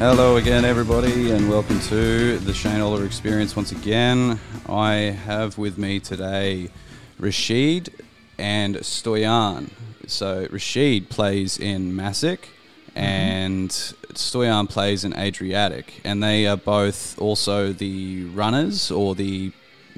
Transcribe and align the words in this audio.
Hello 0.00 0.36
again, 0.36 0.64
everybody, 0.64 1.30
and 1.30 1.50
welcome 1.50 1.78
to 1.78 2.38
the 2.38 2.54
Shane 2.54 2.80
Oliver 2.80 3.04
Experience 3.04 3.54
once 3.54 3.70
again. 3.70 4.40
I 4.66 4.94
have 4.94 5.58
with 5.58 5.76
me 5.76 6.00
today 6.00 6.70
Rashid 7.18 7.92
and 8.38 8.76
Stoyan. 8.76 9.68
So, 10.06 10.48
Rashid 10.50 11.10
plays 11.10 11.58
in 11.58 11.94
Massic, 11.94 12.48
and 12.94 13.68
Stoyan 13.68 14.70
plays 14.70 15.04
in 15.04 15.14
Adriatic, 15.14 16.00
and 16.02 16.22
they 16.22 16.46
are 16.46 16.56
both 16.56 17.20
also 17.20 17.74
the 17.74 18.24
runners 18.28 18.90
or 18.90 19.14
the 19.14 19.52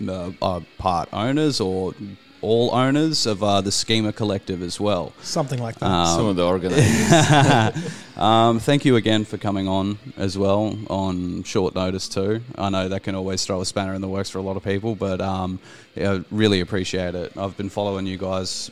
uh, 0.04 0.32
uh, 0.42 0.60
part 0.78 1.10
owners 1.12 1.60
or 1.60 1.94
all 2.42 2.74
owners 2.74 3.24
of 3.26 3.42
uh, 3.42 3.60
the 3.60 3.72
Schema 3.72 4.12
Collective 4.12 4.62
as 4.62 4.78
well. 4.80 5.12
Something 5.22 5.60
like 5.60 5.78
that. 5.78 5.86
Um, 5.86 6.06
Some 6.18 6.26
of 6.26 6.36
the 6.36 6.44
organizers. 6.46 7.92
um, 8.16 8.58
thank 8.58 8.84
you 8.84 8.96
again 8.96 9.24
for 9.24 9.38
coming 9.38 9.68
on 9.68 9.98
as 10.16 10.36
well 10.36 10.76
on 10.90 11.42
short 11.44 11.74
notice 11.74 12.08
too. 12.08 12.42
I 12.56 12.68
know 12.70 12.88
that 12.88 13.02
can 13.04 13.14
always 13.14 13.44
throw 13.44 13.60
a 13.60 13.64
spanner 13.66 13.94
in 13.94 14.00
the 14.00 14.08
works 14.08 14.28
for 14.30 14.38
a 14.38 14.42
lot 14.42 14.56
of 14.56 14.64
people, 14.64 14.94
but 14.94 15.20
um, 15.20 15.58
yeah, 15.94 16.18
really 16.30 16.60
appreciate 16.60 17.14
it. 17.14 17.36
I've 17.36 17.56
been 17.56 17.70
following 17.70 18.06
you 18.06 18.18
guys 18.18 18.70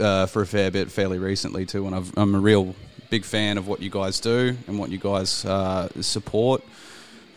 uh, 0.00 0.26
for 0.26 0.42
a 0.42 0.46
fair 0.46 0.70
bit 0.70 0.90
fairly 0.90 1.18
recently 1.18 1.66
too, 1.66 1.86
and 1.86 1.94
I've, 1.94 2.16
I'm 2.16 2.34
a 2.34 2.38
real 2.40 2.74
big 3.10 3.24
fan 3.24 3.58
of 3.58 3.66
what 3.66 3.80
you 3.80 3.90
guys 3.90 4.20
do 4.20 4.56
and 4.66 4.78
what 4.78 4.90
you 4.90 4.98
guys 4.98 5.44
uh, 5.44 5.88
support. 6.00 6.62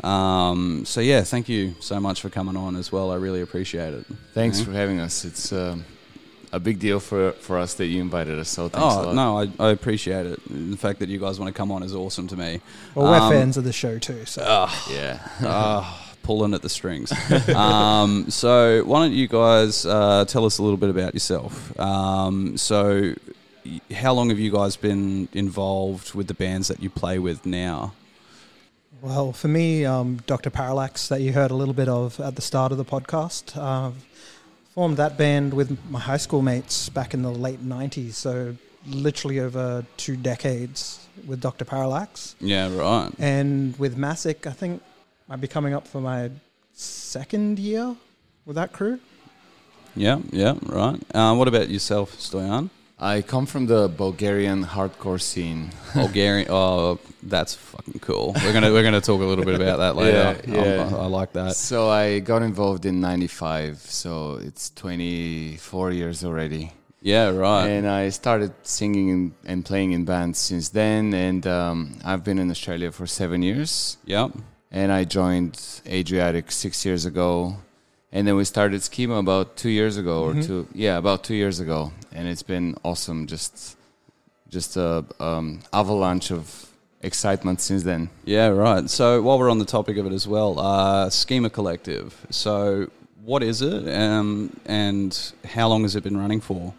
Um, 0.04 0.84
so 0.86 1.02
yeah, 1.02 1.22
thank 1.22 1.48
you 1.50 1.76
so 1.80 2.00
much 2.00 2.22
for 2.22 2.30
coming 2.30 2.56
on 2.58 2.76
as 2.76 2.92
well. 2.92 3.12
I 3.12 3.16
really 3.16 3.42
appreciate 3.42 3.94
it. 3.94 4.06
Thanks 4.34 4.60
Yeah. 4.60 4.66
for 4.66 4.72
having 4.72 5.00
us. 5.00 5.26
It's 5.26 5.52
um, 5.54 5.86
a 6.52 6.60
big 6.60 6.80
deal 6.80 7.00
for 7.00 7.34
for 7.34 7.58
us 7.60 7.76
that 7.76 7.86
you 7.86 8.02
invited 8.02 8.40
us. 8.40 8.50
So 8.50 8.68
thanks 8.70 8.96
a 8.96 9.00
Oh 9.00 9.04
lot. 9.04 9.16
no, 9.16 9.40
I, 9.40 9.68
I 9.68 9.70
appreciate 9.72 10.26
it. 10.26 10.40
The 10.50 10.78
fact 10.78 11.00
that 11.00 11.10
you 11.10 11.20
guys 11.20 11.40
want 11.40 11.54
to 11.54 11.58
come 11.58 11.72
on 11.72 11.84
is 11.84 11.94
awesome 11.96 12.28
to 12.30 12.36
me. 12.38 12.62
well, 12.96 13.12
we're 13.12 13.18
um, 13.20 13.32
fans 13.32 13.58
of 13.58 13.64
the 13.64 13.74
show 13.74 14.00
too. 14.00 14.26
So 14.26 14.42
Yeah. 14.90 15.20
Ah, 15.44 16.14
pulling 16.24 16.54
at 16.54 16.62
the 16.62 16.70
strings. 16.70 17.12
um, 17.56 18.30
so, 18.30 18.84
why 18.86 19.00
don't 19.00 19.12
you 19.14 19.28
guys 19.28 19.86
uh, 19.86 20.24
tell 20.28 20.46
us 20.46 20.58
a 20.60 20.64
little 20.64 20.78
bit 20.78 20.90
about 20.90 21.14
yourself? 21.16 21.80
Um, 21.80 22.58
so, 22.58 23.14
y- 23.66 23.82
how 23.96 24.14
long 24.14 24.30
have 24.30 24.38
you 24.40 24.52
guys 24.52 24.76
been 24.76 25.28
involved 25.34 26.14
with 26.14 26.28
the 26.28 26.36
bands 26.36 26.68
that 26.68 26.80
you 26.82 26.90
play 26.92 27.18
with 27.18 27.46
now? 27.46 27.94
Well, 29.02 29.34
for 29.34 29.48
me, 29.48 29.84
um, 29.84 30.18
Dr. 30.28 30.52
Parallax, 30.52 31.08
that 31.08 31.22
you 31.22 31.34
heard 31.34 31.50
a 31.50 31.56
little 31.56 31.74
bit 31.74 31.90
of 31.90 32.20
at 32.20 32.36
the 32.36 32.42
start 32.44 32.72
of 32.72 32.78
the 32.78 32.86
podcast, 32.86 33.58
uh, 33.58 33.90
formed 34.76 34.98
that 34.98 35.18
band 35.18 35.56
with 35.56 35.76
my 35.90 36.00
high 36.00 36.18
school 36.18 36.44
mates 36.44 36.88
back 36.88 37.16
in 37.16 37.24
the 37.24 37.32
late 37.32 37.68
90s. 37.68 38.14
So, 38.14 38.56
literally 38.88 39.40
over 39.40 39.84
two 39.98 40.16
decades 40.16 41.08
with 41.26 41.42
Dr. 41.42 41.66
Parallax. 41.66 42.36
Yeah, 42.40 42.76
right. 42.76 43.12
And 43.18 43.76
with 43.78 43.98
Massic, 43.98 44.46
I 44.46 44.52
think 44.52 44.84
I'd 45.30 45.42
be 45.42 45.48
coming 45.48 45.74
up 45.74 45.88
for 45.88 46.00
my 46.00 46.30
second 46.74 47.58
year 47.58 47.96
with 48.46 48.56
that 48.56 48.72
crew. 48.72 49.00
Yeah, 49.96 50.20
yeah, 50.30 50.56
right. 50.64 51.02
Uh, 51.14 51.34
what 51.36 51.48
about 51.48 51.70
yourself, 51.70 52.16
Stoyan? 52.18 52.70
I 53.02 53.24
come 53.24 53.46
from 53.48 53.66
the 53.66 53.88
Bulgarian 53.90 54.64
hardcore 54.64 55.20
scene. 55.20 55.72
Bulgarian. 55.94 56.48
Oh, 56.60 57.00
that's 57.24 57.54
fucking 57.56 58.00
cool. 58.02 58.34
We're 58.44 58.54
gonna 58.54 58.72
we're 58.72 58.84
gonna 58.84 59.02
talk 59.02 59.22
a 59.22 59.26
little 59.26 59.46
bit 59.46 59.56
about 59.56 59.78
that 59.80 59.96
later. 60.02 60.40
Yeah, 60.48 60.64
yeah. 60.66 60.90
I, 60.98 61.04
I 61.06 61.08
like 61.20 61.34
that. 61.34 61.56
So 61.56 61.90
I 61.90 62.20
got 62.20 62.42
involved 62.44 62.86
in 62.86 63.02
'95. 63.02 63.78
So 63.80 64.40
it's 64.48 64.70
24 64.72 65.92
years 65.92 66.24
already. 66.24 66.72
Yeah, 67.02 67.30
right. 67.30 67.68
And 67.68 67.88
I 67.88 68.10
started 68.10 68.52
singing 68.64 69.10
and- 69.12 69.32
and 69.46 69.66
playing 69.66 69.92
in 69.94 70.06
bands 70.06 70.38
since 70.40 70.70
then. 70.70 71.14
And 71.14 71.46
um, 71.48 71.98
I've 72.06 72.24
been 72.24 72.38
in 72.40 72.52
Australia 72.52 72.92
for 72.92 73.08
seven 73.08 73.42
years. 73.42 73.98
Yep. 74.06 74.32
and 74.72 74.92
I 74.92 75.04
joined 75.06 75.58
Adriatic 75.88 76.52
six 76.52 76.86
years 76.86 77.06
ago, 77.06 77.56
and 78.12 78.28
then 78.28 78.36
we 78.36 78.44
started 78.44 78.84
Schema 78.84 79.16
about 79.16 79.56
two 79.56 79.70
years 79.70 79.98
ago 79.98 80.24
or 80.24 80.34
two, 80.42 80.68
yeah, 80.74 80.98
about 80.98 81.24
two 81.24 81.36
years 81.36 81.60
ago, 81.60 81.92
and 82.12 82.28
it's 82.28 82.44
been 82.44 82.76
awesome. 82.84 83.28
Just, 83.28 83.78
just 84.50 84.76
a 84.78 85.06
um, 85.20 85.62
avalanche 85.72 86.32
of 86.32 86.68
excitement 87.02 87.62
since 87.62 87.84
then. 87.84 88.10
Yeah, 88.26 88.48
right. 88.48 88.90
So 88.90 89.22
while 89.22 89.40
we're 89.40 89.50
on 89.50 89.60
the 89.60 89.66
topic 89.66 89.98
of 89.98 90.06
it 90.06 90.14
as 90.14 90.28
well, 90.28 90.60
uh, 90.60 91.10
Schema 91.10 91.50
Collective. 91.50 92.26
So 92.30 92.90
what 93.24 93.44
is 93.44 93.62
it, 93.62 93.88
um, 93.94 94.56
and 94.66 95.18
how 95.46 95.68
long 95.70 95.84
has 95.84 95.96
it 95.96 96.04
been 96.04 96.18
running 96.18 96.42
for? 96.42 96.74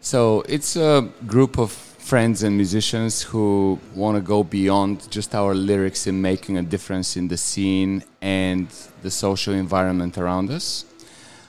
So 0.00 0.42
it's 0.48 0.76
a 0.76 1.08
group 1.26 1.58
of 1.58 1.93
friends 2.04 2.42
and 2.42 2.54
musicians 2.54 3.22
who 3.22 3.80
want 3.94 4.14
to 4.14 4.20
go 4.20 4.44
beyond 4.44 5.10
just 5.10 5.34
our 5.34 5.54
lyrics 5.54 6.06
in 6.06 6.20
making 6.20 6.58
a 6.58 6.62
difference 6.62 7.16
in 7.16 7.28
the 7.28 7.36
scene 7.36 8.04
and 8.20 8.68
the 9.00 9.10
social 9.10 9.54
environment 9.54 10.18
around 10.18 10.50
us. 10.50 10.84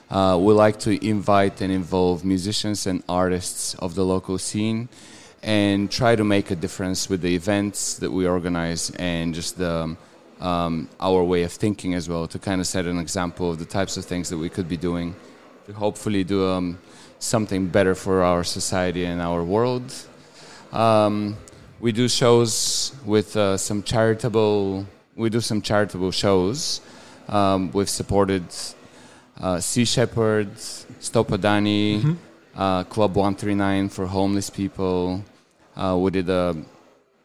Uh, 0.08 0.34
we 0.40 0.54
like 0.54 0.78
to 0.78 0.92
invite 1.06 1.60
and 1.60 1.70
involve 1.70 2.24
musicians 2.24 2.86
and 2.86 3.02
artists 3.06 3.74
of 3.80 3.94
the 3.94 4.02
local 4.02 4.38
scene 4.38 4.88
and 5.42 5.90
try 5.90 6.16
to 6.16 6.24
make 6.24 6.50
a 6.50 6.56
difference 6.56 7.10
with 7.10 7.20
the 7.20 7.34
events 7.34 7.98
that 7.98 8.10
we 8.10 8.26
organize 8.26 8.88
and 8.98 9.34
just 9.34 9.58
the, 9.58 9.94
um, 10.40 10.88
our 10.98 11.22
way 11.22 11.42
of 11.42 11.52
thinking 11.52 11.92
as 11.92 12.08
well 12.08 12.26
to 12.26 12.38
kind 12.38 12.62
of 12.62 12.66
set 12.66 12.86
an 12.86 12.98
example 12.98 13.50
of 13.50 13.58
the 13.58 13.66
types 13.66 13.98
of 13.98 14.06
things 14.06 14.30
that 14.30 14.38
we 14.38 14.48
could 14.48 14.70
be 14.70 14.78
doing 14.78 15.14
to 15.66 15.74
hopefully 15.74 16.24
do 16.24 16.48
um, 16.48 16.78
something 17.18 17.66
better 17.66 17.94
for 17.94 18.22
our 18.22 18.42
society 18.42 19.04
and 19.04 19.20
our 19.20 19.44
world. 19.44 19.92
Um, 20.72 21.36
we 21.80 21.92
do 21.92 22.08
shows 22.08 22.92
with 23.04 23.36
uh, 23.36 23.56
some 23.56 23.82
charitable. 23.82 24.86
We 25.14 25.30
do 25.30 25.40
some 25.40 25.62
charitable 25.62 26.10
shows. 26.10 26.80
Um, 27.28 27.70
we've 27.72 27.88
supported 27.88 28.44
uh, 29.40 29.60
Sea 29.60 29.84
Shepherd, 29.84 30.48
Stop 31.00 31.28
Adani, 31.28 32.16
uh, 32.56 32.84
Club 32.84 33.16
One 33.16 33.34
Three 33.34 33.54
Nine 33.54 33.88
for 33.88 34.06
homeless 34.06 34.50
people. 34.50 35.22
Uh, 35.76 35.96
we 35.98 36.10
did 36.10 36.28
a 36.30 36.56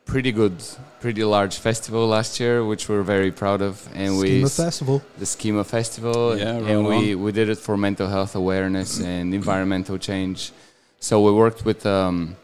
pretty 0.06 0.32
good, 0.34 0.62
pretty 1.00 1.24
large 1.24 1.58
festival 1.58 2.08
last 2.08 2.40
year, 2.40 2.66
which 2.66 2.90
we're 2.90 3.04
very 3.04 3.32
proud 3.32 3.62
of, 3.62 3.88
and 3.94 4.18
we 4.18 4.28
Schema 4.44 4.50
Festival. 4.50 5.02
the 5.18 5.26
Schema 5.26 5.64
Festival, 5.64 6.38
Yeah, 6.38 6.56
right 6.60 6.64
and 6.72 6.86
we, 6.86 7.14
on. 7.14 7.22
we 7.24 7.32
did 7.32 7.48
it 7.48 7.58
for 7.58 7.78
mental 7.78 8.08
health 8.10 8.36
awareness 8.36 9.00
and 9.00 9.34
environmental 9.34 9.98
change. 9.98 10.52
So 11.00 11.22
we 11.22 11.32
worked 11.32 11.64
with 11.64 11.86
um, 11.86 12.36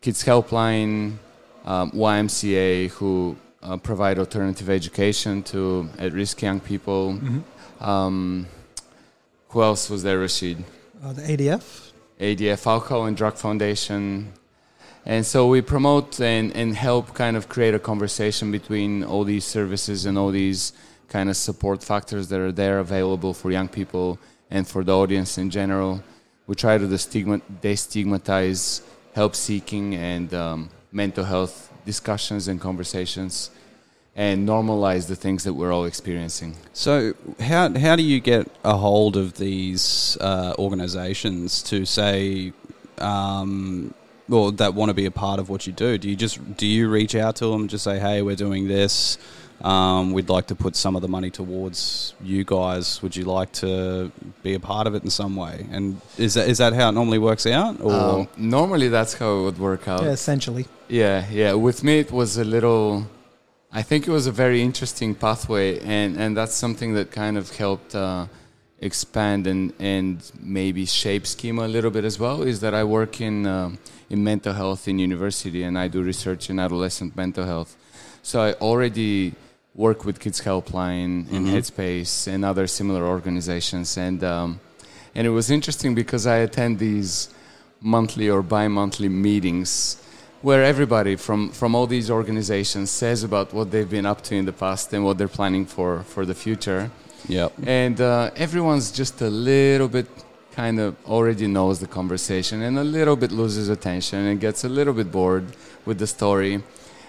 Kids 0.00 0.24
Helpline, 0.24 1.16
um, 1.64 1.90
YMCA, 1.92 2.90
who 2.90 3.36
uh, 3.62 3.76
provide 3.76 4.18
alternative 4.18 4.70
education 4.70 5.42
to 5.42 5.88
at-risk 5.98 6.40
young 6.42 6.60
people. 6.60 7.18
Um, 7.80 8.46
who 9.48 9.62
else 9.62 9.90
was 9.90 10.02
there, 10.02 10.18
Rashid? 10.18 10.64
Uh, 11.02 11.12
the 11.12 11.22
ADF. 11.22 11.92
ADF 12.20 12.66
Alcohol 12.66 13.06
and 13.06 13.16
Drug 13.16 13.36
Foundation. 13.36 14.32
And 15.04 15.24
so 15.24 15.46
we 15.48 15.60
promote 15.60 16.20
and, 16.20 16.54
and 16.56 16.74
help 16.74 17.14
kind 17.14 17.36
of 17.36 17.48
create 17.48 17.74
a 17.74 17.78
conversation 17.78 18.50
between 18.50 19.04
all 19.04 19.24
these 19.24 19.44
services 19.44 20.04
and 20.04 20.18
all 20.18 20.30
these 20.30 20.72
kind 21.08 21.28
of 21.28 21.36
support 21.36 21.82
factors 21.82 22.28
that 22.28 22.40
are 22.40 22.52
there 22.52 22.80
available 22.80 23.32
for 23.32 23.50
young 23.50 23.68
people 23.68 24.18
and 24.50 24.66
for 24.66 24.82
the 24.82 24.96
audience 24.96 25.38
in 25.38 25.50
general. 25.50 26.02
We 26.46 26.54
try 26.54 26.78
to 26.78 26.86
destigma- 26.86 27.42
destigmatize 27.62 28.82
help 29.16 29.34
seeking 29.34 29.94
and 29.94 30.32
um, 30.34 30.68
mental 30.92 31.24
health 31.24 31.72
discussions 31.86 32.48
and 32.48 32.60
conversations 32.60 33.50
and 34.14 34.46
normalize 34.46 35.08
the 35.08 35.16
things 35.16 35.44
that 35.44 35.54
we're 35.54 35.72
all 35.72 35.86
experiencing. 35.86 36.54
So, 36.74 37.14
how 37.40 37.72
how 37.78 37.96
do 37.96 38.02
you 38.02 38.20
get 38.20 38.46
a 38.62 38.76
hold 38.76 39.16
of 39.16 39.38
these 39.38 40.18
uh, 40.20 40.54
organisations 40.58 41.62
to 41.64 41.86
say, 41.86 42.52
um, 42.98 43.94
or 44.30 44.52
that 44.52 44.74
want 44.74 44.90
to 44.90 44.94
be 44.94 45.06
a 45.06 45.10
part 45.10 45.40
of 45.40 45.48
what 45.48 45.66
you 45.66 45.72
do? 45.72 45.96
Do 45.96 46.10
you 46.10 46.16
just 46.16 46.36
do 46.56 46.66
you 46.66 46.88
reach 46.90 47.14
out 47.14 47.36
to 47.36 47.46
them 47.46 47.68
just 47.68 47.84
say, 47.84 47.98
"Hey, 47.98 48.20
we're 48.20 48.36
doing 48.36 48.68
this. 48.68 49.16
Um, 49.62 50.12
we'd 50.12 50.28
like 50.28 50.46
to 50.48 50.54
put 50.54 50.76
some 50.76 50.96
of 50.96 51.02
the 51.02 51.08
money 51.08 51.30
towards 51.30 52.14
you 52.22 52.44
guys. 52.44 53.02
Would 53.02 53.16
you 53.16 53.24
like 53.24 53.52
to 53.52 54.12
be 54.42 54.54
a 54.54 54.60
part 54.60 54.86
of 54.86 54.94
it 54.94 55.02
in 55.02 55.10
some 55.10 55.34
way?" 55.36 55.66
And 55.72 56.00
is 56.18 56.34
that 56.34 56.48
is 56.48 56.58
that 56.58 56.72
how 56.74 56.88
it 56.90 56.92
normally 56.92 57.18
works 57.18 57.46
out? 57.46 57.80
Or 57.80 57.92
Um, 57.92 58.28
normally, 58.36 58.88
that's 58.88 59.14
how 59.14 59.38
it 59.38 59.42
would 59.42 59.58
work 59.58 59.88
out. 59.88 60.02
Yeah, 60.02 60.10
essentially. 60.12 60.66
Yeah, 60.88 61.24
yeah. 61.32 61.54
With 61.54 61.82
me, 61.82 61.98
it 62.00 62.12
was 62.12 62.36
a 62.36 62.44
little. 62.44 63.06
I 63.72 63.82
think 63.82 64.06
it 64.06 64.10
was 64.10 64.26
a 64.26 64.32
very 64.32 64.60
interesting 64.62 65.14
pathway, 65.14 65.80
and 65.80 66.16
and 66.20 66.36
that's 66.36 66.54
something 66.54 66.94
that 66.94 67.10
kind 67.10 67.36
of 67.38 67.56
helped 67.56 67.94
uh, 67.94 68.26
expand 68.80 69.46
and 69.46 69.72
and 69.78 70.20
maybe 70.40 70.84
shape 70.86 71.26
schema 71.26 71.62
a 71.64 71.68
little 71.76 71.90
bit 71.90 72.04
as 72.04 72.18
well. 72.18 72.42
Is 72.42 72.60
that 72.60 72.74
I 72.74 72.84
work 72.84 73.20
in 73.20 73.46
um 73.46 73.78
in 74.10 74.22
mental 74.22 74.52
health 74.52 74.86
in 74.86 74.98
university, 74.98 75.62
and 75.64 75.78
I 75.78 75.88
do 75.88 76.02
research 76.02 76.50
in 76.50 76.58
adolescent 76.58 77.16
mental 77.16 77.44
health. 77.44 77.76
So 78.22 78.40
I 78.40 78.52
already 78.60 79.32
work 79.76 80.04
with 80.04 80.18
Kids 80.18 80.40
Helpline 80.40 81.30
and 81.30 81.46
Headspace 81.46 82.26
and 82.26 82.44
other 82.44 82.66
similar 82.66 83.04
organizations, 83.04 83.96
and 83.96 84.24
um, 84.24 84.60
and 85.14 85.26
it 85.26 85.30
was 85.30 85.50
interesting 85.50 85.94
because 85.94 86.26
I 86.26 86.38
attend 86.38 86.78
these 86.78 87.28
monthly 87.80 88.28
or 88.28 88.42
bi-monthly 88.42 89.08
meetings 89.08 90.02
where 90.42 90.62
everybody 90.62 91.16
from, 91.16 91.50
from 91.50 91.74
all 91.74 91.86
these 91.86 92.10
organizations 92.10 92.90
says 92.90 93.24
about 93.24 93.52
what 93.52 93.70
they've 93.70 93.88
been 93.88 94.06
up 94.06 94.22
to 94.22 94.34
in 94.34 94.44
the 94.44 94.52
past 94.52 94.92
and 94.92 95.04
what 95.04 95.18
they're 95.18 95.28
planning 95.28 95.64
for, 95.66 96.02
for 96.04 96.26
the 96.26 96.34
future. 96.34 96.90
Yep. 97.28 97.52
And 97.66 98.00
uh, 98.00 98.30
everyone's 98.36 98.92
just 98.92 99.20
a 99.22 99.30
little 99.30 99.88
bit 99.88 100.06
kind 100.52 100.78
of 100.78 100.94
already 101.06 101.46
knows 101.46 101.80
the 101.80 101.86
conversation 101.86 102.62
and 102.62 102.78
a 102.78 102.84
little 102.84 103.16
bit 103.16 103.32
loses 103.32 103.68
attention 103.68 104.26
and 104.26 104.40
gets 104.40 104.64
a 104.64 104.68
little 104.68 104.94
bit 104.94 105.10
bored 105.10 105.46
with 105.84 105.98
the 105.98 106.06
story. 106.06 106.62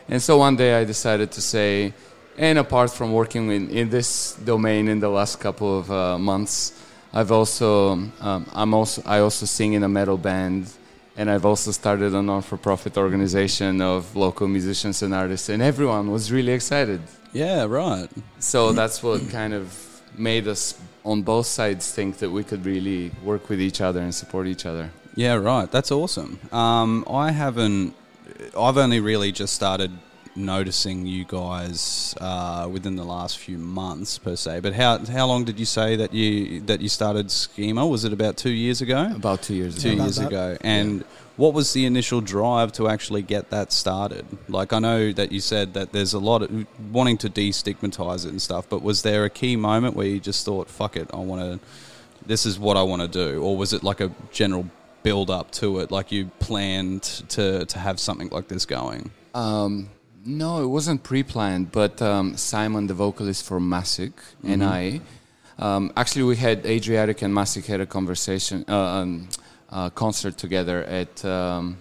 And 0.09 0.21
so 0.21 0.37
one 0.37 0.55
day 0.55 0.73
I 0.73 0.83
decided 0.85 1.31
to 1.33 1.41
say, 1.41 1.93
and 2.37 2.59
apart 2.59 2.91
from 2.91 3.11
working 3.11 3.51
in, 3.51 3.69
in 3.69 3.89
this 3.89 4.33
domain 4.33 4.87
in 4.87 4.99
the 4.99 5.09
last 5.09 5.39
couple 5.39 5.79
of 5.79 5.91
uh, 5.91 6.17
months, 6.17 6.73
I've 7.13 7.31
also 7.31 7.93
um, 8.21 8.45
I'm 8.53 8.73
also 8.73 9.01
I 9.05 9.19
also 9.19 9.45
sing 9.45 9.73
in 9.73 9.83
a 9.83 9.89
metal 9.89 10.17
band, 10.17 10.71
and 11.15 11.29
I've 11.29 11.45
also 11.45 11.71
started 11.71 12.13
a 12.13 12.21
non-for-profit 12.21 12.97
organization 12.97 13.81
of 13.81 14.15
local 14.15 14.47
musicians 14.47 15.01
and 15.01 15.13
artists, 15.13 15.49
and 15.49 15.61
everyone 15.61 16.11
was 16.11 16.31
really 16.31 16.51
excited. 16.51 17.01
Yeah, 17.33 17.65
right. 17.65 18.09
So 18.39 18.71
that's 18.71 19.01
what 19.01 19.29
kind 19.29 19.53
of 19.53 20.01
made 20.17 20.47
us 20.47 20.79
on 21.03 21.21
both 21.21 21.45
sides 21.45 21.91
think 21.91 22.17
that 22.17 22.29
we 22.29 22.43
could 22.43 22.65
really 22.65 23.11
work 23.23 23.49
with 23.49 23.61
each 23.61 23.81
other 23.81 24.01
and 24.01 24.13
support 24.13 24.47
each 24.47 24.65
other. 24.65 24.91
Yeah, 25.15 25.35
right. 25.35 25.71
That's 25.71 25.91
awesome. 25.91 26.39
Um, 26.51 27.05
I 27.09 27.31
haven't. 27.31 27.95
I've 28.57 28.77
only 28.77 28.99
really 28.99 29.31
just 29.31 29.53
started 29.53 29.91
noticing 30.37 31.05
you 31.05 31.25
guys 31.25 32.15
uh, 32.21 32.69
within 32.71 32.95
the 32.95 33.03
last 33.03 33.37
few 33.37 33.57
months 33.57 34.17
per 34.17 34.35
se. 34.35 34.61
But 34.61 34.73
how 34.73 34.99
how 35.05 35.27
long 35.27 35.43
did 35.43 35.59
you 35.59 35.65
say 35.65 35.95
that 35.95 36.13
you 36.13 36.61
that 36.61 36.81
you 36.81 36.89
started 36.89 37.31
Schema? 37.31 37.85
Was 37.85 38.05
it 38.05 38.13
about 38.13 38.37
two 38.37 38.51
years 38.51 38.81
ago? 38.81 39.11
About 39.15 39.41
two 39.41 39.55
years 39.55 39.81
two 39.81 39.91
ago. 39.91 40.03
years 40.03 40.15
that. 40.17 40.27
ago. 40.27 40.57
And 40.61 41.03
what 41.35 41.53
was 41.53 41.73
the 41.73 41.85
initial 41.85 42.21
drive 42.21 42.71
to 42.73 42.87
actually 42.87 43.21
get 43.21 43.49
that 43.49 43.71
started? 43.71 44.25
Like 44.47 44.73
I 44.73 44.79
know 44.79 45.11
that 45.11 45.31
you 45.31 45.39
said 45.39 45.73
that 45.73 45.91
there's 45.91 46.13
a 46.13 46.19
lot 46.19 46.41
of 46.43 46.65
wanting 46.91 47.17
to 47.19 47.29
destigmatize 47.29 48.25
it 48.25 48.29
and 48.29 48.41
stuff, 48.41 48.67
but 48.69 48.81
was 48.81 49.01
there 49.01 49.25
a 49.25 49.29
key 49.29 49.55
moment 49.55 49.95
where 49.95 50.07
you 50.07 50.19
just 50.19 50.45
thought, 50.45 50.69
"Fuck 50.69 50.95
it, 50.95 51.09
I 51.13 51.17
want 51.17 51.41
to. 51.41 51.67
This 52.25 52.45
is 52.45 52.59
what 52.59 52.77
I 52.77 52.83
want 52.83 53.01
to 53.01 53.07
do," 53.07 53.41
or 53.41 53.57
was 53.57 53.73
it 53.73 53.83
like 53.83 54.01
a 54.01 54.11
general 54.31 54.65
build 55.03 55.29
up 55.29 55.51
to 55.51 55.79
it, 55.79 55.91
like 55.91 56.11
you 56.11 56.25
planned 56.39 57.03
to 57.29 57.65
to 57.65 57.79
have 57.79 57.99
something 57.99 58.29
like 58.29 58.47
this 58.47 58.65
going? 58.65 59.11
Um, 59.33 59.89
no, 60.27 60.62
it 60.62 60.68
wasn't 60.68 61.03
pre-planned, 61.03 61.71
but 61.71 62.01
um, 62.01 62.35
Simon, 62.35 62.88
the 62.88 62.94
vocalist 62.94 63.45
for 63.45 63.59
Massic, 63.59 64.12
and 64.44 64.63
I, 64.63 65.01
um, 65.57 65.91
actually, 65.95 66.24
we 66.24 66.35
had 66.35 66.65
Adriatic 66.65 67.21
and 67.21 67.33
Massic 67.33 67.65
had 67.65 67.81
a 67.81 67.85
conversation, 67.85 68.65
uh, 68.68 68.77
um, 68.77 69.29
uh, 69.69 69.89
concert 69.89 70.38
together 70.38 70.83
at 70.83 71.24
um, 71.25 71.77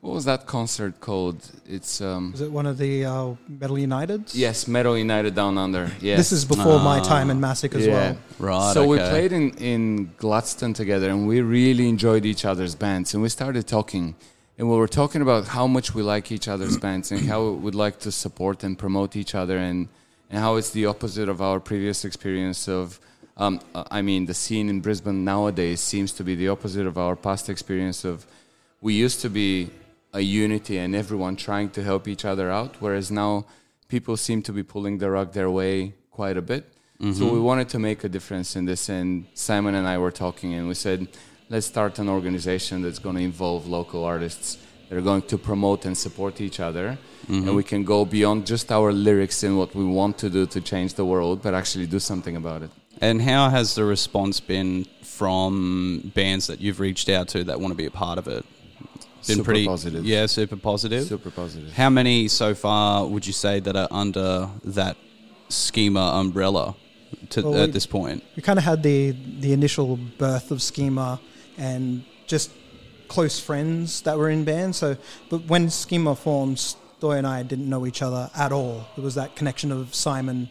what 0.00 0.14
was 0.14 0.24
that 0.24 0.46
concert 0.46 0.98
called? 1.00 1.46
It's 1.66 2.00
um, 2.00 2.32
Was 2.32 2.40
it 2.40 2.50
one 2.50 2.66
of 2.66 2.78
the 2.78 3.04
uh, 3.04 3.34
Metal 3.48 3.76
Uniteds? 3.76 4.34
yes, 4.34 4.66
Metal 4.66 4.96
United 4.96 5.34
Down 5.34 5.58
Under. 5.58 5.90
Yes, 6.00 6.16
This 6.18 6.32
is 6.32 6.44
before 6.46 6.78
my 6.80 7.00
time 7.00 7.28
in 7.30 7.38
Massic 7.38 7.74
as 7.74 7.86
well. 7.86 8.16
Right, 8.38 8.72
So 8.72 8.86
we 8.86 8.96
played 8.96 9.32
in, 9.32 9.50
in 9.58 10.12
Gladstone 10.16 10.72
together 10.72 11.10
and 11.10 11.26
we 11.26 11.42
really 11.42 11.88
enjoyed 11.88 12.24
each 12.24 12.46
other's 12.46 12.74
bands 12.74 13.12
and 13.12 13.22
we 13.22 13.28
started 13.28 13.66
talking 13.66 14.14
and 14.60 14.68
we 14.68 14.76
were 14.76 14.86
talking 14.86 15.22
about 15.22 15.48
how 15.48 15.66
much 15.66 15.94
we 15.94 16.02
like 16.02 16.30
each 16.30 16.46
other's 16.46 16.76
bands 16.86 17.10
and 17.10 17.22
how 17.22 17.48
we'd 17.48 17.74
like 17.74 17.98
to 18.00 18.12
support 18.12 18.62
and 18.62 18.78
promote 18.78 19.16
each 19.16 19.34
other 19.34 19.56
and, 19.56 19.88
and 20.28 20.38
how 20.38 20.56
it's 20.56 20.68
the 20.70 20.84
opposite 20.84 21.30
of 21.30 21.40
our 21.40 21.58
previous 21.58 22.04
experience 22.04 22.68
of 22.68 23.00
um, 23.38 23.60
I 23.74 24.02
mean 24.02 24.26
the 24.26 24.34
scene 24.34 24.68
in 24.68 24.82
Brisbane 24.82 25.24
nowadays 25.24 25.80
seems 25.80 26.12
to 26.12 26.22
be 26.22 26.34
the 26.34 26.48
opposite 26.48 26.86
of 26.86 26.98
our 26.98 27.16
past 27.16 27.48
experience 27.48 28.04
of 28.04 28.26
we 28.82 28.92
used 28.92 29.22
to 29.22 29.30
be 29.30 29.70
a 30.12 30.20
unity 30.20 30.76
and 30.76 30.94
everyone 30.94 31.36
trying 31.36 31.70
to 31.70 31.82
help 31.82 32.06
each 32.06 32.26
other 32.26 32.50
out 32.50 32.76
whereas 32.80 33.10
now 33.10 33.46
people 33.88 34.14
seem 34.18 34.42
to 34.42 34.52
be 34.52 34.62
pulling 34.62 34.98
the 34.98 35.10
rug 35.10 35.32
their 35.32 35.50
way 35.50 35.94
quite 36.10 36.36
a 36.36 36.42
bit. 36.42 36.64
So 37.14 37.32
we 37.32 37.40
wanted 37.40 37.70
to 37.70 37.78
make 37.78 38.04
a 38.04 38.10
difference 38.10 38.56
in 38.56 38.66
this 38.66 38.90
and 38.90 39.24
simon 39.32 39.74
and 39.74 39.86
i 39.88 39.96
were 39.96 40.10
talking 40.10 40.52
and 40.52 40.68
we 40.68 40.74
said 40.74 41.08
let's 41.50 41.66
start 41.66 41.98
an 41.98 42.08
organization 42.08 42.80
that's 42.82 43.00
going 43.00 43.16
to 43.16 43.22
involve 43.22 43.66
local 43.66 44.04
artists 44.04 44.56
that 44.88 44.96
are 44.96 45.02
going 45.02 45.22
to 45.22 45.36
promote 45.36 45.84
and 45.84 45.96
support 45.98 46.40
each 46.40 46.60
other 46.60 46.96
and 47.28 47.44
mm-hmm. 47.44 47.54
we 47.54 47.62
can 47.62 47.84
go 47.84 48.04
beyond 48.04 48.46
just 48.46 48.72
our 48.72 48.92
lyrics 48.92 49.42
and 49.42 49.58
what 49.58 49.74
we 49.74 49.84
want 49.84 50.16
to 50.18 50.30
do 50.30 50.46
to 50.46 50.60
change 50.60 50.94
the 50.94 51.04
world 51.04 51.42
but 51.42 51.52
actually 51.54 51.86
do 51.86 51.98
something 51.98 52.36
about 52.36 52.62
it 52.62 52.70
And 53.00 53.22
how 53.22 53.50
has 53.50 53.74
the 53.74 53.84
response 53.84 54.40
been 54.40 54.86
from 55.02 56.12
bands 56.14 56.46
that 56.46 56.58
you've 56.60 56.80
reached 56.80 57.08
out 57.16 57.26
to 57.34 57.38
that 57.44 57.56
want 57.60 57.72
to 57.72 57.80
be 57.84 57.86
a 57.86 57.96
part 58.04 58.18
of 58.18 58.26
it? 58.36 58.44
Been 59.26 59.36
Super 59.36 59.44
pretty 59.44 59.66
positive. 59.66 60.02
Yeah, 60.04 60.26
super 60.26 60.56
positive. 60.56 61.02
super 61.04 61.30
positive 61.30 61.72
How 61.82 61.90
many 61.90 62.28
so 62.28 62.54
far 62.54 63.06
would 63.12 63.24
you 63.26 63.32
say 63.44 63.60
that 63.60 63.76
are 63.82 63.88
under 63.90 64.48
that 64.78 64.96
schema 65.48 66.04
umbrella 66.22 66.74
to, 67.30 67.42
Well, 67.42 67.54
at 67.62 67.66
we- 67.66 67.72
this 67.72 67.86
point? 67.86 68.18
We 68.36 68.42
kind 68.42 68.58
of 68.58 68.64
had 68.64 68.82
the 68.82 68.98
the 69.44 69.52
initial 69.52 69.98
birth 70.18 70.50
of 70.50 70.58
Schema 70.62 71.20
and 71.58 72.04
just 72.26 72.50
close 73.08 73.40
friends 73.40 74.02
that 74.02 74.16
were 74.18 74.30
in 74.30 74.44
bands. 74.44 74.78
So, 74.78 74.96
but 75.28 75.44
when 75.46 75.68
Schema 75.70 76.14
formed, 76.14 76.56
Stoy 76.58 77.18
and 77.18 77.26
I 77.26 77.42
didn't 77.42 77.68
know 77.68 77.86
each 77.86 78.02
other 78.02 78.30
at 78.36 78.52
all. 78.52 78.86
It 78.96 79.00
was 79.02 79.14
that 79.16 79.34
connection 79.36 79.72
of 79.72 79.94
Simon 79.94 80.48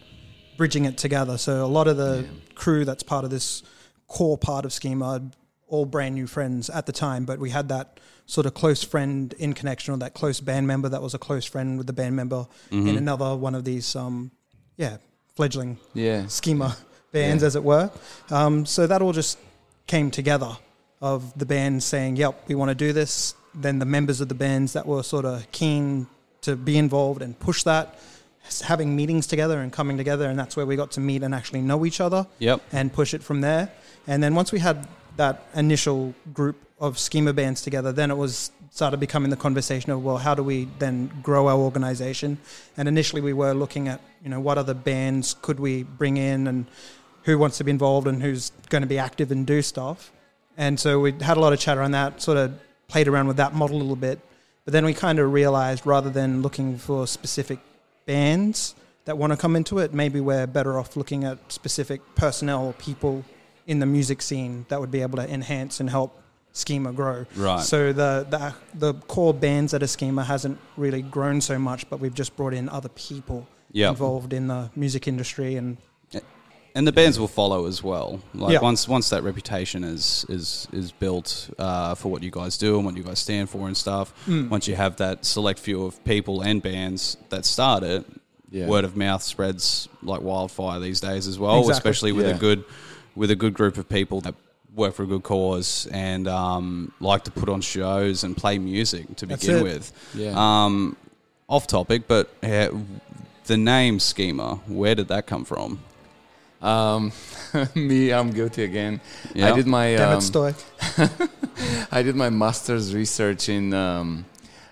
bridging 0.57 0.85
it 0.85 0.97
together. 0.97 1.37
So 1.37 1.63
a 1.63 1.67
lot 1.67 1.87
of 1.87 1.95
the 1.97 2.27
crew 2.55 2.83
that's 2.85 3.03
part 3.03 3.23
of 3.23 3.29
this 3.31 3.63
core 4.07 4.37
part 4.37 4.65
of 4.65 4.73
Schema 4.73 5.21
all 5.67 5.85
brand 5.85 6.15
new 6.15 6.25
friends 6.25 6.69
at 6.71 6.87
the 6.87 6.91
time, 6.91 7.25
but 7.25 7.37
we 7.39 7.51
had 7.51 7.69
that 7.69 7.99
sort 8.25 8.47
of 8.47 8.55
close 8.55 8.83
friend 8.83 9.33
in 9.37 9.53
connection 9.53 9.93
or 9.93 9.97
that 9.97 10.15
close 10.15 10.39
band 10.39 10.65
member 10.65 10.89
that 10.89 11.01
was 11.01 11.13
a 11.13 11.19
close 11.19 11.45
friend 11.45 11.77
with 11.77 11.85
the 11.87 11.93
band 11.93 12.15
member 12.15 12.47
in 12.71 12.97
another 12.97 13.35
one 13.35 13.53
of 13.55 13.63
these 13.65 13.95
um 13.95 14.31
yeah, 14.77 14.97
fledgling 15.35 15.77
yeah 15.93 16.25
schema 16.27 16.75
bands, 17.11 17.43
Yeah. 17.43 17.47
as 17.47 17.55
it 17.55 17.63
were. 17.63 17.91
Um, 18.31 18.65
so 18.65 18.87
that 18.87 19.01
all 19.03 19.13
just 19.13 19.37
came 19.87 20.09
together 20.11 20.57
of 21.01 21.37
the 21.37 21.45
band 21.45 21.83
saying, 21.83 22.15
"Yep, 22.17 22.43
we 22.47 22.55
want 22.55 22.69
to 22.69 22.75
do 22.75 22.93
this." 22.93 23.35
Then 23.55 23.79
the 23.79 23.85
members 23.85 24.21
of 24.21 24.27
the 24.27 24.35
bands 24.35 24.73
that 24.73 24.85
were 24.85 25.03
sort 25.03 25.25
of 25.25 25.49
keen 25.51 26.07
to 26.41 26.55
be 26.55 26.77
involved 26.77 27.21
and 27.21 27.37
push 27.39 27.63
that, 27.63 27.99
having 28.63 28.95
meetings 28.95 29.27
together 29.27 29.59
and 29.59 29.71
coming 29.71 29.97
together, 29.97 30.29
and 30.29 30.37
that's 30.39 30.55
where 30.55 30.65
we 30.65 30.75
got 30.75 30.91
to 30.91 30.99
meet 30.99 31.23
and 31.23 31.33
actually 31.35 31.61
know 31.61 31.85
each 31.85 31.99
other 31.99 32.27
Yep. 32.39 32.61
and 32.71 32.93
push 32.93 33.13
it 33.13 33.23
from 33.23 33.41
there. 33.41 33.71
And 34.07 34.23
then 34.23 34.35
once 34.35 34.51
we 34.51 34.59
had 34.59 34.87
that 35.17 35.45
initial 35.55 36.13
group 36.33 36.55
of 36.79 36.97
schema 36.97 37.33
bands 37.33 37.61
together, 37.61 37.91
then 37.91 38.09
it 38.11 38.17
was 38.17 38.51
started 38.71 38.99
becoming 38.99 39.29
the 39.29 39.35
conversation 39.37 39.91
of 39.91 40.03
well, 40.03 40.17
how 40.17 40.33
do 40.35 40.43
we 40.43 40.67
then 40.79 41.11
grow 41.23 41.47
our 41.47 41.57
organization? 41.57 42.37
And 42.77 42.87
initially 42.87 43.21
we 43.21 43.33
were 43.33 43.53
looking 43.53 43.87
at 43.87 43.99
you 44.23 44.29
know 44.29 44.39
what 44.39 44.57
other 44.57 44.73
bands 44.73 45.35
could 45.41 45.59
we 45.59 45.83
bring 45.83 46.17
in 46.17 46.47
and 46.47 46.65
who 47.23 47.37
wants 47.37 47.57
to 47.57 47.63
be 47.63 47.71
involved 47.71 48.07
and 48.07 48.21
who's 48.23 48.51
going 48.69 48.81
to 48.81 48.87
be 48.87 48.97
active 48.97 49.31
and 49.31 49.45
do 49.45 49.61
stuff. 49.61 50.11
And 50.59 50.79
so 50.79 50.99
we 50.99 51.13
had 51.13 51.37
a 51.37 51.39
lot 51.39 51.53
of 51.53 51.59
chat 51.59 51.77
around 51.77 51.91
that, 51.91 52.21
sort 52.21 52.37
of 52.37 52.53
played 52.89 53.07
around 53.07 53.27
with 53.27 53.37
that 53.37 53.55
model 53.55 53.77
a 53.77 53.79
little 53.79 53.95
bit. 53.95 54.19
But 54.65 54.73
then 54.73 54.83
we 54.85 54.93
kind 54.93 55.17
of 55.17 55.31
realized 55.31 55.85
rather 55.85 56.09
than 56.09 56.41
looking 56.41 56.77
for 56.77 57.07
specific 57.07 57.59
bands 58.05 58.75
that 59.05 59.17
want 59.17 59.31
to 59.31 59.37
come 59.37 59.55
into 59.55 59.79
it, 59.79 59.93
maybe 59.93 60.19
we're 60.19 60.45
better 60.47 60.77
off 60.77 60.95
looking 60.97 61.23
at 61.23 61.37
specific 61.51 62.01
personnel 62.15 62.65
or 62.65 62.73
people 62.73 63.23
in 63.67 63.79
the 63.79 63.85
music 63.85 64.21
scene 64.21 64.65
that 64.67 64.79
would 64.81 64.91
be 64.91 65.01
able 65.01 65.17
to 65.17 65.27
enhance 65.33 65.79
and 65.79 65.89
help 65.89 66.21
Schema 66.51 66.91
grow. 66.91 67.25
Right. 67.35 67.61
So 67.61 67.93
the, 67.93 68.27
the 68.29 68.53
the 68.73 68.93
core 69.07 69.33
bands 69.33 69.73
at 69.73 69.81
a 69.81 69.87
Schema 69.87 70.23
hasn't 70.23 70.57
really 70.77 71.01
grown 71.01 71.39
so 71.41 71.57
much, 71.57 71.89
but 71.89 71.99
we've 72.01 72.13
just 72.13 72.35
brought 72.35 72.53
in 72.53 72.67
other 72.69 72.89
people 72.89 73.47
Yep. 73.71 73.89
involved 73.91 74.33
in 74.33 74.47
the 74.47 74.71
music 74.75 75.07
industry 75.07 75.55
and 75.55 75.77
and 76.75 76.87
the 76.87 76.91
bands 76.91 77.19
will 77.19 77.27
follow 77.27 77.65
as 77.65 77.83
well. 77.83 78.21
Like 78.33 78.53
Yeah. 78.53 78.61
once 78.61 78.87
once 78.87 79.09
that 79.09 79.23
reputation 79.23 79.83
is 79.83 80.25
is 80.29 80.67
is 80.71 80.91
built 80.91 81.49
uh, 81.57 81.95
for 81.95 82.09
what 82.11 82.23
you 82.23 82.31
guys 82.31 82.57
do 82.57 82.75
and 82.77 82.85
what 82.85 82.95
you 82.97 83.03
guys 83.03 83.19
stand 83.19 83.49
for 83.49 83.67
and 83.67 83.75
stuff. 83.75 84.13
Mm. 84.27 84.49
Once 84.49 84.67
you 84.67 84.75
have 84.75 84.95
that 84.97 85.25
select 85.25 85.59
few 85.59 85.83
of 85.83 86.03
people 86.05 86.41
and 86.41 86.61
bands 86.61 87.17
that 87.29 87.45
start 87.45 87.83
it, 87.83 88.05
Yeah. 88.51 88.67
word 88.67 88.83
of 88.85 88.95
mouth 88.95 89.21
spreads 89.23 89.87
like 90.01 90.21
wildfire 90.21 90.79
these 90.79 90.99
days 90.99 91.27
as 91.27 91.37
well. 91.39 91.59
Exactly. 91.59 91.77
Especially 91.77 92.11
with 92.11 92.27
Yeah. 92.27 92.35
a 92.35 92.39
good 92.39 92.63
with 93.15 93.31
a 93.31 93.35
good 93.35 93.53
group 93.53 93.77
of 93.77 93.87
people 93.89 94.21
that 94.21 94.35
work 94.75 94.93
for 94.93 95.03
a 95.03 95.07
good 95.07 95.23
cause 95.23 95.87
and 95.91 96.27
um, 96.27 96.91
like 96.99 97.23
to 97.25 97.31
put 97.31 97.49
on 97.49 97.59
shows 97.61 98.23
and 98.23 98.37
play 98.37 98.57
music 98.59 99.15
to 99.17 99.25
That's 99.25 99.41
begin 99.45 99.57
it. 99.59 99.63
with. 99.63 99.91
Yeah. 100.15 100.33
Um, 100.35 100.95
off 101.49 101.65
topic, 101.67 102.07
but 102.07 102.29
uh, 102.43 102.69
the 103.45 103.57
name 103.57 103.99
Schema, 103.99 104.55
where 104.67 104.93
did 104.95 105.07
that 105.07 105.25
come 105.25 105.43
from? 105.43 105.79
Um, 106.61 107.11
me, 107.75 108.11
I'm 108.11 108.31
guilty 108.31 108.63
again. 108.63 109.01
Yeah. 109.33 109.51
I 109.51 109.55
did 109.55 109.67
my 109.67 109.95
Damn 109.95 110.09
um, 110.09 110.17
it, 110.17 110.21
Stoy. 110.21 111.87
I 111.91 112.03
did 112.03 112.15
my 112.15 112.29
master's 112.29 112.93
research 112.93 113.49
in 113.49 113.73
um, 113.73 114.25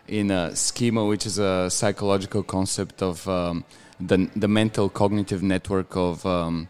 in 0.07 0.31
uh, 0.31 0.53
schema, 0.53 1.05
which 1.05 1.25
is 1.25 1.39
a 1.39 1.69
psychological 1.69 2.43
concept 2.43 3.01
of 3.01 3.27
um, 3.27 3.63
the 3.99 4.29
the 4.35 4.47
mental 4.47 4.89
cognitive 4.89 5.41
network 5.41 5.95
of 5.95 6.25
um, 6.25 6.67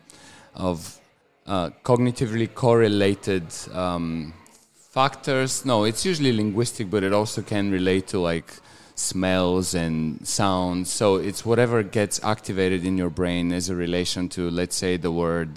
of 0.54 1.00
uh, 1.48 1.70
cognitively 1.84 2.54
correlated 2.54 3.46
um, 3.74 4.34
factors. 4.74 5.66
No, 5.66 5.84
it's 5.84 6.06
usually 6.06 6.32
linguistic, 6.32 6.90
but 6.90 7.04
it 7.04 7.14
also 7.14 7.42
can 7.42 7.72
relate 7.72 8.08
to 8.08 8.20
like 8.20 8.54
smells 8.98 9.74
and 9.75 10.27
sounds. 10.27 10.92
So 10.92 11.16
it's 11.16 11.46
whatever 11.46 11.84
gets 11.84 12.22
activated 12.24 12.84
in 12.86 12.98
your 12.98 13.10
brain 13.10 13.54
as 13.54 13.70
a 13.70 13.75
relation 13.75 14.27
to, 14.30 14.50
let's 14.50 14.75
say, 14.75 14.98
the 14.98 15.12
word, 15.12 15.51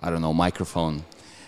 I 0.00 0.10
don't 0.10 0.20
know, 0.20 0.34
microphone. 0.34 1.04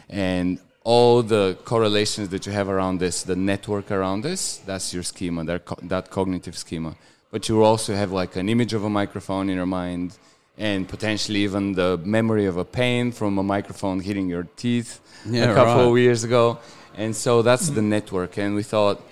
And 0.08 0.58
all 0.82 1.22
the 1.22 1.58
correlations 1.64 2.30
that 2.30 2.46
you 2.46 2.52
have 2.52 2.68
around 2.68 2.98
this, 3.00 3.22
the 3.22 3.36
network 3.36 3.90
around 3.90 4.22
this, 4.22 4.58
that's 4.58 4.94
your 4.94 5.02
schema, 5.02 5.44
that, 5.44 5.64
co- 5.66 5.78
that 5.82 6.10
cognitive 6.10 6.56
schema. 6.56 6.96
But 7.30 7.48
you 7.48 7.62
also 7.62 7.94
have 7.94 8.12
like 8.12 8.36
an 8.36 8.48
image 8.48 8.72
of 8.72 8.84
a 8.84 8.90
microphone 8.90 9.50
in 9.50 9.56
your 9.56 9.66
mind 9.66 10.16
and 10.56 10.88
potentially 10.88 11.40
even 11.40 11.74
the 11.74 11.98
memory 12.02 12.46
of 12.46 12.56
a 12.56 12.64
pain 12.64 13.12
from 13.12 13.36
a 13.36 13.42
microphone 13.42 14.00
hitting 14.00 14.26
your 14.28 14.44
teeth 14.56 15.00
Yeah, 15.28 15.50
a 15.50 15.54
couple 15.54 15.74
right. 15.74 15.90
of 15.90 15.98
years 15.98 16.24
ago. 16.24 16.58
And 16.96 17.14
so 17.14 17.42
that's 17.42 17.68
the 17.68 17.82
network. 17.82 18.38
And 18.38 18.54
we 18.54 18.62
thought, 18.62 19.02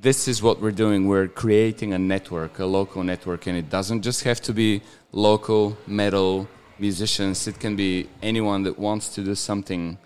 this 0.00 0.26
is 0.28 0.42
what 0.42 0.60
we're 0.60 0.70
doing. 0.84 1.06
We're 1.06 1.28
creating 1.28 1.92
a 1.92 1.98
network, 1.98 2.58
a 2.58 2.64
local 2.66 3.02
network, 3.04 3.46
and 3.46 3.56
it 3.56 3.68
doesn't 3.68 4.02
just 4.02 4.24
have 4.24 4.40
to 4.42 4.52
be 4.52 4.82
local 5.12 5.76
metal 5.86 6.48
musicians. 6.78 7.46
It 7.46 7.58
can 7.60 7.76
be 7.76 8.08
anyone 8.22 8.62
that 8.64 8.78
wants 8.78 9.08
to 9.14 9.24
do 9.24 9.34
something 9.34 9.98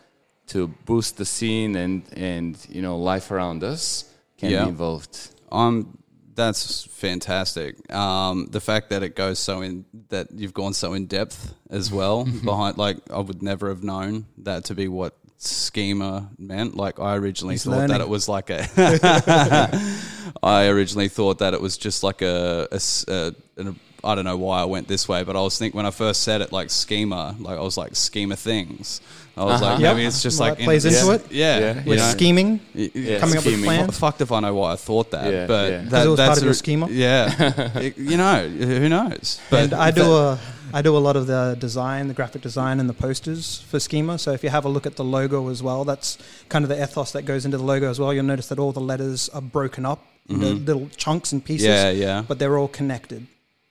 to 0.48 0.68
boost 0.84 1.16
the 1.16 1.24
scene 1.24 1.76
and 1.76 2.02
and 2.16 2.58
you 2.68 2.82
know 2.82 2.98
life 2.98 3.30
around 3.30 3.62
us 3.64 4.04
can 4.38 4.50
Yeah. 4.50 4.64
be 4.64 4.68
involved. 4.70 5.16
Um, 5.50 5.96
that's 6.34 6.84
fantastic. 6.84 7.76
Um, 7.94 8.48
the 8.50 8.60
fact 8.60 8.90
that 8.90 9.02
it 9.02 9.14
goes 9.14 9.38
so 9.38 9.62
in 9.62 9.84
that 10.08 10.26
you've 10.34 10.52
gone 10.52 10.74
so 10.74 10.92
in 10.94 11.06
depth 11.06 11.54
as 11.70 11.92
well 11.92 12.24
behind, 12.44 12.76
like 12.76 12.98
I 13.10 13.20
would 13.20 13.42
never 13.42 13.68
have 13.68 13.82
known 13.84 14.26
that 14.38 14.64
to 14.64 14.74
be 14.74 14.88
what 14.88 15.14
schema 15.37 16.31
meant. 16.38 16.76
Like 16.76 16.99
I 17.00 17.14
originally 17.17 17.55
He's 17.55 17.64
thought 17.64 17.88
that 17.88 18.00
it 18.00 18.09
was 18.09 18.29
like 18.29 18.50
a. 18.50 18.67
I 20.43 20.67
originally 20.67 21.09
thought 21.09 21.38
that 21.38 21.55
it 21.55 21.61
was 21.61 21.76
just 21.76 22.03
like 22.03 22.23
a, 22.23 22.69
a 22.71 22.75
s- 22.76 23.05
a- 23.09 23.35
an- 23.57 23.79
I 24.03 24.14
don't 24.14 24.25
know 24.25 24.37
why 24.37 24.61
I 24.61 24.64
went 24.67 24.87
this 24.87 25.09
way, 25.09 25.25
but 25.25 25.35
I 25.35 25.41
was 25.41 25.59
thinking 25.59 25.76
when 25.79 25.87
I 25.87 25.91
first 25.91 26.23
said 26.23 26.43
it, 26.43 26.53
like 26.53 26.69
schema, 26.71 27.35
like 27.38 27.57
I 27.57 27.62
was 27.62 27.79
like 27.79 27.97
schema 27.97 28.37
things. 28.37 29.00
I 29.37 29.45
was 29.45 29.61
like, 29.62 29.81
Yep. 29.81 29.97
maybe 29.97 30.07
it's 30.07 30.23
just 30.23 30.38
Well, 30.38 30.50
like 30.50 30.59
that 30.59 30.64
plays 30.64 30.85
into 30.85 31.07
yeah, 31.07 31.12
it. 31.14 31.23
Yeah, 31.33 31.59
Yeah. 31.59 31.75
you 31.83 31.91
With 31.91 31.99
know. 31.99 32.05
scheming, 32.11 32.61
Yeah, 32.75 33.19
coming 33.19 33.37
up 33.37 33.45
with 33.45 33.53
scheming. 33.55 33.64
plans. 33.64 33.87
What 33.88 33.95
fucked 33.97 34.21
if 34.21 34.31
I 34.31 34.41
know 34.41 34.55
why 34.55 34.73
I 34.73 34.76
thought 34.76 35.11
that, 35.11 35.33
Yeah, 35.33 35.47
but 35.47 35.71
yeah. 35.73 35.79
that, 35.79 35.91
'Cause 35.91 36.07
it 36.07 36.09
was 36.09 36.17
that's 36.19 36.29
part 36.29 36.38
of 36.38 36.45
a- 36.45 36.47
your 36.47 36.55
schema? 36.55 36.88
Yeah, 36.88 37.71
It- 37.81 37.99
you 37.99 38.17
know, 38.17 38.49
who 38.49 38.88
knows? 38.88 39.38
But 39.50 39.61
and 39.64 39.75
I 39.75 39.91
do 39.91 40.03
that- 40.05 40.11
a 40.11 40.38
I 40.73 40.83
do 40.83 40.97
a 40.97 40.99
lot 40.99 41.14
of 41.14 41.29
the 41.29 41.57
design, 41.61 42.09
the 42.09 42.14
graphic 42.14 42.43
design, 42.43 42.81
and 42.81 42.88
the 42.88 42.95
posters 42.95 43.62
for 43.71 43.79
Schema. 43.79 44.19
So 44.19 44.33
if 44.33 44.43
you 44.43 44.50
have 44.50 44.64
a 44.64 44.69
look 44.69 44.87
at 44.87 44.97
the 44.97 45.05
logo 45.05 45.49
as 45.49 45.62
well, 45.62 45.85
that's 45.85 46.19
kind 46.49 46.64
of 46.64 46.69
the 46.69 46.83
ethos 46.83 47.12
that 47.12 47.23
goes 47.23 47.45
into 47.45 47.59
the 47.59 47.62
logo 47.62 47.88
as 47.88 48.00
well. 48.00 48.12
You'll 48.12 48.25
notice 48.25 48.49
that 48.49 48.59
all 48.59 48.73
the 48.73 48.81
letters 48.81 49.29
are 49.33 49.41
broken 49.41 49.87
up 49.87 50.00
into 50.29 50.47
Mhm. 50.47 50.67
little 50.67 50.88
chunks 50.97 51.31
and 51.31 51.45
pieces, 51.45 51.67
yeah, 51.69 51.91
yeah. 51.91 52.23
but 52.26 52.41
they're 52.41 52.59
all 52.59 52.67
connected. 52.67 53.26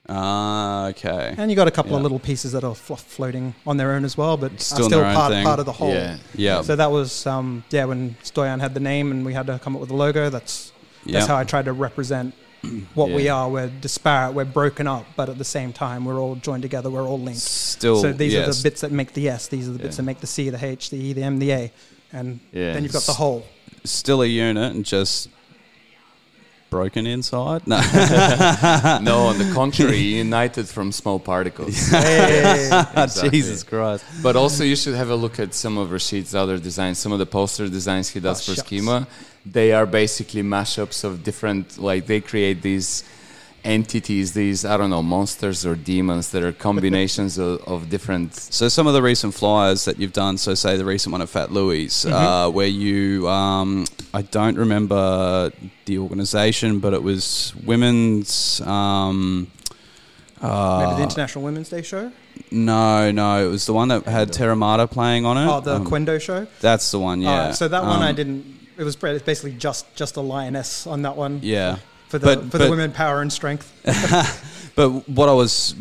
Ah, 0.08 0.88
okay. 0.88 1.34
And 1.38 1.50
you 1.50 1.56
got 1.56 1.66
a 1.68 1.70
couple 1.70 1.96
of 1.96 2.02
little 2.02 2.18
pieces 2.18 2.52
that 2.52 2.62
are 2.62 2.74
fl- 2.74 2.94
floating 2.94 3.54
on 3.66 3.78
their 3.78 3.92
own 3.92 4.04
as 4.04 4.16
well, 4.18 4.36
but 4.36 4.60
Still 4.60 4.86
are 4.86 4.88
still 4.90 5.02
part 5.02 5.32
thing. 5.32 5.44
part 5.44 5.60
of 5.60 5.66
the 5.66 5.72
whole. 5.72 5.92
Yeah. 5.92 6.18
Yeah, 6.34 6.62
So 6.62 6.76
that 6.76 6.90
was 6.90 7.26
um, 7.26 7.64
yeah 7.70 7.84
when 7.86 8.16
Stoyan 8.22 8.60
had 8.60 8.74
the 8.74 8.80
name 8.80 9.10
and 9.12 9.24
we 9.24 9.32
had 9.32 9.46
to 9.46 9.58
come 9.58 9.74
up 9.74 9.80
with 9.80 9.90
a 9.90 9.94
logo. 9.96 10.28
That's 10.28 10.72
yeah. 11.04 11.14
that's 11.14 11.26
how 11.26 11.36
I 11.36 11.44
tried 11.44 11.64
to 11.66 11.72
represent 11.72 12.34
what 12.94 13.10
we 13.10 13.28
are. 13.28 13.48
We're 13.50 13.68
disparate, 13.68 14.34
we're 14.34 14.44
broken 14.46 14.86
up, 14.86 15.06
but 15.16 15.28
at 15.28 15.38
the 15.38 15.44
same 15.44 15.72
time 15.72 16.04
we're 16.04 16.20
all 16.20 16.34
joined 16.36 16.62
together. 16.62 16.90
We're 16.90 17.06
all 17.08 17.20
linked. 17.20 17.40
Still, 17.40 18.00
so 18.00 18.12
these 18.12 18.34
are 18.34 18.46
the 18.50 18.60
bits 18.62 18.82
that 18.82 18.92
make 18.92 19.12
the 19.14 19.28
S. 19.30 19.48
These 19.48 19.68
are 19.68 19.72
the 19.72 19.78
bits 19.78 19.96
Yeah. 19.96 20.02
that 20.02 20.02
make 20.04 20.20
the 20.20 20.26
C, 20.26 20.50
the 20.50 20.62
H, 20.64 20.90
the 20.90 20.96
E, 20.98 21.12
the 21.14 21.22
M, 21.22 21.38
the 21.38 21.50
A, 21.52 21.72
and 22.12 22.40
Yeah. 22.52 22.72
then 22.74 22.82
you've 22.82 22.92
got 22.92 23.02
the 23.04 23.12
whole. 23.14 23.44
still 23.84 24.22
a 24.22 24.26
unit 24.26 24.74
and 24.74 24.84
just 24.84 25.28
broken 26.78 27.06
inside. 27.06 27.60
No, 27.66 27.76
no, 29.10 29.16
on 29.30 29.36
the 29.42 29.50
contrary, 29.54 30.02
united 30.26 30.66
from 30.74 30.86
small 31.00 31.18
particles. 31.32 31.76
Hey. 32.04 32.68
Exactly. 33.04 33.30
Jesus 33.30 33.62
Christ. 33.62 34.04
But 34.26 34.34
also, 34.42 34.62
you 34.64 34.76
should 34.82 34.96
have 35.02 35.10
a 35.16 35.18
look 35.24 35.36
at 35.44 35.50
some 35.54 35.74
of 35.82 35.86
Rashid's 35.96 36.34
other 36.42 36.58
designs. 36.68 36.96
Some 37.04 37.12
of 37.16 37.20
the 37.24 37.30
poster 37.38 37.66
designs 37.78 38.06
he 38.14 38.20
does 38.28 38.38
Oh, 38.40 38.44
for 38.46 38.56
shucks. 38.56 38.66
Schema, 38.68 39.06
they 39.56 39.68
are 39.78 39.86
basically 39.86 40.42
mashups 40.56 41.04
of 41.08 41.12
different. 41.28 41.78
Like 41.90 42.02
they 42.12 42.20
create 42.20 42.58
these 42.70 42.88
entities, 43.64 44.34
these 44.34 44.64
I 44.64 44.76
don't 44.76 44.90
know, 44.90 45.02
monsters 45.02 45.64
or 45.66 45.74
demons 45.74 46.30
that 46.32 46.42
are 46.42 46.52
combinations 46.52 47.38
of, 47.38 47.60
of 47.66 47.88
different. 47.90 48.34
So 48.34 48.68
some 48.68 48.86
of 48.86 48.92
the 48.94 49.02
recent 49.02 49.34
flyers 49.34 49.84
that 49.86 49.98
you've 49.98 50.12
done, 50.12 50.36
so 50.38 50.54
say 50.54 50.76
the 50.76 50.84
recent 50.84 51.12
one 51.12 51.22
at 51.22 51.28
Fat 51.28 51.50
Louis, 51.50 51.86
Mm-hmm. 52.04 52.14
uh, 52.14 52.48
where 52.50 52.66
you, 52.66 53.28
um, 53.28 53.86
I 54.12 54.22
don't 54.22 54.56
remember 54.56 55.50
the 55.86 55.98
organisation, 55.98 56.78
but 56.80 56.92
it 56.94 57.02
was 57.02 57.54
women's. 57.64 58.60
Um, 58.60 59.50
uh, 60.42 60.84
Maybe 60.86 60.96
the 60.98 61.02
International 61.04 61.44
Women's 61.44 61.70
Day 61.70 61.80
show. 61.82 62.12
no, 62.50 63.10
no, 63.10 63.46
it 63.46 63.50
was 63.50 63.64
the 63.64 63.72
one 63.72 63.88
that 63.88 64.04
had 64.04 64.28
Terramata 64.30 64.90
playing 64.90 65.24
on 65.24 65.38
it. 65.38 65.46
Oh, 65.50 65.60
the 65.60 65.76
Um, 65.76 65.86
QENDO 65.86 66.20
show. 66.20 66.46
That's 66.60 66.90
the 66.90 66.98
one, 66.98 67.22
yeah. 67.22 67.30
Uh, 67.30 67.52
so 67.52 67.68
that 67.68 67.82
one 67.82 68.02
I 68.02 68.10
Um, 68.10 68.16
didn't. 68.16 68.60
It 68.76 68.82
was 68.84 68.96
basically 68.96 69.52
just 69.52 69.86
just 69.94 70.16
a 70.16 70.20
lioness 70.20 70.86
on 70.86 71.02
that 71.02 71.16
one. 71.16 71.38
Yeah. 71.42 71.76
For 72.08 72.18
the 72.18 72.26
But- 72.26 72.42
for 72.44 72.58
but- 72.58 72.64
the 72.64 72.70
women 72.70 72.92
power 72.92 73.20
and 73.20 73.32
strength. 73.32 73.72
But 74.76 75.08
what 75.08 75.28
I 75.28 75.32
was 75.32 75.72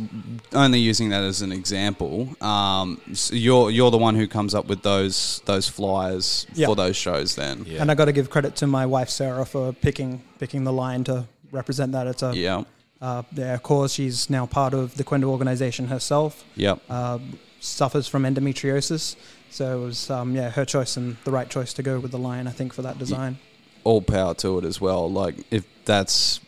only 0.53 0.77
using 0.77 1.09
that 1.09 1.23
as 1.23 1.41
an 1.41 1.51
example, 1.51 2.27
um, 2.41 3.01
so 3.13 3.33
you're 3.33 3.71
you're 3.71 3.89
the 3.89 3.97
one 3.97 4.13
who 4.13 4.27
comes 4.27 4.53
up 4.53 4.67
with 4.67 4.83
those 4.83 5.41
those 5.45 5.67
flyers 5.67 6.45
Yeah. 6.53 6.67
for 6.67 6.75
those 6.75 6.95
shows. 6.95 7.33
Then, 7.35 7.65
Yeah. 7.67 7.81
And 7.81 7.89
I 7.89 7.95
got 7.95 8.05
to 8.05 8.11
give 8.11 8.29
credit 8.29 8.55
to 8.57 8.67
my 8.67 8.85
wife 8.85 9.09
Sarah 9.09 9.45
for 9.47 9.73
picking 9.73 10.21
picking 10.37 10.63
the 10.63 10.71
line 10.71 11.03
to 11.05 11.25
represent 11.51 11.91
that. 11.93 12.05
It's 12.05 12.21
a 12.21 12.35
yeah, 12.35 12.65
uh, 13.01 13.23
yeah, 13.35 13.57
cause. 13.57 13.93
She's 13.95 14.29
now 14.29 14.45
part 14.45 14.75
of 14.75 14.93
the 14.95 15.03
QENDO 15.03 15.23
organization 15.27 15.87
herself. 15.87 16.43
yep, 16.55 16.77
Uh, 16.87 17.17
suffers 17.59 18.07
from 18.07 18.25
endometriosis, 18.25 19.15
so 19.49 19.63
it 19.81 19.85
was 19.85 20.09
um, 20.11 20.35
yeah 20.35 20.51
her 20.51 20.65
choice 20.65 20.97
and 20.97 21.17
the 21.23 21.31
right 21.31 21.49
choice 21.49 21.73
to 21.73 21.81
go 21.81 21.99
with 21.99 22.11
the 22.11 22.19
lion, 22.19 22.45
I 22.47 22.51
think 22.51 22.73
for 22.73 22.83
that 22.83 22.99
design. 22.99 23.39
All 23.83 24.01
power 24.01 24.33
to 24.35 24.57
it 24.59 24.65
as 24.65 24.79
well. 24.81 25.09
Like 25.11 25.35
if 25.51 25.65
that's 25.85 26.39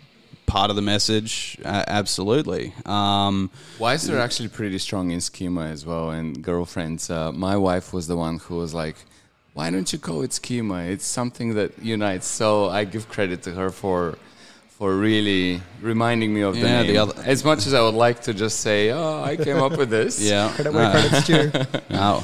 part 0.46 0.70
of 0.70 0.76
the 0.76 0.82
message, 0.82 1.58
uh, 1.66 1.84
absolutely. 1.88 2.74
Um, 2.86 3.50
Wives 3.80 4.10
are 4.10 4.20
actually 4.20 4.50
pretty 4.50 4.78
strong 4.80 5.12
in 5.12 5.20
schema 5.22 5.66
as 5.68 5.86
well, 5.86 6.12
and 6.12 6.42
girlfriends. 6.44 7.10
Uh, 7.10 7.32
my 7.32 7.58
wife 7.58 7.94
was 7.94 8.08
the 8.08 8.16
one 8.18 8.38
who 8.40 8.56
was 8.58 8.74
like, 8.74 8.96
"Why 9.54 9.70
don't 9.72 9.92
you 9.92 10.00
call 10.00 10.22
it 10.22 10.34
schema? 10.34 10.84
It's 10.84 11.06
something 11.06 11.56
that 11.56 11.72
unites." 11.82 12.28
So 12.28 12.70
I 12.70 12.86
give 12.86 13.10
credit 13.10 13.42
to 13.44 13.52
her 13.54 13.70
for 13.72 14.18
for 14.78 14.94
really 14.96 15.62
reminding 15.82 16.34
me 16.34 16.42
of 16.42 16.54
the 16.56 16.60
Yeah, 16.68 16.82
name. 16.82 16.88
the 16.92 16.98
other- 16.98 17.22
as 17.26 17.46
much 17.46 17.66
as 17.66 17.74
I 17.74 17.82
would 17.82 17.94
like 17.96 18.22
to 18.24 18.34
just 18.34 18.60
say, 18.60 18.92
"Oh, 18.92 19.24
I 19.24 19.36
came 19.38 19.58
up 19.58 19.78
with 19.78 19.90
this." 19.90 20.22
yeah, 20.22 20.52
Credit 20.56 20.74
where 20.74 20.84
no, 20.84 20.92
credit's 20.92 21.28
due. 21.28 21.52
no. 21.90 22.24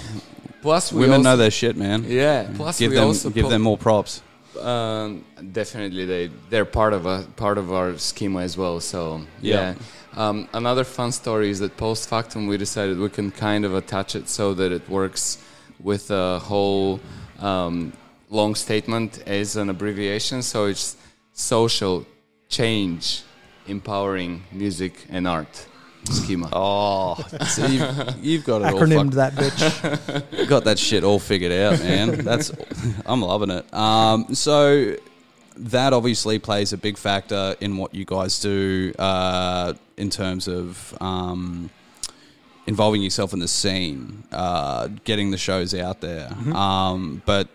Plus, 0.61 0.91
we 0.93 0.99
women 1.01 1.13
also, 1.21 1.23
know 1.23 1.37
their 1.37 1.49
shit, 1.49 1.75
man. 1.75 2.05
Yeah. 2.07 2.47
Plus, 2.53 2.77
give 2.77 2.91
we 2.91 2.97
them 2.97 3.07
also 3.07 3.29
give 3.31 3.45
po- 3.45 3.49
them 3.49 3.61
more 3.63 3.77
props. 3.77 4.21
Um, 4.59 5.23
definitely, 5.51 6.05
they 6.05 6.29
they're 6.49 6.65
part 6.65 6.93
of 6.93 7.05
a 7.05 7.23
part 7.35 7.57
of 7.57 7.71
our 7.71 7.97
schema 7.97 8.41
as 8.41 8.57
well. 8.57 8.79
So 8.79 9.21
Yeah. 9.41 9.75
yeah. 9.75 9.75
Um, 10.13 10.49
another 10.53 10.83
fun 10.83 11.11
story 11.11 11.49
is 11.49 11.59
that 11.59 11.77
post 11.77 12.09
factum 12.09 12.47
we 12.47 12.57
decided 12.57 12.97
we 12.99 13.09
can 13.09 13.31
kind 13.31 13.63
of 13.63 13.73
attach 13.73 14.15
it 14.15 14.27
so 14.27 14.53
that 14.55 14.71
it 14.71 14.89
works 14.89 15.37
with 15.79 16.11
a 16.11 16.39
whole 16.39 16.99
um, 17.39 17.93
long 18.29 18.55
statement 18.55 19.23
as 19.25 19.55
an 19.55 19.69
abbreviation. 19.69 20.41
So 20.41 20.65
it's 20.65 20.97
social 21.33 22.05
change, 22.49 23.23
empowering 23.67 24.43
music 24.51 25.05
and 25.09 25.27
art. 25.27 25.65
Schema. 26.05 26.49
Oh, 26.51 27.15
so 27.47 27.65
you've, 27.65 28.15
you've 28.23 28.43
got 28.43 28.61
it 28.61 28.73
Acronymed 28.73 28.97
all 28.97 29.09
that 29.11 29.33
bitch. 29.33 30.47
got 30.49 30.63
that 30.65 30.79
shit 30.79 31.03
all 31.03 31.19
figured 31.19 31.51
out, 31.51 31.79
man. 31.79 32.11
That's 32.23 32.51
I'm 33.05 33.21
loving 33.21 33.51
it. 33.51 33.73
Um, 33.73 34.33
so 34.33 34.95
that 35.57 35.93
obviously 35.93 36.39
plays 36.39 36.73
a 36.73 36.77
big 36.77 36.97
factor 36.97 37.55
in 37.59 37.77
what 37.77 37.93
you 37.93 38.05
guys 38.05 38.39
do 38.39 38.93
uh, 38.97 39.73
in 39.97 40.09
terms 40.09 40.47
of 40.47 40.97
um, 41.01 41.69
involving 42.67 43.01
yourself 43.01 43.33
in 43.33 43.39
the 43.39 43.47
scene, 43.47 44.23
uh, 44.31 44.87
getting 45.03 45.31
the 45.31 45.37
shows 45.37 45.73
out 45.73 46.01
there. 46.01 46.31
Um, 46.53 47.21
but 47.25 47.49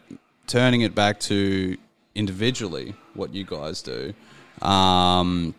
turning 0.46 0.82
it 0.82 0.94
back 0.94 1.20
to 1.20 1.76
individually, 2.14 2.94
what 3.14 3.34
you 3.34 3.44
guys 3.44 3.82
do. 3.82 4.14
Um, 4.62 5.54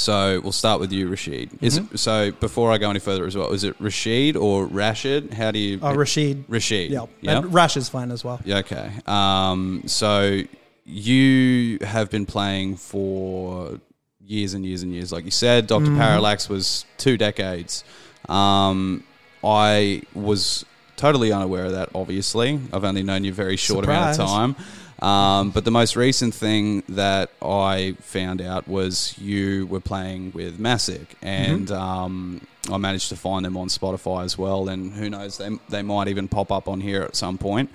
so 0.00 0.40
we'll 0.40 0.52
start 0.52 0.80
with 0.80 0.92
you, 0.92 1.08
Rashid. 1.08 1.50
Is 1.60 1.76
it, 1.76 1.98
so 1.98 2.32
before 2.32 2.72
I 2.72 2.78
go 2.78 2.90
any 2.90 2.98
further 2.98 3.26
as 3.26 3.36
well, 3.36 3.52
is 3.52 3.64
it 3.64 3.76
Rashid 3.78 4.36
or 4.36 4.64
Rashid? 4.66 5.34
How 5.34 5.50
do 5.50 5.58
you? 5.58 5.78
Uh, 5.82 5.94
Rashid. 5.94 6.44
Rashid. 6.48 6.90
Yeah. 6.90 7.06
Yeah. 7.20 7.38
And 7.38 7.52
Rash 7.52 7.76
is 7.76 7.88
fine 7.88 8.10
as 8.10 8.24
well. 8.24 8.40
Yeah, 8.44 8.58
okay. 8.58 8.90
Um, 9.06 9.82
so 9.86 10.40
you 10.84 11.78
have 11.82 12.10
been 12.10 12.26
playing 12.26 12.76
for 12.76 13.78
years 14.24 14.54
and 14.54 14.64
years 14.64 14.82
and 14.82 14.92
years, 14.92 15.12
like 15.12 15.24
you 15.24 15.30
said. 15.30 15.66
Doctor 15.66 15.94
Parallax 15.94 16.48
was 16.48 16.84
two 16.96 17.16
decades. 17.16 17.84
Um, 18.28 19.04
I 19.42 20.02
was 20.14 20.64
totally 20.96 21.32
unaware 21.32 21.66
of 21.66 21.72
that. 21.72 21.90
Obviously, 21.94 22.60
I've 22.72 22.84
only 22.84 23.02
known 23.02 23.24
you 23.24 23.32
a 23.32 23.34
very 23.34 23.56
short 23.56 23.84
amount 23.84 24.18
of 24.18 24.26
time. 24.28 24.56
Um, 25.00 25.50
but 25.50 25.64
the 25.64 25.70
most 25.70 25.96
recent 25.96 26.34
thing 26.34 26.82
that 26.90 27.30
I 27.40 27.96
found 28.00 28.42
out 28.42 28.68
was 28.68 29.16
you 29.18 29.66
were 29.66 29.80
playing 29.80 30.32
with 30.32 30.58
Massic, 30.60 31.14
and 31.22 31.70
um, 31.70 32.46
I 32.70 32.76
managed 32.76 33.08
to 33.08 33.16
find 33.16 33.44
them 33.44 33.56
on 33.56 33.68
Spotify 33.68 34.24
as 34.24 34.36
well. 34.36 34.68
And 34.68 34.92
who 34.92 35.08
knows, 35.08 35.38
they 35.38 35.48
they 35.70 35.82
might 35.82 36.08
even 36.08 36.28
pop 36.28 36.52
up 36.52 36.68
on 36.68 36.80
here 36.82 37.02
at 37.02 37.16
some 37.16 37.38
point. 37.38 37.70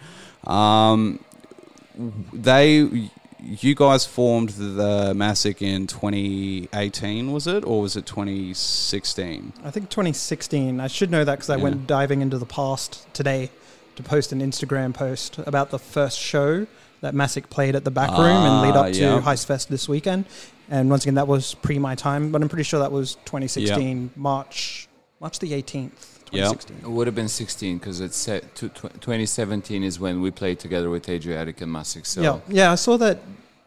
Um, 0.46 1.20
they, 2.34 3.10
you 3.42 3.74
guys 3.74 4.06
formed 4.06 4.50
the 4.50 5.14
Massic 5.16 5.62
in 5.62 5.88
2018, 5.88 7.32
was 7.32 7.48
it, 7.48 7.64
or 7.66 7.82
was 7.82 7.96
it 7.96 8.06
2016? 8.06 9.54
I 9.64 9.72
think 9.72 9.90
2016. 9.90 10.80
I 10.80 10.88
should 10.88 11.10
know 11.10 11.24
that 11.24 11.36
because 11.36 11.50
I 11.50 11.56
Yeah. 11.58 11.64
went 11.64 11.88
diving 11.88 12.22
into 12.22 12.38
the 12.38 12.46
past 12.46 13.12
today 13.14 13.50
to 13.96 14.04
post 14.04 14.32
an 14.32 14.42
Instagram 14.42 14.94
post 14.94 15.38
about 15.40 15.72
the 15.72 15.80
first 15.80 16.20
show 16.20 16.68
that 17.02 17.14
Massic 17.14 17.50
played 17.50 17.76
at 17.76 17.84
the 17.84 17.92
back 17.92 18.10
room 18.12 18.22
and 18.46 18.62
lead 18.62 18.76
Ah, 18.76 18.86
up 18.86 18.94
to 18.94 19.00
yeah. 19.00 19.22
Heist 19.22 19.46
Fest 19.46 19.70
this 19.70 19.88
weekend. 19.90 20.26
And 20.70 20.90
once 20.90 21.04
again, 21.04 21.16
that 21.16 21.28
was 21.28 21.54
pre 21.56 21.78
my 21.80 21.96
time, 21.96 22.32
but 22.32 22.42
I'm 22.42 22.50
pretty 22.50 22.64
sure 22.64 22.80
that 22.80 22.92
was 22.92 23.16
2016 23.26 24.12
March 24.16 24.88
March 25.20 25.40
the 25.40 25.52
18th. 25.52 25.92
Yeah. 26.32 26.46
2016. 26.50 26.78
It 26.84 26.90
would 26.90 27.08
have 27.08 27.16
been 27.16 27.28
16 27.30 27.78
because 27.78 28.02
it's 28.02 28.18
set 28.18 28.56
to 28.56 28.70
tw- 28.70 29.00
2017 29.00 29.84
is 29.84 30.00
when 30.00 30.22
we 30.22 30.32
played 30.32 30.60
together 30.60 30.90
with 30.90 31.08
Adriatic 31.08 31.62
and 31.62 31.72
Massic. 31.72 32.06
So 32.06 32.22
Yeah, 32.22 32.40
yeah. 32.50 32.72
I 32.72 32.76
saw 32.76 32.98
that 32.98 33.20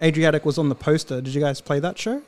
Adriatic 0.02 0.44
was 0.44 0.58
on 0.58 0.68
the 0.68 0.74
poster. 0.74 1.20
Did 1.20 1.34
you 1.34 1.40
guys 1.40 1.60
play 1.60 1.78
that 1.80 1.96
show? 1.98 2.20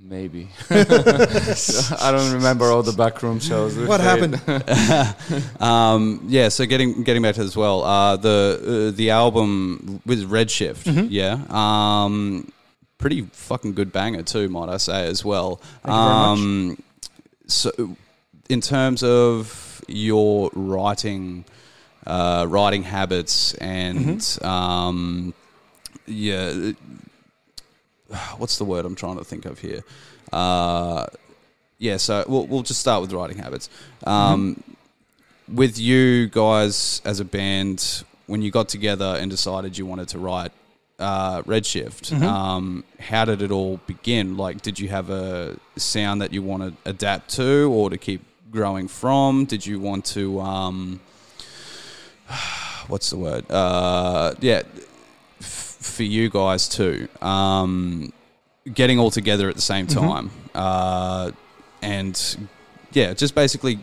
Maybe. 0.00 0.48
I 0.70 2.10
don't 2.12 2.32
remember 2.34 2.66
all 2.66 2.82
the 2.82 2.94
backroom 2.96 3.40
shows. 3.40 3.76
What 3.76 4.00
happened? 4.00 4.40
Um, 5.60 6.20
yeah, 6.28 6.48
so 6.48 6.66
getting 6.66 7.02
getting 7.02 7.22
back 7.22 7.34
to 7.36 7.40
this 7.40 7.50
as 7.52 7.56
well, 7.56 7.82
uh, 7.84 8.16
the 8.16 8.90
uh, 8.92 8.96
the 8.96 9.10
album 9.10 10.00
with 10.06 10.30
Redshift, 10.30 10.84
Mm-hmm. 10.84 11.06
yeah, 11.10 11.38
um, 11.50 12.50
pretty 12.98 13.22
fucking 13.32 13.74
good 13.74 13.92
banger 13.92 14.22
too, 14.22 14.48
might 14.48 14.68
I 14.68 14.76
say 14.76 15.06
as 15.06 15.24
well. 15.24 15.56
Thank 15.56 15.86
you 15.86 16.04
very 16.04 16.14
much. 16.14 16.38
um, 16.38 16.82
So, 17.46 17.96
in 18.48 18.60
terms 18.60 19.02
of 19.02 19.82
your 19.88 20.50
writing, 20.54 21.44
uh, 22.06 22.44
writing 22.48 22.82
habits, 22.84 23.54
and 23.54 24.18
Mm-hmm. 24.20 24.46
um, 24.46 25.34
yeah, 26.06 26.72
what's 28.38 28.58
the 28.58 28.64
word 28.64 28.84
I'm 28.84 28.94
trying 28.94 29.18
to 29.18 29.24
think 29.24 29.44
of 29.44 29.58
here? 29.58 29.82
Uh, 30.32 31.06
yeah, 31.78 31.96
so 31.98 32.24
we'll, 32.26 32.46
we'll 32.46 32.62
just 32.62 32.80
start 32.80 33.02
with 33.02 33.12
writing 33.12 33.38
habits. 33.38 33.68
Um, 34.04 34.62
With 35.52 35.78
you 35.78 36.26
guys 36.28 37.00
as 37.04 37.20
a 37.20 37.24
band, 37.24 38.02
when 38.26 38.42
you 38.42 38.50
got 38.50 38.68
together 38.68 39.16
and 39.20 39.30
decided 39.30 39.78
you 39.78 39.86
wanted 39.86 40.08
to 40.08 40.18
write 40.18 40.50
uh, 40.98 41.42
Redshift, 41.42 42.10
um, 42.22 42.82
how 42.98 43.24
did 43.26 43.42
it 43.42 43.50
all 43.52 43.78
begin? 43.86 44.36
Like, 44.36 44.62
did 44.62 44.80
you 44.80 44.88
have 44.88 45.10
a 45.10 45.56
sound 45.76 46.22
that 46.22 46.32
you 46.32 46.42
want 46.42 46.62
to 46.62 46.90
adapt 46.90 47.30
to 47.36 47.70
or 47.72 47.90
to 47.90 47.98
keep 47.98 48.22
growing 48.50 48.88
from? 48.88 49.44
Did 49.44 49.64
you 49.66 49.78
want 49.78 50.06
to, 50.06 50.40
um, 50.40 51.00
what's 52.88 53.10
the 53.10 53.18
word? 53.18 53.48
Uh, 53.50 54.34
yeah, 54.40 54.62
for 55.86 56.02
you 56.02 56.28
guys 56.28 56.68
too. 56.68 57.08
Um, 57.22 58.12
getting 58.72 58.98
all 58.98 59.10
together 59.10 59.48
at 59.48 59.54
the 59.54 59.62
same 59.62 59.86
time. 59.86 60.30
Uh, 60.54 61.30
and 61.82 62.48
yeah, 62.92 63.14
just 63.14 63.34
basically 63.34 63.78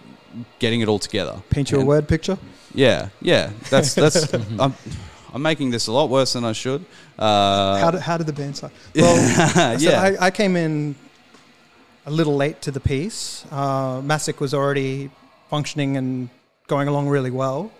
getting 0.59 0.81
it 0.81 0.87
all 0.87 0.99
together. 0.99 1.41
Paint 1.49 1.71
you 1.71 1.79
a 1.79 1.85
word 1.85 2.07
picture. 2.07 2.37
Yeah, 2.73 3.09
yeah. 3.21 3.51
That's 3.69 3.93
that's. 3.95 4.33
I'm, 4.33 4.73
I'm 5.33 5.41
making 5.41 5.71
this 5.71 5.87
a 5.87 5.91
lot 5.91 6.09
worse 6.09 6.33
than 6.33 6.45
I 6.45 6.53
should. 6.53 6.85
Uh, 7.17 7.79
how, 7.79 7.91
did, 7.91 8.01
how 8.01 8.17
did 8.17 8.27
the 8.27 8.33
band 8.33 8.57
start? 8.57 8.73
Well, 8.95 9.77
so 9.79 9.89
yeah. 9.89 10.01
I, 10.01 10.27
I 10.27 10.31
came 10.31 10.55
in 10.55 10.95
a 12.05 12.11
little 12.11 12.35
late 12.35 12.61
to 12.63 12.71
the 12.71 12.79
piece. 12.79 13.45
Uh, 13.51 14.01
Massic 14.03 14.39
was 14.39 14.53
already 14.53 15.09
functioning 15.49 15.97
and 15.97 16.29
going 16.67 16.87
along 16.87 17.09
really 17.09 17.31
well, 17.31 17.71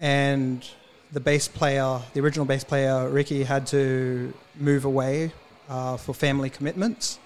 and 0.00 0.66
the 1.12 1.20
bass 1.20 1.48
player, 1.48 2.00
the 2.14 2.20
original 2.20 2.46
bass 2.46 2.64
player 2.64 3.08
Ricky, 3.08 3.44
had 3.44 3.66
to 3.68 4.32
move 4.56 4.84
away 4.84 5.32
uh, 5.68 5.96
for 5.96 6.14
family 6.14 6.50
commitments. 6.50 7.18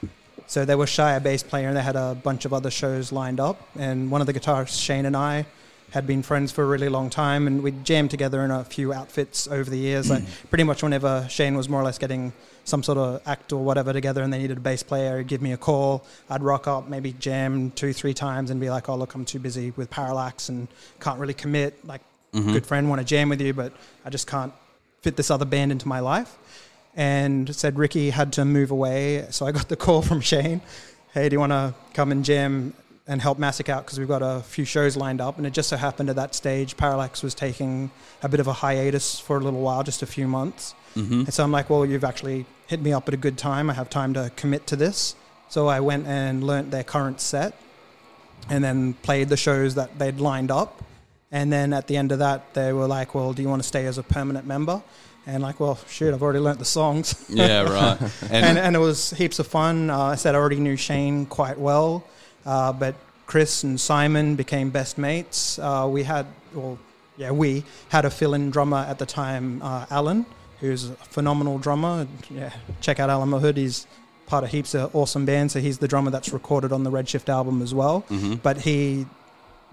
So 0.46 0.64
they 0.64 0.74
were 0.74 0.86
shy 0.86 1.14
a 1.14 1.20
bass 1.20 1.42
player, 1.42 1.68
and 1.68 1.76
they 1.76 1.82
had 1.82 1.96
a 1.96 2.14
bunch 2.14 2.44
of 2.44 2.52
other 2.52 2.70
shows 2.70 3.12
lined 3.12 3.38
up. 3.38 3.60
And 3.78 4.10
one 4.10 4.20
of 4.20 4.26
the 4.26 4.32
guitarists, 4.32 4.82
Shane, 4.82 5.06
and 5.06 5.16
I 5.16 5.46
had 5.90 6.06
been 6.06 6.22
friends 6.22 6.52
for 6.52 6.62
a 6.62 6.66
really 6.66 6.88
long 6.88 7.10
time, 7.10 7.46
and 7.46 7.62
we'd 7.62 7.84
jammed 7.84 8.10
together 8.10 8.44
in 8.44 8.50
a 8.50 8.64
few 8.64 8.92
outfits 8.92 9.48
over 9.48 9.68
the 9.68 9.78
years. 9.78 10.10
like 10.10 10.22
pretty 10.50 10.64
much 10.64 10.82
whenever 10.82 11.26
Shane 11.28 11.56
was 11.56 11.68
more 11.68 11.80
or 11.80 11.84
less 11.84 11.98
getting 11.98 12.32
some 12.64 12.82
sort 12.82 12.98
of 12.98 13.22
act 13.26 13.52
or 13.52 13.64
whatever 13.64 13.92
together, 13.92 14.22
and 14.22 14.32
they 14.32 14.38
needed 14.38 14.56
a 14.56 14.60
bass 14.60 14.82
player, 14.82 15.18
he'd 15.18 15.26
give 15.26 15.42
me 15.42 15.52
a 15.52 15.56
call. 15.56 16.04
I'd 16.28 16.42
rock 16.42 16.68
up, 16.68 16.88
maybe 16.88 17.12
jam 17.14 17.70
two, 17.72 17.92
three 17.92 18.14
times, 18.14 18.50
and 18.50 18.60
be 18.60 18.70
like, 18.70 18.88
"Oh, 18.88 18.96
look, 18.96 19.14
I'm 19.14 19.24
too 19.24 19.38
busy 19.38 19.72
with 19.76 19.90
Parallax 19.90 20.48
and 20.48 20.68
can't 21.00 21.18
really 21.18 21.34
commit." 21.34 21.84
Like, 21.84 22.02
good 22.32 22.66
friend, 22.66 22.88
want 22.88 23.00
to 23.00 23.04
jam 23.04 23.28
with 23.28 23.40
you, 23.40 23.52
but 23.52 23.72
I 24.04 24.10
just 24.10 24.26
can't 24.26 24.52
fit 25.02 25.16
this 25.16 25.30
other 25.30 25.44
band 25.44 25.72
into 25.72 25.88
my 25.88 26.00
life. 26.00 26.36
And 26.96 27.54
said 27.54 27.78
Ricky 27.78 28.10
had 28.10 28.32
to 28.34 28.44
move 28.44 28.70
away, 28.70 29.26
so 29.30 29.46
I 29.46 29.52
got 29.52 29.68
the 29.68 29.76
call 29.76 30.02
from 30.02 30.20
Shane. 30.20 30.60
Hey, 31.12 31.28
do 31.28 31.34
you 31.34 31.40
want 31.40 31.52
to 31.52 31.74
come 31.92 32.12
and 32.12 32.24
jam 32.24 32.74
and 33.10 33.20
help 33.20 33.38
Massic 33.40 33.68
out 33.68 33.84
because 33.84 33.98
we've 33.98 34.06
got 34.06 34.22
a 34.22 34.40
few 34.42 34.64
shows 34.64 34.96
lined 34.96 35.20
up. 35.20 35.36
And 35.36 35.44
it 35.44 35.52
just 35.52 35.68
so 35.68 35.76
happened 35.76 36.10
at 36.10 36.16
that 36.16 36.32
stage, 36.32 36.76
Parallax 36.76 37.24
was 37.24 37.34
taking 37.34 37.90
a 38.22 38.28
bit 38.28 38.38
of 38.38 38.46
a 38.46 38.52
hiatus 38.52 39.18
for 39.18 39.36
a 39.36 39.40
little 39.40 39.60
while, 39.60 39.82
just 39.82 40.02
a 40.02 40.06
few 40.06 40.28
months. 40.28 40.76
Mm-hmm. 40.94 41.20
And 41.20 41.34
so 41.34 41.42
I'm 41.42 41.50
like, 41.50 41.68
well, 41.68 41.84
you've 41.84 42.04
actually 42.04 42.46
hit 42.68 42.80
me 42.80 42.92
up 42.92 43.08
at 43.08 43.14
a 43.14 43.16
good 43.16 43.36
time. 43.36 43.68
I 43.68 43.74
have 43.74 43.90
time 43.90 44.14
to 44.14 44.30
commit 44.36 44.68
to 44.68 44.76
this. 44.76 45.16
So 45.48 45.66
I 45.66 45.80
went 45.80 46.06
and 46.06 46.44
learnt 46.44 46.70
their 46.70 46.84
current 46.84 47.20
set 47.20 47.54
and 48.48 48.62
then 48.62 48.94
played 48.94 49.28
the 49.28 49.36
shows 49.36 49.74
that 49.74 49.98
they'd 49.98 50.20
lined 50.20 50.52
up. 50.52 50.80
And 51.32 51.52
then 51.52 51.72
at 51.72 51.86
the 51.86 51.96
end 51.96 52.12
of 52.12 52.18
that, 52.18 52.54
they 52.54 52.72
were 52.72 52.86
like, 52.86 53.14
well, 53.14 53.32
do 53.32 53.42
you 53.42 53.48
want 53.48 53.62
to 53.62 53.68
stay 53.68 53.86
as 53.86 53.98
a 53.98 54.02
permanent 54.02 54.46
member? 54.46 54.82
And 55.26 55.42
like, 55.42 55.60
well, 55.60 55.78
shoot, 55.88 56.12
I've 56.12 56.22
already 56.22 56.40
learnt 56.40 56.58
the 56.58 56.64
songs. 56.64 57.14
Yeah, 57.30 57.62
right. 57.62 58.00
And, 58.22 58.44
and, 58.44 58.58
and 58.58 58.76
it 58.76 58.80
was 58.80 59.10
heaps 59.10 59.38
of 59.38 59.46
fun. 59.46 59.90
Uh, 59.90 59.98
I 59.98 60.14
said 60.16 60.34
I 60.34 60.38
already 60.38 60.58
knew 60.60 60.76
Shane 60.76 61.26
quite 61.26 61.58
well, 61.58 62.04
uh, 62.44 62.72
but 62.72 62.94
Chris 63.26 63.62
and 63.62 63.80
Simon 63.80 64.34
became 64.34 64.70
best 64.70 64.98
mates. 64.98 65.58
Uh, 65.58 65.86
we 65.90 66.02
had, 66.02 66.26
well, 66.52 66.78
yeah, 67.16 67.30
we 67.30 67.64
had 67.90 68.04
a 68.04 68.10
fill-in 68.10 68.50
drummer 68.50 68.78
at 68.78 68.98
the 68.98 69.06
time, 69.06 69.62
uh, 69.62 69.86
Alan, 69.90 70.26
who's 70.58 70.88
a 70.90 70.94
phenomenal 70.94 71.58
drummer. 71.58 72.08
Yeah, 72.28 72.50
check 72.80 72.98
out 72.98 73.08
Alan 73.10 73.28
Mahood. 73.30 73.56
He's 73.56 73.86
part 74.26 74.42
of 74.42 74.50
heaps 74.50 74.74
of 74.74 74.94
awesome 74.96 75.26
bands. 75.26 75.52
So 75.52 75.60
he's 75.60 75.78
the 75.78 75.86
drummer 75.88 76.10
that's 76.10 76.32
recorded 76.32 76.72
on 76.72 76.82
the 76.82 76.90
Redshift 76.90 77.28
album 77.28 77.62
as 77.62 77.72
well. 77.74 78.04
But 78.42 78.58
he 78.58 79.06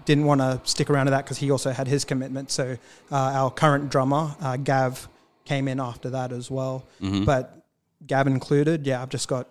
didn't 0.08 0.24
want 0.24 0.40
to 0.40 0.58
stick 0.64 0.88
around 0.88 1.04
to 1.04 1.10
that 1.10 1.24
because 1.26 1.36
he 1.36 1.50
also 1.50 1.70
had 1.70 1.86
his 1.86 2.02
commitment. 2.06 2.50
So 2.50 2.78
uh, 3.12 3.14
our 3.14 3.50
current 3.50 3.90
drummer, 3.90 4.34
uh, 4.40 4.56
Gav, 4.56 5.06
came 5.44 5.68
in 5.68 5.78
after 5.80 6.08
that 6.10 6.32
as 6.32 6.50
well. 6.50 6.86
But 7.26 7.62
Gav 8.06 8.26
included, 8.26 8.86
yeah, 8.86 9.02
I've 9.02 9.10
just 9.10 9.28
got 9.28 9.48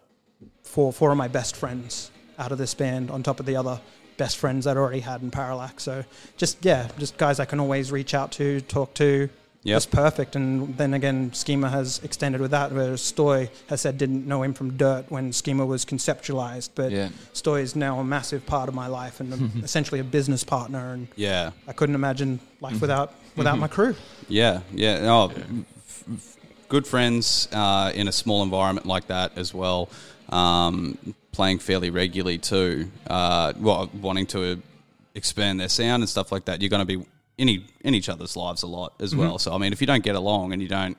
four 0.63 0.91
four 0.91 1.11
of 1.11 1.17
my 1.17 1.27
best 1.27 1.55
friends 1.55 2.09
out 2.39 2.51
of 2.51 2.57
this 2.57 2.73
band 2.73 3.11
on 3.11 3.21
top 3.21 3.39
of 3.39 3.45
the 3.45 3.55
other 3.55 3.79
best 4.17 4.37
friends 4.37 4.65
that 4.65 4.77
I 4.77 4.79
already 4.79 4.99
had 4.99 5.21
in 5.21 5.29
Parallax. 5.29 5.83
So 5.83 6.03
just 6.37 6.65
yeah, 6.65 6.89
just 6.97 7.17
guys 7.17 7.39
I 7.39 7.45
can 7.45 7.59
always 7.59 7.91
reach 7.91 8.15
out 8.15 8.31
to, 8.33 8.59
talk 8.61 8.95
to. 8.95 9.29
Yep. 9.67 9.75
just 9.75 9.91
perfect. 9.91 10.35
And 10.35 10.77
then 10.77 10.93
again, 10.93 11.33
Schema 11.33 11.69
has 11.69 11.99
extended 12.03 12.39
with 12.41 12.51
that, 12.51 12.71
where 12.71 12.93
Stoy 12.93 13.49
has 13.69 13.81
said 13.81 13.97
didn't 13.97 14.25
know 14.25 14.41
him 14.43 14.53
from 14.53 14.77
dirt 14.77 15.05
when 15.09 15.33
Schema 15.33 15.65
was 15.65 15.83
conceptualized, 15.83 16.69
but 16.75 16.91
Yeah. 16.91 17.09
Stoy 17.33 17.61
is 17.61 17.75
now 17.75 17.99
a 17.99 18.03
massive 18.03 18.45
part 18.45 18.69
of 18.69 18.75
my 18.75 18.87
life 18.87 19.19
and 19.19 19.33
a- 19.33 19.59
essentially 19.63 19.99
a 19.99 20.03
business 20.05 20.43
partner. 20.43 20.93
And 20.93 21.07
Yeah. 21.15 21.51
I 21.67 21.73
couldn't 21.73 21.95
imagine 21.95 22.39
life 22.61 22.79
without 22.81 23.13
without 23.35 23.59
my 23.59 23.67
crew. 23.67 23.93
Yeah, 24.29 24.61
yeah. 24.73 25.01
Oh, 25.11 25.29
f- 25.35 26.03
f- 26.13 26.37
good 26.69 26.87
friends 26.87 27.47
uh, 27.51 27.91
in 27.93 28.07
a 28.07 28.11
small 28.11 28.43
environment 28.43 28.85
like 28.87 29.07
that 29.07 29.37
as 29.37 29.53
well, 29.53 29.89
um, 30.29 30.97
playing 31.33 31.59
fairly 31.59 31.89
regularly 31.89 32.37
too. 32.39 32.89
Uh, 33.07 33.53
well, 33.59 33.89
wanting 34.01 34.25
to 34.27 34.61
expand 35.13 35.59
their 35.59 35.69
sound 35.69 36.01
and 36.03 36.09
stuff 36.09 36.31
like 36.31 36.45
that. 36.45 36.61
You're 36.61 36.69
going 36.69 36.87
to 36.87 36.97
be 36.97 37.05
in, 37.37 37.49
e- 37.49 37.65
in 37.81 37.93
each 37.93 38.09
other's 38.09 38.35
lives 38.35 38.63
a 38.63 38.67
lot 38.67 38.93
as 38.99 39.15
well. 39.15 39.37
So 39.39 39.53
I 39.53 39.57
mean, 39.57 39.73
if 39.73 39.81
you 39.81 39.87
don't 39.87 40.03
get 40.03 40.15
along 40.15 40.53
and 40.53 40.61
you 40.61 40.67
don't 40.67 40.97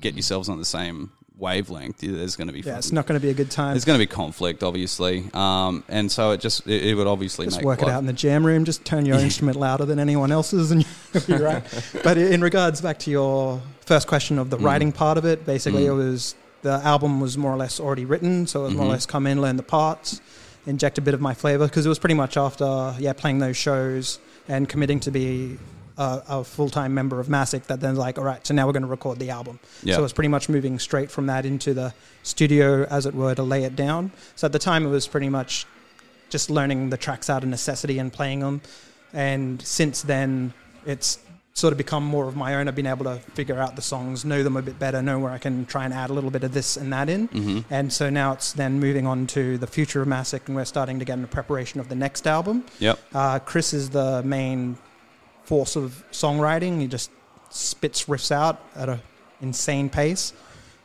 get 0.00 0.14
yourselves 0.14 0.48
on 0.48 0.58
the 0.58 0.64
same 0.64 1.10
wavelength, 1.36 1.98
there's 1.98 2.36
going 2.36 2.46
to 2.48 2.52
be 2.52 2.60
Yeah, 2.60 2.76
it's 2.78 2.92
not 2.92 3.06
going 3.06 3.18
to 3.18 3.22
be 3.24 3.30
a 3.30 3.34
good 3.34 3.50
time. 3.50 3.72
there's 3.72 3.84
going 3.84 3.98
to 3.98 4.02
be 4.02 4.06
conflict, 4.06 4.62
obviously, 4.62 5.24
um, 5.34 5.82
and 5.88 6.10
so 6.12 6.32
it 6.32 6.40
just 6.40 6.66
it, 6.66 6.84
it 6.86 6.94
would 6.94 7.06
obviously 7.06 7.46
Just 7.46 7.56
make 7.58 7.64
work 7.66 7.82
it 7.82 7.88
out 7.88 7.98
in 8.00 8.06
the 8.06 8.12
jam 8.12 8.44
room. 8.44 8.64
Just 8.64 8.84
turn 8.84 9.06
your 9.06 9.18
instrument 9.28 9.56
louder 9.58 9.84
than 9.86 9.98
anyone 9.98 10.30
else's, 10.32 10.70
and 10.70 10.84
you'll 11.14 11.38
be 11.38 11.42
right. 11.42 11.62
But 12.04 12.18
in 12.18 12.40
regards 12.42 12.80
back 12.80 12.98
to 13.00 13.10
your 13.10 13.60
first 13.86 14.06
question 14.06 14.38
of 14.38 14.50
the 14.50 14.58
Mm. 14.58 14.64
writing 14.64 14.92
part 14.92 15.16
of 15.18 15.24
it, 15.24 15.44
basically 15.46 15.86
it 15.86 15.92
was 15.92 16.34
the 16.62 16.72
album 16.84 17.20
was 17.20 17.38
more 17.38 17.50
or 17.52 17.56
less 17.56 17.80
already 17.80 18.04
written, 18.04 18.46
so 18.46 18.60
it 18.60 18.64
was 18.64 18.74
more 18.74 18.82
Mm-hmm. 18.82 18.90
or 18.90 18.92
less 18.92 19.06
come 19.06 19.26
in, 19.26 19.40
learn 19.40 19.56
the 19.56 19.62
parts, 19.62 20.20
inject 20.66 20.98
a 20.98 21.00
bit 21.00 21.14
of 21.14 21.20
my 21.22 21.32
flavor 21.32 21.66
because 21.66 21.86
it 21.86 21.88
was 21.88 21.98
pretty 21.98 22.14
much 22.14 22.36
after 22.36 22.94
yeah 22.98 23.14
playing 23.14 23.38
those 23.38 23.56
shows 23.56 24.18
and 24.46 24.68
committing 24.68 25.00
to 25.00 25.10
be 25.10 25.56
a, 26.00 26.22
a 26.28 26.44
full 26.44 26.70
time 26.70 26.94
member 26.94 27.20
of 27.20 27.28
Massic 27.28 27.64
that 27.68 27.80
then 27.80 27.94
like 27.94 28.18
all 28.18 28.24
right, 28.24 28.44
so 28.46 28.54
now 28.54 28.66
we're 28.66 28.72
going 28.72 28.82
to 28.82 28.88
record 28.88 29.18
the 29.18 29.30
album. 29.30 29.60
Yeah. 29.82 29.96
So 29.96 30.04
it's 30.04 30.12
pretty 30.14 30.28
much 30.28 30.48
moving 30.48 30.78
straight 30.78 31.10
from 31.10 31.26
that 31.26 31.44
into 31.44 31.74
the 31.74 31.92
studio, 32.22 32.84
as 32.84 33.04
it 33.06 33.14
were, 33.14 33.34
to 33.34 33.42
lay 33.42 33.64
it 33.64 33.76
down. 33.76 34.10
So 34.34 34.46
at 34.46 34.52
the 34.52 34.58
time, 34.58 34.86
it 34.86 34.90
was 34.90 35.06
pretty 35.06 35.28
much 35.28 35.66
just 36.30 36.48
learning 36.48 36.90
the 36.90 36.96
tracks 36.96 37.28
out 37.28 37.42
of 37.42 37.48
necessity 37.50 37.98
and 37.98 38.12
playing 38.12 38.40
them. 38.40 38.62
And 39.12 39.60
since 39.62 40.02
then, 40.02 40.54
it's 40.86 41.18
sort 41.52 41.72
of 41.72 41.76
become 41.78 42.04
more 42.04 42.26
of 42.28 42.36
my 42.36 42.54
own. 42.54 42.68
I've 42.68 42.76
been 42.76 42.86
able 42.86 43.04
to 43.04 43.16
figure 43.34 43.58
out 43.58 43.76
the 43.76 43.82
songs, 43.82 44.24
know 44.24 44.42
them 44.42 44.56
a 44.56 44.62
bit 44.62 44.78
better, 44.78 45.02
know 45.02 45.18
where 45.18 45.32
I 45.32 45.38
can 45.38 45.66
try 45.66 45.84
and 45.84 45.92
add 45.92 46.08
a 46.08 46.12
little 46.14 46.30
bit 46.30 46.44
of 46.44 46.54
this 46.54 46.76
and 46.78 46.92
that 46.92 47.08
in. 47.10 47.28
Mhm. 47.28 47.64
And 47.68 47.92
so 47.92 48.08
now 48.08 48.32
it's 48.32 48.52
then 48.52 48.80
moving 48.80 49.06
on 49.06 49.26
to 49.28 49.58
the 49.58 49.66
future 49.66 50.00
of 50.00 50.08
Massic, 50.08 50.42
and 50.46 50.56
we're 50.56 50.64
starting 50.64 50.98
to 51.00 51.04
get 51.04 51.14
into 51.14 51.26
preparation 51.28 51.80
of 51.80 51.88
the 51.88 51.96
next 51.96 52.26
album. 52.26 52.64
Yep. 52.78 52.98
Uh, 53.12 53.38
Chris 53.40 53.74
is 53.74 53.90
the 53.90 54.22
main 54.22 54.78
force 55.50 55.74
of 55.74 56.04
songwriting. 56.12 56.80
He 56.80 56.86
just 56.86 57.10
spits 57.50 58.04
riffs 58.04 58.30
out 58.30 58.60
at 58.76 58.88
an 58.88 59.00
insane 59.40 59.90
pace. 59.90 60.32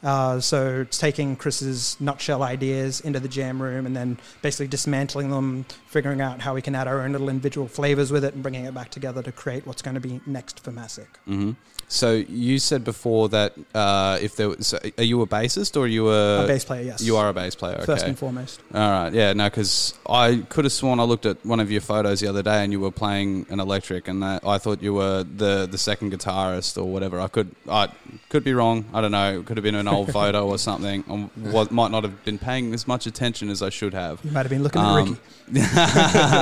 Uh, 0.01 0.39
so 0.39 0.82
it's 0.82 0.97
taking 0.97 1.36
Chris's 1.36 1.97
nutshell 1.99 2.41
ideas 2.41 2.99
into 3.01 3.19
the 3.19 3.28
jam 3.28 3.62
room 3.62 3.86
and 3.86 3.95
then 3.95 4.17
basically 4.41 4.67
dismantling 4.67 5.30
them, 5.30 5.65
figuring 5.86 6.19
out 6.19 6.41
how 6.41 6.56
we 6.56 6.63
can 6.63 6.73
add 6.73 6.88
our 6.88 7.01
own 7.01 7.12
little 7.12 7.30
individual 7.30 7.67
flavors 7.67 8.12
with 8.12 8.25
it, 8.25 8.34
and 8.34 8.41
bringing 8.41 8.65
it 8.65 8.73
back 8.73 8.89
together 8.89 9.21
to 9.21 9.32
create 9.32 9.67
what's 9.67 9.84
going 9.84 9.93
to 9.93 10.01
be 10.01 10.19
next 10.25 10.60
for 10.63 10.71
Massic. 10.71 11.10
hmm 11.25 11.51
So 11.88 12.13
you 12.13 12.58
said 12.58 12.84
before 12.84 13.30
that 13.30 13.54
uh, 13.74 14.17
if 14.21 14.36
there 14.36 14.50
was, 14.50 14.67
so 14.67 14.80
are 14.98 15.04
you 15.04 15.21
a 15.21 15.28
bassist 15.28 15.78
or 15.78 15.82
are 15.82 15.88
you 15.88 16.10
a, 16.10 16.43
a 16.43 16.48
bass 16.48 16.65
player, 16.65 16.82
yes. 16.82 17.02
You 17.02 17.15
are 17.17 17.30
a 17.30 17.34
bass 17.34 17.54
player. 17.56 17.76
Okay. 17.76 17.86
First 17.86 18.06
and 18.06 18.17
foremost. 18.17 18.60
All 18.74 18.80
right. 18.89 19.13
Yeah. 19.13 19.34
No, 19.34 19.45
because 19.45 19.93
I 20.10 20.43
could 20.50 20.65
have 20.65 20.71
sworn 20.71 21.00
I 21.00 21.04
looked 21.04 21.26
at 21.28 21.45
one 21.45 21.60
of 21.60 21.71
your 21.71 21.82
photos 21.82 22.19
the 22.21 22.28
other 22.28 22.41
day 22.41 22.63
and 22.63 22.71
you 22.71 22.80
were 22.80 22.91
playing 22.91 23.45
an 23.50 23.60
electric, 23.60 24.08
and 24.08 24.24
that 24.24 24.45
I 24.45 24.58
thought 24.58 24.82
you 24.82 24.95
were 24.95 25.24
the 25.24 25.67
the 25.69 25.78
second 25.78 26.12
guitarist 26.12 26.78
or 26.82 26.86
whatever. 26.86 27.19
I 27.21 27.28
could 27.28 27.56
I 27.69 27.89
could 28.30 28.43
be 28.43 28.54
wrong. 28.54 28.86
I 28.93 29.02
don't 29.02 29.12
know. 29.12 29.39
It 29.39 29.45
could 29.45 29.58
have 29.58 29.63
been 29.63 29.76
an 29.76 29.88
old 29.88 30.12
photo 30.12 30.48
or 30.48 30.58
something. 30.58 31.04
I 31.08 31.30
was, 31.52 31.69
might 31.71 31.91
not 31.91 32.04
have 32.04 32.24
been 32.26 32.39
paying 32.39 32.74
as 32.74 32.88
much 32.88 33.06
attention 33.06 33.50
as 33.50 33.62
I 33.62 33.69
should 33.69 33.93
have. 33.93 34.19
You 34.24 34.32
might 34.32 34.41
have 34.41 34.50
been 34.50 34.63
looking 34.63 34.82
at 34.82 34.88
Um, 34.88 35.19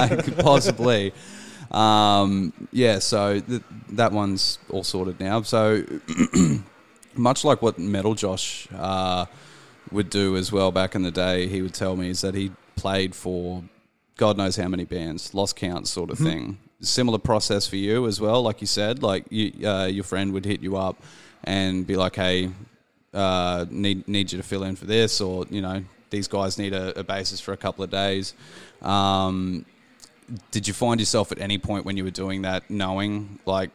Ricky. 0.10 0.32
possibly. 0.41 1.13
Um, 1.73 2.53
yeah, 2.71 2.99
so 2.99 3.39
th- 3.39 3.63
that 3.91 4.12
one's 4.12 4.59
all 4.69 4.83
sorted 4.83 5.19
now. 5.19 5.41
So 5.41 5.83
much 7.15 7.43
like 7.43 7.62
what 7.62 7.79
Metal 7.79 8.15
Josh 8.15 8.67
uh, 8.75 9.25
would 9.91 10.09
do 10.09 10.38
as 10.38 10.51
well 10.51 10.71
back 10.71 10.95
in 10.95 11.01
the 11.01 11.12
day, 11.12 11.47
he 11.47 11.62
would 11.62 11.73
tell 11.73 11.95
me 11.95 12.09
is 12.09 12.21
that 12.21 12.36
he 12.36 12.51
played 12.75 13.15
for 13.15 13.63
God 14.17 14.38
knows 14.38 14.55
how 14.55 14.67
many 14.67 14.86
bands, 14.86 15.33
lost 15.33 15.55
count 15.55 15.88
sort 15.88 16.12
of 16.12 16.19
thing. 16.19 16.59
Similar 16.81 17.17
process 17.17 17.65
for 17.65 17.77
you 17.77 18.05
as 18.07 18.21
well, 18.21 18.43
like 18.43 18.62
you 18.62 18.67
said. 18.67 19.01
Like 19.01 19.25
you, 19.29 19.67
uh, 19.67 19.86
your 19.86 20.03
friend 20.03 20.33
would 20.33 20.45
hit 20.45 20.62
you 20.62 20.77
up 20.77 21.01
and 21.43 21.88
be 21.88 21.95
like, 21.95 22.15
"Hey, 22.15 22.51
uh, 23.13 23.65
need 23.69 24.07
need 24.07 24.31
you 24.31 24.38
to 24.38 24.43
fill 24.43 24.63
in 24.63 24.75
for 24.75 24.86
this," 24.86 25.19
or 25.19 25.45
you 25.49 25.62
know, 25.62 25.83
these 26.09 26.27
guys 26.27 26.57
need 26.57 26.73
a, 26.73 26.99
a 26.99 27.03
bassist 27.03 27.41
for 27.41 27.53
a 27.53 27.57
couple 27.57 27.83
of 27.83 27.89
days. 27.89 28.33
Um, 28.81 29.65
did 30.51 30.67
you 30.67 30.73
find 30.73 30.99
yourself 30.99 31.31
at 31.31 31.39
any 31.39 31.57
point 31.57 31.86
when 31.86 31.97
you 31.97 32.03
were 32.03 32.12
doing 32.12 32.43
that, 32.43 32.69
knowing 32.69 33.39
like 33.45 33.71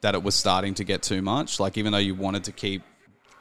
that 0.00 0.14
it 0.14 0.22
was 0.22 0.34
starting 0.34 0.74
to 0.74 0.84
get 0.84 1.02
too 1.02 1.22
much? 1.22 1.60
Like 1.60 1.76
even 1.78 1.92
though 1.92 1.98
you 1.98 2.14
wanted 2.14 2.44
to 2.44 2.52
keep 2.52 2.82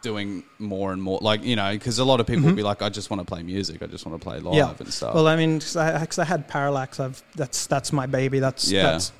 doing 0.01 0.43
more 0.57 0.93
and 0.93 1.01
more, 1.01 1.19
like 1.21 1.43
you 1.43 1.55
know, 1.55 1.71
because 1.71 1.99
a 1.99 2.05
lot 2.05 2.19
of 2.19 2.27
people 2.27 2.45
would 2.45 2.55
be 2.55 2.61
mm-hmm. 2.61 2.67
like, 2.67 2.81
"I 2.81 2.89
just 2.89 3.09
want 3.09 3.21
to 3.21 3.25
play 3.25 3.43
music. 3.43 3.81
I 3.81 3.87
just 3.87 4.05
want 4.05 4.19
to 4.19 4.23
play 4.23 4.39
live 4.39 4.55
yeah. 4.55 4.73
and 4.79 4.93
stuff." 4.93 5.13
Well, 5.15 5.27
I 5.27 5.35
mean 5.35 5.59
because 5.59 6.19
I 6.19 6.25
had 6.25 6.47
Parallax. 6.47 6.99
I've 6.99 7.21
that's 7.35 7.67
that's 7.67 7.91
my 7.91 8.05
baby. 8.05 8.39
That's 8.39 8.71
Yeah. 8.71 8.83
That's, 8.83 9.11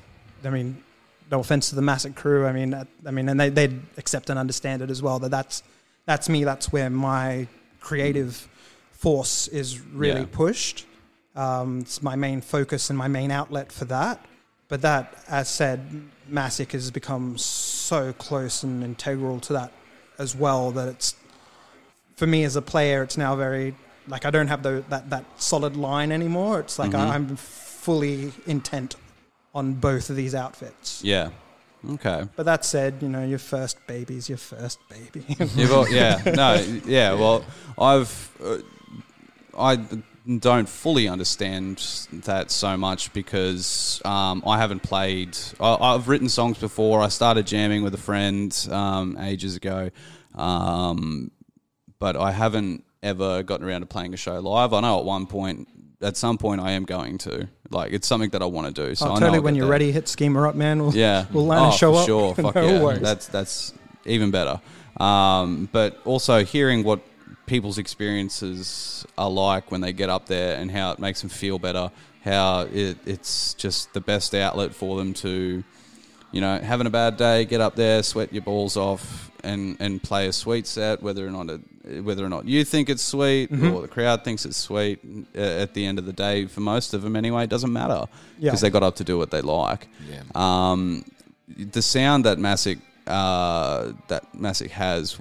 I 0.44 0.50
mean, 0.50 0.82
no 1.30 1.40
offense 1.40 1.68
to 1.70 1.76
the 1.76 1.82
Massic 1.82 2.14
crew. 2.14 2.46
I 2.46 2.52
mean, 2.52 2.74
I, 2.74 2.86
I 3.06 3.10
mean, 3.10 3.28
and 3.28 3.38
they 3.38 3.50
they 3.50 3.76
accept 3.96 4.30
and 4.30 4.38
understand 4.38 4.82
it 4.82 4.90
as 4.90 5.02
well. 5.02 5.18
That 5.18 5.30
that's 5.30 5.62
that's 6.06 6.28
me. 6.28 6.44
That's 6.44 6.72
where 6.72 6.90
my 6.90 7.46
creative 7.80 8.48
force 8.92 9.48
is 9.48 9.80
really 9.80 10.20
Yeah. 10.20 10.26
pushed. 10.30 10.86
Um, 11.40 11.80
it's 11.80 12.02
my 12.02 12.16
main 12.16 12.40
focus 12.42 12.90
and 12.90 12.98
my 12.98 13.08
main 13.08 13.30
outlet 13.30 13.72
for 13.72 13.86
that. 13.86 14.16
But 14.68 14.82
that, 14.82 15.04
as 15.28 15.48
said, 15.48 15.78
Massic 16.28 16.72
has 16.72 16.90
become 16.90 17.38
so 17.38 18.12
close 18.12 18.62
and 18.62 18.84
integral 18.84 19.40
to 19.40 19.52
that 19.54 19.72
as 20.18 20.36
well 20.36 20.70
that 20.72 20.88
it's 20.88 21.16
for 22.16 22.26
me 22.26 22.44
as 22.44 22.56
a 22.56 22.62
player, 22.62 23.02
it's 23.02 23.16
now 23.16 23.34
very 23.36 23.74
like 24.06 24.24
I 24.26 24.30
don't 24.30 24.48
have 24.48 24.62
the, 24.62 24.84
that 24.90 25.08
that 25.10 25.24
solid 25.40 25.76
line 25.76 26.12
anymore. 26.12 26.60
It's 26.60 26.78
like 26.78 26.90
Mhm. 26.92 27.00
I, 27.00 27.14
I'm 27.14 27.36
fully 27.36 28.32
intent 28.46 28.96
on 29.54 29.72
both 29.74 30.10
of 30.10 30.16
these 30.16 30.34
outfits. 30.34 31.02
yeah. 31.02 31.30
Okay. 31.94 32.20
But 32.36 32.44
that 32.44 32.62
said, 32.66 32.92
you 33.00 33.08
know, 33.08 33.24
your 33.24 33.38
first 33.38 33.76
baby's 33.86 34.28
your 34.28 34.36
first 34.38 34.78
baby. 34.90 35.24
Yeah, 35.56 35.68
well, 35.72 35.86
yeah, 35.88 36.20
no, 36.42 36.54
yeah. 36.84 37.14
Well, 37.14 37.42
I've 37.78 38.12
uh, 38.44 38.58
I 39.58 39.72
don't 40.38 40.68
fully 40.68 41.08
understand 41.08 41.78
that 42.24 42.50
so 42.50 42.76
much 42.76 43.12
because 43.12 44.00
um, 44.04 44.42
I 44.46 44.58
haven't 44.58 44.82
played. 44.82 45.36
I, 45.58 45.74
I've 45.74 46.08
written 46.08 46.28
songs 46.28 46.58
before. 46.58 47.00
I 47.00 47.08
started 47.08 47.46
jamming 47.46 47.82
with 47.82 47.94
a 47.94 47.98
friend 47.98 48.56
um, 48.70 49.16
ages 49.18 49.56
ago, 49.56 49.90
um, 50.34 51.30
but 51.98 52.16
I 52.16 52.32
haven't 52.32 52.84
ever 53.02 53.42
gotten 53.42 53.66
around 53.66 53.80
to 53.80 53.86
playing 53.86 54.14
a 54.14 54.16
show 54.16 54.38
live. 54.40 54.72
I 54.72 54.80
know 54.80 54.98
at 54.98 55.04
one 55.04 55.26
point, 55.26 55.68
at 56.02 56.16
some 56.16 56.38
point, 56.38 56.60
I 56.60 56.72
am 56.72 56.84
going 56.84 57.18
to. 57.18 57.48
Like, 57.70 57.92
it's 57.92 58.06
something 58.06 58.30
that 58.30 58.42
I 58.42 58.46
want 58.46 58.74
to 58.74 58.88
do. 58.88 58.94
So 58.94 59.06
oh, 59.06 59.10
I 59.10 59.14
know 59.14 59.20
totally. 59.20 59.38
I'll 59.38 59.44
when 59.44 59.54
you're 59.54 59.66
there. 59.66 59.72
ready, 59.72 59.92
hit 59.92 60.08
Schema 60.08 60.48
up, 60.48 60.54
man. 60.54 60.82
We'll, 60.82 60.94
Yeah, 60.94 61.26
we'll 61.32 61.46
line 61.46 61.60
oh, 61.60 61.64
and 61.66 61.74
show 61.74 61.94
up. 61.94 62.06
Sure, 62.06 62.34
fuck 62.36 62.54
no 62.54 62.66
yeah. 62.66 62.82
worries. 62.82 63.00
That's 63.00 63.26
that's 63.28 63.72
even 64.04 64.30
better. 64.30 64.60
Um, 64.98 65.68
but 65.72 66.00
also 66.04 66.44
hearing 66.44 66.84
what 66.84 67.00
people's 67.50 67.78
experiences 67.78 69.04
are 69.18 69.28
like 69.30 69.70
when 69.72 69.80
they 69.80 69.92
get 69.92 70.08
up 70.08 70.26
there 70.26 70.56
and 70.56 70.70
how 70.70 70.92
it 70.92 70.98
makes 70.98 71.20
them 71.20 71.30
feel 71.30 71.58
better, 71.58 71.90
how 72.24 72.60
it, 72.72 72.96
it's 73.06 73.54
just 73.54 73.92
the 73.92 74.00
best 74.00 74.34
outlet 74.34 74.74
for 74.74 74.96
them 74.96 75.12
to, 75.14 75.62
you 76.32 76.40
know, 76.40 76.58
having 76.58 76.86
a 76.86 76.90
bad 76.90 77.16
day, 77.16 77.44
get 77.44 77.60
up 77.60 77.74
there, 77.76 78.02
sweat 78.02 78.32
your 78.32 78.42
balls 78.42 78.76
off, 78.76 79.30
and 79.42 79.76
and 79.80 80.02
play 80.02 80.28
a 80.28 80.32
sweet 80.32 80.66
set, 80.66 81.02
whether 81.02 81.26
or 81.26 81.30
not 81.30 81.50
it, 81.50 81.60
whether 82.04 82.24
or 82.24 82.28
not 82.28 82.44
you 82.46 82.64
think 82.64 82.88
it's 82.88 83.02
sweet 83.02 83.50
Mm-hmm. 83.50 83.72
or 83.74 83.82
the 83.82 83.88
crowd 83.88 84.22
thinks 84.22 84.44
it's 84.44 84.56
sweet. 84.58 84.98
uh, 85.36 85.40
At 85.64 85.74
the 85.74 85.84
end 85.86 85.98
of 85.98 86.04
the 86.06 86.12
day, 86.12 86.46
for 86.46 86.60
most 86.60 86.94
of 86.94 87.00
them 87.02 87.16
anyway, 87.16 87.44
it 87.44 87.50
doesn't 87.50 87.72
matter 87.72 88.04
Yeah. 88.38 88.50
because 88.50 88.60
they 88.60 88.70
got 88.70 88.82
up 88.82 88.96
to 88.96 89.04
do 89.04 89.18
what 89.18 89.30
they 89.30 89.40
like. 89.40 89.88
Yeah. 90.08 90.22
Um, 90.34 91.04
the 91.48 91.82
sound 91.82 92.24
that 92.26 92.38
Massic 92.38 92.78
uh, 93.06 93.92
that 94.08 94.22
Massic 94.34 94.70
has, 94.72 95.18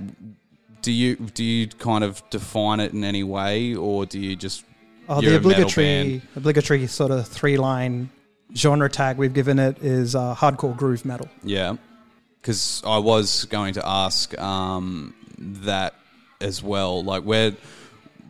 do 0.81 0.91
you 0.91 1.15
do 1.15 1.43
you 1.43 1.67
kind 1.67 2.03
of 2.03 2.23
define 2.29 2.79
it 2.79 2.93
in 2.93 3.03
any 3.03 3.23
way, 3.23 3.75
or 3.75 4.05
do 4.05 4.19
you 4.19 4.35
just 4.35 4.63
Oh, 5.09 5.21
the 5.21 5.37
obligatory, 5.37 6.21
obligatory 6.35 6.85
sort 6.85 7.09
of 7.09 7.27
three 7.27 7.57
line 7.57 8.11
genre 8.55 8.87
tag 8.87 9.17
we've 9.17 9.33
given 9.33 9.57
it 9.57 9.83
is 9.83 10.15
uh, 10.15 10.35
hardcore 10.35 10.77
groove 10.77 11.03
metal. 11.03 11.27
Yeah, 11.43 11.77
because 12.39 12.83
I 12.85 12.99
was 12.99 13.45
going 13.45 13.73
to 13.73 13.87
ask 13.87 14.39
um, 14.39 15.15
that 15.39 15.95
as 16.39 16.61
well. 16.61 17.03
Like, 17.03 17.23
where, 17.23 17.53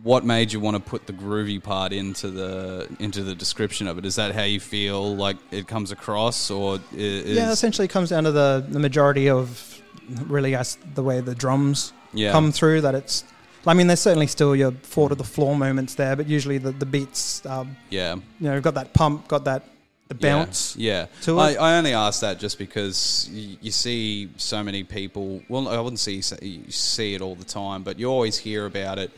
what 0.03 0.23
made 0.23 0.53
you 0.53 0.61
want 0.61 0.77
to 0.77 0.81
put 0.81 1.05
the 1.05 1.11
groovy 1.11 1.61
part 1.61 1.91
into 1.91 2.31
the 2.31 2.87
into 2.99 3.23
the 3.23 3.35
description 3.35 3.85
of 3.87 3.97
it? 3.97 4.05
Is 4.05 4.15
that 4.15 4.33
how 4.33 4.43
you 4.43 4.61
feel 4.61 5.17
like 5.17 5.35
it 5.51 5.67
comes 5.67 5.91
across, 5.91 6.49
or 6.49 6.79
is 6.95 7.35
yeah, 7.35 7.51
essentially 7.51 7.85
it 7.85 7.91
comes 7.91 8.09
down 8.11 8.23
to 8.23 8.31
the, 8.31 8.65
the 8.69 8.79
majority 8.79 9.29
of 9.29 9.81
really 10.27 10.55
the 10.93 11.03
way 11.03 11.19
the 11.19 11.35
drums 11.35 11.91
Yeah. 12.13 12.31
come 12.31 12.51
through. 12.51 12.81
That 12.81 12.95
it's. 12.95 13.23
I 13.67 13.73
mean, 13.73 13.87
there's 13.87 13.99
certainly 13.99 14.27
still 14.27 14.55
your 14.55 14.71
four 14.71 15.09
to 15.09 15.15
the 15.15 15.23
floor 15.23 15.55
moments 15.55 15.95
there, 15.95 16.15
but 16.15 16.27
usually 16.27 16.57
the 16.57 16.71
the 16.71 16.85
beats, 16.85 17.45
um, 17.45 17.75
yeah. 17.89 18.15
you 18.15 18.23
know, 18.39 18.61
got 18.61 18.75
that 18.75 18.93
pump, 18.93 19.27
got 19.27 19.43
that 19.45 19.63
the 20.09 20.15
bounce. 20.15 20.75
Yeah. 20.75 21.05
to 21.21 21.39
I, 21.39 21.51
it. 21.51 21.57
I 21.57 21.77
only 21.77 21.93
ask 21.93 22.21
that 22.21 22.39
just 22.39 22.57
because 22.57 23.29
you, 23.31 23.57
you 23.61 23.71
see 23.71 24.29
so 24.37 24.63
many 24.63 24.83
people. 24.83 25.41
Well, 25.47 25.69
I 25.69 25.79
wouldn't 25.79 25.99
see 25.99 26.21
you 26.41 26.71
see 26.71 27.13
it 27.13 27.21
all 27.21 27.35
the 27.35 27.45
time, 27.45 27.83
but 27.83 27.99
you 27.99 28.07
always 28.07 28.37
hear 28.37 28.65
about 28.65 28.97
it 28.97 29.11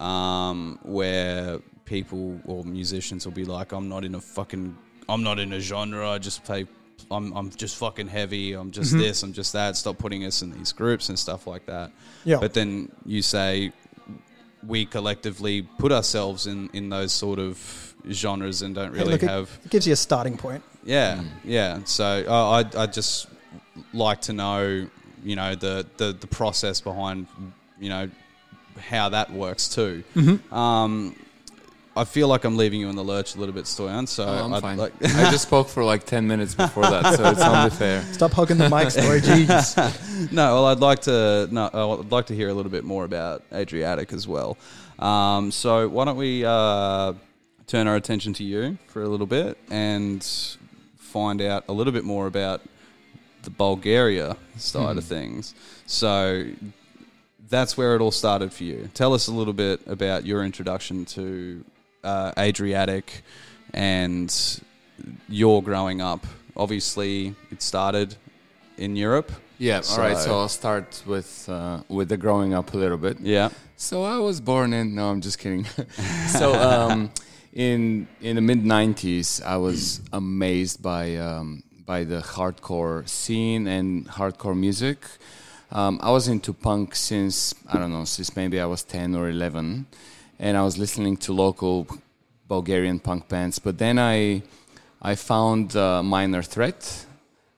um, 0.00 0.78
where 0.82 1.60
people 1.84 2.40
or 2.44 2.64
musicians 2.64 3.24
will 3.24 3.32
be 3.32 3.44
like, 3.44 3.72
"I'm 3.72 3.88
not 3.88 4.04
in 4.04 4.14
a 4.14 4.20
fucking, 4.20 4.76
I'm 5.08 5.22
not 5.22 5.38
in 5.38 5.52
a 5.52 5.60
genre. 5.60 6.10
I 6.10 6.18
just 6.18 6.44
play." 6.44 6.66
I'm, 7.10 7.32
I'm 7.36 7.50
just 7.50 7.76
fucking 7.76 8.08
heavy. 8.08 8.52
I'm 8.54 8.70
just 8.70 8.92
Mm-hmm. 8.92 9.00
this. 9.02 9.22
I'm 9.22 9.32
just 9.32 9.52
that. 9.52 9.76
Stop 9.76 9.98
putting 9.98 10.24
us 10.24 10.42
in 10.42 10.50
these 10.52 10.72
groups 10.72 11.08
and 11.08 11.18
stuff 11.18 11.46
like 11.46 11.66
that. 11.66 11.90
Yeah. 12.24 12.38
But 12.40 12.54
then 12.54 12.90
you 13.04 13.22
say 13.22 13.72
we 14.66 14.86
collectively 14.86 15.62
put 15.62 15.90
ourselves 15.92 16.46
in, 16.46 16.70
in 16.72 16.88
those 16.88 17.12
sort 17.12 17.38
of 17.38 17.94
genres 18.10 18.62
and 18.62 18.74
don't 18.74 18.92
Hey, 18.94 19.00
really 19.00 19.12
look, 19.12 19.22
have 19.22 19.50
It 19.64 19.70
gives 19.70 19.86
you 19.86 19.92
a 19.92 19.96
starting 19.96 20.36
point. 20.36 20.62
yeah, 20.84 21.22
yeah. 21.44 21.80
So 21.84 22.04
I 22.28 22.60
I 22.60 22.82
I 22.82 22.86
just 22.86 23.26
like 23.92 24.20
to 24.22 24.32
know, 24.32 24.86
you 25.24 25.36
know, 25.36 25.54
the 25.54 25.86
the, 25.96 26.12
the 26.12 26.26
process 26.26 26.80
behind, 26.80 27.26
you 27.80 27.88
know, 27.88 28.10
how 28.78 29.08
that 29.10 29.30
works 29.32 29.68
too. 29.68 30.02
Mm-hmm. 30.16 30.54
Um, 30.54 31.16
I 31.94 32.04
feel 32.04 32.26
like 32.26 32.44
I'm 32.44 32.56
leaving 32.56 32.80
you 32.80 32.88
in 32.88 32.96
the 32.96 33.04
lurch 33.04 33.34
a 33.34 33.38
little 33.38 33.54
bit, 33.54 33.64
Stoyan. 33.64 34.08
So 34.08 34.24
Oh, 34.24 34.44
I'm 34.44 34.54
I'd 34.54 34.62
fine. 34.62 34.78
like- 34.78 34.94
I 35.02 35.30
just 35.30 35.42
spoke 35.42 35.68
for 35.68 35.84
like 35.84 36.04
10 36.06 36.26
minutes 36.26 36.54
before 36.54 36.84
that, 36.84 37.16
so 37.16 37.24
it's 37.30 37.40
only 37.42 37.70
fair. 37.84 38.02
Stop 38.12 38.32
hugging 38.32 38.56
the 38.56 38.70
mic, 38.70 38.90
story. 38.90 39.20
Jeez. 39.28 40.32
no, 40.32 40.54
well, 40.54 40.66
I'd 40.66 40.80
like 40.80 41.00
to 41.02 41.48
no, 41.50 41.68
I'd 42.00 42.10
like 42.10 42.26
to 42.26 42.34
hear 42.34 42.48
a 42.48 42.54
little 42.54 42.72
bit 42.72 42.84
more 42.84 43.04
about 43.04 43.42
Adriatic 43.52 44.12
as 44.14 44.26
well. 44.26 44.56
Um, 44.98 45.50
so 45.50 45.86
why 45.88 46.04
don't 46.06 46.16
we 46.16 46.44
uh, 46.46 47.12
turn 47.66 47.86
our 47.86 47.96
attention 47.96 48.32
to 48.34 48.44
you 48.44 48.78
for 48.88 49.02
a 49.02 49.08
little 49.08 49.26
bit 49.26 49.58
and 49.70 50.24
find 50.96 51.42
out 51.42 51.64
a 51.68 51.72
little 51.72 51.92
bit 51.92 52.04
more 52.04 52.26
about 52.26 52.62
the 53.42 53.50
Bulgaria 53.50 54.36
side 54.56 54.96
of 54.96 55.04
things. 55.04 55.54
So 55.86 56.46
that's 57.50 57.76
where 57.76 57.94
it 57.96 58.00
all 58.00 58.10
started 58.12 58.50
for 58.52 58.64
you. 58.64 58.88
Tell 58.94 59.12
us 59.12 59.26
a 59.28 59.32
little 59.32 59.52
bit 59.52 59.80
about 59.86 60.24
your 60.24 60.42
introduction 60.42 61.04
to 61.06 61.62
uh, 62.04 62.32
Adriatic 62.38 63.22
and 63.74 64.60
your 65.28 65.62
growing 65.62 66.00
up. 66.00 66.26
Obviously, 66.56 67.34
it 67.50 67.62
started 67.62 68.16
in 68.76 68.96
Europe. 68.96 69.32
Yeah, 69.58 69.80
all 69.90 69.98
right, 69.98 70.16
So- 70.16 70.24
so 70.24 70.38
I'll 70.40 70.48
start 70.48 71.02
with, 71.06 71.48
uh, 71.48 71.82
with 71.88 72.08
the 72.08 72.16
growing 72.16 72.52
up 72.54 72.74
a 72.74 72.76
little 72.76 72.98
bit. 72.98 73.18
Yeah. 73.20 73.50
So 73.76 74.02
I 74.04 74.18
was 74.18 74.40
born 74.40 74.72
in. 74.72 74.94
No, 74.94 75.10
I'm 75.10 75.20
just 75.20 75.38
kidding. 75.38 75.64
so 76.28 76.54
um, 76.54 77.10
in 77.52 78.06
in 78.20 78.36
the 78.36 78.40
mid 78.42 78.62
'90s, 78.62 79.42
I 79.44 79.56
was 79.56 80.00
amazed 80.12 80.80
by 80.82 81.16
um, 81.16 81.62
by 81.84 82.04
the 82.04 82.20
hardcore 82.20 83.08
scene 83.08 83.66
and 83.66 84.06
hardcore 84.08 84.56
music. 84.56 84.98
Um, 85.72 85.98
I 86.02 86.10
was 86.12 86.28
into 86.28 86.52
punk 86.52 86.94
since 86.94 87.54
I 87.72 87.78
don't 87.78 87.90
know, 87.92 88.04
since 88.04 88.36
maybe 88.36 88.60
I 88.60 88.66
was 88.66 88.82
10 88.84 89.14
or 89.16 89.28
11, 89.30 89.86
and 90.42 90.56
I 90.56 90.62
was 90.62 90.76
listening 90.76 91.16
to 91.18 91.32
local 91.32 91.86
Bulgarian 92.48 92.98
punk 92.98 93.28
bands. 93.28 93.58
But 93.60 93.78
then 93.78 93.98
I 93.98 94.42
I 95.00 95.14
found 95.14 95.74
uh, 95.76 96.02
Minor 96.02 96.42
Threat, 96.42 97.06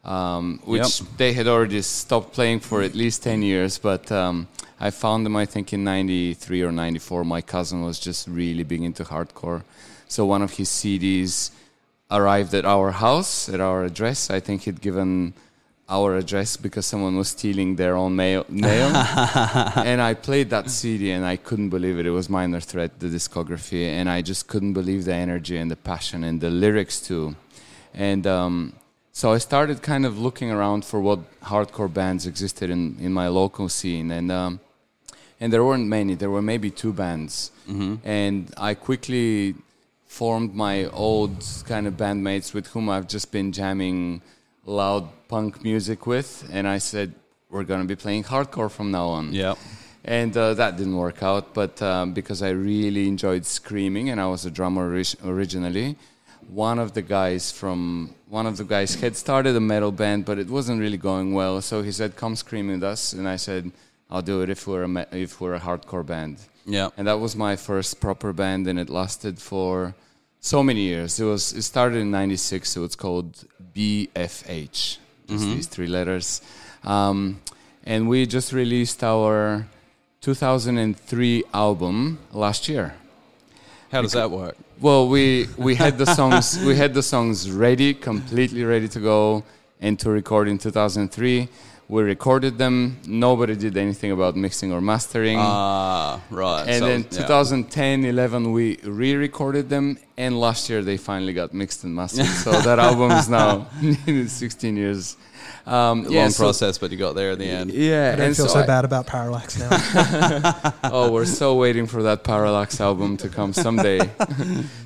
um, 0.04 0.60
which 0.64 1.00
Yep. 1.00 1.08
they 1.16 1.32
had 1.32 1.46
already 1.48 1.82
stopped 1.82 2.32
playing 2.32 2.60
for 2.60 2.82
at 2.82 2.94
least 2.94 3.22
10 3.22 3.42
years. 3.42 3.78
But 3.78 4.12
um, 4.12 4.46
I 4.78 4.90
found 4.90 5.24
them, 5.26 5.36
I 5.36 5.46
think, 5.46 5.72
in 5.72 5.82
93 5.84 6.62
or 6.62 6.72
94. 6.72 7.24
My 7.24 7.42
cousin 7.42 7.82
was 7.82 7.98
just 7.98 8.28
really 8.28 8.64
big 8.64 8.82
into 8.82 9.04
hardcore. 9.04 9.62
So 10.08 10.26
one 10.26 10.42
of 10.42 10.52
his 10.52 10.68
CDs 10.68 11.50
arrived 12.10 12.54
at 12.54 12.64
our 12.64 12.92
house, 12.92 13.48
at 13.48 13.60
our 13.60 13.84
address. 13.84 14.30
I 14.30 14.40
think 14.40 14.62
he'd 14.62 14.80
given 14.80 15.34
our 15.88 16.16
address 16.16 16.56
because 16.56 16.86
someone 16.86 17.16
was 17.16 17.28
stealing 17.28 17.76
their 17.76 17.94
own 17.96 18.16
mail. 18.16 18.46
mail. 18.48 18.88
and 19.76 20.00
I 20.00 20.14
played 20.14 20.50
that 20.50 20.70
CD 20.70 21.10
and 21.10 21.24
I 21.24 21.36
couldn't 21.36 21.68
believe 21.68 21.98
it. 21.98 22.06
It 22.06 22.10
was 22.10 22.30
Minor 22.30 22.60
Threat, 22.60 22.98
the 23.00 23.08
discography, 23.08 23.86
and 23.86 24.08
I 24.08 24.22
just 24.22 24.46
couldn't 24.48 24.72
believe 24.72 25.04
the 25.04 25.14
energy 25.14 25.58
and 25.58 25.70
the 25.70 25.76
passion 25.76 26.24
and 26.24 26.40
the 26.40 26.50
lyrics 26.50 27.00
too. 27.00 27.36
And 27.92 28.26
um, 28.26 28.72
so 29.12 29.32
I 29.32 29.38
started 29.38 29.82
kind 29.82 30.06
of 30.06 30.18
looking 30.18 30.50
around 30.50 30.84
for 30.84 31.00
what 31.00 31.20
hardcore 31.42 31.92
bands 31.92 32.26
existed 32.26 32.70
in, 32.70 32.96
in 32.98 33.12
my 33.12 33.28
local 33.28 33.68
scene, 33.68 34.10
and 34.10 34.32
um, 34.32 34.60
and 35.38 35.52
there 35.52 35.62
weren't 35.62 35.86
many. 35.86 36.14
There 36.14 36.30
were 36.30 36.42
maybe 36.42 36.70
two 36.70 36.92
bands, 36.92 37.52
and 38.04 38.52
I 38.56 38.74
quickly 38.74 39.54
formed 40.06 40.54
my 40.54 40.86
old 40.86 41.44
kind 41.66 41.86
of 41.86 41.94
bandmates 41.94 42.54
with 42.54 42.68
whom 42.68 42.88
I've 42.88 43.06
just 43.06 43.30
been 43.30 43.52
jamming 43.52 44.22
loud 44.66 45.08
punk 45.28 45.62
music 45.62 46.06
with, 46.06 46.48
and 46.52 46.66
I 46.66 46.78
said 46.78 47.14
we're 47.50 47.64
gonna 47.64 47.84
be 47.84 47.96
playing 47.96 48.24
hardcore 48.24 48.70
from 48.70 48.90
now 48.90 49.08
on. 49.08 49.32
Yeah. 49.32 49.54
And 50.04 50.36
uh, 50.36 50.52
that 50.54 50.76
didn't 50.76 50.96
work 50.96 51.22
out, 51.22 51.54
but 51.54 51.80
um, 51.80 52.12
because 52.12 52.42
I 52.42 52.50
really 52.50 53.08
enjoyed 53.08 53.46
screaming, 53.46 54.10
and 54.10 54.20
I 54.20 54.26
was 54.26 54.44
a 54.44 54.50
drummer 54.50 54.90
orig- 54.90 55.16
originally, 55.24 55.96
one 56.48 56.78
of 56.78 56.92
the 56.92 57.00
guys 57.00 57.50
from 57.50 58.14
one 58.28 58.46
of 58.46 58.58
the 58.58 58.64
guys 58.64 58.96
had 58.96 59.16
started 59.16 59.56
a 59.56 59.60
metal 59.60 59.92
band, 59.92 60.26
but 60.26 60.38
it 60.38 60.48
wasn't 60.48 60.78
really 60.80 60.98
going 60.98 61.32
well. 61.32 61.62
So 61.62 61.82
he 61.82 61.90
said, 61.90 62.16
"Come 62.16 62.36
scream 62.36 62.68
with 62.68 62.82
us," 62.82 63.14
and 63.14 63.26
I 63.26 63.36
said, 63.36 63.72
"I'll 64.10 64.20
do 64.22 64.42
it 64.42 64.50
if 64.50 64.66
we're 64.66 64.82
a 64.82 64.88
me- 64.88 65.06
if 65.12 65.40
we're 65.40 65.54
a 65.54 65.60
hardcore 65.60 66.04
band." 66.04 66.36
Yeah. 66.66 66.90
And 66.98 67.06
that 67.06 67.18
was 67.18 67.34
my 67.34 67.56
first 67.56 67.98
proper 68.00 68.32
band, 68.34 68.66
and 68.68 68.78
it 68.78 68.90
lasted 68.90 69.38
for 69.38 69.94
so 70.44 70.62
many 70.62 70.82
years. 70.82 71.18
It 71.18 71.24
was 71.24 71.52
it 71.52 71.62
started 71.62 71.98
in 71.98 72.10
'96, 72.10 72.68
so 72.68 72.84
it's 72.84 72.96
called 72.96 73.44
BFH, 73.74 74.98
just 75.26 75.44
these 75.54 75.66
three 75.66 75.86
letters. 75.86 76.42
Um, 76.84 77.40
and 77.84 78.08
we 78.08 78.26
just 78.26 78.52
released 78.52 79.02
our 79.02 79.66
2003 80.20 81.44
album 81.54 82.18
last 82.32 82.68
year. 82.68 82.94
How 83.90 84.02
does 84.02 84.12
that 84.12 84.30
work? 84.30 84.56
Well, 84.80 85.08
we 85.08 85.48
we 85.56 85.76
had 85.76 85.96
the 85.96 86.06
songs 86.18 86.62
we 86.62 86.76
had 86.76 86.92
the 86.92 87.02
songs 87.02 87.50
ready, 87.50 87.94
completely 87.94 88.64
ready 88.64 88.88
to 88.88 89.00
go, 89.00 89.44
and 89.80 89.98
to 90.00 90.10
record 90.10 90.48
in 90.48 90.58
2003. 90.58 91.48
We 91.86 92.02
recorded 92.02 92.56
them. 92.56 92.96
Nobody 93.06 93.54
did 93.56 93.76
anything 93.76 94.10
about 94.10 94.36
mixing 94.36 94.72
or 94.72 94.80
mastering. 94.80 95.36
Ah, 95.38 96.20
right. 96.30 96.64
And 96.66 96.78
So, 96.80 96.86
then 96.86 97.00
yeah. 97.10 97.18
2010, 97.18 98.04
11, 98.06 98.52
we 98.52 98.78
re-recorded 98.84 99.68
them, 99.68 99.98
and 100.16 100.40
last 100.40 100.70
year 100.70 100.82
they 100.82 100.96
finally 100.96 101.34
got 101.34 101.52
mixed 101.52 101.84
and 101.84 101.94
mastered. 101.94 102.26
so 102.26 102.52
that 102.68 102.78
album 102.78 103.10
is 103.12 103.28
now 103.28 103.66
16 104.26 104.76
years. 104.76 105.16
Um, 105.66 106.04
long 106.04 106.30
so- 106.30 106.42
process, 106.44 106.78
but 106.78 106.90
you 106.90 106.96
got 106.96 107.14
there 107.14 107.32
in 107.32 107.38
the 107.38 107.46
end. 107.46 107.70
Yeah, 107.70 108.12
I 108.12 108.16
don't 108.16 108.26
and 108.28 108.36
feel 108.36 108.46
so 108.46 108.54
so 108.54 108.60
I- 108.60 108.66
bad 108.66 108.84
about 108.86 109.06
Parallax 109.06 109.58
now. 109.58 110.72
oh, 110.84 111.10
we're 111.12 111.26
so 111.26 111.54
waiting 111.54 111.86
for 111.86 112.02
that 112.04 112.24
Parallax 112.24 112.80
album 112.80 113.16
to 113.18 113.28
come 113.28 113.52
someday. 113.52 114.00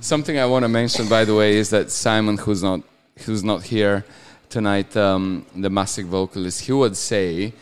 Something 0.00 0.38
I 0.38 0.46
want 0.46 0.64
to 0.64 0.68
mention, 0.68 1.08
by 1.08 1.24
the 1.24 1.34
way, 1.34 1.56
is 1.56 1.70
that 1.70 1.90
Simon, 1.92 2.38
who's 2.38 2.62
not 2.62 2.80
who's 3.24 3.42
not 3.42 3.62
here 3.64 4.04
tonight, 4.48 4.96
um, 4.96 5.44
the 5.54 5.70
Massic 5.70 6.06
vocalist, 6.06 6.62
he 6.62 6.72
would 6.72 6.96
say 6.96 7.52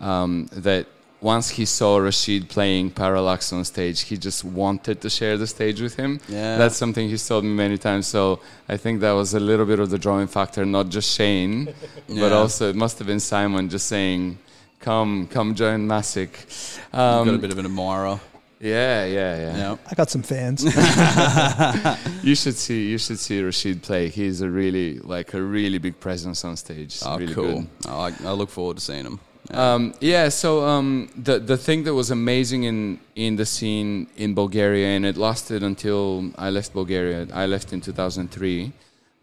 um, 0.00 0.48
that 0.52 0.86
once 1.20 1.50
he 1.50 1.64
saw 1.64 1.98
Rashid 1.98 2.48
playing 2.48 2.90
Parallax 2.90 3.52
on 3.52 3.64
stage, 3.64 4.00
he 4.00 4.16
just 4.16 4.42
wanted 4.44 5.00
to 5.02 5.08
share 5.08 5.36
the 5.36 5.46
stage 5.46 5.80
with 5.80 5.94
him. 5.94 6.18
Yeah. 6.28 6.58
That's 6.58 6.76
something 6.76 7.08
he's 7.08 7.26
told 7.26 7.44
me 7.44 7.50
many 7.50 7.78
times. 7.78 8.08
So 8.08 8.40
I 8.68 8.76
think 8.76 9.00
that 9.00 9.12
was 9.12 9.32
a 9.34 9.40
little 9.40 9.64
bit 9.66 9.78
of 9.78 9.90
the 9.90 9.98
drawing 9.98 10.26
factor, 10.26 10.64
not 10.66 10.88
just 10.88 11.14
Shane, 11.16 11.72
but 12.08 12.32
also 12.32 12.70
it 12.70 12.76
must 12.76 12.98
have 12.98 13.06
been 13.06 13.20
Simon 13.20 13.68
just 13.68 13.86
saying, 13.86 14.38
"Come, 14.80 15.28
come 15.28 15.54
join 15.54 15.86
Massic." 15.86 16.30
You've 16.48 16.80
Um, 17.00 17.26
got 17.26 17.34
a 17.36 17.38
bit 17.38 17.52
of 17.52 17.58
an 17.58 17.66
admirer. 17.66 18.18
Yeah, 18.62 19.04
yeah, 19.04 19.36
yeah. 19.36 19.56
Yeah. 19.56 19.76
I 19.90 19.94
got 19.94 20.08
some 20.10 20.22
fans. 20.22 20.64
You 22.22 22.36
should 22.36 22.54
see, 22.54 22.88
you 22.88 22.98
should 22.98 23.18
see 23.18 23.42
Rashid 23.42 23.82
play. 23.82 24.08
He's 24.08 24.42
a 24.42 24.48
really, 24.48 25.00
like, 25.00 25.34
a 25.34 25.42
really 25.42 25.78
big 25.78 25.98
presence 25.98 26.44
on 26.44 26.56
stage. 26.56 27.00
Oh, 27.04 27.18
really 27.18 27.34
cool. 27.34 27.62
good. 27.62 27.68
Oh, 27.88 28.00
I, 28.00 28.12
I 28.24 28.32
look 28.32 28.48
forward 28.48 28.76
to 28.76 28.82
seeing 28.82 29.04
him. 29.04 29.18
Um, 29.50 29.92
yeah, 30.00 30.28
so 30.28 30.64
um, 30.64 31.10
the 31.16 31.38
the 31.40 31.56
thing 31.56 31.82
that 31.84 31.94
was 31.94 32.10
amazing 32.10 32.62
in 32.62 33.00
in 33.16 33.36
the 33.36 33.44
scene 33.44 34.06
in 34.16 34.34
Bulgaria, 34.34 34.88
and 34.96 35.04
it 35.04 35.16
lasted 35.16 35.62
until 35.64 36.30
I 36.38 36.48
left 36.50 36.72
Bulgaria. 36.72 37.26
I 37.34 37.46
left 37.46 37.72
in 37.72 37.80
2003. 37.80 38.72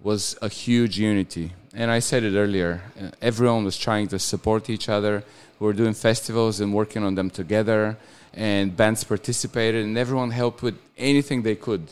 Was 0.02 0.38
a 0.42 0.50
huge 0.50 1.00
unity, 1.00 1.54
and 1.74 1.90
I 1.90 2.00
said 2.00 2.24
it 2.24 2.36
earlier. 2.36 2.82
Uh, 3.02 3.12
everyone 3.22 3.64
was 3.64 3.78
trying 3.78 4.08
to 4.10 4.20
support 4.20 4.70
each 4.70 4.88
other. 4.90 5.24
We 5.60 5.68
were 5.68 5.74
doing 5.74 5.94
festivals 5.94 6.60
and 6.62 6.74
working 6.74 7.04
on 7.04 7.16
them 7.16 7.30
together, 7.30 7.98
and 8.40 8.76
bands 8.76 9.04
participated, 9.04 9.84
and 9.86 9.98
everyone 9.98 10.32
helped 10.32 10.62
with 10.64 10.78
anything 10.98 11.44
they 11.44 11.56
could. 11.56 11.84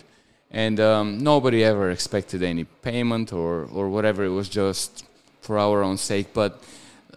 And 0.50 0.80
um, 0.80 1.18
nobody 1.18 1.62
ever 1.64 1.92
expected 1.92 2.42
any 2.42 2.64
payment 2.64 3.34
or 3.34 3.68
or 3.78 3.90
whatever. 3.90 4.24
It 4.24 4.36
was 4.42 4.48
just 4.50 5.04
for 5.42 5.58
our 5.60 5.84
own 5.84 5.98
sake, 5.98 6.28
but 6.34 6.52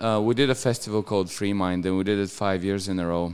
uh, 0.00 0.20
we 0.26 0.34
did 0.34 0.50
a 0.50 0.54
festival 0.54 1.02
called 1.02 1.30
Free 1.30 1.52
Mind, 1.52 1.86
and 1.86 1.96
we 1.96 2.04
did 2.04 2.18
it 2.18 2.30
five 2.30 2.64
years 2.64 2.88
in 2.88 2.98
a 2.98 3.06
row. 3.06 3.32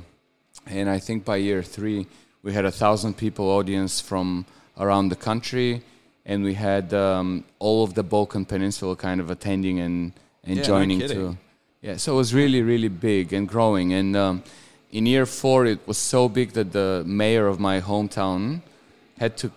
And 0.66 0.88
I 0.96 0.98
think 0.98 1.24
by 1.24 1.36
year 1.36 1.62
three, 1.62 2.06
we 2.42 2.52
had 2.52 2.64
a 2.66 2.70
thousand 2.70 3.14
people 3.14 3.46
audience 3.58 4.00
from 4.00 4.44
around 4.76 5.08
the 5.08 5.16
country, 5.16 5.82
and 6.26 6.44
we 6.44 6.54
had 6.54 6.92
um, 6.92 7.44
all 7.58 7.84
of 7.84 7.94
the 7.94 8.02
Balkan 8.02 8.44
Peninsula 8.44 8.96
kind 8.96 9.20
of 9.20 9.30
attending 9.30 9.80
and, 9.80 10.12
and 10.44 10.56
Yeah, 10.56 10.62
joining 10.62 11.00
kidding. 11.00 11.16
too. 11.16 11.36
Yeah, 11.80 11.96
so 11.98 12.14
it 12.14 12.16
was 12.16 12.34
really, 12.34 12.62
really 12.62 12.88
big 12.88 13.32
and 13.32 13.48
growing. 13.48 13.92
And 13.92 14.16
um, 14.16 14.42
in 14.92 15.06
year 15.06 15.26
four, 15.26 15.66
it 15.66 15.80
was 15.86 15.98
so 15.98 16.28
big 16.28 16.52
that 16.52 16.72
the 16.72 17.02
mayor 17.06 17.46
of 17.46 17.58
my 17.60 17.80
hometown 17.80 18.62
had 19.18 19.36
to 19.38 19.50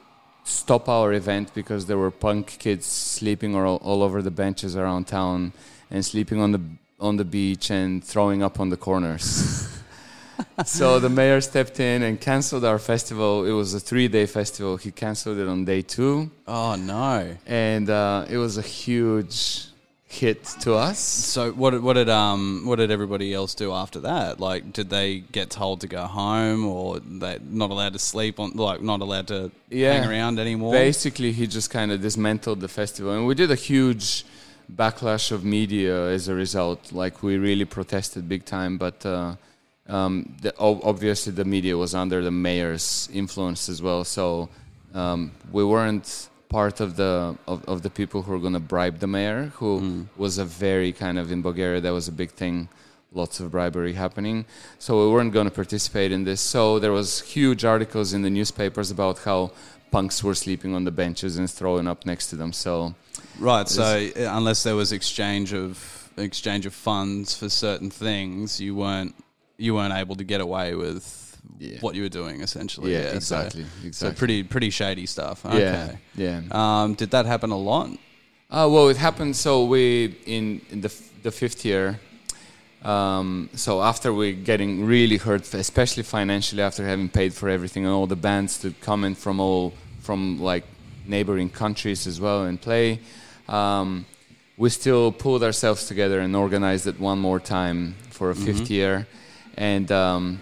stop 0.44 0.90
our 0.90 1.14
event 1.14 1.54
because 1.54 1.86
there 1.86 1.98
were 1.98 2.12
punk 2.12 2.58
kids 2.60 2.86
sleeping 2.86 3.56
all, 3.56 3.78
all 3.78 4.02
over 4.02 4.22
the 4.22 4.32
benches 4.32 4.76
around 4.76 5.06
town 5.08 5.54
and 5.92 6.04
sleeping 6.06 6.42
on 6.42 6.52
the 6.52 6.62
on 7.00 7.16
the 7.16 7.24
beach 7.24 7.72
and 7.72 8.04
throwing 8.04 8.44
up 8.44 8.60
on 8.60 8.68
the 8.70 8.76
corners. 8.76 9.70
so 10.66 11.00
the 11.00 11.08
mayor 11.08 11.40
stepped 11.40 11.80
in 11.80 12.04
and 12.04 12.20
canceled 12.20 12.66
our 12.66 12.78
festival. 12.78 13.46
It 13.46 13.54
was 13.54 13.74
a 13.74 13.80
three-day 13.80 14.26
festival. 14.26 14.76
He 14.76 14.92
canceled 14.92 15.38
it 15.38 15.48
on 15.48 15.64
day 15.64 15.82
two, 15.82 16.30
Oh 16.46 16.76
no. 16.76 17.38
and 17.46 17.90
uh, 17.90 18.26
it 18.30 18.36
was 18.38 18.58
a 18.58 18.62
huge 18.62 19.69
hit 20.12 20.44
to 20.60 20.74
us. 20.74 20.98
So 20.98 21.52
what 21.52 21.70
did- 21.70 21.84
what 21.84 21.94
did 21.94 22.10
um 22.10 22.64
what 22.66 22.78
did 22.78 22.90
everybody 22.90 23.32
else 23.32 23.54
do 23.54 23.72
after 23.72 24.00
that? 24.02 24.40
Like, 24.40 24.74
did 24.74 24.90
they 24.90 25.20
get 25.32 25.52
told 25.52 25.82
to 25.82 25.88
go 25.88 26.04
home, 26.06 26.66
or 26.66 27.00
they 27.00 27.38
not 27.64 27.70
allowed 27.70 27.94
to 27.94 28.00
sleep 28.00 28.40
on, 28.40 28.52
like 28.56 28.82
not 28.82 29.02
allowed 29.02 29.28
to 29.28 29.52
Yeah. 29.70 29.94
hang 29.94 30.10
around 30.10 30.40
anymore? 30.40 30.74
Basically, 30.74 31.32
he 31.32 31.46
just 31.46 31.70
kind 31.70 31.92
of 31.92 32.02
dismantled 32.02 32.60
the 32.60 32.68
festival, 32.68 33.12
and 33.14 33.28
we 33.28 33.36
did 33.36 33.52
a 33.52 33.56
huge 33.70 34.26
backlash 34.82 35.32
of 35.32 35.44
media 35.44 36.10
as 36.10 36.28
a 36.28 36.34
result. 36.34 36.92
Like 36.92 37.22
we 37.22 37.38
really 37.38 37.66
protested 37.66 38.28
big 38.28 38.46
time, 38.46 38.78
but 38.80 39.06
uh, 39.06 39.36
um, 39.88 40.36
the, 40.42 40.52
obviously 40.58 41.34
the 41.34 41.46
media 41.46 41.78
was 41.78 41.94
under 41.94 42.24
the 42.24 42.32
mayor's 42.32 43.10
influence 43.14 43.70
as 43.70 43.80
well. 43.80 44.04
So 44.04 44.50
um, 44.96 45.32
we 45.52 45.64
weren't 45.64 46.30
part 46.50 46.80
of 46.82 46.96
the 46.96 47.38
of, 47.48 47.64
of 47.66 47.82
the 47.84 47.90
people 47.90 48.24
who 48.24 48.32
were 48.32 48.40
going 48.40 48.54
to 48.54 48.60
bribe 48.60 49.00
the 49.00 49.08
mayor, 49.08 49.52
who 49.56 50.08
was 50.18 50.38
a 50.38 50.46
very 50.46 50.92
kind 50.92 51.18
of 51.18 51.32
in 51.32 51.42
Bulgaria 51.42 51.80
that 51.82 51.94
was 51.94 52.08
a 52.08 52.12
big 52.12 52.32
thing. 52.32 52.70
Lots 53.12 53.40
of 53.40 53.50
bribery 53.50 53.94
happening, 53.94 54.46
so 54.78 54.90
we 55.04 55.12
weren't 55.12 55.34
going 55.34 55.50
to 55.50 55.56
participate 55.64 56.12
in 56.12 56.26
this. 56.26 56.42
So 56.42 56.78
there 56.78 56.92
was 56.92 57.22
huge 57.22 57.66
articles 57.66 58.14
in 58.14 58.22
the 58.22 58.30
newspapers 58.30 58.92
about 58.92 59.18
how 59.20 59.52
punks 59.90 60.24
were 60.24 60.36
sleeping 60.36 60.76
on 60.76 60.84
the 60.84 60.92
benches 60.92 61.40
and 61.40 61.50
throwing 61.50 61.88
up 61.88 62.06
next 62.06 62.30
to 62.30 62.36
them. 62.36 62.54
So 62.54 62.94
Right. 63.40 63.68
So 63.68 63.84
uh, 63.84 64.38
unless 64.38 64.64
there 64.64 64.76
was 64.76 64.92
exchange 64.92 65.54
of 65.54 66.12
exchange 66.18 66.66
of 66.66 66.74
funds 66.74 67.36
for 67.36 67.50
certain 67.50 67.90
things, 67.90 68.60
you 68.60 68.76
weren't 68.76 69.16
you 69.58 69.76
weren't 69.76 69.94
able 69.94 70.16
to 70.16 70.24
get 70.24 70.42
away 70.42 70.76
with 70.76 71.04
Yeah. 71.60 71.80
what 71.82 71.94
you 71.96 72.04
were 72.04 72.10
doing 72.10 72.42
essentially. 72.42 72.94
Yeah, 72.94 73.10
so- 73.10 73.16
exactly, 73.18 73.64
So, 73.64 73.88
exactly. 73.88 74.18
pretty 74.18 74.44
pretty 74.44 74.70
shady 74.70 75.06
stuff. 75.06 75.46
Okay. 75.46 75.60
yeah, 75.60 75.96
yeah. 76.16 76.42
Um, 76.84 76.94
did 76.94 77.12
that 77.12 77.26
happen 77.26 77.52
a 77.52 77.58
lot? 77.58 77.90
Uh, 78.50 78.68
well, 78.72 78.88
it 78.90 78.98
happened. 78.98 79.36
So 79.36 79.66
we 79.66 80.16
in, 80.26 80.62
in 80.72 80.82
the 80.82 80.92
the 81.24 81.32
fifth 81.32 81.66
year. 81.66 82.00
Um, 82.84 83.50
so 83.56 83.82
after 83.82 84.14
we 84.14 84.32
getting 84.34 84.86
really 84.86 85.18
hurt, 85.18 85.54
especially 85.54 86.04
financially, 86.04 86.62
after 86.62 86.86
having 86.88 87.10
paid 87.10 87.34
for 87.34 87.50
everything 87.50 87.84
and 87.86 87.94
all 87.94 88.08
the 88.08 88.16
bands 88.16 88.58
to 88.60 88.72
come 88.82 89.04
in 89.04 89.16
from 89.16 89.40
all 89.42 89.74
from 90.00 90.40
like 90.42 90.64
neighboring 91.06 91.50
countries 91.50 92.08
as 92.08 92.22
well 92.22 92.46
and 92.46 92.62
play, 92.62 93.00
um, 93.50 94.06
we 94.58 94.70
still 94.70 95.12
pulled 95.12 95.44
ourselves 95.44 95.88
together 95.88 96.22
and 96.22 96.34
organized 96.36 96.88
it 96.88 97.00
one 97.00 97.20
more 97.20 97.40
time 97.40 97.96
for 98.12 98.32
a 98.32 98.36
5th 98.36 98.70
year, 98.70 99.08
and 99.58 99.92
um, 99.92 100.40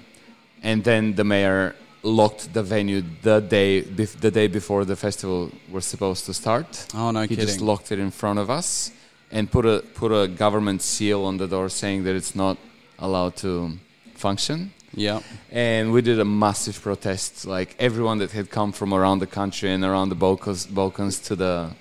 and 0.64 0.84
then 0.84 1.16
the 1.16 1.24
mayor 1.24 1.76
locked 2.04 2.54
the 2.54 2.64
venue 2.64 3.04
the 3.22 3.40
day 3.40 3.82
the 3.82 4.32
day 4.32 4.48
before 4.48 4.86
the 4.86 4.96
festival 4.96 5.52
was 5.72 5.86
supposed 5.86 6.26
to 6.26 6.34
start. 6.34 6.88
Oh, 6.94 7.12
no 7.12 7.24
he 7.24 7.36
just 7.36 7.62
locked 7.62 7.92
it 7.92 8.00
in 8.00 8.12
front 8.12 8.40
of 8.40 8.50
us 8.50 8.92
and 9.32 9.52
put 9.52 9.66
a 9.66 9.84
put 9.94 10.12
a 10.12 10.28
government 10.28 10.82
seal 10.82 11.26
on 11.26 11.38
the 11.38 11.48
door 11.48 11.70
saying 11.70 12.04
that 12.06 12.16
it's 12.16 12.36
not 12.36 12.58
allowed 13.00 13.36
to 13.38 13.78
function. 14.16 14.72
Yeah. 14.94 15.22
And 15.52 15.92
we 15.92 16.02
did 16.02 16.20
a 16.20 16.26
massive 16.26 16.82
protest. 16.82 17.46
Like 17.46 17.76
everyone 17.78 18.20
that 18.20 18.32
had 18.32 18.50
come 18.50 18.72
from 18.72 18.94
around 18.94 19.20
the 19.20 19.28
country 19.28 19.72
and 19.72 19.84
around 19.84 20.10
the 20.10 20.16
Balkans, 20.16 20.66
Balkans 20.66 21.20
to 21.20 21.36
the 21.36 21.72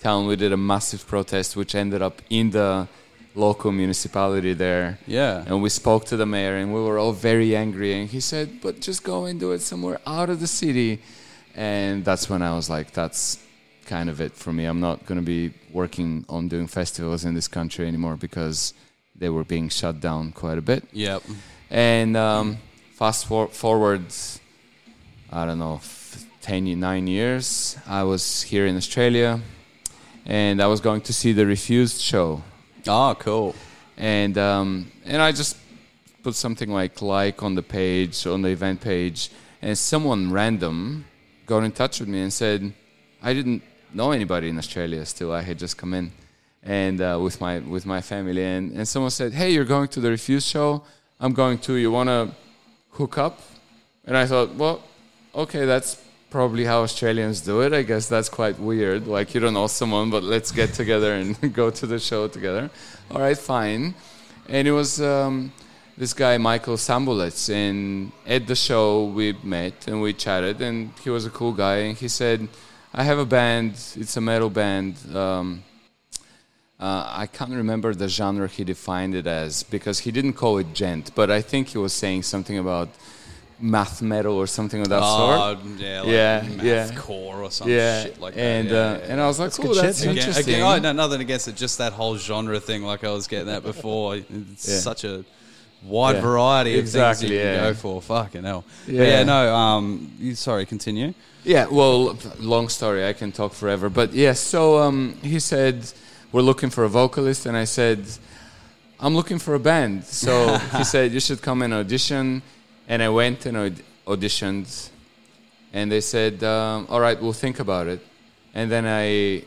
town, 0.00 0.26
we 0.26 0.36
did 0.36 0.52
a 0.52 0.56
massive 0.56 1.06
protest, 1.06 1.56
which 1.56 1.74
ended 1.74 2.02
up 2.02 2.22
in 2.30 2.50
the 2.50 2.88
local 3.36 3.70
municipality 3.70 4.54
there. 4.54 4.98
Yeah. 5.06 5.44
And 5.46 5.62
we 5.62 5.68
spoke 5.68 6.04
to 6.06 6.16
the 6.16 6.26
mayor, 6.26 6.56
and 6.56 6.72
we 6.74 6.80
were 6.80 6.98
all 6.98 7.12
very 7.12 7.54
angry. 7.54 7.92
And 7.92 8.08
he 8.10 8.20
said, 8.20 8.60
"But 8.60 8.80
just 8.80 9.02
go 9.04 9.26
and 9.26 9.38
do 9.38 9.52
it 9.52 9.60
somewhere 9.60 10.00
out 10.06 10.30
of 10.30 10.40
the 10.40 10.46
city." 10.46 11.00
And 11.54 12.04
that's 12.04 12.28
when 12.30 12.42
I 12.42 12.54
was 12.56 12.68
like, 12.68 12.92
"That's 12.92 13.38
kind 13.86 14.08
of 14.10 14.20
it 14.20 14.32
for 14.32 14.52
me. 14.52 14.64
I'm 14.64 14.80
not 14.80 15.06
going 15.06 15.20
to 15.20 15.24
be 15.24 15.52
working 15.72 16.24
on 16.28 16.48
doing 16.48 16.66
festivals 16.66 17.24
in 17.24 17.34
this 17.34 17.48
country 17.48 17.86
anymore 17.86 18.16
because 18.16 18.74
they 19.14 19.28
were 19.28 19.44
being 19.44 19.68
shut 19.68 20.00
down 20.00 20.32
quite 20.32 20.58
a 20.58 20.62
bit." 20.62 20.84
Yep. 20.92 21.22
And 21.70 22.16
um, 22.16 22.58
fast 22.94 23.26
for- 23.26 23.48
forward, 23.48 24.04
I 25.30 25.44
don't 25.46 25.58
know, 25.58 25.76
f- 25.76 26.24
10, 26.42 26.78
nine 26.80 27.06
years, 27.06 27.76
I 27.86 28.02
was 28.04 28.42
here 28.42 28.66
in 28.66 28.76
Australia 28.76 29.40
and 30.24 30.60
I 30.62 30.66
was 30.66 30.80
going 30.80 31.00
to 31.02 31.12
see 31.12 31.32
the 31.32 31.44
Refused 31.46 32.00
show. 32.00 32.42
Oh, 32.88 33.16
cool. 33.18 33.54
And, 33.96 34.36
um, 34.38 34.90
and 35.04 35.20
I 35.20 35.32
just 35.32 35.56
put 36.22 36.34
something 36.34 36.70
like 36.70 37.02
like 37.02 37.42
on 37.42 37.54
the 37.54 37.62
page, 37.62 38.26
on 38.26 38.42
the 38.42 38.48
event 38.48 38.80
page, 38.80 39.30
and 39.62 39.76
someone 39.76 40.32
random 40.32 41.04
got 41.46 41.62
in 41.62 41.72
touch 41.72 42.00
with 42.00 42.08
me 42.08 42.20
and 42.20 42.32
said, 42.32 42.72
I 43.22 43.32
didn't 43.32 43.62
know 43.94 44.12
anybody 44.12 44.48
in 44.48 44.58
Australia 44.58 45.04
still. 45.06 45.32
I 45.32 45.42
had 45.42 45.58
just 45.58 45.76
come 45.78 45.94
in 45.94 46.12
and 46.62 47.00
uh, 47.00 47.18
with 47.22 47.40
my 47.40 47.60
with 47.60 47.86
my 47.86 48.00
family 48.00 48.44
and, 48.44 48.72
and 48.72 48.86
someone 48.86 49.10
said, 49.10 49.32
Hey, 49.32 49.52
you're 49.52 49.64
going 49.64 49.88
to 49.88 50.00
the 50.00 50.10
Refused 50.10 50.48
show? 50.48 50.82
I'm 51.20 51.32
going 51.32 51.58
to. 51.60 51.74
You 51.74 51.90
wanna 51.90 52.34
hook 52.90 53.18
up? 53.18 53.40
And 54.04 54.16
I 54.16 54.26
thought, 54.26 54.54
well, 54.54 54.82
okay, 55.34 55.64
that's 55.64 56.02
probably 56.36 56.66
how 56.66 56.82
Australians 56.82 57.40
do 57.40 57.62
it. 57.62 57.72
I 57.72 57.80
guess 57.80 58.10
that's 58.10 58.28
quite 58.28 58.58
weird. 58.58 59.06
Like 59.06 59.32
you 59.32 59.40
don't 59.40 59.54
know 59.54 59.68
someone, 59.68 60.10
but 60.10 60.22
let's 60.22 60.52
get 60.52 60.74
together 60.74 61.14
and 61.14 61.28
go 61.60 61.70
to 61.70 61.86
the 61.86 61.98
show 61.98 62.28
together. 62.28 62.68
All 63.10 63.22
right, 63.22 63.38
fine. 63.38 63.94
And 64.46 64.68
it 64.68 64.72
was 64.72 65.00
um, 65.00 65.50
this 65.96 66.12
guy 66.12 66.36
Michael 66.36 66.76
Sambulets, 66.76 67.48
and 67.48 68.12
at 68.26 68.46
the 68.46 68.54
show 68.54 69.06
we 69.18 69.32
met 69.42 69.88
and 69.88 70.02
we 70.02 70.12
chatted, 70.12 70.60
and 70.60 70.90
he 71.02 71.08
was 71.08 71.24
a 71.24 71.30
cool 71.30 71.54
guy. 71.54 71.76
And 71.86 71.96
he 71.96 72.08
said, 72.08 72.46
"I 72.92 73.02
have 73.10 73.18
a 73.18 73.28
band. 73.38 73.72
It's 74.02 74.14
a 74.18 74.20
metal 74.20 74.50
band." 74.50 74.92
Um, 75.16 75.64
uh, 76.78 77.04
I 77.22 77.26
can't 77.36 77.54
remember 77.62 77.94
the 77.94 78.08
genre 78.08 78.46
he 78.46 78.62
defined 78.62 79.14
it 79.14 79.26
as 79.26 79.62
because 79.62 80.00
he 80.00 80.10
didn't 80.10 80.34
call 80.34 80.58
it 80.58 80.74
djent, 80.74 81.14
but 81.14 81.30
I 81.30 81.40
think 81.40 81.68
he 81.68 81.78
was 81.78 81.94
saying 81.94 82.24
something 82.24 82.58
about 82.58 82.90
math 83.58 84.02
metal 84.02 84.34
or 84.34 84.46
something 84.46 84.80
of 84.82 84.88
that 84.90 85.00
sort. 85.02 85.40
Oh, 85.40 85.58
yeah, 85.78 86.00
like 86.02 86.10
Yeah, 86.10 86.42
math 86.56 86.92
yeah. 86.92 86.98
core 86.98 87.42
or 87.42 87.50
some 87.50 87.68
Yeah, 87.70 88.02
shit 88.04 88.20
like 88.20 88.34
and 88.36 88.68
that. 88.68 88.74
Yeah, 88.74 88.80
uh, 88.80 88.98
yeah. 88.98 89.12
and 89.12 89.20
I 89.20 89.26
was 89.26 89.38
like, 89.38 89.46
That's 89.48 89.60
"Oh, 89.60 89.62
good 89.62 89.76
that's 89.84 89.98
shit, 89.98 90.06
man. 90.06 90.16
Again, 90.16 90.28
interesting." 90.28 90.54
again, 90.54 90.66
oh, 90.66 90.78
no, 90.78 90.92
nothing 90.92 91.20
against 91.22 91.48
it, 91.48 91.56
just 91.56 91.78
that 91.78 91.92
whole 91.94 92.16
genre 92.18 92.60
thing. 92.60 92.82
Like 92.82 93.02
I 93.04 93.10
was 93.10 93.26
getting 93.26 93.46
that 93.46 93.62
before. 93.62 94.16
It's 94.16 94.28
Yeah. 94.68 94.78
such 94.78 95.04
a 95.04 95.24
wide 95.84 96.16
Yeah. 96.16 96.20
variety 96.20 96.74
of 96.74 96.80
Exactly, 96.80 97.28
things 97.28 97.32
you 97.32 97.44
yeah. 97.44 97.56
can 97.56 97.72
go 97.72 97.74
for. 97.74 98.02
Fucking 98.02 98.44
hell. 98.44 98.64
But 98.84 98.94
Yeah. 98.94 99.02
yeah, 99.04 99.22
no. 99.24 99.54
Um, 99.54 100.12
you, 100.18 100.34
sorry, 100.34 100.66
continue. 100.66 101.14
Yeah, 101.44 101.66
well, 101.70 102.18
long 102.40 102.68
story. 102.68 103.06
I 103.06 103.12
can 103.14 103.30
talk 103.32 103.52
forever. 103.54 103.88
But 103.88 104.12
yes, 104.12 104.40
so 104.40 104.78
um, 104.82 105.14
he 105.22 105.38
said, 105.40 105.90
We're 106.32 106.42
looking 106.42 106.68
for 106.70 106.84
a 106.84 106.88
vocalist. 106.90 107.46
And 107.46 107.56
I 107.56 107.64
said, 107.64 108.04
I'm 109.00 109.14
looking 109.14 109.38
for 109.38 109.54
a 109.54 109.60
band. 109.60 110.04
So 110.04 110.58
he 110.76 110.84
said, 110.84 111.12
You 111.12 111.20
should 111.20 111.40
come 111.40 111.62
and 111.62 111.72
audition. 111.72 112.42
And 112.88 113.02
I 113.02 113.08
went 113.08 113.46
and 113.46 113.56
aud- 113.56 113.82
auditioned. 114.06 114.90
And 115.72 115.90
they 115.90 116.00
said, 116.00 116.42
um, 116.42 116.86
All 116.88 117.00
right, 117.00 117.20
we'll 117.20 117.32
think 117.32 117.58
about 117.60 117.86
it. 117.86 118.00
And 118.54 118.70
then 118.70 118.86
I 118.86 119.44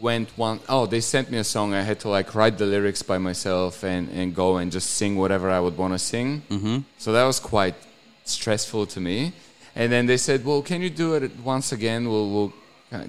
went 0.00 0.30
one 0.38 0.60
oh 0.68 0.86
they 0.86 1.00
sent 1.00 1.30
me 1.30 1.38
a 1.38 1.44
song. 1.44 1.74
I 1.74 1.82
had 1.82 2.00
to 2.00 2.08
like 2.08 2.34
write 2.34 2.58
the 2.58 2.66
lyrics 2.66 3.02
by 3.02 3.18
myself 3.18 3.84
and, 3.84 4.08
and 4.10 4.34
go 4.34 4.58
and 4.58 4.70
just 4.70 4.90
sing 4.90 5.16
whatever 5.16 5.50
i 5.50 5.60
would 5.60 5.76
want 5.76 5.92
to 5.94 5.98
sing. 5.98 6.42
Mm-hmm. 6.48 6.78
so 6.98 7.12
that 7.12 7.24
was 7.24 7.40
quite 7.40 7.74
stressful 8.24 8.86
to 8.86 9.00
me. 9.00 9.32
And 9.74 9.90
then 9.92 10.06
they 10.06 10.16
said 10.16 10.44
well 10.44 10.62
can 10.62 10.82
you 10.82 10.90
do 10.90 11.14
it 11.14 11.38
once 11.40 11.72
again? 11.72 12.08
We'll, 12.08 12.30
we'll 12.30 12.52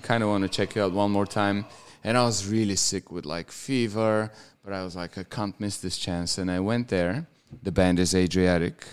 kind 0.02 0.24
of 0.24 0.30
want 0.30 0.44
to 0.44 0.50
check 0.50 0.76
you 0.76 0.84
out 0.84 0.92
one 0.92 1.12
more 1.12 1.26
time. 1.26 1.66
And 2.04 2.18
i 2.18 2.24
was 2.24 2.48
really 2.48 2.76
sick 2.76 3.12
with 3.12 3.26
like 3.26 3.52
fever 3.52 4.32
but 4.64 4.74
i 4.74 4.84
was 4.84 4.96
like 4.96 5.18
i 5.18 5.24
can't 5.24 5.60
miss 5.60 5.78
this 5.78 5.98
chance. 5.98 6.38
And 6.38 6.50
i 6.50 6.60
went 6.60 6.88
there. 6.88 7.28
The 7.64 7.72
band 7.72 8.00
is 8.00 8.14
adriatic 8.14 8.86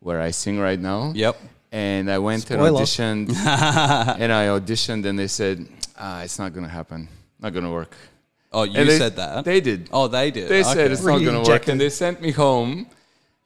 where 0.00 0.20
i 0.20 0.30
sing 0.30 0.58
right 0.58 0.80
now 0.80 1.12
Yep. 1.14 1.36
and 1.72 2.10
i 2.10 2.18
went 2.18 2.42
Spoiler. 2.42 2.68
and 2.68 2.76
auditioned 2.76 3.28
and 4.22 4.32
I 4.32 4.44
auditioned, 4.56 5.04
and 5.06 5.18
they 5.18 5.28
said, 5.28 5.66
ah, 5.98 6.22
"It's 6.22 6.38
not 6.38 6.52
going 6.54 6.64
to 6.64 6.70
happen. 6.80 7.08
Not 7.40 7.52
going 7.52 7.64
to 7.64 7.70
work." 7.80 7.94
Oh, 8.52 8.62
you 8.62 8.78
And 8.80 8.88
they- 8.88 8.98
said 8.98 9.16
that. 9.16 9.44
They 9.44 9.60
did. 9.60 9.80
oh, 9.92 10.06
they 10.08 10.30
did. 10.30 10.48
They 10.48 10.62
said 10.62 10.78
Okay. 10.78 10.92
it's 10.92 11.02
not 11.04 11.18
going 11.26 11.38
to 11.44 11.50
work, 11.50 11.68
and 11.68 11.78
they 11.80 11.90
sent 11.90 12.20
me 12.22 12.30
home. 12.32 12.86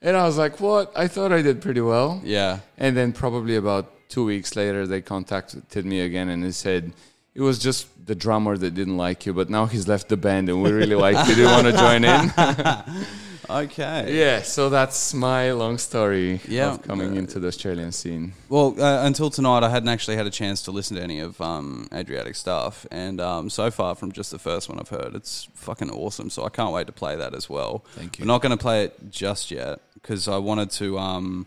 And 0.01 0.15
I 0.15 0.23
was 0.29 0.37
like, 0.37 0.59
"What? 0.59 0.85
I 0.95 1.07
thought 1.13 1.31
I 1.39 1.41
did 1.41 1.57
pretty 1.61 1.81
well." 1.81 2.21
Yeah. 2.23 2.59
And 2.77 2.95
then 2.97 3.11
probably 3.23 3.55
about 3.57 3.85
two 4.13 4.23
weeks 4.33 4.55
later, 4.55 4.85
they 4.87 5.01
contacted 5.01 5.85
me 5.85 5.99
again, 6.07 6.27
and 6.29 6.39
they 6.45 6.51
said 6.51 6.93
it 7.35 7.41
was 7.41 7.57
just 7.59 7.87
the 8.05 8.15
drummer 8.15 8.55
that 8.63 8.71
didn't 8.79 8.97
like 9.07 9.25
you, 9.25 9.33
but 9.33 9.49
now 9.49 9.65
he's 9.65 9.87
left 9.87 10.07
the 10.07 10.17
band, 10.27 10.47
and 10.49 10.57
we 10.63 10.71
really 10.71 10.95
like 11.07 11.17
you. 11.27 11.35
Do 11.35 11.41
you 11.41 11.47
want 11.57 11.67
to 11.67 11.73
join 11.85 12.01
in? 12.13 12.23
Okay. 13.49 14.15
yeah. 14.17 14.41
So 14.41 14.69
that's 14.69 15.13
my 15.13 15.51
long 15.51 15.77
story 15.77 16.39
Yeah. 16.47 16.73
of 16.73 16.81
coming 16.81 17.15
into 17.15 17.39
the 17.39 17.47
Australian 17.47 17.91
scene. 17.91 18.33
Well, 18.49 18.75
uh, 18.79 19.05
until 19.05 19.29
tonight, 19.29 19.63
I 19.63 19.69
hadn't 19.69 19.89
actually 19.89 20.15
had 20.15 20.25
a 20.27 20.31
chance 20.31 20.61
to 20.63 20.71
listen 20.71 20.97
to 20.97 21.03
any 21.03 21.19
of 21.19 21.39
um, 21.41 21.87
Adriatic 21.93 22.35
stuff, 22.35 22.85
and 22.91 23.19
um, 23.19 23.49
so 23.49 23.69
far 23.71 23.95
from 23.95 24.11
just 24.11 24.31
the 24.31 24.39
first 24.39 24.69
one 24.69 24.79
I've 24.79 24.89
heard, 24.89 25.15
it's 25.15 25.47
fucking 25.55 25.89
awesome. 25.91 26.29
So 26.29 26.45
I 26.45 26.49
can't 26.49 26.73
wait 26.73 26.87
to 26.87 26.93
play 26.93 27.15
that 27.15 27.33
as 27.35 27.49
well. 27.49 27.83
Thank 27.95 28.19
you. 28.19 28.23
We're 28.23 28.27
not 28.27 28.41
going 28.41 28.51
to 28.57 28.61
play 28.61 28.85
it 28.85 29.11
just 29.11 29.51
yet 29.51 29.79
because 29.95 30.27
I 30.27 30.37
wanted 30.37 30.71
to 30.71 30.97
um, 30.97 31.45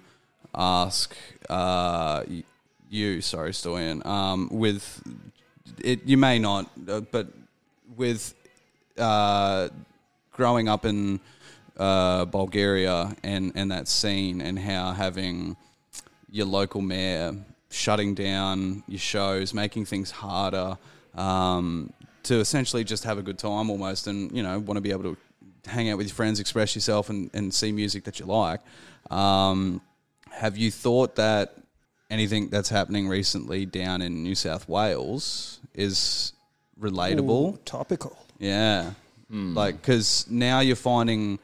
ask 0.54 1.16
uh, 1.48 2.24
you, 2.90 3.20
sorry, 3.20 3.50
Stoyan, 3.52 4.04
um, 4.06 4.48
with 4.50 5.02
it. 5.82 6.00
You 6.06 6.16
may 6.16 6.38
not, 6.38 6.70
uh, 6.88 7.00
but 7.00 7.28
with 7.96 8.34
uh, 8.98 9.68
growing 10.32 10.68
up 10.68 10.84
in 10.84 11.20
uh, 11.76 12.24
Bulgaria 12.24 13.14
and, 13.22 13.52
and 13.54 13.70
that 13.70 13.88
scene 13.88 14.40
and 14.40 14.58
how 14.58 14.92
having 14.92 15.56
your 16.30 16.46
local 16.46 16.80
mayor 16.80 17.34
shutting 17.70 18.14
down 18.14 18.82
your 18.88 18.98
shows, 18.98 19.52
making 19.52 19.84
things 19.84 20.10
harder, 20.10 20.78
um, 21.14 21.92
to 22.22 22.40
essentially 22.40 22.84
just 22.84 23.04
have 23.04 23.18
a 23.18 23.22
good 23.22 23.38
time 23.38 23.70
almost 23.70 24.06
and, 24.06 24.32
you 24.32 24.42
know, 24.42 24.58
want 24.58 24.76
to 24.76 24.80
be 24.80 24.90
able 24.90 25.04
to 25.04 25.16
hang 25.66 25.90
out 25.90 25.98
with 25.98 26.06
your 26.06 26.14
friends, 26.14 26.40
express 26.40 26.74
yourself 26.74 27.10
and, 27.10 27.30
and 27.34 27.52
see 27.52 27.72
music 27.72 28.04
that 28.04 28.18
you 28.18 28.26
like. 28.26 28.60
Um, 29.10 29.80
have 30.30 30.56
you 30.56 30.70
thought 30.70 31.16
that 31.16 31.56
anything 32.10 32.48
that's 32.48 32.68
happening 32.68 33.08
recently 33.08 33.66
down 33.66 34.02
in 34.02 34.22
New 34.22 34.34
South 34.34 34.68
Wales 34.68 35.60
is 35.74 36.32
relatable? 36.80 37.54
Ooh, 37.54 37.58
topical. 37.64 38.16
Yeah, 38.38 38.92
like 39.30 39.80
because 39.80 40.26
now 40.30 40.60
you're 40.60 40.76
finding 40.76 41.38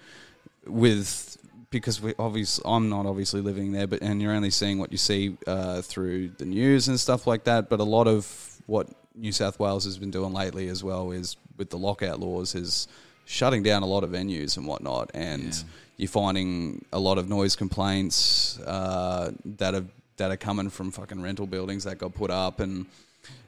with 0.67 1.37
because 1.71 2.01
we 2.01 2.15
obviously 2.19 2.63
I'm 2.67 2.89
not 2.89 3.07
obviously 3.07 3.41
living 3.41 3.73
there, 3.73 3.87
but 3.87 4.03
and 4.03 4.21
you're 4.23 4.33
only 4.33 4.51
seeing 4.51 4.79
what 4.79 4.93
you 4.93 4.99
see 4.99 5.37
uh, 5.47 5.83
through 5.83 6.29
the 6.39 6.45
news 6.45 6.89
and 6.89 7.01
stuff 7.01 7.27
like 7.27 7.45
that. 7.45 7.69
But 7.69 7.81
a 7.81 7.85
lot 7.85 8.07
of 8.07 8.61
what 8.67 8.89
New 9.15 9.33
South 9.33 9.59
Wales 9.59 9.85
has 9.85 9.99
been 9.99 10.11
doing 10.11 10.33
lately 10.33 10.69
as 10.69 10.85
well 10.85 11.11
is 11.11 11.37
with 11.57 11.71
the 11.71 11.79
lockout 11.79 12.21
laws 12.21 12.55
is 12.55 12.89
shutting 13.25 13.63
down 13.63 13.83
a 13.83 13.87
lot 13.87 14.05
of 14.05 14.11
venues 14.11 14.57
and 14.57 14.67
whatnot, 14.67 15.11
and 15.15 15.65
you're 15.97 16.09
finding 16.09 16.85
a 16.93 16.99
lot 16.99 17.19
of 17.19 17.29
noise 17.29 17.57
complaints 17.57 18.59
uh, 18.61 19.33
that 19.45 19.75
are 19.75 19.85
that 20.19 20.31
are 20.31 20.37
coming 20.37 20.69
from 20.69 20.91
fucking 20.91 21.23
rental 21.23 21.47
buildings 21.47 21.85
that 21.85 21.99
got 21.99 22.15
put 22.15 22.31
up 22.31 22.61
and 22.61 22.87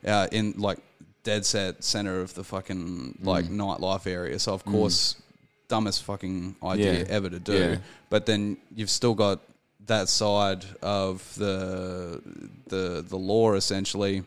uh, 0.07 0.27
in 0.33 0.55
like 0.57 0.79
dead 1.23 1.45
set 1.45 1.83
center 1.85 2.21
of 2.21 2.35
the 2.35 2.45
fucking 2.45 3.19
like 3.23 3.47
nightlife 3.47 4.07
area. 4.07 4.39
So 4.39 4.55
of 4.55 4.65
course, 4.65 5.17
dumbest 5.69 6.03
fucking 6.03 6.57
idea 6.63 7.01
Yeah. 7.01 7.05
ever 7.09 7.31
to 7.31 7.39
do. 7.41 7.53
Yeah. 7.59 7.77
But 8.11 8.27
then 8.27 8.57
you've 8.75 8.91
still 8.91 9.15
got 9.15 9.41
that 9.87 10.09
side 10.09 10.65
of 10.83 11.35
the 11.37 12.21
the 12.69 13.05
the 13.07 13.17
law 13.19 13.53
essentially 13.55 14.23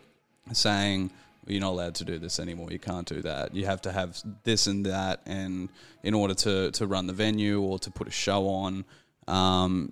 saying 0.54 1.10
you're 1.48 1.62
not 1.62 1.72
allowed 1.72 1.96
to 1.96 2.04
do 2.06 2.20
this 2.20 2.40
anymore. 2.40 2.72
You 2.72 2.80
can't 2.80 3.08
do 3.08 3.22
that. 3.22 3.56
You 3.56 3.66
have 3.66 3.82
to 3.84 3.92
have 3.92 4.18
this 4.44 4.68
and 4.68 4.86
that, 4.86 5.22
and 5.26 5.70
in 6.04 6.14
order 6.14 6.34
to 6.34 6.72
to 6.72 6.86
run 6.88 7.08
the 7.08 7.14
venue 7.14 7.62
or 7.62 7.80
to 7.80 7.90
put 7.92 8.08
a 8.08 8.12
show 8.12 8.48
on. 8.50 8.84
Um, 9.28 9.92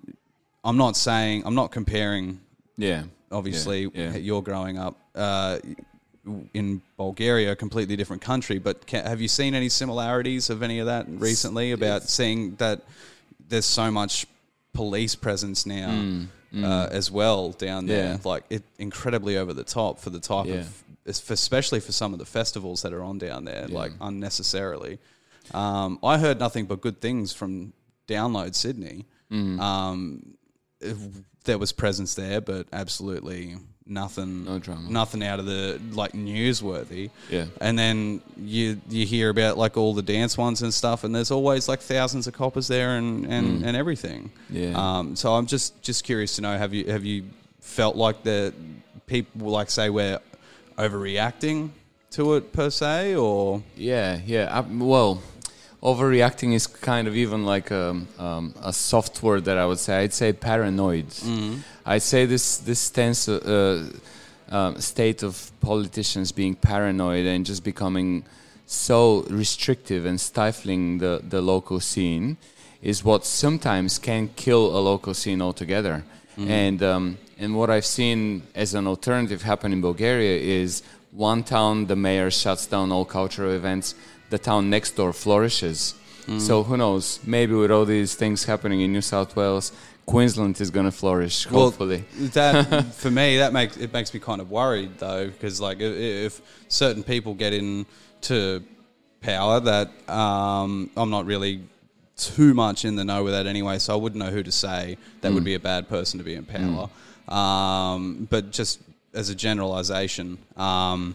I'm 0.64 0.76
not 0.76 0.96
saying 0.96 1.42
I'm 1.46 1.54
not 1.54 1.70
comparing 1.70 2.40
Yeah. 2.76 3.04
obviously 3.30 3.90
Yeah, 3.94 4.16
you're 4.16 4.42
growing 4.42 4.78
up 4.78 4.94
uh, 5.14 5.58
in 6.54 6.82
Bulgaria, 6.96 7.52
a 7.52 7.56
completely 7.56 7.96
different 7.96 8.22
country. 8.22 8.58
But 8.58 8.86
ca 8.86 9.02
have 9.02 9.20
you 9.20 9.28
seen 9.28 9.54
any 9.54 9.68
similarities 9.68 10.50
of 10.50 10.62
any 10.62 10.78
of 10.80 10.86
that 10.86 11.06
recently 11.08 11.72
about 11.72 12.02
seeing 12.04 12.56
that 12.56 12.82
there's 13.48 13.64
so 13.66 13.90
much 13.90 14.26
police 14.72 15.14
presence 15.14 15.66
now 15.66 15.90
Uh, 16.54 16.88
as 16.90 17.10
well 17.10 17.50
down 17.52 17.86
there? 17.86 18.14
Mm, 18.14 18.24
Yeah. 18.24 18.30
Like 18.32 18.44
it 18.50 18.62
incredibly 18.78 19.36
over 19.36 19.52
the 19.52 19.64
top 19.64 19.98
for 20.00 20.10
the 20.10 20.20
type 20.20 20.46
Yeah. 20.46 20.54
of, 20.62 20.84
especially 21.06 21.80
for 21.80 21.92
some 21.92 22.12
of 22.14 22.18
the 22.18 22.24
festivals 22.38 22.82
that 22.82 22.92
are 22.92 23.02
on 23.02 23.18
down 23.18 23.44
there, 23.44 23.66
like 23.68 23.92
unnecessarily. 24.00 24.98
Um, 25.54 25.98
I 26.02 26.18
heard 26.18 26.38
nothing 26.40 26.64
but 26.66 26.80
good 26.80 27.00
things 27.00 27.32
from 27.32 27.72
Download 28.08 28.54
Sydney. 28.54 29.04
Mm. 29.30 29.60
Um, 29.60 30.34
there 31.44 31.58
was 31.58 31.72
presence 31.72 32.14
there, 32.14 32.40
but 32.40 32.66
absolutely 32.72 33.56
nothing. 33.86 34.44
No 34.44 34.58
drama. 34.58 34.90
Nothing 34.90 35.22
out 35.22 35.38
of 35.38 35.46
the 35.46 35.80
like 35.92 36.12
newsworthy. 36.12 37.10
Yeah. 37.30 37.46
And 37.60 37.78
then 37.78 38.20
you 38.36 38.80
you 38.88 39.06
hear 39.06 39.30
about 39.30 39.56
like 39.56 39.76
all 39.76 39.94
the 39.94 40.02
dance 40.02 40.36
ones 40.36 40.62
and 40.62 40.72
stuff, 40.72 41.04
and 41.04 41.14
there's 41.14 41.30
always 41.30 41.68
like 41.68 41.80
thousands 41.80 42.26
of 42.26 42.34
coppers 42.34 42.68
there 42.68 42.96
and 42.96 43.26
and, 43.26 43.64
and 43.64 43.76
everything. 43.76 44.30
Mm. 44.52 44.72
Yeah. 44.72 44.98
Um. 44.98 45.16
So 45.16 45.34
I'm 45.34 45.46
just 45.46 45.80
just 45.82 46.04
curious 46.04 46.36
to 46.36 46.42
know 46.42 46.56
have 46.56 46.74
you 46.74 46.90
have 46.90 47.04
you 47.04 47.24
felt 47.60 47.96
like 47.96 48.22
the 48.22 48.52
people 49.06 49.48
like 49.50 49.70
say 49.70 49.90
we're 49.90 50.18
overreacting 50.78 51.70
to 52.10 52.34
it 52.34 52.52
per 52.52 52.70
se 52.70 53.14
or 53.16 53.62
Yeah, 53.76 54.20
yeah. 54.24 54.48
I, 54.50 54.60
well, 54.60 55.22
overreacting 55.82 56.54
is 56.54 56.66
kind 56.66 57.08
of 57.08 57.16
even 57.16 57.44
like 57.44 57.70
a, 57.70 58.00
um, 58.18 58.54
a 58.62 58.72
soft 58.72 59.22
word 59.22 59.44
that 59.44 59.58
I 59.58 59.66
would 59.66 59.78
say. 59.78 59.98
I'd 59.98 60.14
say 60.14 60.32
paranoid. 60.32 61.06
I'd 61.86 62.02
say 62.02 62.26
this 62.26 62.58
this 62.58 62.80
stands 62.80 63.28
uh, 63.28 63.88
um, 64.50 64.80
state 64.80 65.22
of 65.22 65.52
politicians 65.60 66.32
being 66.32 66.56
paranoid 66.56 67.26
and 67.26 67.46
just 67.46 67.62
becoming 67.62 68.24
so 68.66 69.22
restrictive 69.30 70.04
and 70.04 70.20
stifling 70.20 70.98
the, 70.98 71.22
the 71.28 71.40
local 71.40 71.78
scene 71.78 72.36
is 72.82 73.04
what 73.04 73.24
sometimes 73.24 73.98
can 73.98 74.28
kill 74.34 74.76
a 74.76 74.80
local 74.80 75.14
scene 75.14 75.40
altogether. 75.40 76.04
And 76.48 76.82
um, 76.82 77.18
and 77.38 77.54
what 77.54 77.70
I've 77.70 77.86
seen 77.86 78.42
as 78.54 78.74
an 78.74 78.86
alternative 78.86 79.42
happen 79.42 79.72
in 79.72 79.80
Bulgaria 79.80 80.36
is 80.62 80.82
one 81.12 81.44
town 81.44 81.86
the 81.86 81.96
mayor 81.96 82.30
shuts 82.30 82.66
down 82.66 82.92
all 82.92 83.04
cultural 83.04 83.52
events, 83.52 83.94
the 84.30 84.38
town 84.38 84.68
next 84.68 84.96
door 84.96 85.12
flourishes. 85.12 85.94
So 86.40 86.64
who 86.64 86.76
knows? 86.76 87.20
Maybe 87.24 87.54
with 87.54 87.70
all 87.70 87.84
these 87.84 88.16
things 88.16 88.44
happening 88.46 88.80
in 88.80 88.92
New 88.92 89.00
South 89.00 89.36
Wales, 89.36 89.70
Queensland 90.06 90.60
is 90.60 90.70
going 90.70 90.86
to 90.86 90.92
flourish. 90.92 91.44
Hopefully, 91.46 92.04
that 92.32 92.84
for 92.94 93.10
me 93.10 93.38
that 93.38 93.52
makes 93.52 93.76
it 93.76 93.92
makes 93.92 94.14
me 94.14 94.20
kind 94.20 94.40
of 94.40 94.50
worried 94.50 94.98
though 94.98 95.26
because 95.26 95.60
like 95.60 95.78
i- 95.80 95.84
if 95.84 96.40
certain 96.68 97.02
people 97.02 97.34
get 97.34 97.52
into 97.52 98.62
power 99.20 99.58
that 99.60 99.88
um, 100.08 100.90
I'm 100.96 101.10
not 101.10 101.26
really 101.26 101.62
too 102.16 102.54
much 102.54 102.84
in 102.84 102.94
the 102.96 103.04
know 103.04 103.24
with 103.24 103.32
that 103.32 103.46
anyway 103.46 103.78
so 103.78 103.94
I 103.94 103.96
wouldn't 103.96 104.22
know 104.24 104.30
who 104.30 104.42
to 104.44 104.52
say 104.52 104.96
that 105.20 105.32
would 105.32 105.44
be 105.44 105.54
a 105.54 105.58
bad 105.60 105.88
person 105.88 106.18
to 106.18 106.24
be 106.24 106.34
in 106.34 106.44
power 106.44 106.88
um, 107.28 108.26
but 108.30 108.52
just 108.52 108.80
as 109.12 109.28
a 109.28 109.34
generalization 109.34 110.38
um, 110.56 111.14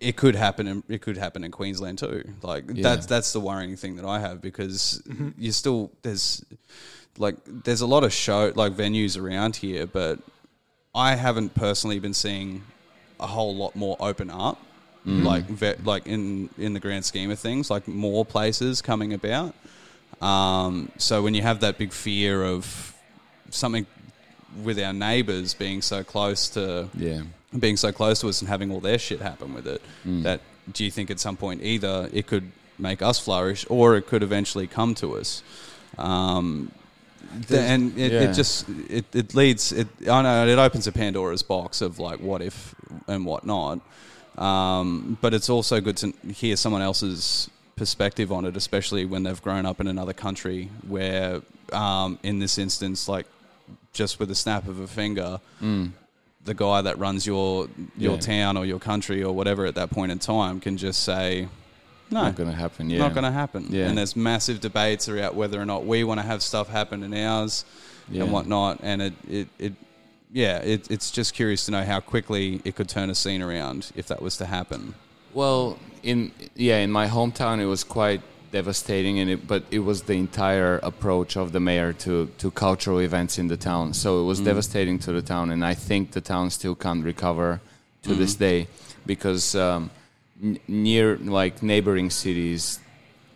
it 0.00 0.16
could 0.16 0.34
happen. 0.34 0.66
In, 0.66 0.82
it 0.88 1.02
could 1.02 1.16
happen 1.18 1.44
in 1.44 1.50
Queensland 1.50 1.98
too. 1.98 2.24
Like 2.42 2.66
that's 2.82 3.04
that's 3.06 3.32
the 3.34 3.40
worrying 3.40 3.76
thing 3.76 3.96
that 3.96 4.04
I 4.06 4.18
have 4.18 4.40
because 4.40 5.02
you 5.38 5.52
still 5.52 5.90
there's 6.02 6.42
like 7.18 7.36
there's 7.46 7.80
a 7.80 7.86
lot 7.86 8.04
of 8.04 8.12
show 8.12 8.52
like 8.54 8.72
venues 8.72 9.20
around 9.20 9.56
here, 9.56 9.86
but 9.86 10.18
I 10.94 11.14
haven't 11.14 11.54
personally 11.54 11.98
been 11.98 12.14
seeing 12.14 12.62
a 13.18 13.26
whole 13.26 13.54
lot 13.54 13.76
more 13.76 13.96
open 14.00 14.30
up. 14.30 14.58
Like 15.24 15.44
ve- 15.46 15.76
like 15.82 16.06
in 16.06 16.50
in 16.58 16.74
the 16.74 16.80
grand 16.80 17.04
scheme 17.04 17.30
of 17.30 17.38
things, 17.38 17.70
like 17.70 17.88
more 17.88 18.24
places 18.24 18.82
coming 18.82 19.14
about. 19.14 19.54
Um, 20.20 20.92
so 20.98 21.22
when 21.22 21.32
you 21.34 21.42
have 21.42 21.60
that 21.60 21.78
big 21.78 21.92
fear 21.92 22.44
of 22.44 22.94
something 23.48 23.86
with 24.62 24.78
our 24.78 24.92
neighbours 24.92 25.54
being 25.54 25.80
so 25.82 26.02
close 26.02 26.48
to 26.50 26.88
yeah. 26.94 27.22
being 27.58 27.76
so 27.76 27.92
close 27.92 28.20
to 28.20 28.28
us 28.28 28.40
and 28.40 28.48
having 28.48 28.70
all 28.70 28.80
their 28.80 28.98
shit 28.98 29.20
happen 29.20 29.54
with 29.54 29.66
it 29.66 29.80
that 30.04 30.40
do 30.72 30.84
you 30.84 30.90
think 30.90 31.10
at 31.10 31.20
some 31.20 31.36
point 31.36 31.62
either 31.62 32.08
it 32.12 32.26
could 32.26 32.50
make 32.78 33.00
us 33.00 33.18
flourish 33.18 33.64
or 33.68 33.96
it 33.96 34.06
could 34.06 34.22
eventually 34.22 34.66
come 34.66 34.94
to 34.94 35.16
us 35.16 35.42
um, 35.98 36.72
th- 37.48 37.60
and 37.60 37.96
it, 37.98 38.12
yeah. 38.12 38.20
it 38.22 38.32
just 38.34 38.68
it, 38.88 39.04
it 39.14 39.34
leads 39.34 39.72
it 39.72 39.88
I 40.08 40.22
know 40.22 40.46
it 40.46 40.58
opens 40.58 40.86
a 40.86 40.92
Pandora's 40.92 41.42
box 41.42 41.80
of 41.80 41.98
like 41.98 42.20
what 42.20 42.42
if 42.42 42.74
and 43.08 43.24
what 43.26 43.44
not 43.46 43.80
um, 44.38 45.18
but 45.20 45.34
it's 45.34 45.50
also 45.50 45.80
good 45.80 45.96
to 45.98 46.12
hear 46.32 46.56
someone 46.56 46.82
else's 46.82 47.50
perspective 47.76 48.30
on 48.32 48.44
it 48.44 48.56
especially 48.56 49.04
when 49.04 49.22
they've 49.22 49.42
grown 49.42 49.66
up 49.66 49.80
in 49.80 49.86
another 49.86 50.12
country 50.12 50.70
where 50.88 51.40
um, 51.72 52.18
in 52.22 52.38
this 52.38 52.58
instance 52.58 53.08
like 53.08 53.26
just 53.92 54.18
with 54.20 54.30
a 54.30 54.34
snap 54.34 54.68
of 54.68 54.80
a 54.80 54.86
finger 54.86 55.40
the 56.42 56.54
guy 56.54 56.80
that 56.82 56.98
runs 56.98 57.26
your 57.26 57.68
your 57.98 58.14
Yeah. 58.14 58.20
town 58.20 58.56
or 58.56 58.64
your 58.64 58.78
country 58.78 59.22
or 59.22 59.34
whatever 59.34 59.66
at 59.66 59.74
that 59.74 59.90
point 59.90 60.10
in 60.10 60.18
time 60.18 60.58
can 60.58 60.76
just 60.78 61.02
say, 61.02 61.48
No. 62.10 62.22
not 62.24 62.36
going 62.36 62.50
to 62.50 62.56
happen. 62.56 62.90
Yeah, 62.90 62.98
Not 62.98 63.14
going 63.14 63.24
to 63.24 63.30
happen. 63.30 63.66
Yeah. 63.70 63.86
And 63.86 63.96
there's 63.96 64.16
massive 64.16 64.60
debates 64.60 65.08
about 65.08 65.34
whether 65.34 65.60
or 65.60 65.64
not 65.64 65.84
we 65.86 66.04
want 66.04 66.20
to 66.20 66.26
have 66.26 66.42
stuff 66.42 66.68
happen 66.68 67.02
in 67.02 67.14
ours 67.14 67.64
Yeah. 68.10 68.24
and 68.24 68.32
whatnot. 68.32 68.80
And 68.82 69.00
it, 69.02 69.12
it, 69.28 69.48
it 69.58 69.72
yeah, 70.32 70.58
it, 70.58 70.90
it's 70.90 71.10
just 71.10 71.34
curious 71.34 71.64
to 71.66 71.72
know 71.72 71.84
how 71.84 72.00
quickly 72.00 72.60
it 72.64 72.74
could 72.76 72.88
turn 72.88 73.10
a 73.10 73.14
scene 73.14 73.42
around 73.42 73.90
if 73.96 74.06
that 74.08 74.20
was 74.22 74.36
to 74.38 74.46
happen. 74.46 74.94
Well, 75.34 75.78
in 76.02 76.32
yeah, 76.56 76.78
in 76.78 76.90
my 76.90 77.06
hometown, 77.08 77.60
it 77.60 77.66
was 77.66 77.84
quite 77.84 78.20
devastating, 78.52 79.20
and 79.20 79.30
it, 79.30 79.46
but 79.46 79.62
it 79.70 79.78
was 79.80 80.02
the 80.02 80.14
entire 80.14 80.78
approach 80.82 81.36
of 81.36 81.52
the 81.52 81.60
mayor 81.60 81.92
to 81.92 82.26
to 82.38 82.50
cultural 82.50 83.00
events 83.00 83.38
in 83.38 83.48
the 83.48 83.56
town. 83.56 83.94
So 83.94 84.22
it 84.22 84.24
was 84.24 84.40
devastating 84.40 84.98
to 85.00 85.12
the 85.12 85.22
town, 85.22 85.50
and 85.50 85.64
I 85.64 85.74
think 85.74 86.12
the 86.12 86.20
town 86.20 86.50
still 86.50 86.74
can't 86.74 87.04
recover 87.04 87.60
to 88.02 88.14
this 88.14 88.34
day 88.34 88.66
because 89.06 89.54
um, 89.54 89.90
n- 90.42 90.58
near 90.68 91.16
like 91.16 91.62
neighboring 91.62 92.10
cities 92.10 92.80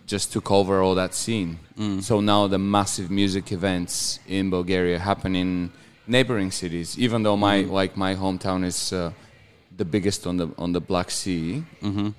just 0.06 0.32
took 0.32 0.50
over 0.50 0.82
all 0.82 0.94
that 0.94 1.14
scene. 1.14 1.58
So 2.02 2.20
now 2.20 2.46
the 2.46 2.58
massive 2.58 3.10
music 3.10 3.50
events 3.52 4.20
in 4.28 4.50
Bulgaria 4.50 4.98
happen 4.98 5.34
in 5.34 5.70
neighboring 6.06 6.50
cities. 6.50 6.98
Even 6.98 7.22
though 7.24 7.36
my 7.36 7.56
like 7.62 7.96
my 7.96 8.14
hometown 8.14 8.64
is 8.64 8.92
uh, 8.92 9.12
the 9.76 9.84
biggest 9.84 10.26
on 10.26 10.36
the 10.36 10.48
on 10.56 10.72
the 10.72 10.80
Black 10.80 11.10
Sea, 11.10 11.64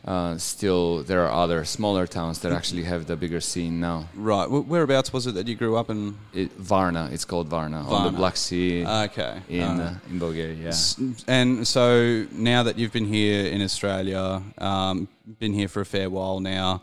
uh, 0.06 0.38
still 0.38 1.03
there 1.03 1.22
are 1.26 1.32
other 1.43 1.64
smaller 1.66 2.06
towns 2.08 2.39
that 2.39 2.51
actually 2.51 2.84
have 2.84 3.06
the 3.06 3.16
bigger 3.16 3.39
scene 3.41 3.80
now. 3.80 4.08
Right. 4.14 4.45
Whereabouts 4.49 5.14
was 5.14 5.26
it 5.28 5.36
that 5.36 5.47
you 5.47 5.56
grew 5.56 5.76
up 5.78 5.89
in? 5.89 6.18
It, 6.34 6.51
Varna, 6.58 7.10
it's 7.14 7.24
called 7.26 7.47
Varna, 7.47 7.80
on 7.88 8.03
the 8.12 8.18
Black 8.18 8.36
Sea 8.38 8.86
Okay. 8.86 9.34
in 9.49 9.62
Uh, 9.80 9.84
uh, 9.84 10.10
in 10.12 10.20
Bulgaria. 10.20 10.56
Yeah. 10.56 10.70
S- 10.70 10.97
And 11.28 11.66
so 11.68 12.26
now 12.34 12.64
that 12.64 12.78
you've 12.78 12.91
been 12.99 13.08
here 13.20 13.45
in 13.56 13.62
Australia, 13.62 14.41
um, 14.58 15.08
been 15.39 15.53
here 15.53 15.70
for 15.70 15.82
a 15.82 15.86
fair 15.86 16.10
while 16.10 16.39
now, 16.41 16.82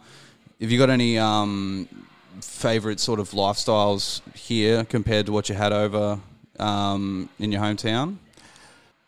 have 0.61 0.71
you 0.73 0.79
got 0.79 0.91
any 0.91 1.19
um, 1.19 1.87
favorite 2.41 2.99
sort 3.01 3.21
of 3.21 3.31
lifestyles 3.33 4.21
here 4.35 4.85
compared 4.85 5.27
to 5.27 5.33
what 5.33 5.49
you 5.49 5.55
had 5.55 5.73
over 5.73 6.19
um, 6.59 7.29
in 7.39 7.53
your 7.53 7.61
hometown? 7.61 8.17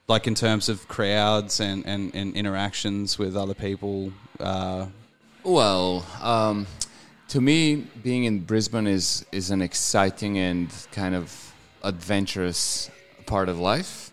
Like 0.06 0.26
in 0.26 0.34
terms 0.34 0.68
of 0.68 0.86
crowds 0.88 1.60
and, 1.60 1.86
and, 1.86 2.14
and 2.14 2.34
interactions 2.36 3.18
with 3.18 3.36
other 3.36 3.54
people? 3.54 4.12
Uh, 4.38 4.86
Well, 5.44 6.04
um, 6.22 6.66
to 7.28 7.40
me, 7.40 7.86
being 8.02 8.24
in 8.24 8.40
Brisbane 8.40 8.86
is 8.86 9.24
is 9.32 9.50
an 9.50 9.60
exciting 9.62 10.38
and 10.38 10.68
kind 10.92 11.14
of 11.14 11.54
adventurous 11.82 12.90
part 13.26 13.48
of 13.48 13.58
life. 13.58 14.10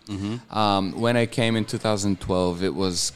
Um, 0.50 0.92
when 1.00 1.16
I 1.16 1.26
came 1.26 1.56
in 1.56 1.64
2012, 1.64 2.62
it 2.62 2.74
was 2.74 3.12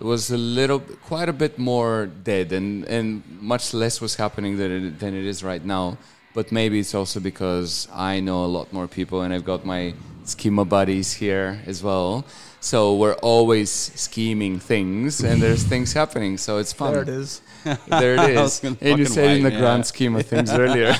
it 0.00 0.04
was 0.04 0.30
a 0.30 0.36
little, 0.36 0.80
quite 0.80 1.28
a 1.28 1.32
bit 1.32 1.58
more 1.58 2.06
dead, 2.06 2.52
and 2.52 2.84
and 2.88 3.22
much 3.40 3.72
less 3.74 4.00
was 4.00 4.16
happening 4.16 4.56
than 4.58 4.70
it, 4.72 4.98
than 4.98 5.14
it 5.14 5.24
is 5.24 5.42
right 5.44 5.64
now. 5.64 5.96
But 6.34 6.50
maybe 6.52 6.78
it's 6.80 6.94
also 6.94 7.20
because 7.20 7.88
I 7.92 8.20
know 8.20 8.44
a 8.44 8.50
lot 8.58 8.72
more 8.72 8.88
people, 8.88 9.22
and 9.22 9.32
I've 9.34 9.44
got 9.44 9.64
my 9.64 9.94
schema 10.28 10.64
buddies 10.64 11.12
here 11.12 11.60
as 11.66 11.82
well. 11.82 12.24
So 12.60 12.96
we're 12.96 13.16
always 13.16 13.70
scheming 13.70 14.58
things, 14.58 15.22
and 15.22 15.42
there's 15.42 15.64
things 15.72 15.92
happening. 15.92 16.38
So 16.38 16.56
it's 16.58 16.72
fun. 16.72 16.94
There 16.94 17.02
it 17.02 17.08
is. 17.08 17.42
There 17.88 18.14
it 18.30 18.36
was 18.42 18.62
And 18.62 18.98
you 18.98 19.06
said 19.06 19.38
in 19.38 19.42
the 19.42 19.50
grand 19.50 19.86
scheme 19.86 20.16
of 20.16 20.26
things 20.26 20.52
earlier. 20.52 20.92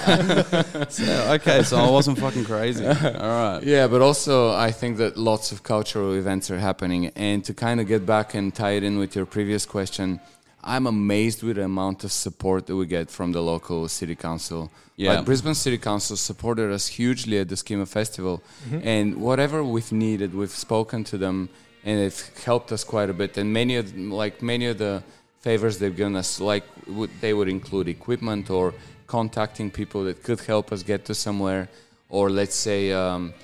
so, 0.88 1.32
okay, 1.34 1.62
so 1.62 1.76
I 1.76 1.90
wasn't 1.90 2.18
fucking 2.18 2.44
crazy. 2.44 2.86
All 2.86 2.92
right. 2.94 3.60
yeah, 3.62 3.86
but 3.86 4.00
also 4.00 4.50
I 4.52 4.70
think 4.70 4.96
that 4.96 5.16
lots 5.18 5.52
of 5.52 5.62
cultural 5.62 6.14
events 6.14 6.50
are 6.50 6.58
happening. 6.58 7.12
And 7.16 7.44
to 7.44 7.52
kind 7.52 7.80
of 7.80 7.86
get 7.86 8.06
back 8.06 8.34
and 8.34 8.54
tie 8.54 8.72
it 8.72 8.82
in 8.82 8.98
with 8.98 9.14
your 9.14 9.26
previous 9.26 9.66
question, 9.66 10.20
I'm 10.64 10.86
amazed 10.86 11.42
with 11.42 11.56
the 11.56 11.64
amount 11.64 12.04
of 12.04 12.10
support 12.12 12.66
that 12.66 12.76
we 12.76 12.86
get 12.86 13.10
from 13.10 13.32
the 13.32 13.42
local 13.42 13.86
city 13.88 14.16
council. 14.16 14.70
Yeah. 14.96 15.14
Like 15.14 15.26
Brisbane 15.26 15.54
City 15.54 15.76
Council 15.76 16.16
supported 16.16 16.72
us 16.72 16.86
hugely 16.86 17.38
at 17.38 17.48
the 17.48 17.56
Schema 17.56 17.84
Festival. 17.84 18.42
And 18.82 19.16
whatever 19.20 19.62
we've 19.62 19.92
needed, 19.92 20.34
we've 20.34 20.50
spoken 20.50 21.04
to 21.04 21.18
them 21.18 21.50
and 21.84 22.00
it's 22.00 22.44
helped 22.44 22.72
us 22.72 22.82
quite 22.82 23.10
a 23.10 23.12
bit. 23.12 23.36
And 23.36 23.52
many 23.52 23.76
of 23.76 23.94
like 23.96 24.42
many 24.42 24.66
of 24.66 24.78
the 24.78 25.02
favors 25.40 25.78
they've 25.78 25.94
given 25.94 26.16
us, 26.16 26.40
like 26.40 26.64
would, 26.86 27.10
they 27.20 27.34
would 27.34 27.48
include 27.48 27.88
equipment 27.88 28.48
or 28.50 28.72
contacting 29.06 29.70
people 29.70 30.04
that 30.04 30.22
could 30.22 30.40
help 30.40 30.72
us 30.72 30.82
get 30.82 31.04
to 31.04 31.14
somewhere, 31.14 31.68
or 32.08 32.30
let's 32.30 32.54
say 32.54 32.90
um, 32.92 33.34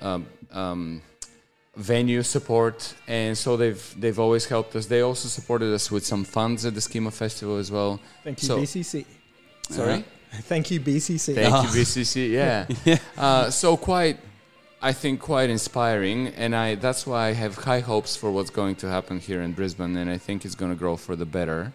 um, 0.00 0.26
um, 0.50 1.02
venue 1.80 2.22
support. 2.22 2.94
And 3.08 3.36
so 3.36 3.56
they've 3.56 3.94
they've 4.00 4.18
always 4.18 4.46
helped 4.46 4.76
us. 4.76 4.86
They 4.86 5.00
also 5.00 5.28
supported 5.28 5.72
us 5.74 5.90
with 5.90 6.04
some 6.04 6.24
funds 6.24 6.64
at 6.66 6.74
the 6.74 6.80
Schema 6.80 7.10
Festival 7.10 7.56
as 7.58 7.70
well. 7.70 8.00
Thank 8.24 8.42
you, 8.42 8.48
So- 8.48 8.58
BCC. 8.58 9.04
Sorry. 9.70 10.04
Thank 10.32 10.70
you, 10.70 10.80
BCC. 10.80 11.34
Thank 11.34 11.54
you, 11.64 11.70
BCC. 11.80 12.14
Yeah. 12.84 12.98
Uh, 13.16 13.50
so 13.50 13.76
quite, 13.76 14.18
I 14.82 14.92
think 14.92 15.20
quite 15.20 15.50
inspiring, 15.50 16.28
and 16.28 16.54
I 16.54 16.76
that's 16.76 17.06
why 17.06 17.28
I 17.28 17.32
have 17.32 17.54
high 17.56 17.80
hopes 17.80 18.16
for 18.16 18.30
what's 18.30 18.50
going 18.50 18.76
to 18.76 18.88
happen 18.88 19.18
here 19.18 19.42
in 19.42 19.52
Brisbane, 19.52 19.96
and 19.96 20.08
I 20.10 20.18
think 20.18 20.44
it's 20.44 20.54
going 20.54 20.72
to 20.72 20.78
grow 20.78 20.96
for 20.96 21.16
the 21.16 21.26
better, 21.26 21.72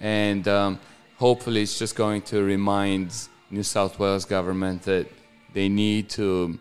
and 0.00 0.46
um, 0.48 0.78
hopefully 1.18 1.62
it's 1.62 1.78
just 1.78 1.96
going 1.96 2.22
to 2.22 2.42
remind 2.42 3.12
New 3.50 3.62
South 3.62 3.98
Wales 3.98 4.24
government 4.24 4.82
that 4.82 5.06
they 5.54 5.68
need 5.68 6.08
to 6.10 6.58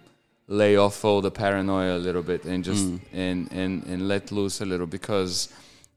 lay 0.47 0.75
off 0.77 1.03
all 1.03 1.21
the 1.21 1.31
paranoia 1.31 1.97
a 1.97 1.99
little 2.07 2.23
bit 2.23 2.45
and 2.45 2.63
just 2.63 2.85
and, 3.13 3.51
and 3.51 3.83
and 3.85 4.07
let 4.07 4.31
loose 4.31 4.61
a 4.61 4.65
little 4.65 4.87
because 4.87 5.49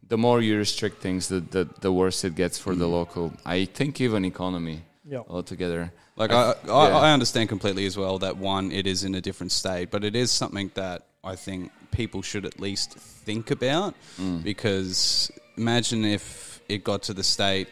the 0.08 0.16
more 0.18 0.40
you 0.40 0.56
restrict 0.58 1.00
things, 1.00 1.28
the 1.28 1.40
the, 1.40 1.68
the 1.80 1.92
worse 1.92 2.24
it 2.24 2.34
gets 2.34 2.58
for 2.58 2.74
the 2.74 2.86
local. 2.88 3.32
I 3.46 3.64
think 3.66 4.00
even 4.00 4.24
economy 4.24 4.82
Yeah. 5.04 5.22
altogether. 5.28 5.92
Like 6.16 6.32
I 6.32 6.42
I, 6.68 6.72
I, 6.72 6.88
yeah. 6.88 6.98
I 6.98 7.12
understand 7.12 7.48
completely 7.48 7.86
as 7.86 7.96
well 7.96 8.18
that 8.18 8.36
one, 8.36 8.72
it 8.72 8.86
is 8.86 9.04
in 9.04 9.14
a 9.14 9.20
different 9.20 9.52
state, 9.52 9.90
but 9.90 10.02
it 10.04 10.14
is 10.16 10.30
something 10.32 10.70
that 10.74 11.02
I 11.22 11.36
think 11.36 11.70
people 11.92 12.22
should 12.22 12.44
at 12.46 12.58
least 12.60 12.94
think 13.26 13.50
about 13.50 13.94
Mm. 14.18 14.42
because 14.42 15.30
imagine 15.56 16.04
if 16.04 16.60
it 16.68 16.82
got 16.84 17.02
to 17.04 17.12
the 17.14 17.22
state 17.24 17.68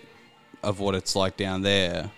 of 0.63 0.79
what 0.81 0.95
it's 0.95 1.15
like 1.17 1.37
down 1.37 1.63
there 1.63 2.11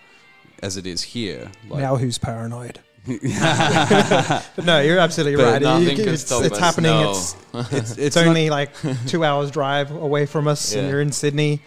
as 0.62 0.76
it 0.76 0.86
is 0.86 1.02
here. 1.02 1.50
Like, 1.68 1.80
now 1.82 1.96
who's 1.96 2.18
paranoid? 2.18 2.80
But 3.18 4.56
no, 4.64 4.80
you're 4.80 4.98
absolutely 4.98 5.36
But 5.42 5.52
right. 5.52 5.62
nothing 5.62 5.88
You- 5.98 6.04
can 6.04 6.14
it's, 6.14 6.22
stop 6.26 6.44
it's 6.44 6.54
us, 6.54 6.58
happening. 6.58 6.92
no. 6.92 7.11
It's 7.11 7.34
it's, 7.54 7.72
it's 7.72 7.98
it's 7.98 8.16
only 8.16 8.50
like 8.50 8.70
two 9.06 9.24
hours 9.24 9.50
drive 9.50 9.90
away 9.90 10.26
from 10.26 10.46
us, 10.48 10.74
and 10.74 10.88
you're 10.88 11.00
in 11.00 11.12
Sydney, 11.12 11.61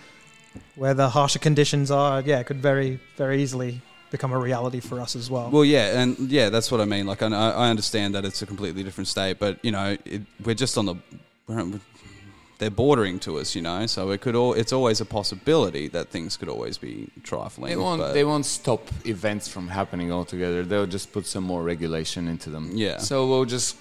where 0.76 0.94
the 0.94 1.10
harsher 1.10 1.40
conditions 1.40 1.92
are. 1.92 2.22
Yeah, 2.22 2.40
it 2.40 2.46
could 2.46 2.62
very, 2.62 3.00
very 3.18 3.42
easily 3.44 3.82
become 4.12 4.32
a 4.32 4.38
reality 4.40 4.80
for 4.80 5.00
us 5.02 5.16
as 5.16 5.30
well. 5.30 5.50
Well, 5.50 5.66
yeah, 5.66 6.00
and 6.02 6.18
yeah, 6.32 6.50
that's 6.50 6.72
what 6.72 6.80
I 6.82 6.86
mean. 6.86 7.06
Like, 7.08 7.22
I, 7.24 7.28
I 7.28 7.70
understand 7.70 8.14
that 8.16 8.26
it's 8.26 8.42
a 8.42 8.46
completely 8.46 8.84
different 8.84 9.08
state, 9.08 9.40
but 9.40 9.58
you 9.64 9.72
know, 9.72 9.98
it, 10.06 10.22
we're 10.46 10.56
just 10.56 10.78
on 10.78 10.86
the. 10.86 10.96
We're, 11.48 11.80
they're 12.58 12.70
bordering 12.70 13.20
to 13.20 13.38
us, 13.40 13.56
you 13.56 13.62
know, 13.62 13.86
so 13.86 14.12
it 14.12 14.22
could. 14.22 14.36
All, 14.36 14.54
it's 14.54 14.74
always 14.74 15.02
a 15.02 15.06
possibility 15.06 15.88
that 15.90 16.10
things 16.10 16.38
could 16.38 16.50
always 16.50 16.78
be 16.78 17.10
trifling. 17.24 17.70
They 17.70 17.78
won't 17.78 18.14
they 18.14 18.24
won't 18.24 18.46
stop 18.46 18.88
events 19.06 19.48
from 19.48 19.68
happening 19.68 20.12
altogether. 20.12 20.64
They'll 20.64 20.86
just 20.86 21.12
put 21.12 21.26
some 21.26 21.44
more 21.44 21.64
regulation 21.64 22.28
into 22.28 22.50
them. 22.50 22.72
Yeah. 22.74 22.98
So 23.00 23.28
we'll 23.28 23.46
just 23.46 23.78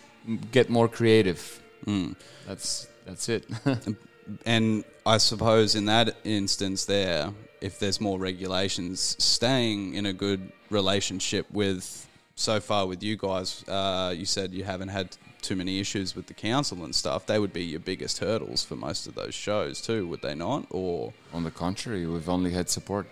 get 0.51 0.71
more 0.71 0.89
creative. 0.89 1.63
Mm. 1.87 2.17
That's 2.47 2.89
that's 3.07 3.29
it. 3.29 3.47
And 4.47 4.85
I 5.05 5.19
suppose 5.19 5.75
in 5.75 5.87
that 5.87 6.17
instance, 6.25 6.85
there, 6.85 7.31
if 7.61 7.79
there's 7.79 8.01
more 8.01 8.19
regulations, 8.19 9.17
staying 9.19 9.95
in 9.95 10.07
a 10.07 10.13
good 10.13 10.53
relationship 10.71 11.51
with. 11.51 12.09
So 12.35 12.61
far, 12.61 12.87
with 12.87 13.03
you 13.03 13.17
guys, 13.17 13.63
uh, 13.69 14.15
you 14.17 14.25
said 14.25 14.53
you 14.53 14.65
haven't 14.65 14.89
had 14.89 15.17
too 15.43 15.57
many 15.57 15.81
issues 15.81 16.15
with 16.17 16.27
the 16.27 16.35
council 16.35 16.85
and 16.85 16.95
stuff. 16.95 17.27
They 17.27 17.39
would 17.39 17.53
be 17.53 17.65
your 17.65 17.81
biggest 17.81 18.19
hurdles 18.19 18.65
for 18.65 18.77
most 18.77 19.07
of 19.07 19.15
those 19.15 19.35
shows 19.35 19.81
too, 19.83 20.07
would 20.07 20.23
they 20.23 20.35
not? 20.35 20.67
Or 20.71 21.13
On 21.35 21.43
the 21.45 21.51
contrary, 21.51 22.07
we've 22.07 22.29
only 22.29 22.53
had 22.53 22.71
support. 22.71 23.07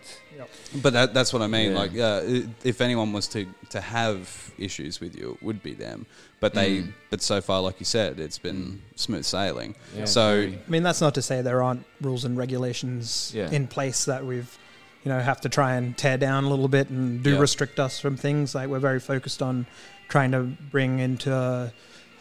But 0.83 0.93
that, 0.95 1.12
that's 1.12 1.33
what 1.33 1.43
I 1.43 1.47
mean. 1.49 1.72
Yeah. 1.72 1.78
Like, 1.78 1.99
uh, 1.99 2.20
if 2.64 2.81
anyone 2.81 3.12
was 3.12 3.26
to, 3.28 3.47
to 3.70 3.81
have 3.81 4.53
issues 4.59 5.01
with 5.01 5.14
you, 5.18 5.33
it 5.33 5.43
would 5.43 5.62
be 5.62 5.74
them. 5.74 6.07
But 6.39 6.55
they, 6.55 6.70
Mm. 6.78 6.93
but 7.11 7.20
so 7.20 7.41
far, 7.43 7.61
like 7.61 7.78
you 7.81 7.85
said, 7.85 8.18
it's 8.18 8.39
been 8.39 8.81
smooth 8.97 9.24
sailing. 9.26 9.74
Yeah, 9.95 10.07
so. 10.07 10.41
I 10.41 10.59
mean, 10.70 10.83
that's 10.83 11.01
not 11.03 11.14
to 11.16 11.22
say 11.22 11.43
there 11.43 11.62
aren't 11.62 11.85
rules 12.01 12.24
and 12.24 12.39
regulations 12.39 13.33
Yeah. 13.35 13.51
in 13.51 13.66
place 13.66 14.07
that 14.07 14.24
we've, 14.24 14.57
you 15.05 15.11
know, 15.11 15.18
have 15.20 15.41
to 15.43 15.49
try 15.51 15.74
and 15.74 15.97
tear 15.99 16.16
down 16.16 16.45
a 16.45 16.49
little 16.49 16.68
bit 16.68 16.89
and 16.89 17.22
do 17.22 17.33
Yeah. 17.35 17.39
restrict 17.41 17.78
us 17.78 18.01
from 18.01 18.16
things. 18.16 18.55
Like 18.55 18.68
we're 18.68 18.78
very 18.78 19.01
focused 19.01 19.43
on 19.43 19.66
trying 20.09 20.31
to 20.33 20.41
bring 20.70 20.99
into 21.01 21.72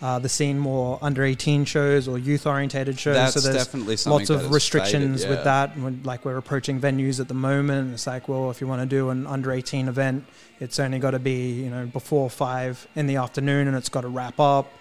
uh, 0.02 0.18
the 0.20 0.30
scene 0.30 0.58
more 0.58 0.97
under 1.02 1.24
18 1.24 1.66
shows 1.66 2.08
or 2.08 2.18
youth 2.18 2.47
orientated 2.47 2.97
shows. 2.97 3.16
that's 3.16 3.34
so 3.34 3.39
there's 3.41 3.66
definitely 3.66 3.97
lots 4.06 4.30
of 4.30 4.52
restrictions 4.52 5.24
faded, 5.24 5.36
with 5.36 5.43
that. 5.43 5.78
When, 5.78 6.02
like 6.04 6.24
we're 6.24 6.38
approaching 6.38 6.80
venues 6.80 7.20
at 7.20 7.28
the 7.28 7.34
moment. 7.34 7.93
It's 7.93 8.08
like, 8.08 8.30
well, 8.30 8.50
if 8.50 8.62
you 8.62 8.68
want 8.68 8.82
to 8.82 8.86
do 8.86 9.10
an 9.10 9.28
under 9.28 9.52
18 9.52 9.88
event, 9.89 10.26
it's 10.60 10.80
only 10.80 11.00
got 11.00 11.12
to 11.12 11.20
be, 11.20 11.52
you 11.52 11.70
know, 11.70 11.86
before 11.86 12.30
five 12.30 12.88
in 12.95 13.08
the 13.08 13.18
afternoon 13.18 13.68
and 13.68 13.76
it's 13.76 13.89
got 13.89 14.02
to 14.02 14.08
wrap 14.08 14.39
up. 14.39 14.72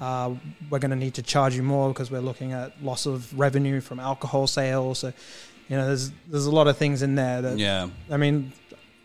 Uh, 0.00 0.34
we're 0.70 0.80
going 0.80 0.90
to 0.90 0.96
need 0.96 1.14
to 1.14 1.22
charge 1.22 1.54
you 1.54 1.62
more 1.62 1.88
because 1.88 2.10
we're 2.10 2.20
looking 2.20 2.52
at 2.52 2.82
loss 2.82 3.06
of 3.06 3.36
revenue 3.38 3.80
from 3.80 4.00
alcohol 4.00 4.48
sales. 4.48 4.98
So 4.98 5.12
You 5.68 5.76
know, 5.76 5.86
there's 5.86 6.10
there's 6.28 6.46
a 6.46 6.50
lot 6.50 6.66
of 6.66 6.76
things 6.76 7.02
in 7.02 7.14
there 7.14 7.42
that 7.42 7.58
Yeah. 7.58 7.88
I 8.10 8.16
mean, 8.16 8.52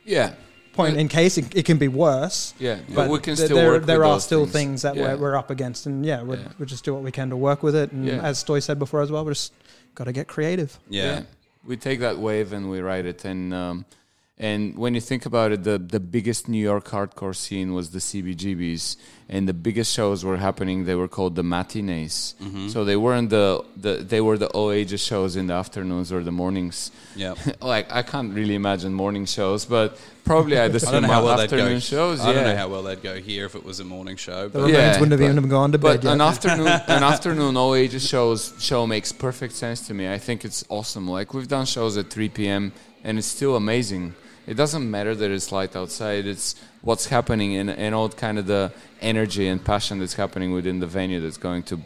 Yeah, 0.04 0.34
point 0.74 0.98
in 0.98 1.08
case 1.08 1.38
it, 1.38 1.56
it 1.56 1.66
can 1.66 1.78
be 1.78 1.88
worse. 1.88 2.54
yeah, 2.60 2.80
but, 2.88 2.96
But 2.96 3.10
we 3.10 3.20
can 3.20 3.36
still 3.36 3.56
there, 3.58 3.68
work. 3.72 3.86
there 3.86 4.00
with 4.00 4.08
are 4.08 4.14
those 4.16 4.24
still 4.24 4.46
things, 4.46 4.54
things, 4.54 4.82
that 4.84 4.96
Yeah. 4.96 5.14
we're, 5.16 5.18
we're 5.18 5.36
up 5.38 5.50
against, 5.50 5.86
and 5.86 6.06
yeah, 6.06 6.22
we'll, 6.22 6.40
Yeah. 6.40 6.48
we'll 6.58 6.66
just 6.68 6.84
do 6.86 6.94
what 6.94 7.04
we 7.04 7.12
can 7.12 7.30
to 7.30 7.38
work 7.38 7.64
with 7.64 7.76
it. 7.76 7.92
And 7.92 8.06
Yeah. 8.06 8.22
as 8.24 8.44
Stoy 8.44 8.62
said 8.64 8.80
before 8.80 9.02
as 9.02 9.12
well, 9.12 9.26
we 9.26 9.32
just 9.32 9.54
got 9.96 10.06
to 10.06 10.12
get 10.12 10.28
creative. 10.28 10.80
Yeah. 10.90 11.24
we 11.66 11.76
take 11.76 12.00
that 12.00 12.18
wave 12.18 12.54
and 12.54 12.70
we 12.70 12.80
ride 12.80 13.06
it. 13.06 13.26
And 13.26 13.54
um, 13.54 13.86
and 14.42 14.78
when 14.78 14.94
you 14.96 15.02
think 15.02 15.26
about 15.26 15.52
it, 15.52 15.64
the 15.64 15.78
the 15.78 16.00
biggest 16.00 16.48
New 16.48 16.62
York 16.72 16.86
hardcore 16.88 17.36
scene 17.36 17.74
was 17.74 17.90
the 17.90 18.00
CBGBs, 18.00 18.96
and 19.28 19.48
the 19.50 19.54
biggest 19.54 19.94
shows 19.94 20.24
were 20.24 20.38
happening. 20.38 20.86
They 20.86 20.96
were 20.96 21.10
called 21.10 21.36
the 21.36 21.44
matinees. 21.44 22.36
Mm-hmm. 22.42 22.70
So 22.70 22.86
they 22.86 22.96
weren't 22.96 23.30
the, 23.32 23.64
the 23.76 23.96
they 23.96 24.22
were 24.22 24.38
the 24.38 24.48
all 24.48 24.72
ages 24.72 25.02
shows 25.02 25.36
in 25.36 25.48
the 25.48 25.54
afternoons 25.56 26.12
or 26.14 26.24
the 26.24 26.32
mornings. 26.32 26.92
Yeah. 27.18 27.36
like 27.62 27.92
I 27.92 28.02
can't 28.02 28.34
really 28.34 28.56
imagine 28.56 28.94
morning 28.94 29.26
shows, 29.26 29.66
but 29.66 30.00
probably 30.24 30.58
I'd 30.58 30.62
I 30.64 30.68
don't 30.68 30.76
assume 30.78 31.02
know 31.02 31.08
how 31.10 31.26
well 31.26 31.36
they'd 31.38 31.44
afternoon 31.44 31.74
go. 31.74 31.80
shows. 31.80 32.22
I 32.22 32.32
don't 32.32 32.44
know 32.46 32.56
how 32.56 32.70
well 32.70 32.84
they'd 32.84 33.04
go 33.04 33.20
here 33.20 33.46
if 33.46 33.56
it 33.56 33.66
was 33.66 33.82
a 33.82 33.84
morning 33.84 34.16
show. 34.16 34.48
The 34.48 34.60
But 34.60 34.66
remains 34.68 34.78
Yeah, 34.78 35.00
wouldn't 35.02 35.12
have 35.12 35.20
but- 35.20 35.26
even 35.26 35.36
have 35.44 35.50
gone 35.50 35.72
to 35.74 35.78
But 35.78 35.96
bed 35.98 36.04
yet. 36.06 36.14
an 36.14 36.22
afternoon, 36.22 36.68
an 36.98 37.04
afternoon 37.04 37.58
all 37.58 37.76
ages 37.76 38.08
shows 38.08 38.54
show 38.60 38.88
makes 38.88 39.12
perfect 39.12 39.54
sense 39.54 39.86
to 39.88 39.94
me. 39.94 40.10
I 40.12 40.18
think 40.18 40.46
it's 40.46 40.64
awesome. 40.70 41.10
Like 41.10 41.34
we've 41.34 41.48
done 41.50 41.66
shows 41.66 41.98
at 41.98 42.10
3 42.10 42.30
p.m. 42.30 42.72
and 43.04 43.18
it's 43.18 43.28
still 43.28 43.58
amazing. 43.58 44.16
It 44.50 44.58
doesn't 44.58 44.89
matter 44.89 45.14
that 45.14 45.30
it's 45.30 45.52
light 45.52 45.76
outside. 45.76 46.26
It's 46.26 46.56
what's 46.82 47.06
happening 47.06 47.56
and 47.56 47.70
and 47.70 47.93
all 47.93 48.10
kind 48.10 48.39
of 48.39 48.47
the 48.47 48.72
energy 49.00 49.47
and 49.47 49.64
passion 49.64 50.00
that's 50.00 50.16
happening 50.16 50.52
within 50.54 50.80
the 50.80 50.88
venue 50.88 51.20
that's 51.22 51.38
going 51.38 51.64
to 51.64 51.80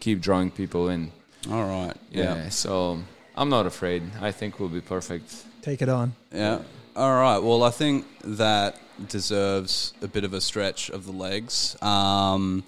keep 0.00 0.20
drawing 0.20 0.50
people 0.50 0.90
in. 0.90 1.12
all 1.50 1.64
right. 1.64 1.96
Yeah. 2.10 2.34
Yeah. 2.34 2.48
So 2.50 2.98
I'm 3.36 3.48
not 3.48 3.64
afraid. 3.66 4.02
I 4.20 4.32
think 4.32 4.60
we'll 4.60 4.68
be 4.68 4.82
perfect. 4.82 5.44
Take 5.62 5.80
it 5.80 5.88
on. 5.88 6.12
Yeah. 6.30 6.58
All 6.94 7.14
right. 7.14 7.38
Well, 7.38 7.62
I 7.62 7.70
think 7.70 8.04
that 8.24 8.76
deserves 9.08 9.94
a 10.02 10.08
bit 10.08 10.24
of 10.24 10.34
a 10.34 10.40
stretch 10.42 10.90
of 10.90 11.06
the 11.06 11.12
legs. 11.12 11.74
Um, 11.82 12.64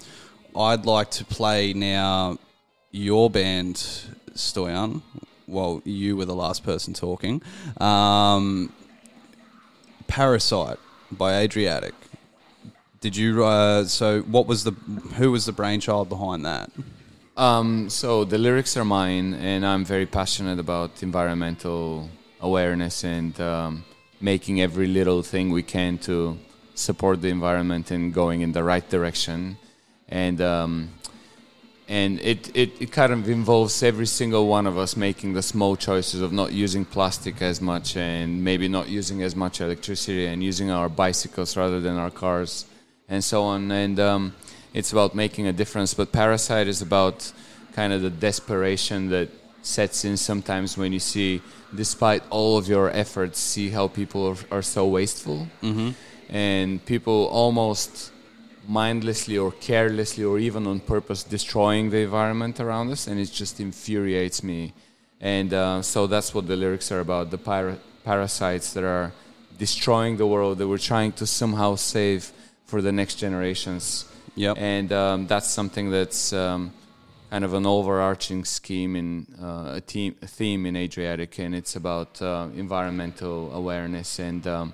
I'd 0.55 0.87
like 0.87 1.11
to 1.11 1.25
play 1.25 1.73
now 1.73 2.39
your 2.91 3.29
band, 3.29 3.75
Stoyan. 4.33 5.01
Well, 5.47 5.81
you 5.85 6.17
were 6.17 6.25
the 6.25 6.35
last 6.35 6.63
person 6.63 6.93
talking. 6.95 7.43
Um, 7.77 8.73
Parasite 10.07 10.79
by 11.11 11.35
Adriatic. 11.35 11.93
Did 13.01 13.15
you? 13.15 13.43
Uh, 13.43 13.85
so, 13.85 14.21
what 14.21 14.47
was 14.47 14.63
the? 14.63 14.71
Who 15.17 15.31
was 15.31 15.45
the 15.45 15.51
brainchild 15.51 16.09
behind 16.09 16.45
that? 16.45 16.71
Um, 17.35 17.89
so 17.89 18.25
the 18.25 18.37
lyrics 18.37 18.77
are 18.77 18.85
mine, 18.85 19.33
and 19.33 19.65
I'm 19.65 19.83
very 19.83 20.05
passionate 20.05 20.59
about 20.59 21.01
environmental 21.01 22.09
awareness 22.39 23.03
and 23.03 23.39
um, 23.41 23.83
making 24.21 24.61
every 24.61 24.85
little 24.85 25.23
thing 25.23 25.49
we 25.49 25.63
can 25.63 25.97
to 25.99 26.37
support 26.75 27.21
the 27.21 27.29
environment 27.29 27.89
and 27.89 28.13
going 28.13 28.41
in 28.41 28.51
the 28.51 28.63
right 28.63 28.87
direction. 28.87 29.57
And 30.09 30.41
um, 30.41 30.89
and 31.87 32.19
it, 32.21 32.55
it, 32.55 32.81
it 32.81 32.91
kind 32.91 33.11
of 33.11 33.27
involves 33.27 33.83
every 33.83 34.05
single 34.05 34.47
one 34.47 34.65
of 34.65 34.77
us 34.77 34.95
making 34.95 35.33
the 35.33 35.41
small 35.41 35.75
choices 35.75 36.21
of 36.21 36.31
not 36.31 36.53
using 36.53 36.85
plastic 36.85 37.41
as 37.41 37.59
much 37.59 37.97
and 37.97 38.43
maybe 38.43 38.67
not 38.67 38.87
using 38.87 39.21
as 39.21 39.35
much 39.35 39.59
electricity 39.59 40.25
and 40.25 40.41
using 40.43 40.71
our 40.71 40.87
bicycles 40.87 41.57
rather 41.57 41.81
than 41.81 41.97
our 41.97 42.11
cars 42.11 42.65
and 43.09 43.23
so 43.23 43.43
on 43.43 43.69
and 43.71 43.99
um, 43.99 44.33
it's 44.73 44.91
about 44.93 45.13
making 45.13 45.47
a 45.47 45.53
difference 45.53 45.93
but 45.93 46.11
parasite 46.11 46.67
is 46.67 46.81
about 46.81 47.31
kind 47.73 47.91
of 47.91 48.01
the 48.01 48.09
desperation 48.09 49.09
that 49.09 49.29
sets 49.61 50.05
in 50.05 50.15
sometimes 50.15 50.77
when 50.77 50.93
you 50.93 50.99
see 50.99 51.41
despite 51.75 52.23
all 52.29 52.57
of 52.57 52.67
your 52.67 52.89
efforts 52.91 53.39
see 53.39 53.69
how 53.69 53.87
people 53.87 54.27
are, 54.27 54.57
are 54.57 54.61
so 54.61 54.87
wasteful 54.87 55.47
mm-hmm. 55.61 55.89
and 56.29 56.85
people 56.85 57.27
almost 57.27 58.12
mindlessly 58.67 59.37
or 59.37 59.51
carelessly 59.51 60.23
or 60.23 60.39
even 60.39 60.65
on 60.67 60.79
purpose 60.79 61.23
destroying 61.23 61.89
the 61.89 61.97
environment 61.97 62.59
around 62.59 62.91
us 62.91 63.07
and 63.07 63.19
it 63.19 63.31
just 63.31 63.59
infuriates 63.59 64.43
me 64.43 64.73
and 65.19 65.53
uh, 65.53 65.81
so 65.81 66.07
that's 66.07 66.33
what 66.33 66.47
the 66.47 66.55
lyrics 66.55 66.91
are 66.91 66.99
about 66.99 67.29
the 67.31 67.37
para- 67.37 67.77
parasites 68.03 68.73
that 68.73 68.83
are 68.83 69.11
destroying 69.57 70.17
the 70.17 70.25
world 70.25 70.57
that 70.57 70.67
we're 70.67 70.77
trying 70.77 71.11
to 71.11 71.25
somehow 71.25 71.75
save 71.75 72.31
for 72.65 72.81
the 72.81 72.91
next 72.91 73.15
generations 73.15 74.05
Yep. 74.35 74.57
and 74.57 74.91
um, 74.91 75.27
that's 75.27 75.47
something 75.47 75.91
that's 75.91 76.33
um, 76.33 76.73
kind 77.29 77.45
of 77.45 77.53
an 77.53 77.65
overarching 77.65 78.45
scheme 78.45 78.95
in 78.95 79.27
uh, 79.41 79.73
a, 79.75 79.81
team, 79.81 80.15
a 80.21 80.27
theme 80.27 80.65
in 80.65 80.75
Adriatic, 80.75 81.39
and 81.39 81.53
it's 81.53 81.75
about 81.75 82.21
uh, 82.21 82.47
environmental 82.55 83.51
awareness 83.53 84.19
and 84.19 84.45
um, 84.47 84.73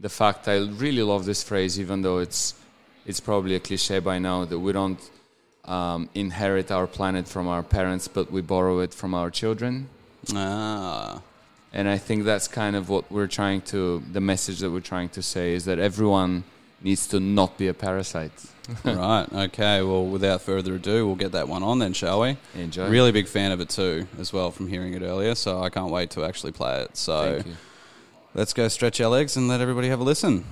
the 0.00 0.08
fact 0.08 0.48
I 0.48 0.56
really 0.58 1.02
love 1.02 1.24
this 1.24 1.42
phrase, 1.42 1.80
even 1.80 2.02
though 2.02 2.18
it's 2.18 2.54
it's 3.06 3.20
probably 3.20 3.54
a 3.54 3.60
cliche 3.60 3.98
by 3.98 4.18
now 4.18 4.44
that 4.44 4.58
we 4.58 4.72
don't 4.72 5.00
um, 5.64 6.08
inherit 6.14 6.70
our 6.70 6.86
planet 6.86 7.28
from 7.28 7.48
our 7.48 7.62
parents, 7.62 8.08
but 8.08 8.30
we 8.30 8.40
borrow 8.40 8.80
it 8.80 8.94
from 8.94 9.14
our 9.14 9.30
children. 9.30 9.88
Ah. 10.34 11.20
And 11.72 11.88
I 11.88 11.98
think 11.98 12.24
that's 12.24 12.46
kind 12.46 12.76
of 12.76 12.88
what 12.88 13.10
we're 13.10 13.26
trying 13.26 13.62
to, 13.62 14.02
the 14.12 14.20
message 14.20 14.60
that 14.60 14.70
we're 14.70 14.80
trying 14.80 15.08
to 15.10 15.22
say 15.22 15.54
is 15.54 15.64
that 15.64 15.78
everyone 15.78 16.44
needs 16.82 17.08
to 17.08 17.18
not 17.18 17.58
be 17.58 17.66
a 17.66 17.74
parasite. 17.74 18.32
right. 18.84 19.26
Okay. 19.32 19.82
Well, 19.82 20.06
without 20.06 20.40
further 20.42 20.76
ado, 20.76 21.06
we'll 21.06 21.16
get 21.16 21.32
that 21.32 21.48
one 21.48 21.62
on 21.62 21.80
then, 21.80 21.92
shall 21.92 22.20
we? 22.20 22.36
Enjoy. 22.54 22.88
Really 22.88 23.12
big 23.12 23.26
fan 23.26 23.52
of 23.52 23.60
it 23.60 23.68
too, 23.68 24.06
as 24.18 24.32
well, 24.32 24.50
from 24.50 24.68
hearing 24.68 24.94
it 24.94 25.02
earlier. 25.02 25.34
So 25.34 25.62
I 25.62 25.68
can't 25.68 25.90
wait 25.90 26.10
to 26.10 26.24
actually 26.24 26.52
play 26.52 26.82
it. 26.82 26.96
So 26.96 27.34
Thank 27.34 27.46
you. 27.46 27.56
let's 28.34 28.52
go 28.52 28.68
stretch 28.68 29.00
our 29.00 29.10
legs 29.10 29.36
and 29.36 29.48
let 29.48 29.60
everybody 29.60 29.88
have 29.88 30.00
a 30.00 30.04
listen. 30.04 30.44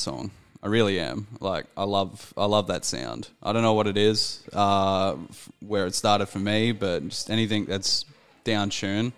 Song. 0.00 0.30
I 0.62 0.66
really 0.66 1.00
am. 1.00 1.26
Like, 1.40 1.66
I 1.76 1.84
love, 1.84 2.34
I 2.36 2.44
love 2.44 2.66
that 2.66 2.84
sound. 2.84 3.28
I 3.42 3.52
don't 3.52 3.62
know 3.62 3.72
what 3.72 3.86
it 3.86 3.96
is, 3.96 4.42
uh, 4.52 5.16
f- 5.30 5.48
where 5.60 5.86
it 5.86 5.94
started 5.94 6.26
for 6.26 6.38
me, 6.38 6.72
but 6.72 7.08
just 7.08 7.30
anything 7.30 7.64
that's 7.64 8.04
down 8.44 8.68
tune. 8.68 9.12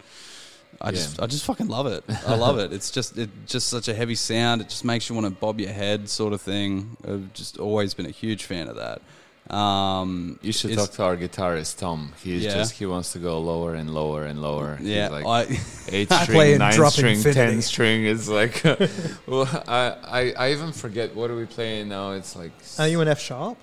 I 0.80 0.90
just, 0.90 1.20
I 1.20 1.26
just 1.26 1.44
fucking 1.44 1.68
love 1.68 1.86
it. 1.86 2.04
I 2.26 2.34
love 2.34 2.58
it. 2.58 2.72
It's 2.72 2.90
just, 2.90 3.16
it 3.18 3.30
just 3.46 3.68
such 3.68 3.88
a 3.88 3.94
heavy 3.94 4.14
sound. 4.14 4.60
It 4.60 4.68
just 4.68 4.84
makes 4.84 5.08
you 5.08 5.14
want 5.14 5.26
to 5.26 5.32
bob 5.32 5.60
your 5.60 5.72
head, 5.72 6.08
sort 6.08 6.32
of 6.32 6.40
thing. 6.40 6.96
I've 7.06 7.32
just 7.32 7.58
always 7.58 7.94
been 7.94 8.06
a 8.06 8.10
huge 8.10 8.44
fan 8.44 8.68
of 8.68 8.76
that. 8.76 9.00
Um, 9.52 10.38
You 10.42 10.52
should 10.52 10.74
talk 10.74 10.90
to 10.92 11.02
our 11.04 11.16
guitarist 11.16 11.78
Tom. 11.78 12.12
He's 12.22 12.42
Yeah. 12.44 12.54
just 12.54 12.72
he 12.74 12.86
wants 12.86 13.12
to 13.12 13.18
go 13.18 13.38
lower 13.40 13.74
and 13.74 13.92
lower 13.92 14.24
and 14.24 14.40
lower. 14.40 14.76
He's 14.76 14.88
Yeah, 14.88 15.08
like 15.08 15.26
I, 15.26 15.58
eight 15.90 16.10
I 16.18 16.22
string, 16.22 16.36
play 16.36 16.52
in 16.54 16.58
nine 16.58 16.72
drop 16.74 16.92
string, 16.92 17.16
infinity. 17.16 17.52
ten 17.52 17.62
string. 17.62 18.06
It's 18.06 18.28
like, 18.28 18.62
well, 19.26 19.48
I, 19.68 19.96
I 20.20 20.32
I 20.44 20.52
even 20.52 20.72
forget 20.72 21.14
what 21.14 21.30
are 21.30 21.36
we 21.36 21.44
playing 21.46 21.88
now. 21.88 22.12
It's 22.12 22.34
like, 22.34 22.52
Are 22.78 22.88
you 22.88 23.00
an 23.02 23.08
F 23.08 23.20
sharp? 23.20 23.58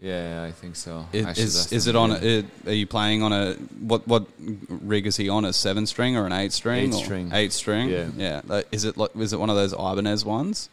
yeah, 0.00 0.44
I 0.48 0.52
think 0.52 0.76
so. 0.76 1.06
Is, 1.12 1.26
I 1.26 1.30
is, 1.32 1.72
is 1.72 1.86
it 1.86 1.96
on? 1.96 2.10
A, 2.12 2.16
it, 2.16 2.44
are 2.66 2.72
you 2.72 2.86
playing 2.86 3.22
on 3.22 3.32
a 3.32 3.54
what? 3.80 4.06
What 4.08 4.26
rig 4.68 5.06
is 5.06 5.16
he 5.16 5.28
on? 5.28 5.44
A 5.44 5.52
seven 5.52 5.86
string 5.86 6.16
or 6.16 6.26
an 6.26 6.32
eight 6.32 6.52
string? 6.52 6.88
Eight 6.90 6.94
or- 6.94 7.04
string. 7.04 7.30
Eight 7.32 7.52
string. 7.52 7.88
Yeah. 7.90 8.08
yeah. 8.16 8.40
Like, 8.46 8.66
is 8.72 8.84
it 8.84 8.96
like? 8.96 9.10
Is 9.16 9.32
it 9.32 9.40
one 9.40 9.50
of 9.50 9.56
those 9.56 9.72
Ibanez 9.72 10.24
ones? 10.24 10.68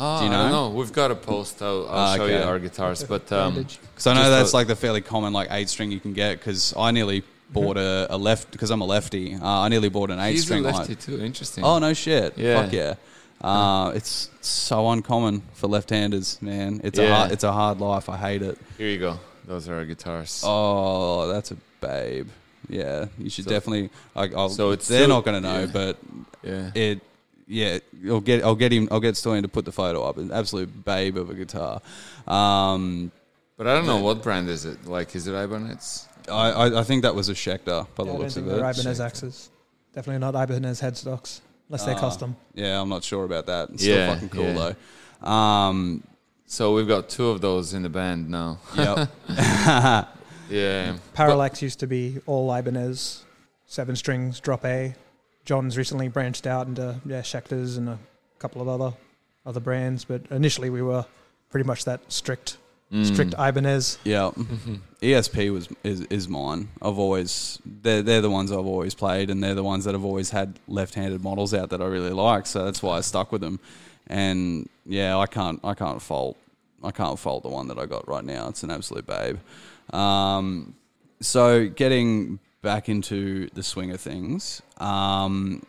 Oh, 0.00 0.20
Do 0.20 0.26
you 0.26 0.30
I 0.32 0.50
know? 0.50 0.68
know. 0.68 0.70
We've 0.70 0.92
got 0.92 1.10
a 1.10 1.16
post. 1.16 1.60
I'll, 1.60 1.88
I'll 1.88 1.98
Ah, 1.98 2.16
show 2.16 2.26
you 2.26 2.36
our 2.36 2.58
guitars, 2.60 3.02
but 3.02 3.30
um, 3.32 3.54
Because 3.54 4.06
I 4.06 4.14
know 4.14 4.20
Just 4.20 4.30
that's 4.30 4.52
a- 4.52 4.56
like 4.56 4.66
the 4.68 4.76
fairly 4.76 5.00
common 5.00 5.32
like 5.32 5.48
eight 5.50 5.68
string 5.68 5.90
you 5.90 5.98
can 6.00 6.12
get. 6.12 6.38
Because 6.38 6.72
I 6.76 6.92
nearly 6.92 7.24
bought 7.50 7.76
a, 7.78 8.06
a 8.10 8.16
left 8.16 8.50
because 8.52 8.70
I'm 8.70 8.80
a 8.80 8.86
lefty. 8.86 9.34
Uh, 9.34 9.40
I 9.44 9.68
nearly 9.68 9.88
bought 9.88 10.10
an 10.10 10.20
eight 10.20 10.32
he's 10.32 10.42
a 10.42 10.44
string. 10.44 10.62
lefty 10.62 10.92
like- 10.94 11.00
too. 11.00 11.20
Interesting. 11.20 11.64
Oh 11.64 11.78
no 11.80 11.92
shit! 11.94 12.38
Yeah. 12.38 12.62
Fuck 12.62 12.72
yeah! 12.72 12.94
Uh, 13.40 13.92
it's 13.94 14.30
so 14.40 14.88
uncommon 14.90 15.42
for 15.54 15.66
left-handers, 15.68 16.40
man. 16.42 16.80
It's 16.84 16.98
a 16.98 17.02
Yeah. 17.04 17.14
hard, 17.16 17.32
it's 17.32 17.44
a 17.44 17.52
hard 17.52 17.80
life. 17.80 18.08
I 18.08 18.16
hate 18.16 18.42
it. 18.42 18.58
Here 18.76 18.88
you 18.88 18.98
go. 18.98 19.18
Those 19.46 19.68
are 19.68 19.76
our 19.76 19.84
guitars. 19.84 20.42
Oh, 20.44 21.26
that's 21.28 21.50
a 21.52 21.56
babe. 21.80 22.28
Yeah, 22.68 23.06
you 23.16 23.30
should 23.30 23.44
So- 23.44 23.50
definiting. 23.50 23.90
Like, 24.14 24.34
I'll, 24.34 24.48
So 24.50 24.70
it's 24.72 24.86
they're 24.88 25.04
still- 25.04 25.08
not 25.16 25.24
going 25.24 25.40
to 25.42 25.48
know, 25.48 25.60
yeah. 25.60 25.66
but 25.72 25.96
yeah. 26.42 26.70
it. 26.74 27.00
Yeah, 27.48 27.78
I'll 28.06 28.20
get. 28.20 28.44
I'll 28.44 28.54
get 28.54 28.72
him. 28.72 28.88
I'll 28.90 29.00
get 29.00 29.14
Stoyan 29.14 29.42
to 29.42 29.48
put 29.48 29.64
the 29.64 29.72
photo 29.72 30.02
up. 30.04 30.18
An 30.18 30.30
absolute 30.30 30.84
babe 30.84 31.16
of 31.16 31.30
a 31.30 31.34
guitar. 31.34 31.80
Um, 32.26 33.10
But 33.56 33.66
I 33.66 33.74
don't 33.74 33.86
know 33.86 33.96
what 33.98 34.22
brand 34.22 34.48
is 34.50 34.64
it. 34.66 34.84
Like, 34.86 35.16
is 35.16 35.26
it 35.26 35.32
Ibanez? 35.34 36.06
I, 36.30 36.50
I, 36.50 36.80
I 36.80 36.82
think 36.84 37.02
that 37.02 37.14
was 37.14 37.28
a 37.30 37.34
Schecter 37.34 37.86
by 37.96 38.04
Yeah, 38.04 38.12
the 38.12 38.18
looks 38.18 38.34
think 38.34 38.46
of 38.48 38.52
it. 38.52 38.56
Ibanez 38.58 39.00
axes. 39.00 39.50
Definitely 39.94 40.20
not 40.20 40.34
Ibanez 40.40 40.80
headstocks, 40.82 41.40
unless 41.68 41.84
they're 41.86 41.96
Ah. 41.96 42.00
custom. 42.00 42.36
Yeah, 42.54 42.80
I'm 42.80 42.88
not 42.90 43.02
sure 43.02 43.24
about 43.24 43.46
that. 43.46 43.70
It's 43.70 43.82
still 43.82 44.12
fucking 44.12 44.28
cool 44.28 44.44
yeah. 44.44 44.74
though. 45.22 45.28
Um, 45.28 46.04
So 46.46 46.74
we've 46.74 46.86
got 46.88 47.08
two 47.08 47.28
of 47.28 47.40
those 47.40 47.72
in 47.74 47.82
the 47.82 47.88
band 47.88 48.28
now. 48.30 48.58
yep. 48.76 49.08
Yeah. 50.50 50.96
Parallax 51.14 51.60
used 51.60 51.80
to 51.80 51.86
be 51.86 52.20
all 52.26 52.50
Ibanez, 52.54 53.22
seven 53.66 53.96
strings, 53.96 54.40
drop 54.40 54.64
A. 54.64 54.94
John's 55.48 55.78
recently 55.78 56.08
branched 56.08 56.46
out 56.46 56.66
into 56.66 57.00
yeah 57.06 57.22
Schecters 57.22 57.78
and 57.78 57.88
a 57.88 57.98
couple 58.38 58.60
of 58.60 58.68
other 58.68 58.94
other 59.46 59.60
brands, 59.60 60.04
but 60.04 60.20
initially 60.30 60.68
we 60.68 60.82
were 60.82 61.06
pretty 61.50 61.66
much 61.66 61.84
that 61.86 62.00
strict 62.12 62.58
Mm. 62.92 63.04
strict 63.04 63.34
Ibanez. 63.38 63.98
Yeah, 64.02 64.30
ESP 65.02 65.52
was 65.52 65.68
is, 65.84 66.00
is 66.08 66.26
mine. 66.26 66.68
I've 66.80 66.98
always 66.98 67.58
they're 67.82 68.00
they're 68.02 68.22
the 68.22 68.30
ones 68.30 68.50
I've 68.50 68.64
always 68.64 68.94
played, 68.94 69.28
and 69.28 69.42
they're 69.44 69.54
the 69.54 69.62
ones 69.62 69.84
that 69.84 69.94
I've 69.94 70.04
always 70.06 70.30
had 70.30 70.58
left-handed 70.68 71.22
models 71.22 71.52
out 71.52 71.68
that 71.70 71.82
I 71.82 71.84
really 71.84 72.12
like. 72.12 72.46
So 72.46 72.64
that's 72.64 72.82
why 72.82 72.96
I 72.96 73.02
stuck 73.02 73.30
with 73.30 73.42
them. 73.42 73.60
And 74.06 74.70
yeah, 74.86 75.18
I 75.18 75.26
can't 75.26 75.60
I 75.62 75.74
can't 75.74 76.00
fault 76.00 76.38
I 76.82 76.90
can't 76.90 77.18
fault 77.18 77.42
the 77.42 77.50
one 77.50 77.68
that 77.68 77.78
I 77.78 77.84
got 77.84 78.08
right 78.08 78.24
now. 78.24 78.48
It's 78.48 78.62
an 78.62 78.70
absolute 78.70 79.06
babe. 79.06 79.36
Um, 79.92 80.74
so 81.20 81.68
getting 81.68 82.38
back 82.62 82.88
into 82.88 83.50
the 83.52 83.62
swing 83.62 83.90
of 83.90 84.00
things, 84.00 84.62
um, 84.78 85.62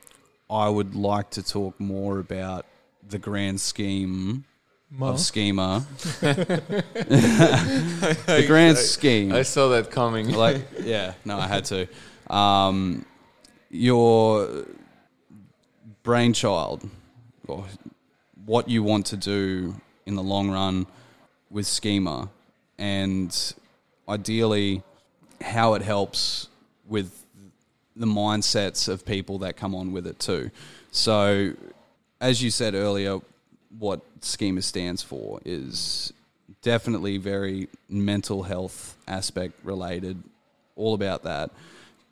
I 0.49 0.67
would 0.69 0.95
like 0.95 1.31
to 1.31 1.43
talk 1.43 1.79
more 1.79 2.19
about 2.19 2.65
the 3.07 3.19
grand 3.19 3.59
scheme 3.61 4.45
Mo. 4.91 5.09
of 5.09 5.19
schema. 5.19 5.85
the 6.21 6.83
grand 8.47 8.77
scheme. 8.77 9.31
I 9.33 9.43
saw 9.43 9.69
that 9.69 9.91
coming. 9.91 10.31
like, 10.31 10.61
yeah, 10.81 11.13
no, 11.25 11.37
I 11.37 11.47
had 11.47 11.65
to. 11.65 11.87
Um, 12.33 13.05
your 13.69 14.65
brainchild, 16.03 16.89
or 17.47 17.65
what 18.45 18.67
you 18.69 18.81
want 18.81 19.05
to 19.07 19.17
do 19.17 19.75
in 20.05 20.15
the 20.15 20.23
long 20.23 20.49
run 20.49 20.87
with 21.51 21.67
schema, 21.67 22.29
and 22.77 23.53
ideally 24.07 24.81
how 25.41 25.75
it 25.75 25.81
helps 25.81 26.47
with 26.87 27.18
the 27.99 28.07
mindsets 28.07 28.87
of 28.87 29.05
people 29.05 29.37
that 29.39 29.57
come 29.57 29.75
on 29.75 29.91
with 29.91 30.07
it 30.07 30.17
too. 30.19 30.49
So, 30.91 31.53
as 32.19 32.41
you 32.41 32.49
said 32.49 32.73
earlier, 32.73 33.19
what 33.77 34.01
schema 34.21 34.61
stands 34.61 35.03
for 35.03 35.39
is 35.45 36.11
definitely 36.61 37.17
very 37.17 37.67
mental 37.89 38.43
health 38.43 38.97
aspect 39.07 39.53
related, 39.63 40.23
all 40.75 40.93
about 40.93 41.23
that. 41.23 41.51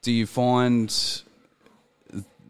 Do 0.02 0.12
you 0.12 0.28
find 0.28 0.94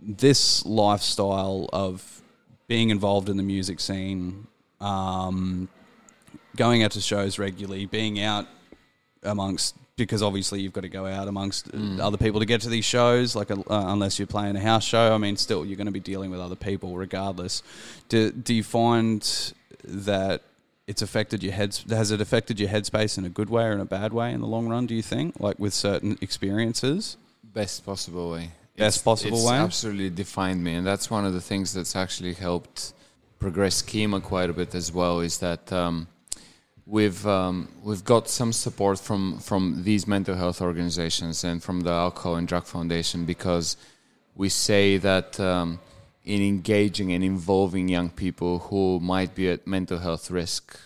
this 0.02 0.66
lifestyle 0.66 1.70
of 1.72 2.22
being 2.68 2.90
involved 2.90 3.30
in 3.30 3.38
the 3.38 3.44
music 3.44 3.80
scene, 3.80 4.48
um, 4.82 5.70
going 6.56 6.84
out 6.84 6.92
to 6.92 7.02
shows 7.02 7.40
regularly, 7.40 7.86
being 7.86 8.20
out 8.20 8.48
amongst 9.24 9.76
because 9.98 10.24
obviously 10.24 10.62
you've 10.62 10.74
got 10.74 10.82
to 10.82 10.90
go 10.90 11.06
out 11.06 11.28
amongst 11.28 11.74
uh, 11.74 12.02
other 12.02 12.18
people 12.18 12.40
to 12.40 12.46
get 12.46 12.62
to 12.62 12.70
these 12.70 12.86
shows. 12.86 13.36
Like 13.36 13.52
uh, 13.52 13.58
unless 13.68 14.20
you're 14.20 14.28
playing 14.28 14.56
a 14.56 14.62
house 14.62 14.86
show, 14.86 15.14
I 15.14 15.18
mean, 15.18 15.36
still 15.36 15.66
you're 15.66 15.78
going 15.78 15.88
to 15.88 15.92
be 15.92 16.00
dealing 16.00 16.32
with 16.32 16.40
other 16.40 16.56
people 16.56 16.96
regardless. 16.96 17.64
Do 18.08 18.32
do 18.32 18.54
you 18.54 18.64
find 18.64 19.54
that 19.84 20.44
it's 20.88 21.02
affected 21.02 21.44
your 21.44 21.54
heads? 21.54 21.84
Has 21.90 22.12
it 22.12 22.22
affected 22.22 22.60
your 22.60 22.70
headspace 22.70 23.18
in 23.18 23.26
a 23.26 23.30
good 23.30 23.50
way 23.50 23.66
or 23.66 23.74
in 23.74 23.82
a 23.82 23.86
bad 23.86 24.14
way 24.14 24.32
in 24.32 24.40
the 24.40 24.48
long 24.48 24.70
run? 24.70 24.86
Do 24.86 24.96
you 24.96 25.02
think, 25.04 25.40
like 25.40 25.60
with 25.60 25.74
certain 25.74 26.18
experiences? 26.22 27.18
best 27.58 27.84
possible 27.84 28.30
way. 28.32 28.52
Best 28.76 29.04
possible 29.04 29.38
it's 29.38 29.48
way? 29.48 29.58
absolutely 29.58 30.12
defined 30.12 30.64
me, 30.64 30.76
and 30.76 30.86
that's 30.86 31.10
one 31.10 31.26
of 31.26 31.34
the 31.34 31.42
things 31.42 31.74
that's 31.74 31.96
actually 31.96 32.34
helped 32.34 32.94
progress 33.40 33.78
schema 33.78 34.22
quite 34.22 34.50
a 34.52 34.54
bit 34.54 34.76
as 34.76 34.92
well. 34.92 35.22
Is 35.22 35.40
that 35.40 35.74
um, 35.74 36.08
we've 36.88 37.26
um, 37.28 37.68
we've 37.84 38.04
got 38.04 38.30
some 38.30 38.54
support 38.54 39.00
from 39.00 39.40
from 39.40 39.84
these 39.84 40.08
mental 40.08 40.36
health 40.36 40.62
organizations 40.62 41.44
and 41.44 41.62
from 41.62 41.82
the 41.82 41.92
Alcohol 41.92 42.36
and 42.36 42.48
Drug 42.48 42.66
Foundation 42.66 43.26
because 43.26 43.78
we 44.36 44.50
say 44.50 44.98
that 44.98 45.40
um, 45.40 45.80
in 46.24 46.42
engaging 46.42 47.12
and 47.14 47.24
involving 47.24 47.90
young 47.90 48.10
people 48.10 48.60
who 48.60 49.00
might 49.00 49.36
be 49.36 49.50
at 49.50 49.68
mental 49.68 50.00
health 50.00 50.32
risk. 50.32 50.78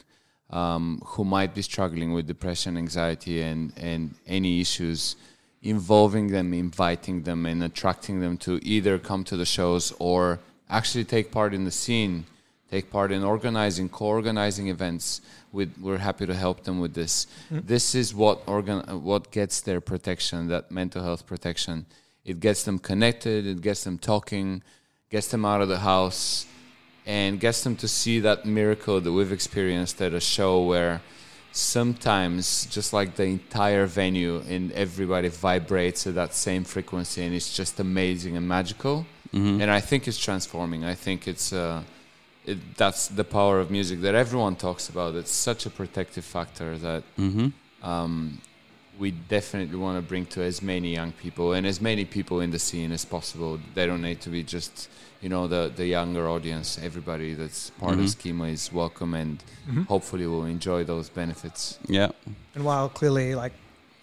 um, 0.51 1.01
who 1.05 1.23
might 1.23 1.55
be 1.55 1.61
struggling 1.61 2.11
with 2.13 2.27
depression, 2.27 2.77
anxiety, 2.77 3.41
and 3.41 3.71
and 3.77 4.15
any 4.27 4.59
issues, 4.61 5.15
involving 5.61 6.27
them, 6.27 6.53
inviting 6.53 7.23
them, 7.23 7.45
and 7.45 7.63
attracting 7.63 8.19
them 8.19 8.37
to 8.37 8.59
either 8.61 8.99
come 8.99 9.23
to 9.23 9.37
the 9.37 9.45
shows 9.45 9.93
or 9.99 10.39
actually 10.69 11.05
take 11.05 11.31
part 11.31 11.53
in 11.53 11.63
the 11.63 11.71
scene, 11.71 12.25
take 12.69 12.91
part 12.91 13.11
in 13.11 13.23
organizing, 13.23 13.89
co-organizing 13.89 14.67
events. 14.67 15.21
With, 15.51 15.75
we're 15.81 15.97
happy 15.97 16.25
to 16.25 16.33
help 16.33 16.63
them 16.63 16.79
with 16.79 16.93
this. 16.93 17.27
This 17.49 17.93
is 17.93 18.15
what 18.15 18.41
organ, 18.47 19.03
what 19.03 19.31
gets 19.31 19.61
their 19.61 19.81
protection, 19.81 20.47
that 20.47 20.71
mental 20.71 21.03
health 21.03 21.25
protection. 21.27 21.85
It 22.23 22.39
gets 22.39 22.63
them 22.63 22.79
connected. 22.79 23.45
It 23.45 23.61
gets 23.61 23.83
them 23.83 23.97
talking, 23.97 24.63
gets 25.09 25.27
them 25.27 25.43
out 25.43 25.61
of 25.61 25.67
the 25.67 25.79
house, 25.79 26.45
and 27.05 27.39
gets 27.39 27.63
them 27.63 27.75
to 27.77 27.87
see 27.87 28.19
that 28.21 28.45
miracle 28.45 29.01
that 29.01 29.11
we've 29.11 29.31
experienced 29.31 30.01
at 30.01 30.13
a 30.13 30.19
show 30.19 30.63
where 30.63 31.01
sometimes 31.51 32.65
just 32.67 32.93
like 32.93 33.15
the 33.15 33.23
entire 33.25 33.85
venue 33.85 34.41
and 34.47 34.71
everybody 34.71 35.27
vibrates 35.27 36.07
at 36.07 36.15
that 36.15 36.33
same 36.33 36.63
frequency 36.63 37.23
and 37.25 37.35
it's 37.35 37.53
just 37.53 37.79
amazing 37.79 38.37
and 38.37 38.47
magical 38.47 39.05
and 39.61 39.69
i 39.69 39.79
think 39.79 40.07
it's 40.07 40.17
transforming 40.17 40.85
i 40.85 40.95
think 40.95 41.27
it's 41.27 41.51
uh, 41.51 41.83
it, 42.45 42.75
that's 42.75 43.07
the 43.07 43.23
power 43.23 43.59
of 43.59 43.69
music 43.69 44.01
that 44.01 44.15
everyone 44.15 44.55
talks 44.55 44.89
about 44.89 45.15
it's 45.15 45.31
such 45.31 45.65
a 45.65 45.69
protective 45.69 46.25
factor 46.25 46.77
that 46.77 47.03
mm-hmm. 47.17 47.47
um, 47.87 48.41
we 49.01 49.11
definitely 49.11 49.77
want 49.77 49.97
to 49.97 50.07
bring 50.07 50.25
to 50.27 50.41
as 50.43 50.61
many 50.61 50.93
young 50.93 51.11
people 51.13 51.53
and 51.53 51.65
as 51.65 51.81
many 51.81 52.05
people 52.05 52.39
in 52.41 52.51
the 52.51 52.59
scene 52.59 52.91
as 52.91 53.03
possible. 53.03 53.59
They 53.73 53.87
don't 53.87 54.03
need 54.03 54.21
to 54.21 54.29
be 54.29 54.43
just, 54.43 54.89
you 55.21 55.29
know, 55.29 55.47
the, 55.47 55.71
the 55.75 55.87
younger 55.87 56.29
audience. 56.29 56.79
Everybody 56.81 57.33
that's 57.33 57.71
part 57.71 57.93
of 57.93 57.99
mm-hmm. 57.99 58.07
Schema 58.07 58.43
is 58.45 58.71
welcome 58.71 59.15
and 59.15 59.39
mm-hmm. 59.67 59.83
hopefully 59.83 60.27
will 60.27 60.45
enjoy 60.45 60.83
those 60.83 61.09
benefits. 61.09 61.79
Yeah. 61.87 62.11
And 62.53 62.63
while 62.63 62.89
clearly, 62.89 63.33
like, 63.33 63.53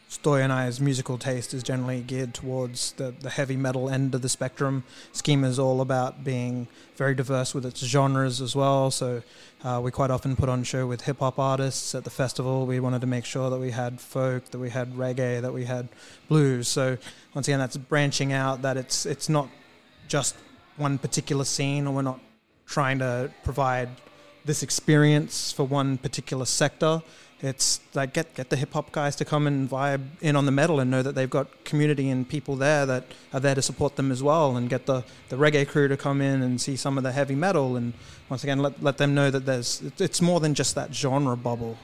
Stoy 0.08 0.42
and 0.42 0.50
I's 0.50 0.80
musical 0.80 1.18
taste 1.18 1.52
is 1.52 1.62
generally 1.62 2.00
geared 2.00 2.32
towards 2.32 2.92
the, 2.92 3.14
the 3.20 3.28
heavy 3.28 3.56
metal 3.56 3.90
end 3.90 4.14
of 4.14 4.22
the 4.22 4.28
spectrum, 4.30 4.84
Schema 5.12 5.46
is 5.46 5.58
all 5.58 5.82
about 5.82 6.24
being 6.24 6.66
very 6.96 7.14
diverse 7.14 7.54
with 7.54 7.66
its 7.66 7.84
genres 7.84 8.40
as 8.40 8.56
well. 8.56 8.90
So 8.90 9.22
uh, 9.62 9.80
we 9.84 9.90
quite 9.90 10.10
often 10.10 10.34
put 10.34 10.48
on 10.48 10.64
show 10.64 10.86
with 10.86 11.02
hip 11.02 11.18
hop 11.18 11.38
artists 11.38 11.94
at 11.94 12.04
the 12.04 12.10
festival. 12.10 12.64
We 12.64 12.80
wanted 12.80 13.02
to 13.02 13.06
make 13.06 13.26
sure 13.26 13.50
that 13.50 13.58
we 13.58 13.70
had 13.70 14.00
folk, 14.00 14.46
that 14.46 14.58
we 14.58 14.70
had 14.70 14.94
reggae, 14.94 15.42
that 15.42 15.52
we 15.52 15.66
had 15.66 15.88
blues. 16.28 16.68
So 16.68 16.96
once 17.34 17.46
again, 17.46 17.58
that's 17.58 17.76
branching 17.76 18.32
out. 18.32 18.62
That 18.62 18.78
it's 18.78 19.04
it's 19.04 19.28
not 19.28 19.50
just 20.08 20.36
one 20.78 20.96
particular 20.96 21.44
scene, 21.44 21.86
or 21.86 21.94
we're 21.94 22.02
not 22.02 22.20
trying 22.66 22.98
to 23.00 23.30
provide 23.44 23.90
this 24.46 24.62
experience 24.62 25.52
for 25.52 25.64
one 25.64 25.98
particular 25.98 26.46
sector. 26.46 27.02
It's 27.40 27.80
like 27.94 28.12
get 28.14 28.34
get 28.34 28.50
the 28.50 28.56
hip 28.56 28.72
hop 28.72 28.90
guys 28.90 29.14
to 29.16 29.24
come 29.24 29.46
and 29.46 29.70
vibe 29.70 30.02
in 30.20 30.34
on 30.34 30.44
the 30.44 30.50
metal 30.50 30.80
and 30.80 30.90
know 30.90 31.02
that 31.02 31.14
they've 31.14 31.30
got 31.30 31.64
community 31.64 32.10
and 32.10 32.28
people 32.28 32.56
there 32.56 32.84
that 32.86 33.04
are 33.32 33.38
there 33.38 33.54
to 33.54 33.62
support 33.62 33.94
them 33.94 34.10
as 34.10 34.22
well, 34.22 34.56
and 34.56 34.68
get 34.68 34.86
the, 34.86 35.04
the 35.28 35.36
reggae 35.36 35.66
crew 35.66 35.86
to 35.86 35.96
come 35.96 36.20
in 36.20 36.42
and 36.42 36.60
see 36.60 36.74
some 36.74 36.98
of 36.98 37.04
the 37.04 37.12
heavy 37.12 37.36
metal, 37.36 37.76
and 37.76 37.92
once 38.28 38.42
again 38.42 38.58
let 38.58 38.82
let 38.82 38.98
them 38.98 39.14
know 39.14 39.30
that 39.30 39.46
there's 39.46 39.82
it's 39.98 40.20
more 40.20 40.40
than 40.40 40.52
just 40.54 40.74
that 40.74 40.92
genre 40.92 41.36
bubble. 41.36 41.78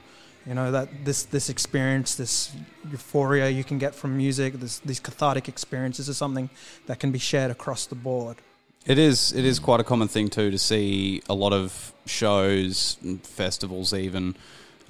You 0.44 0.54
know 0.54 0.72
that 0.72 0.88
this 1.04 1.22
this 1.22 1.48
experience, 1.48 2.16
this 2.16 2.52
euphoria 2.90 3.48
you 3.48 3.62
can 3.62 3.78
get 3.78 3.94
from 3.94 4.16
music, 4.16 4.54
this 4.54 4.80
these 4.80 4.98
cathartic 4.98 5.48
experiences 5.48 6.08
is 6.08 6.16
something 6.16 6.50
that 6.86 6.98
can 6.98 7.12
be 7.12 7.20
shared 7.20 7.52
across 7.52 7.86
the 7.86 7.94
board. 7.94 8.38
It 8.86 8.98
is. 8.98 9.32
It 9.32 9.44
is 9.44 9.60
quite 9.60 9.80
a 9.80 9.84
common 9.84 10.08
thing 10.08 10.28
too 10.28 10.50
to 10.50 10.58
see 10.58 11.22
a 11.28 11.34
lot 11.34 11.52
of 11.52 11.92
shows, 12.06 12.98
festivals, 13.22 13.94
even 13.94 14.34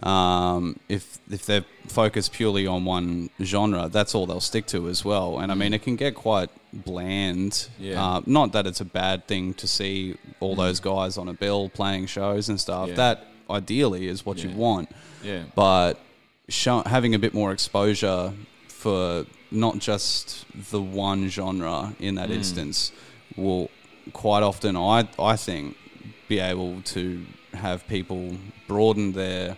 um, 0.04 0.78
if 0.88 1.18
if 1.30 1.46
they're 1.46 1.64
focused 1.88 2.32
purely 2.32 2.66
on 2.66 2.84
one 2.84 3.30
genre, 3.42 3.88
that's 3.88 4.14
all 4.14 4.26
they'll 4.26 4.40
stick 4.40 4.66
to 4.66 4.88
as 4.88 5.04
well. 5.04 5.38
And 5.38 5.50
I 5.50 5.54
mean, 5.54 5.72
it 5.72 5.82
can 5.82 5.96
get 5.96 6.14
quite 6.14 6.50
bland. 6.72 7.68
Yeah. 7.78 8.04
Uh, 8.16 8.20
not 8.26 8.52
that 8.52 8.66
it's 8.66 8.80
a 8.80 8.84
bad 8.84 9.26
thing 9.26 9.54
to 9.54 9.66
see 9.66 10.16
all 10.40 10.54
those 10.54 10.78
guys 10.80 11.16
on 11.18 11.28
a 11.28 11.32
bill 11.32 11.68
playing 11.70 12.06
shows 12.06 12.48
and 12.48 12.60
stuff. 12.60 12.88
Yeah. 12.90 12.94
That 12.96 13.26
ideally 13.48 14.06
is 14.08 14.24
what 14.26 14.42
you 14.44 14.50
want. 14.50 14.90
Yeah. 15.22 15.44
But 15.54 15.94
show, 16.48 16.82
having 16.84 17.14
a 17.14 17.18
bit 17.18 17.32
more 17.34 17.52
exposure 17.52 18.32
for 18.68 19.24
not 19.50 19.78
just 19.78 20.44
the 20.70 20.80
one 20.82 21.28
genre 21.30 21.94
in 21.98 22.14
Mm. 22.14 22.18
that 22.18 22.30
instance 22.30 22.92
will 23.36 23.70
quite 24.12 24.42
often, 24.42 24.76
I 24.76 25.08
I 25.18 25.36
think, 25.36 25.76
be 26.28 26.38
able 26.40 26.82
to 26.82 27.24
have 27.54 27.86
people 27.88 28.36
broaden 28.66 29.12
their 29.12 29.56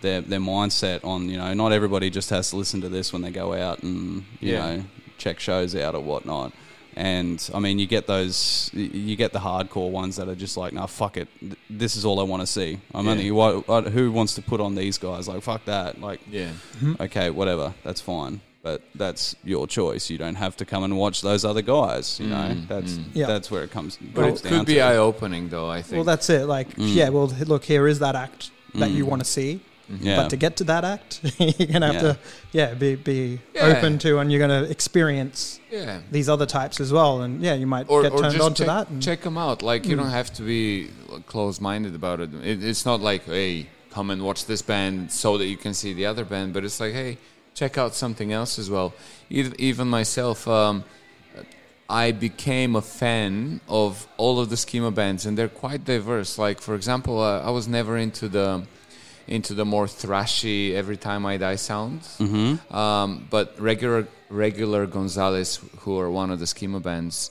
their 0.00 0.20
their 0.20 0.40
mindset 0.40 1.04
on 1.04 1.28
you 1.28 1.36
know 1.36 1.52
not 1.54 1.72
everybody 1.72 2.10
just 2.10 2.30
has 2.30 2.50
to 2.50 2.56
listen 2.56 2.80
to 2.82 2.88
this 2.88 3.12
when 3.12 3.22
they 3.22 3.30
go 3.30 3.52
out 3.52 3.82
and 3.82 4.24
you 4.40 4.52
Yeah. 4.54 4.76
know 4.76 4.84
check 5.18 5.40
shows 5.40 5.74
out 5.74 5.94
or 5.94 6.00
whatnot. 6.00 6.52
And 6.98 7.50
I 7.54 7.58
mean, 7.58 7.78
you 7.78 7.86
get 7.86 8.06
those, 8.06 8.70
you 8.72 9.16
get 9.16 9.34
the 9.34 9.38
hardcore 9.38 9.90
ones 9.90 10.16
that 10.16 10.28
are 10.28 10.34
just 10.34 10.56
like, 10.56 10.72
nah, 10.72 10.86
fuck 10.86 11.18
it. 11.18 11.28
This 11.68 11.94
is 11.94 12.06
all 12.06 12.20
I 12.20 12.22
want 12.22 12.40
to 12.40 12.46
see. 12.46 12.80
I'm 12.94 13.04
Yeah. 13.04 13.12
only, 13.12 13.30
what, 13.30 13.68
what, 13.68 13.86
who 13.88 14.10
wants 14.10 14.34
to 14.36 14.42
put 14.42 14.62
on 14.62 14.74
these 14.74 14.96
guys? 14.96 15.28
Like, 15.28 15.42
fuck 15.42 15.66
that. 15.66 16.00
Like, 16.00 16.20
Yeah. 16.30 16.52
Mm-hmm. 16.78 16.94
okay, 17.00 17.28
whatever, 17.28 17.74
that's 17.84 18.00
fine. 18.00 18.40
But 18.62 18.80
that's 18.94 19.36
your 19.44 19.66
choice. 19.66 20.08
You 20.08 20.16
don't 20.16 20.36
have 20.36 20.56
to 20.56 20.64
come 20.64 20.84
and 20.84 20.96
watch 20.96 21.20
those 21.20 21.44
other 21.44 21.60
guys. 21.62 22.18
You 22.18 22.28
know, 22.28 22.36
mm, 22.36 22.66
that's 22.66 22.92
mm. 22.94 23.04
Yeah. 23.12 23.26
that's 23.26 23.50
where 23.50 23.62
it 23.62 23.70
comes. 23.70 23.98
But 24.00 24.22
boils 24.22 24.40
it 24.40 24.48
down 24.48 24.58
could 24.60 24.66
be 24.66 24.80
eye 24.80 24.96
opening, 24.96 25.50
though, 25.50 25.68
I 25.68 25.82
think. 25.82 25.96
Well, 25.96 26.04
that's 26.04 26.28
it. 26.30 26.46
Like, 26.46 26.70
mm. 26.76 26.94
yeah, 26.94 27.10
well, 27.10 27.26
look, 27.46 27.64
here 27.64 27.86
is 27.86 27.98
that 27.98 28.16
act 28.16 28.50
that 28.74 28.90
you 28.90 29.04
want 29.06 29.22
to 29.22 29.28
see. 29.28 29.60
Yeah. 29.88 30.16
But 30.16 30.30
to 30.30 30.36
get 30.36 30.56
to 30.56 30.64
that 30.64 30.84
act, 30.84 31.20
you're 31.38 31.68
gonna 31.68 31.92
have 31.92 32.02
Yeah. 32.02 32.12
to, 32.12 32.18
yeah, 32.52 32.74
be 32.74 32.96
be 32.96 33.40
Yeah. 33.54 33.66
open 33.66 33.98
to, 34.00 34.18
and 34.18 34.30
you're 34.32 34.40
gonna 34.40 34.64
experience 34.64 35.60
yeah. 35.70 36.00
these 36.10 36.28
other 36.28 36.46
types 36.46 36.80
as 36.80 36.92
well. 36.92 37.22
And 37.22 37.40
yeah, 37.40 37.54
you 37.54 37.66
might 37.66 37.86
or, 37.88 38.02
get 38.02 38.12
or 38.12 38.20
turned 38.20 38.32
just 38.34 38.44
on 38.44 38.54
to 38.54 38.58
check, 38.64 38.66
that. 38.66 38.88
And, 38.88 39.02
check 39.02 39.22
them 39.22 39.38
out. 39.38 39.62
Like 39.62 39.86
you 39.86 39.94
don't 39.96 40.10
have 40.10 40.32
to 40.34 40.42
be 40.42 40.90
close-minded 41.26 41.94
about 41.94 42.20
it. 42.20 42.30
it. 42.42 42.64
It's 42.64 42.84
not 42.84 43.00
like, 43.00 43.24
hey, 43.26 43.68
come 43.90 44.10
and 44.10 44.22
watch 44.22 44.46
this 44.46 44.62
band 44.62 45.12
so 45.12 45.38
that 45.38 45.46
you 45.46 45.56
can 45.56 45.72
see 45.72 45.92
the 45.92 46.06
other 46.06 46.24
band. 46.24 46.52
But 46.52 46.64
it's 46.64 46.80
like, 46.80 46.92
hey, 46.92 47.18
check 47.54 47.78
out 47.78 47.94
something 47.94 48.32
else 48.32 48.58
as 48.58 48.68
well. 48.68 48.92
Even, 49.30 49.54
even 49.58 49.88
myself, 49.88 50.48
um, 50.48 50.84
I 51.88 52.10
became 52.10 52.74
a 52.74 52.82
fan 52.82 53.60
of 53.68 54.08
all 54.16 54.40
of 54.40 54.50
the 54.50 54.56
schema 54.56 54.90
bands, 54.90 55.24
and 55.26 55.38
they're 55.38 55.48
quite 55.48 55.84
diverse. 55.84 56.38
Like 56.38 56.60
for 56.60 56.74
example, 56.74 57.20
uh, 57.20 57.40
I 57.40 57.50
was 57.50 57.68
never 57.68 57.96
into 57.96 58.28
the 58.28 58.66
into 59.28 59.54
the 59.54 59.64
more 59.64 59.86
thrashy 59.86 60.72
every 60.74 60.96
time 60.96 61.26
I 61.26 61.36
die 61.36 61.56
sounds. 61.56 62.20
Um, 62.70 63.26
but 63.30 63.58
regular 63.60 64.06
regular 64.30 64.86
Gonzalez, 64.86 65.60
who 65.80 65.98
are 65.98 66.10
one 66.10 66.30
of 66.30 66.38
the 66.38 66.46
schema 66.46 66.80
bands, 66.80 67.30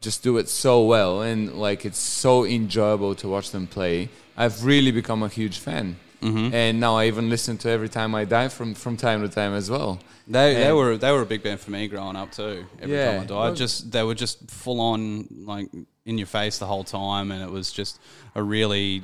just 0.00 0.22
do 0.22 0.38
it 0.38 0.48
so 0.48 0.84
well, 0.84 1.22
and 1.22 1.54
like 1.54 1.84
it's 1.84 1.98
so 1.98 2.44
enjoyable 2.44 3.14
to 3.16 3.28
watch 3.28 3.50
them 3.50 3.66
play. 3.66 4.08
I've 4.36 4.64
really 4.64 4.90
become 4.92 5.22
a 5.22 5.28
huge 5.28 5.58
fan, 5.58 5.96
and 6.20 6.80
now 6.80 6.96
I 6.96 7.06
even 7.06 7.28
listen 7.28 7.58
to 7.58 7.68
every 7.68 7.88
time 7.88 8.14
I 8.14 8.24
die 8.24 8.48
from 8.48 8.74
from 8.74 8.96
time 8.96 9.22
to 9.22 9.28
time 9.28 9.54
as 9.54 9.70
well. 9.70 9.98
They 10.28 10.54
they 10.54 10.72
were 10.72 10.96
they 10.96 11.10
were 11.12 11.22
a 11.22 11.26
big 11.26 11.42
band 11.42 11.60
for 11.60 11.70
me 11.70 11.88
growing 11.88 12.16
up 12.16 12.30
too. 12.32 12.64
Every 12.80 12.94
Yeah. 12.96 13.12
time 13.12 13.20
I 13.22 13.26
died, 13.26 13.56
just 13.56 13.90
they 13.90 14.02
were 14.04 14.14
just 14.14 14.50
full 14.50 14.80
on 14.80 15.26
like 15.44 15.68
in 16.04 16.18
your 16.18 16.26
face 16.28 16.58
the 16.58 16.66
whole 16.66 16.84
time, 16.84 17.30
and 17.32 17.42
it 17.42 17.50
was 17.50 17.72
just 17.72 18.00
a 18.34 18.42
really. 18.42 19.02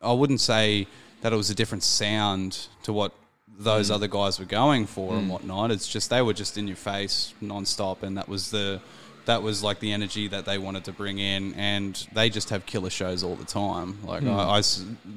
I 0.00 0.12
wouldn't 0.12 0.40
say 0.40 0.86
that 1.20 1.32
it 1.32 1.36
was 1.36 1.50
a 1.50 1.54
different 1.54 1.82
sound 1.82 2.68
to 2.84 2.92
what 2.92 3.12
those 3.58 3.90
mm. 3.90 3.94
other 3.94 4.08
guys 4.08 4.38
were 4.38 4.44
going 4.44 4.86
for 4.86 5.14
and 5.14 5.26
mm. 5.26 5.32
whatnot. 5.32 5.70
It's 5.70 5.88
just 5.88 6.10
they 6.10 6.22
were 6.22 6.32
just 6.32 6.56
in 6.56 6.66
your 6.66 6.76
face 6.76 7.34
nonstop, 7.42 8.02
and 8.02 8.16
that 8.16 8.28
was 8.28 8.50
the 8.50 8.80
that 9.26 9.42
was 9.42 9.62
like 9.62 9.78
the 9.80 9.92
energy 9.92 10.26
that 10.28 10.46
they 10.46 10.56
wanted 10.56 10.84
to 10.84 10.92
bring 10.92 11.18
in, 11.18 11.52
and 11.54 12.06
they 12.14 12.30
just 12.30 12.50
have 12.50 12.64
killer 12.64 12.90
shows 12.90 13.22
all 13.22 13.34
the 13.36 13.44
time. 13.44 13.98
Like 14.04 14.22
mm. 14.22 14.34
I, 14.34 14.62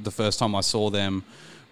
the 0.04 0.12
first 0.12 0.40
time 0.40 0.56
I 0.56 0.62
saw 0.62 0.90
them 0.90 1.24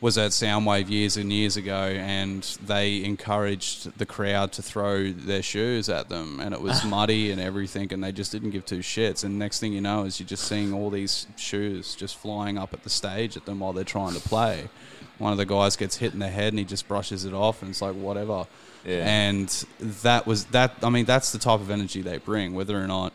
was 0.02 0.18
at 0.18 0.32
Soundwave 0.32 0.90
years 0.90 1.18
and 1.18 1.32
years 1.32 1.58
ago, 1.58 1.74
and 1.74 2.44
they 2.66 3.04
encouraged 3.04 3.98
the 3.98 4.06
crowd 4.06 4.52
to 4.54 4.62
throw 4.62 5.12
their 5.12 5.42
shoes 5.42 5.90
at 5.90 6.08
them, 6.08 6.40
and 6.40 6.54
it 6.54 6.62
was 6.62 6.86
muddy 6.86 7.32
and 7.32 7.42
everything, 7.42 7.92
and 7.92 8.04
they 8.04 8.12
just 8.12 8.32
didn't 8.32 8.52
give 8.52 8.66
two 8.66 8.80
shits. 8.80 9.24
And 9.24 9.38
next 9.38 9.60
thing 9.60 9.74
you 9.74 9.82
know, 9.82 10.06
is 10.06 10.20
you're 10.20 10.28
just 10.28 10.46
seeing 10.46 10.74
all 10.74 10.90
these 10.90 11.28
shoes 11.36 11.96
just 11.96 12.18
flying 12.18 12.58
up 12.58 12.74
at 12.74 12.84
the 12.84 12.90
stage 12.90 13.36
at 13.36 13.46
them 13.46 13.60
while 13.60 13.74
they're 13.74 13.84
trying 13.84 14.14
to 14.14 14.22
play. 14.22 14.70
One 15.18 15.34
of 15.34 15.38
the 15.38 15.46
guys 15.46 15.76
gets 15.76 15.98
hit 15.98 16.14
in 16.14 16.20
the 16.20 16.30
head, 16.30 16.54
and 16.54 16.60
he 16.60 16.66
just 16.66 16.88
brushes 16.88 17.26
it 17.26 17.34
off, 17.34 17.62
and 17.62 17.72
it's 17.72 17.82
like 17.82 17.96
whatever. 17.96 18.48
Yeah. 18.86 19.04
And 19.06 19.50
that 19.80 20.26
was 20.26 20.46
that. 20.46 20.76
I 20.82 20.90
mean, 20.90 21.04
that's 21.04 21.34
the 21.34 21.40
type 21.40 21.60
of 21.60 21.70
energy 21.70 22.02
they 22.02 22.20
bring, 22.20 22.54
whether 22.54 22.82
or 22.82 22.88
not 22.88 23.12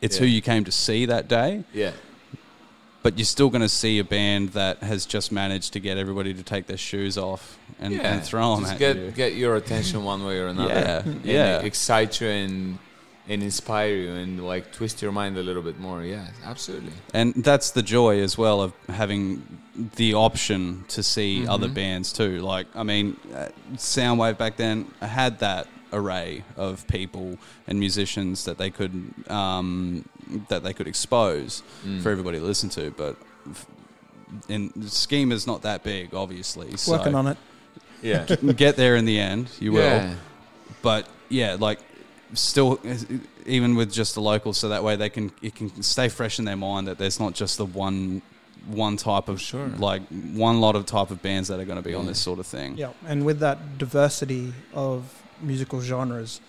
it's 0.00 0.18
who 0.18 0.26
you 0.26 0.42
came 0.42 0.64
to 0.64 0.72
see 0.72 1.06
that 1.06 1.28
day 1.28 1.64
Yeah, 1.72 1.92
but 3.04 3.18
you're 3.18 3.26
still 3.26 3.50
going 3.50 3.60
to 3.60 3.68
see 3.68 3.98
a 3.98 4.04
band 4.04 4.48
that 4.50 4.78
has 4.78 5.04
just 5.04 5.30
managed 5.30 5.74
to 5.74 5.78
get 5.78 5.98
everybody 5.98 6.32
to 6.32 6.42
take 6.42 6.66
their 6.66 6.78
shoes 6.78 7.18
off 7.18 7.58
and, 7.78 7.92
yeah. 7.92 8.14
and 8.14 8.24
throw 8.24 8.54
them 8.54 8.64
Just 8.64 8.72
at 8.72 8.78
get 8.78 8.96
you. 8.96 9.10
get 9.10 9.34
your 9.34 9.56
attention 9.56 10.02
one 10.04 10.24
way 10.24 10.38
or 10.38 10.46
another. 10.46 10.72
Yeah, 10.72 11.02
and 11.02 11.24
yeah. 11.24 11.60
excite 11.60 12.20
you 12.22 12.28
and 12.28 12.78
and 13.28 13.42
inspire 13.42 13.94
you 13.94 14.14
and 14.14 14.46
like 14.46 14.72
twist 14.72 15.02
your 15.02 15.12
mind 15.12 15.36
a 15.36 15.42
little 15.42 15.62
bit 15.62 15.78
more. 15.78 16.02
Yeah, 16.02 16.28
absolutely. 16.46 16.92
And 17.12 17.34
that's 17.34 17.72
the 17.72 17.82
joy 17.82 18.20
as 18.20 18.38
well 18.38 18.62
of 18.62 18.72
having 18.88 19.60
the 19.96 20.14
option 20.14 20.86
to 20.88 21.02
see 21.02 21.46
other 21.46 21.68
bands 21.68 22.10
too. 22.10 22.38
Like, 22.40 22.68
I 22.74 22.84
mean, 22.84 23.18
uh, 23.34 23.48
Soundwave 23.74 24.38
back 24.38 24.56
then 24.56 24.90
had 25.02 25.40
that 25.40 25.68
array 25.94 26.44
of 26.56 26.86
people 26.88 27.38
and 27.66 27.78
musicians 27.78 28.44
that 28.44 28.58
they 28.58 28.70
could 28.70 29.14
um, 29.28 30.04
that 30.48 30.62
they 30.62 30.72
could 30.72 30.86
expose 30.86 31.62
for 32.02 32.10
everybody 32.10 32.38
to 32.38 32.44
listen 32.44 32.68
to. 32.70 32.90
But 32.90 33.16
f- 33.50 33.66
in 34.48 34.72
is 34.76 35.46
not 35.46 35.62
that 35.62 35.82
big, 35.82 36.14
obviously. 36.14 36.76
So 36.76 36.92
Working 36.92 37.14
on 37.14 37.26
it. 37.28 37.38
Yeah. 38.02 38.24
get 38.56 38.76
there 38.76 38.96
in 38.96 39.04
the 39.04 39.18
end. 39.18 39.48
You 39.60 39.72
will 39.72 39.80
yeah. 39.82 40.14
but 40.82 41.08
yeah, 41.28 41.56
like 41.58 41.80
still, 42.34 42.80
even 43.46 43.76
with 43.76 43.92
just 43.92 44.14
the 44.14 44.20
locals, 44.20 44.58
so 44.58 44.68
that 44.68 44.84
way 44.84 44.96
they 44.96 45.08
can 45.08 45.32
it 45.42 45.54
can 45.54 45.82
stay 45.82 46.08
fresh 46.08 46.38
in 46.38 46.44
their 46.44 46.56
mind 46.56 46.86
that 46.88 46.98
there's 46.98 47.18
not 47.20 47.34
just 47.34 47.56
the 47.58 47.66
one 47.66 48.22
one 48.66 48.96
type 48.96 49.28
of 49.28 49.40
Sure. 49.40 49.66
like 49.68 50.02
one 50.32 50.60
lot 50.60 50.74
of 50.74 50.86
type 50.86 51.10
of 51.10 51.20
bands 51.22 51.48
that 51.48 51.60
are 51.60 51.64
going 51.66 51.76
to 51.76 51.82
be 51.86 51.94
on 51.94 52.06
this 52.06 52.18
sort 52.20 52.38
of 52.38 52.46
thing. 52.46 52.76
Yeah, 52.76 52.92
and 53.06 53.24
with 53.24 53.40
that 53.40 53.78
diversity 53.78 54.52
of 54.72 55.22
musical 55.42 55.80
genres, 55.80 56.40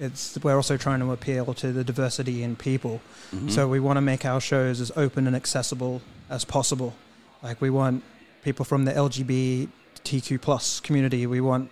it's 0.00 0.38
we're 0.42 0.56
also 0.56 0.76
trying 0.76 1.00
to 1.00 1.12
appeal 1.12 1.54
to 1.54 1.72
the 1.72 1.84
diversity 1.84 2.42
in 2.42 2.56
people. 2.56 3.00
Mhm. 3.34 3.50
So 3.50 3.68
we 3.68 3.78
want 3.80 3.96
to 3.98 4.00
make 4.00 4.24
our 4.24 4.40
shows 4.40 4.80
as 4.80 4.90
open 4.96 5.26
and 5.26 5.36
accessible 5.36 6.02
as 6.30 6.44
possible. 6.44 6.94
Like 7.42 7.60
we 7.60 7.70
want 7.70 8.02
people 8.42 8.64
from 8.64 8.84
the 8.84 8.92
LGBTQ 8.92 10.40
plus 10.40 10.80
community. 10.80 11.26
We 11.26 11.40
want 11.40 11.70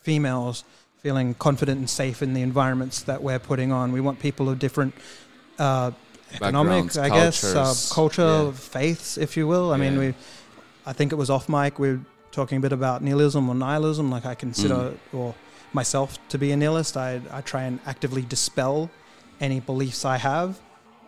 females 0.00 0.64
feeling 1.02 1.34
confident 1.34 1.78
and 1.78 1.90
safe 1.90 2.22
in 2.22 2.34
the 2.34 2.42
environments 2.42 3.02
that 3.02 3.22
we're 3.22 3.38
putting 3.38 3.72
on. 3.72 3.92
We 3.92 4.00
want 4.00 4.18
people 4.20 4.48
of 4.48 4.58
different 4.58 4.94
uh, 5.58 5.90
economic, 6.34 6.96
I 6.96 7.08
guess, 7.08 7.44
uh, 7.44 7.74
culture, 7.94 8.22
yeah. 8.46 8.52
faiths, 8.52 9.18
if 9.18 9.36
you 9.36 9.46
will. 9.46 9.72
I 9.72 9.76
mean, 9.76 9.98
we. 9.98 10.14
I 10.86 10.92
think 10.92 11.12
it 11.12 11.16
was 11.16 11.30
off 11.30 11.48
mic. 11.48 11.78
We 11.78 11.92
were 11.92 12.00
talking 12.32 12.58
a 12.58 12.60
bit 12.60 12.72
about 12.72 13.02
nihilism 13.02 13.48
or 13.48 13.54
nihilism. 13.54 14.10
Like 14.10 14.26
I 14.26 14.34
consider, 14.34 14.74
Mm. 14.74 15.18
or 15.18 15.34
myself 15.74 16.18
to 16.28 16.38
be 16.38 16.52
a 16.52 16.56
nihilist. 16.56 16.96
I 16.96 17.20
I 17.30 17.40
try 17.40 17.62
and 17.62 17.78
actively 17.86 18.22
dispel 18.22 18.90
any 19.40 19.60
beliefs 19.60 20.04
I 20.04 20.16
have 20.18 20.60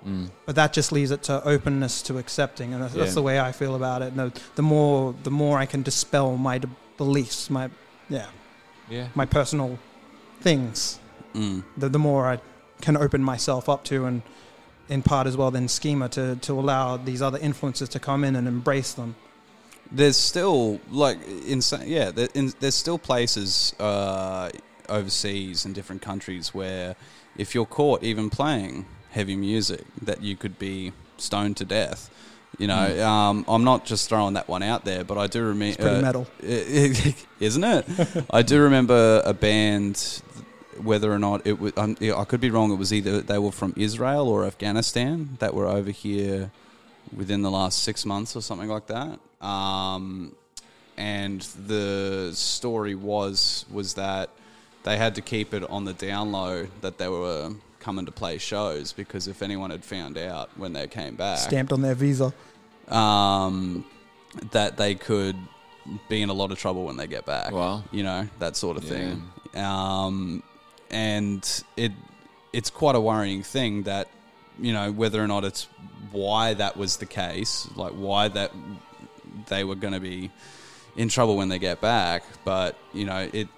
Mm. 0.07 0.29
but 0.45 0.55
that 0.57 0.75
just 0.75 0.93
leaves 0.93 1.11
it 1.11 1.23
to 1.23 1.43
openness 1.49 2.03
to 2.03 2.19
accepting 2.19 2.75
and 2.75 2.83
that's, 2.83 2.93
that's 2.93 3.15
the 3.15 3.23
way 3.23 3.41
i 3.41 3.53
feel 3.53 3.75
about 3.75 4.03
it 4.03 4.15
no 4.15 4.31
the 4.55 4.63
more 4.63 5.15
the 5.23 5.31
more 5.31 5.57
i 5.59 5.65
can 5.65 5.83
dispel 5.83 6.37
my 6.37 6.59
d- 6.59 6.69
beliefs 6.99 7.49
my 7.49 7.71
yeah 8.11 8.27
Yeah. 8.91 9.07
my 9.15 9.25
personal 9.25 9.79
things 10.43 10.99
Mm. 11.35 11.65
the, 11.79 11.89
the 11.89 11.99
more 11.99 12.27
i 12.35 12.39
can 12.83 12.97
open 12.99 13.23
myself 13.25 13.67
up 13.69 13.83
to 13.85 14.05
and 14.05 14.21
in 14.91 15.01
part 15.03 15.27
as 15.27 15.39
well 15.39 15.51
then 15.51 15.69
schema 15.69 16.09
to 16.11 16.37
to 16.37 16.53
allow 16.53 16.99
these 16.99 17.23
other 17.23 17.39
influences 17.39 17.89
to 17.89 17.99
come 17.99 18.25
in 18.29 18.37
and 18.37 18.47
embrace 18.47 18.93
them 18.93 19.15
There's 19.91 20.17
still 20.17 20.81
like 20.91 21.19
insane. 21.47 21.89
Yeah, 21.89 22.11
there, 22.11 22.29
in, 22.35 22.53
there's 22.61 22.75
still 22.75 22.99
places 22.99 23.75
uh, 23.79 24.51
overseas 24.89 25.65
in 25.65 25.73
different 25.73 26.03
countries 26.03 26.55
where 26.55 26.97
if 27.37 27.55
you're 27.55 27.67
caught 27.67 28.03
even 28.03 28.31
playing 28.31 28.87
heavy 29.11 29.37
music, 29.37 29.85
that 30.03 30.23
you 30.23 30.37
could 30.37 30.59
be 30.59 30.93
stoned 31.17 31.57
to 31.59 31.65
death. 31.65 32.11
You 32.59 32.69
know, 32.69 33.07
um, 33.07 33.45
I'm 33.49 33.65
not 33.65 33.85
just 33.85 34.09
throwing 34.09 34.35
that 34.35 34.49
one 34.49 34.63
out 34.63 34.85
there, 34.85 35.03
but 35.03 35.19
I 35.19 35.27
do 35.27 35.43
remember. 35.43 35.65
it's 35.65 35.77
pretty 35.77 36.03
metal 36.03 36.27
isn't 37.41 37.65
it? 37.65 38.27
I 38.31 38.43
do 38.43 38.63
remember 38.63 39.23
a 39.25 39.35
band. 39.35 40.23
Whether 40.83 41.13
or 41.13 41.21
not 41.21 41.47
it 41.47 41.61
was, 41.61 41.73
um, 41.77 41.97
I 42.01 42.25
could 42.25 42.41
be 42.41 42.51
wrong. 42.51 42.73
It 42.73 42.77
was 42.77 42.93
either 42.93 43.21
they 43.21 43.39
were 43.39 43.53
from 43.53 43.75
Israel 43.77 44.29
or 44.29 44.45
Afghanistan 44.45 45.37
that 45.39 45.55
were 45.55 45.69
over 45.69 45.93
here 45.93 46.51
within 47.17 47.43
the 47.43 47.51
last 47.51 47.83
six 47.83 48.05
months 48.05 48.37
or 48.37 48.41
something 48.41 48.69
like 48.69 48.87
that. 48.87 49.19
Um, 49.45 50.35
and 50.97 51.43
the 51.67 52.31
story 52.35 52.95
was 52.95 53.65
was 53.71 53.95
that 53.95 54.31
they 54.85 54.97
had 54.97 55.15
to 55.17 55.23
keep 55.23 55.53
it 55.55 55.69
on 55.69 55.85
the 55.85 55.93
down 55.93 56.31
low 56.31 56.69
that 56.83 56.99
they 56.99 57.09
were 57.09 57.53
coming 57.81 58.07
to 58.07 58.13
play 58.13 58.39
shows 58.39 58.93
because 58.93 59.29
if 59.29 59.43
anyone 59.43 59.71
had 59.71 59.85
found 59.85 60.17
out 60.17 60.51
when 60.57 60.73
they 60.73 60.87
came 60.87 61.17
back, 61.17 61.39
stamped 61.39 61.73
on 61.73 61.83
their 61.83 61.95
visa 61.95 62.33
um, 62.89 63.85
that 64.53 64.77
they 64.77 64.95
could 64.95 65.37
be 66.09 66.23
in 66.23 66.29
a 66.29 66.33
lot 66.33 66.51
of 66.51 66.59
trouble 66.59 66.85
when 66.85 66.97
they 66.97 67.07
get 67.07 67.27
back. 67.27 67.53
Wow. 67.53 67.85
You 67.91 68.03
know, 68.03 68.29
that 68.39 68.57
sort 68.57 68.77
of 68.77 68.85
thing. 68.85 69.23
Um, 69.55 70.43
and 70.91 71.65
it 71.77 71.93
it's 72.53 72.71
quite 72.71 72.95
a 72.95 73.01
worrying 73.01 73.43
thing 73.43 73.83
that, 73.83 74.09
you 74.59 74.73
know, 74.73 74.93
whether 74.93 75.23
or 75.23 75.27
not 75.27 75.45
it's 75.45 75.69
why 76.11 76.55
that 76.55 76.77
was 76.77 76.99
the 76.99 77.07
case, 77.07 77.69
like 77.77 77.93
why 77.93 78.29
that 78.29 78.53
they 79.49 79.65
were 79.65 79.75
going 79.75 79.95
to 79.95 80.01
be 80.01 80.31
in 80.97 81.09
trouble 81.09 81.37
when 81.37 81.49
they 81.49 81.59
get 81.59 81.81
back, 81.81 82.23
but, 82.45 82.77
you 82.93 83.05
know, 83.05 83.29
it 83.33 83.49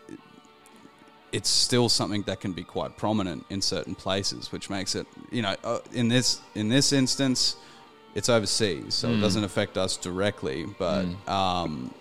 it's 1.33 1.51
still 1.51 1.89
something 1.89 2.23
that 2.23 2.41
can 2.41 2.53
be 2.53 2.63
quite 2.63 2.97
prominent 2.97 3.45
in 3.51 3.61
certain 3.61 3.95
places, 3.95 4.53
which 4.53 4.71
makes 4.71 4.95
it, 4.95 5.07
you 5.31 5.43
know, 5.43 5.55
uh, 5.65 5.81
in 5.93 6.09
this 6.09 6.41
in 6.55 6.69
this 6.69 6.93
instance, 6.93 7.57
it's 8.15 8.31
overseas, 8.31 8.95
so 8.95 9.11
it 9.11 9.21
doesn't 9.21 9.45
affect 9.45 9.77
us 9.77 9.99
directly, 9.99 10.65
but 10.79 11.05
um, 11.29 11.93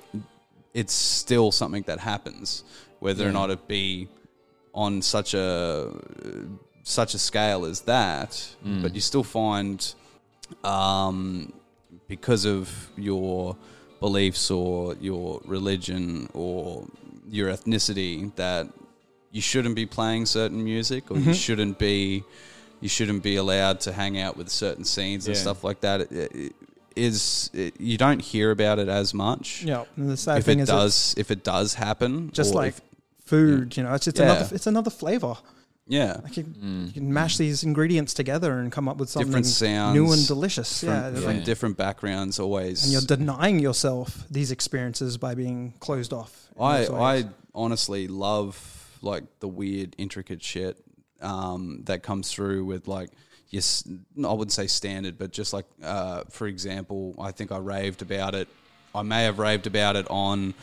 it's 0.74 0.94
still 0.94 1.52
something 1.52 1.84
that 1.84 2.00
happens, 2.00 2.64
whether 3.00 3.28
or 3.28 3.34
not 3.34 3.50
it 3.50 3.68
be 3.68 4.08
on 4.74 5.02
such 5.02 5.34
a 5.34 5.92
such 6.88 7.14
a 7.16 7.20
scale 7.20 7.66
as 7.66 7.82
that. 7.82 8.56
But 8.64 8.94
you 8.96 9.02
still 9.02 9.24
find, 9.24 9.80
um, 10.64 11.52
because 12.08 12.46
of 12.46 12.90
your 12.96 13.58
beliefs 14.00 14.52
or 14.52 14.96
your 15.02 15.42
religion 15.46 16.30
or 16.34 16.86
your 17.30 17.50
ethnicity, 17.50 18.34
that 18.36 18.68
you 19.32 19.42
shouldn't 19.42 19.76
be 19.76 19.86
playing 19.86 20.26
certain 20.28 20.64
music 20.64 21.10
or 21.12 21.18
you 21.18 21.34
shouldn't 21.34 21.78
be 21.80 22.24
you 22.82 22.90
shouldn't 22.90 23.24
be 23.24 23.38
allowed 23.38 23.80
to 23.80 23.92
hang 23.92 24.20
out 24.20 24.38
with 24.38 24.50
certain 24.50 24.84
scenes 24.86 25.28
and 25.28 25.36
Yeah. 25.36 25.42
stuff 25.42 25.64
like 25.64 25.80
that. 25.82 26.02
It, 26.02 26.12
it 26.36 26.54
is 26.96 27.50
it, 27.54 27.80
you 27.82 27.98
don't 27.98 28.22
hear 28.22 28.52
about 28.52 28.80
it 28.80 28.88
as 28.88 29.14
much. 29.14 29.64
yeah 29.64 29.86
the 29.98 30.16
sad 30.16 30.38
If 30.40 30.46
thing 30.46 30.60
it 30.60 30.64
is 30.64 30.70
does, 30.70 31.16
if 31.18 31.32
it 31.32 31.44
does 31.44 31.74
happen, 31.74 32.30
just 32.32 32.54
like 32.54 32.76
if- 32.78 32.82
food 33.26 33.76
you 33.76 33.82
know 33.84 33.94
it's 33.96 34.06
just 34.06 34.18
Yeah. 34.20 34.26
another 34.26 34.56
it's 34.56 34.68
another 34.68 34.92
flavor 34.92 35.36
yeah, 35.88 36.18
Like 36.24 36.38
you, 36.38 36.46
you 36.62 36.92
can 36.92 37.14
mash 37.14 37.38
these 37.38 37.64
ingredients 37.64 38.14
together 38.14 38.60
and 38.60 38.72
come 38.72 38.90
up 38.90 38.98
with 38.98 39.10
something 39.10 39.28
different 39.28 39.46
sounds, 39.46 39.96
new 39.96 40.12
and 40.12 40.26
delicious. 40.28 40.80
from, 40.80 40.90
Yeah, 40.90 41.12
from 41.14 41.38
Yeah. 41.38 41.44
different 41.44 41.78
backgrounds. 41.78 42.40
Always, 42.40 42.84
and 42.84 42.92
you're 42.92 43.02
denying 43.02 43.60
yourself 43.60 44.26
these 44.30 44.52
experiences 44.52 45.18
by 45.18 45.36
being 45.36 45.74
closed 45.80 46.12
off. 46.14 46.50
I. 46.60 46.88
I 46.88 47.26
honestly 47.54 48.08
love 48.08 48.98
like 49.02 49.24
the 49.40 49.48
weird, 49.48 49.96
intricate 49.98 50.42
shit 50.44 50.78
um, 51.22 51.82
that 51.86 52.04
comes 52.04 52.32
through 52.32 52.66
with 52.66 52.88
like 52.88 53.10
yes, 53.50 53.88
I 54.18 54.34
wouldn't 54.34 54.52
say 54.52 54.68
standard, 54.68 55.18
but 55.18 55.32
just 55.32 55.54
like 55.54 55.66
uh, 55.84 56.24
for 56.30 56.48
example, 56.48 57.16
I 57.20 57.32
think 57.32 57.52
I 57.52 57.58
raved 57.60 58.02
about 58.02 58.36
it. 58.36 58.48
I 58.94 59.04
may 59.04 59.24
have 59.26 59.40
raved 59.40 59.68
about 59.68 59.96
it 59.96 60.08
on 60.10 60.54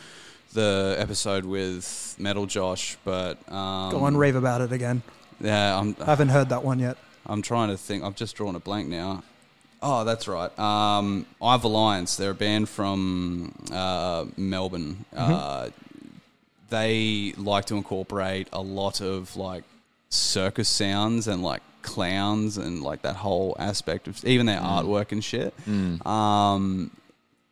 the 0.53 0.97
episode 0.99 1.45
with 1.45 2.15
Metal 2.19 2.47
Josh, 2.47 2.97
but 3.05 3.37
um, 3.53 3.91
go 3.93 4.05
on 4.05 4.17
rave 4.17 4.37
about 4.37 4.61
it 4.61 4.73
again. 4.73 5.03
Yeah, 5.41 5.79
I'm 5.79 5.97
I 6.01 6.05
haven't 6.05 6.29
heard 6.29 6.51
that 6.51 6.65
one 6.65 6.79
yet. 6.79 6.97
I'm 7.27 7.43
trying 7.43 7.69
to 7.69 7.77
think. 7.77 8.05
I've 8.05 8.17
just 8.17 8.37
drawn 8.37 8.55
a 8.55 8.61
blank 8.61 8.89
now. 8.89 9.23
Oh, 9.83 10.05
that's 10.05 10.29
right. 10.29 10.57
Um, 10.59 11.27
I've 11.43 11.65
Alliance. 11.65 12.17
They're 12.17 12.31
a 12.31 12.35
band 12.35 12.69
from 12.69 13.53
uh, 13.73 14.27
Melbourne. 14.37 15.05
Uh, 15.15 15.71
they 16.71 17.35
like 17.37 17.65
to 17.67 17.77
incorporate 17.77 18.49
a 18.53 18.63
lot 18.63 19.01
of 19.01 19.37
like 19.37 19.65
circus 20.09 20.69
sounds 20.69 21.27
and 21.27 21.43
like 21.43 21.63
clowns 21.83 22.59
and 22.59 22.83
like 22.83 23.03
that 23.03 23.17
whole 23.17 23.57
aspect 23.59 24.07
of 24.07 24.25
even 24.25 24.47
their 24.47 24.61
artwork 24.61 25.11
and 25.11 25.25
shit. 25.25 25.53
Um, 26.07 26.91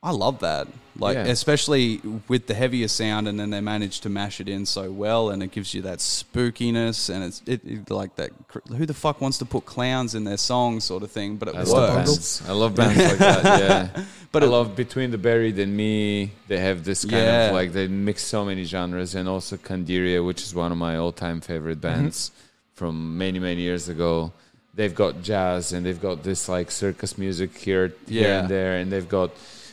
I 0.02 0.12
love 0.12 0.40
that. 0.40 0.66
Like 0.98 1.14
Yeah. 1.16 1.24
especially 1.26 2.00
with 2.28 2.46
the 2.46 2.54
heavier 2.54 2.88
sound, 2.88 3.28
and 3.28 3.38
then 3.38 3.50
they 3.50 3.60
manage 3.60 4.00
to 4.00 4.08
mash 4.08 4.40
it 4.40 4.48
in 4.48 4.66
so 4.66 4.90
well, 4.90 5.30
and 5.30 5.42
it 5.42 5.50
gives 5.50 5.72
you 5.74 5.82
that 5.82 5.98
spookiness, 5.98 7.08
and 7.12 7.24
it's 7.24 7.42
it, 7.46 7.60
it 7.64 7.90
like 7.90 8.16
that. 8.16 8.30
Who 8.68 8.86
the 8.86 8.94
fuck 8.94 9.20
wants 9.20 9.38
to 9.38 9.44
put 9.44 9.64
clowns 9.66 10.14
in 10.14 10.24
their 10.24 10.36
songs, 10.36 10.84
sort 10.84 11.02
of 11.02 11.10
thing? 11.10 11.36
But 11.36 11.48
it 11.48 11.54
I 11.56 11.62
love 11.62 11.94
works. 11.96 12.40
bands. 12.40 12.42
I 12.48 12.52
love 12.52 12.74
bands 12.74 12.98
like 12.98 13.18
that. 13.18 13.44
Yeah, 13.96 14.04
But 14.32 14.42
I 14.42 14.46
it- 14.46 14.50
love 14.50 14.74
Between 14.76 15.10
the 15.10 15.18
Buried 15.18 15.58
and 15.58 15.76
Me. 15.76 16.32
They 16.48 16.58
have 16.58 16.84
this 16.84 17.04
kind 17.04 17.22
Yeah. 17.24 17.46
of 17.48 17.54
like 17.54 17.72
they 17.72 17.86
mix 17.88 18.22
so 18.22 18.44
many 18.44 18.64
genres, 18.64 19.14
and 19.14 19.28
also 19.28 19.56
Candiria, 19.56 20.24
which 20.24 20.42
is 20.42 20.54
one 20.54 20.72
of 20.72 20.78
my 20.78 20.96
all-time 20.96 21.40
favorite 21.40 21.80
mm-hmm. 21.80 22.00
bands 22.02 22.30
from 22.74 23.16
many 23.18 23.38
many 23.38 23.62
years 23.62 23.88
ago. 23.88 24.32
They've 24.74 24.94
got 24.94 25.22
jazz 25.22 25.72
and 25.72 25.84
they've 25.84 26.00
got 26.00 26.22
this 26.22 26.48
like 26.48 26.70
circus 26.70 27.16
music 27.18 27.56
here, 27.56 27.92
here 28.08 28.28
Yeah. 28.28 28.40
and 28.40 28.48
there, 28.48 28.76
and 28.78 28.90
they've 28.92 29.08
got 29.08 29.30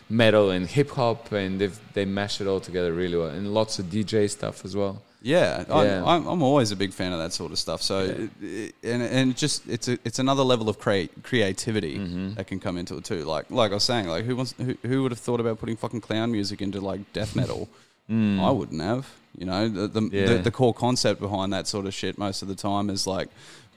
metal 0.09 0.51
and 0.51 0.67
hip 0.67 0.89
hop, 0.91 1.31
and 1.31 1.59
they 1.61 1.69
they 1.93 2.05
mash 2.05 2.41
it 2.41 2.47
all 2.47 2.59
together 2.59 2.93
really 2.93 3.17
well, 3.17 3.29
and 3.29 3.53
lots 3.53 3.79
of 3.79 3.85
DJ 3.87 4.29
stuff 4.29 4.63
as 4.65 4.75
well. 4.75 5.01
Yeah, 5.21 5.65
Yeah. 5.67 6.05
I'm, 6.05 6.27
I'm 6.27 6.43
always 6.43 6.71
a 6.71 6.75
big 6.75 6.93
fan 6.93 7.11
of 7.11 7.17
that 7.19 7.33
sort 7.33 7.51
of 7.51 7.57
stuff. 7.57 7.81
So, 7.81 7.99
it, 8.01 8.29
it- 8.41 8.75
and 8.83 9.01
and 9.01 9.35
just 9.35 9.67
it's 9.67 9.87
a 9.87 9.97
it's 10.05 10.19
another 10.19 10.43
level 10.43 10.69
of 10.69 10.77
crea- 10.79 11.09
creativity 11.23 11.97
Mm-hmm. 11.97 12.33
that 12.35 12.47
can 12.47 12.59
come 12.59 12.77
into 12.77 12.95
it 12.97 13.03
too. 13.03 13.23
Like 13.25 13.49
like 13.49 13.71
I 13.71 13.73
was 13.73 13.83
saying, 13.83 14.07
like 14.07 14.25
who 14.25 14.35
wants 14.35 14.53
who, 14.57 14.77
who 14.83 15.01
would 15.03 15.11
have 15.11 15.19
thought 15.19 15.39
about 15.39 15.59
putting 15.59 15.75
fucking 15.75 16.01
clown 16.01 16.31
music 16.31 16.61
into 16.61 16.79
like 16.79 17.01
death 17.13 17.35
metal? 17.41 17.67
I 18.09 18.51
wouldn't 18.51 18.81
have. 18.81 19.05
You 19.37 19.45
know, 19.47 19.67
the 19.67 19.87
the, 19.87 19.99
Mm. 20.01 20.13
Yeah. 20.13 20.25
the 20.27 20.37
the 20.43 20.51
core 20.51 20.73
concept 20.73 21.19
behind 21.19 21.51
that 21.51 21.67
sort 21.67 21.85
of 21.87 21.93
shit 21.93 22.17
most 22.17 22.41
of 22.41 22.47
the 22.47 22.55
time 22.55 22.89
is 22.89 23.05
like 23.05 23.27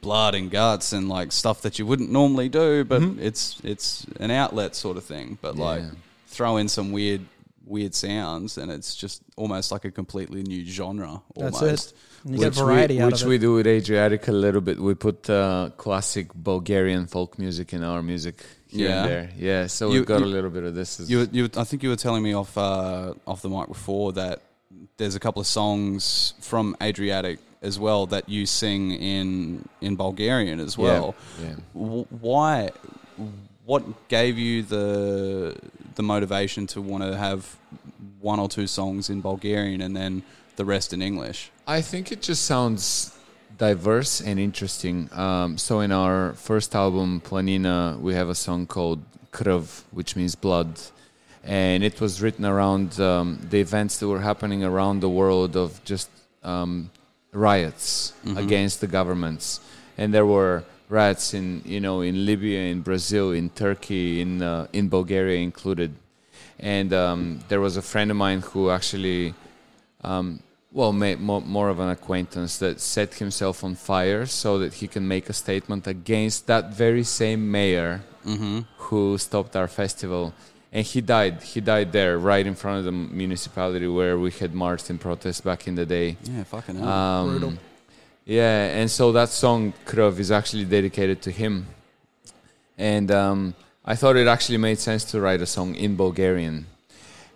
blood 0.03 0.35
and 0.35 0.51
guts 0.51 0.93
and 0.93 1.09
like 1.09 1.33
stuff 1.33 1.63
that 1.63 1.79
you 1.79 1.87
wouldn't 1.87 2.11
normally 2.13 2.49
do, 2.49 2.85
but 2.85 3.03
it's 3.19 3.59
it's 3.65 4.07
an 4.21 4.31
outlet 4.31 4.77
sort 4.77 4.97
of 4.97 5.05
thing. 5.05 5.39
But 5.43 5.57
like 5.57 5.81
Yeah. 5.83 5.91
Throw 6.35 6.57
in 6.57 6.69
some 6.69 6.89
weird 6.93 7.23
weird 7.67 7.95
sounds 7.95 8.59
and 8.59 8.69
it's 8.77 8.97
just 8.97 9.23
almost 9.37 9.71
like 9.71 9.85
a 9.85 9.91
completely 9.91 10.43
new 10.43 10.65
genre 10.65 11.23
almost. 11.37 11.61
That's 11.61 11.87
it. 11.87 11.93
And 12.25 12.35
you 12.35 12.41
get 12.41 12.47
which 12.51 12.59
variety 12.59 12.97
we, 12.97 13.01
out 13.03 13.13
which 13.13 13.23
of 13.23 13.29
we 13.29 13.39
do 13.39 13.53
with 13.55 13.67
Adriatic 13.67 14.27
a 14.29 14.33
little 14.33 14.61
bit. 14.61 14.77
We 14.79 14.95
put 14.95 15.31
uh, 15.31 15.71
classic 15.77 16.27
Bulgarian 16.35 17.07
folk 17.07 17.39
music 17.39 17.73
in 17.73 17.83
our 17.85 18.03
music 18.03 18.37
here 18.69 18.89
Yeah. 18.89 18.97
and 19.03 19.11
there. 19.11 19.31
Yeah, 19.39 19.67
so 19.69 19.87
You- 19.89 19.93
we've 20.01 20.07
got 20.07 20.21
you- 20.21 20.27
a 20.31 20.35
little 20.37 20.51
bit 20.51 20.65
of 20.65 20.75
this. 20.75 21.01
As, 21.01 21.11
You, 21.11 21.29
you, 21.33 21.45
I 21.57 21.65
think 21.65 21.83
you 21.85 21.91
were 21.91 22.03
telling 22.07 22.23
me 22.29 22.33
off 22.35 22.57
uh, 22.59 23.15
off 23.27 23.41
the 23.43 23.49
mic 23.57 23.69
before 23.69 24.13
that 24.15 24.37
there's 24.97 25.15
a 25.15 25.21
couple 25.21 25.41
of 25.41 25.47
songs 25.47 26.35
from 26.41 26.77
Adriatic 26.83 27.39
as 27.63 27.79
well 27.79 28.07
that 28.07 28.25
you 28.29 28.47
sing 28.47 28.83
in 29.15 29.65
in 29.81 29.93
Bulgarian 29.97 30.59
as 30.61 30.77
well. 30.77 31.15
yeah. 31.45 31.55
W- 31.75 32.07
why? 32.29 32.71
What 33.71 34.09
gave 34.09 34.39
you 34.39 34.63
the 34.65 35.55
the 36.01 36.07
motivation 36.17 36.63
to 36.75 36.79
want 36.91 37.03
to 37.05 37.13
have 37.27 37.41
one 38.33 38.39
or 38.45 38.49
two 38.57 38.67
songs 38.79 39.11
in 39.13 39.19
Bulgarian 39.31 39.81
and 39.87 39.95
then 40.01 40.13
the 40.57 40.65
rest 40.75 40.89
in 40.97 41.01
English? 41.11 41.39
I 41.79 41.81
think 41.91 42.05
it 42.15 42.21
just 42.31 42.43
sounds 42.53 42.85
diverse 43.69 44.15
and 44.29 44.37
interesting. 44.49 44.97
Um, 45.27 45.59
so 45.67 45.81
in 45.87 45.93
our 46.03 46.19
first 46.49 46.71
album, 46.85 47.09
Planina, 47.29 47.79
we 48.07 48.13
have 48.21 48.29
a 48.37 48.39
song 48.47 48.61
called 48.75 49.01
Krv, 49.37 49.63
which 49.99 50.11
means 50.19 50.35
blood. 50.35 50.71
And 51.45 51.79
it 51.91 51.97
was 52.05 52.13
written 52.23 52.45
around 52.55 52.89
um, 53.11 53.27
the 53.53 53.61
events 53.69 53.93
that 53.99 54.09
were 54.15 54.25
happening 54.31 54.61
around 54.71 54.97
the 55.01 55.13
world 55.21 55.53
of 55.65 55.69
just 55.93 56.09
um, 56.53 56.91
riots 57.33 57.91
against 58.43 58.77
the 58.85 58.91
governments. 58.99 59.45
And 60.01 60.07
there 60.17 60.29
were 60.37 60.65
riots 60.91 61.33
in, 61.35 61.63
you 61.65 61.81
know, 61.81 62.03
in 62.03 62.27
Libya, 62.27 62.61
in 62.61 62.83
Brazil, 62.83 63.33
in 63.33 63.49
Turkey, 63.51 64.21
in, 64.21 64.43
uh, 64.43 64.67
in 64.73 64.89
Bulgaria 64.89 65.39
included. 65.39 65.95
And 66.59 66.93
um, 66.93 67.41
there 67.49 67.61
was 67.61 67.77
a 67.77 67.83
friend 67.83 68.11
of 68.11 68.17
mine 68.17 68.41
who 68.43 68.71
actually 68.71 69.35
um, 70.03 70.43
well, 70.73 70.93
ma- 70.93 71.17
more, 71.17 71.41
more 71.41 71.69
of 71.69 71.81
an 71.81 71.89
acquaintance 71.89 72.59
that 72.59 72.81
set 72.81 73.15
himself 73.15 73.65
on 73.65 73.75
fire 73.75 74.27
so 74.27 74.59
that 74.59 74.75
he 74.75 74.87
can 74.87 75.07
make 75.07 75.29
a 75.29 75.33
statement 75.33 75.87
against 75.87 76.47
that 76.47 76.73
very 76.73 77.03
same 77.03 77.51
mayor 77.51 78.03
who 78.77 79.19
stopped 79.19 79.57
our 79.57 79.67
festival. 79.67 80.33
And 80.73 80.87
he 80.87 81.01
died. 81.01 81.43
He 81.43 81.61
died 81.61 81.91
there, 81.91 82.17
right 82.19 82.47
in 82.47 82.55
front 82.55 82.79
of 82.79 82.85
the 82.85 82.93
municipality 82.93 83.89
where 83.89 84.17
we 84.17 84.31
had 84.31 84.55
marched 84.55 84.89
in 84.89 84.99
protest 84.99 85.43
back 85.43 85.67
in 85.67 85.75
the 85.75 85.85
day. 85.85 86.17
Yeah, 86.23 86.45
fucking 86.45 86.77
hell. 86.77 86.89
Um, 86.89 87.31
Brutal. 87.31 87.53
Yeah, 88.25 88.67
and 88.81 88.91
so 88.91 89.13
that 89.13 89.29
song 89.31 89.73
Krov 89.87 90.19
is 90.19 90.31
actually 90.31 90.65
dedicated 90.65 91.23
to 91.23 91.31
him. 91.31 91.67
And 92.79 93.11
um, 93.11 93.55
I 93.85 93.97
thought 93.97 94.17
it 94.17 94.27
actually 94.27 94.59
made 94.59 94.79
sense 94.79 95.05
to 95.13 95.21
write 95.21 95.41
a 95.41 95.47
song 95.47 95.75
in 95.75 95.97
Bulgarian 95.97 96.67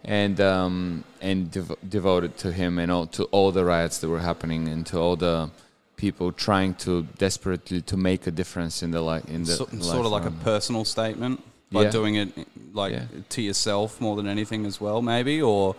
and 0.05 0.41
um, 0.41 1.05
and 1.21 1.51
dev- 1.51 1.77
devote 1.89 2.25
it 2.25 2.37
to 2.39 2.53
him 2.53 2.79
and 2.79 2.91
all, 2.93 3.07
to 3.09 3.25
all 3.25 3.51
the 3.51 3.65
riots 3.65 3.99
that 3.99 4.09
were 4.09 4.21
happening 4.21 4.69
and 4.69 4.87
to 4.87 4.99
all 4.99 5.17
the 5.17 5.51
people 5.97 6.33
trying 6.33 6.75
to 6.75 7.03
desperately 7.19 7.81
to 7.83 7.97
make 7.97 8.27
a 8.27 8.31
difference 8.31 8.83
in 8.83 8.91
the 8.91 9.01
life 9.01 9.25
in 9.29 9.45
the 9.45 9.53
so, 9.53 9.67
sort 9.81 10.05
of 10.07 10.13
like 10.13 10.25
a 10.27 10.31
personal 10.31 10.85
statement 10.85 11.43
by 11.73 11.83
Yeah. 11.85 11.91
doing 11.91 12.15
it 12.17 12.29
like 12.75 12.93
Yeah. 12.93 13.05
to 13.31 13.43
yourself 13.43 14.01
more 14.01 14.17
than 14.17 14.27
anything 14.29 14.67
as 14.67 14.81
well, 14.81 15.03
maybe 15.03 15.41
or. 15.43 15.75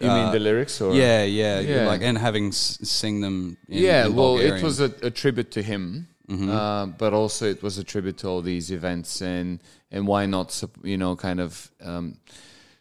You 0.00 0.08
mean 0.08 0.26
uh, 0.28 0.32
the 0.32 0.38
lyrics 0.40 0.80
or 0.80 0.94
Yeah, 0.94 1.22
yeah, 1.24 1.60
Yeah. 1.60 1.86
like 1.92 2.02
and 2.02 2.16
having 2.18 2.48
s- 2.48 2.78
sing 2.82 3.20
them. 3.20 3.56
In, 3.68 3.82
yeah, 3.84 4.06
in 4.06 4.14
well, 4.16 4.34
Bulgarian. 4.34 4.56
it 4.56 4.62
was 4.62 4.80
a, 4.80 4.90
a 5.02 5.10
tribute 5.10 5.50
to 5.52 5.62
him, 5.62 6.08
uh, 6.30 6.86
but 6.86 7.12
also 7.12 7.44
it 7.46 7.62
was 7.62 7.78
a 7.78 7.84
tribute 7.84 8.16
to 8.18 8.28
all 8.28 8.42
these 8.42 8.70
events, 8.70 9.20
and 9.22 9.58
and 9.92 10.06
why 10.06 10.26
not, 10.26 10.48
you 10.82 10.96
know, 10.96 11.16
kind 11.16 11.40
of 11.40 11.70
um, 11.82 12.16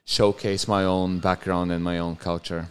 showcase 0.06 0.68
my 0.68 0.84
own 0.86 1.20
background 1.20 1.72
and 1.72 1.84
my 1.84 1.98
own 2.00 2.16
culture, 2.16 2.68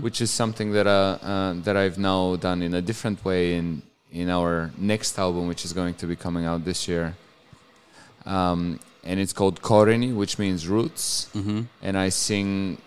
which 0.00 0.20
is 0.20 0.30
something 0.30 0.72
that 0.72 0.86
uh, 0.86 1.18
uh, 1.22 1.52
that 1.64 1.76
I've 1.76 1.98
now 1.98 2.36
done 2.36 2.62
in 2.66 2.74
a 2.74 2.82
different 2.82 3.24
way 3.24 3.54
in 3.56 3.82
in 4.10 4.28
our 4.30 4.70
next 4.78 5.18
album, 5.18 5.46
which 5.48 5.64
is 5.64 5.72
going 5.72 5.94
to 5.94 6.06
be 6.06 6.16
coming 6.16 6.44
out 6.46 6.64
this 6.64 6.88
year. 6.88 7.14
Um, 8.26 8.78
and 9.04 9.18
it's 9.18 9.32
called 9.32 9.60
Koreni, 9.62 10.14
which 10.14 10.38
means 10.38 10.68
roots. 10.68 11.28
Mm-hmm. 11.34 11.60
And 11.82 11.96
I 11.98 12.10
sing 12.10 12.78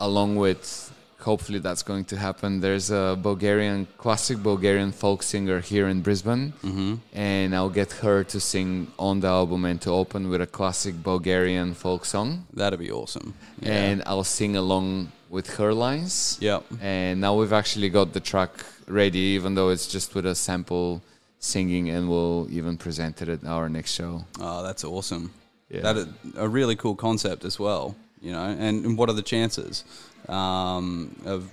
along 0.00 0.36
with. 0.36 0.86
Hopefully 1.20 1.58
that's 1.58 1.82
going 1.82 2.06
to 2.06 2.16
happen. 2.16 2.60
There's 2.60 2.90
a 2.90 3.14
Bulgarian 3.20 3.86
classic 3.98 4.38
Bulgarian 4.38 4.90
folk 4.90 5.22
singer 5.22 5.60
here 5.60 5.86
in 5.86 6.00
Brisbane, 6.00 6.54
mm-hmm. 6.64 6.94
and 7.12 7.54
I'll 7.54 7.68
get 7.68 7.92
her 8.04 8.24
to 8.24 8.40
sing 8.40 8.90
on 8.98 9.20
the 9.20 9.28
album 9.28 9.66
and 9.66 9.78
to 9.82 9.90
open 9.90 10.30
with 10.30 10.40
a 10.40 10.46
classic 10.46 10.94
Bulgarian 11.02 11.74
folk 11.74 12.06
song, 12.06 12.46
That'd 12.54 12.78
be 12.78 12.90
awesome. 12.90 13.34
Yeah. 13.60 13.72
and 13.74 14.02
I'll 14.06 14.24
sing 14.24 14.56
along 14.56 15.12
with 15.28 15.56
her 15.58 15.74
lines. 15.74 16.38
Yep. 16.40 16.64
And 16.80 17.20
now 17.20 17.34
we've 17.34 17.52
actually 17.52 17.90
got 17.90 18.14
the 18.14 18.20
track 18.20 18.50
ready, 18.86 19.36
even 19.36 19.54
though 19.54 19.68
it's 19.68 19.86
just 19.86 20.14
with 20.14 20.26
a 20.26 20.34
sample 20.34 21.02
singing, 21.38 21.88
and 21.90 22.08
we'll 22.08 22.48
even 22.50 22.76
present 22.76 23.22
it 23.22 23.28
at 23.28 23.44
our 23.44 23.68
next 23.68 23.92
show. 23.92 24.24
Oh, 24.40 24.62
that's 24.62 24.84
awesome. 24.84 25.32
Yeah. 25.68 25.92
That 25.92 26.08
a 26.36 26.48
really 26.48 26.76
cool 26.76 26.96
concept 26.96 27.44
as 27.44 27.58
well. 27.58 27.94
You 28.20 28.32
know, 28.32 28.44
and, 28.44 28.84
and 28.84 28.98
what 28.98 29.08
are 29.08 29.14
the 29.14 29.22
chances 29.22 29.84
um, 30.28 31.16
of 31.24 31.50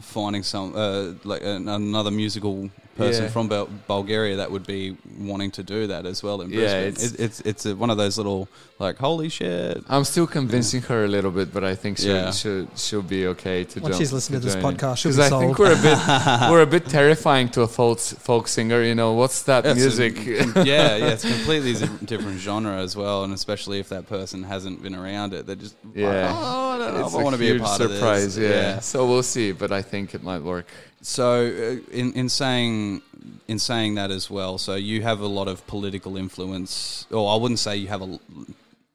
finding 0.00 0.42
some 0.42 0.74
uh, 0.74 1.12
like 1.24 1.42
an, 1.42 1.68
another 1.68 2.10
musical 2.10 2.70
person 3.04 3.24
Yeah. 3.24 3.34
from 3.34 3.44
Bul- 3.52 3.68
Bulgaria 3.94 4.34
that 4.40 4.50
would 4.54 4.66
be 4.76 4.82
wanting 5.30 5.50
to 5.58 5.62
do 5.74 5.80
that 5.92 6.02
as 6.12 6.18
well 6.24 6.38
in 6.42 6.48
Yeah, 6.50 6.58
Brisbane? 6.58 6.88
it's- 6.88 7.04
it's 7.04 7.14
it's, 7.26 7.38
it's 7.50 7.62
a, 7.70 7.72
one 7.84 7.90
of 7.94 7.98
those 8.02 8.14
little 8.20 8.42
like 8.84 8.96
holy 9.06 9.28
shit. 9.38 9.82
I'm 9.94 10.04
still 10.12 10.26
convincing 10.38 10.82
her 10.90 11.00
a 11.08 11.08
little 11.16 11.30
bit, 11.38 11.48
but 11.56 11.62
I 11.72 11.74
think 11.82 11.92
she'll, 11.98 12.14
Yeah. 12.14 12.30
she'll, 12.40 12.66
she'll 12.84 13.08
be 13.18 13.22
okay 13.32 13.58
to 13.64 13.80
Once 13.80 13.92
jump- 13.92 14.00
she's 14.00 14.12
listened 14.16 14.34
to 14.40 14.42
this 14.46 14.54
in. 14.58 14.62
podcast, 14.68 14.96
she'll 15.00 15.10
'Cause 15.12 15.30
be 15.30 15.36
I 15.36 15.40
think 15.42 15.58
we're 15.62 15.76
a 15.80 15.82
bit 15.88 15.98
we're 16.50 16.62
a 16.70 16.72
bit 16.76 16.84
terrifying 16.98 17.46
to 17.54 17.60
a 17.68 17.68
folk 17.78 17.98
folk 18.28 18.44
singer. 18.56 18.80
You 18.90 18.94
know, 19.00 19.10
what's 19.20 19.38
that 19.50 19.60
It's 19.66 19.78
a- 19.78 19.82
music? 19.84 20.14
yeah, 20.26 20.96
yeah, 21.00 21.12
it's 21.14 21.24
completely 21.34 21.72
different 22.12 22.38
genre 22.48 22.76
as 22.86 22.92
well, 23.02 23.18
and 23.24 23.32
especially 23.40 23.78
if 23.84 23.88
that 23.94 24.04
person 24.16 24.38
hasn't 24.54 24.82
been 24.84 24.94
around 25.02 25.34
it, 25.34 25.46
they're 25.46 25.62
just 25.66 25.76
Yeah. 25.94 26.08
like, 26.08 26.36
oh, 26.36 26.70
I 26.74 26.78
don't 26.78 26.94
know 26.94 27.00
It's 27.04 27.14
if 27.14 27.20
I 27.20 27.22
want 27.26 27.34
to 27.34 27.42
be 27.46 27.50
a 27.50 27.52
huge 27.54 27.62
part 27.62 27.80
surprise. 27.82 28.36
of 28.36 28.42
this. 28.42 28.50
Yeah. 28.50 28.80
So 28.80 29.06
we'll 29.06 29.22
see, 29.36 29.52
but 29.52 29.70
I 29.72 29.82
think 29.82 30.14
it 30.14 30.22
might 30.22 30.42
work. 30.42 30.66
So, 31.02 31.46
uh, 31.46 31.92
in 31.92 32.12
in 32.12 32.28
saying 32.28 33.02
in 33.48 33.58
saying 33.58 33.94
that 33.96 34.10
as 34.10 34.30
well, 34.30 34.58
so 34.58 34.74
you 34.74 35.02
have 35.02 35.20
a 35.20 35.26
lot 35.26 35.48
of 35.48 35.66
political 35.66 36.16
influence, 36.16 37.06
or 37.10 37.32
I 37.32 37.36
wouldn't 37.36 37.58
say 37.58 37.76
you 37.76 37.88
have 37.88 38.02
a, 38.02 38.18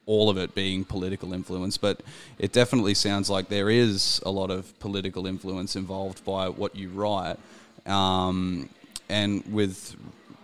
all 0.05 0.29
of 0.29 0.37
it 0.37 0.53
being 0.53 0.85
political 0.85 1.33
influence, 1.33 1.77
but 1.77 2.01
it 2.37 2.51
definitely 2.51 2.93
sounds 2.93 3.29
like 3.29 3.49
there 3.49 3.69
is 3.69 4.21
a 4.25 4.31
lot 4.31 4.51
of 4.51 4.77
political 4.79 5.25
influence 5.27 5.75
involved 5.75 6.23
by 6.23 6.47
what 6.49 6.75
you 6.75 6.89
write. 6.89 7.37
Um, 7.85 8.69
and 9.09 9.43
with 9.51 9.95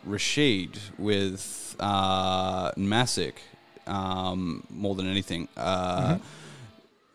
Rashid, 0.05 0.79
with 0.97 1.75
uh, 1.79 2.71
Massic, 2.75 3.41
um, 3.87 4.63
more 4.69 4.95
than 4.95 5.07
anything. 5.07 5.47
Uh, 5.55 6.17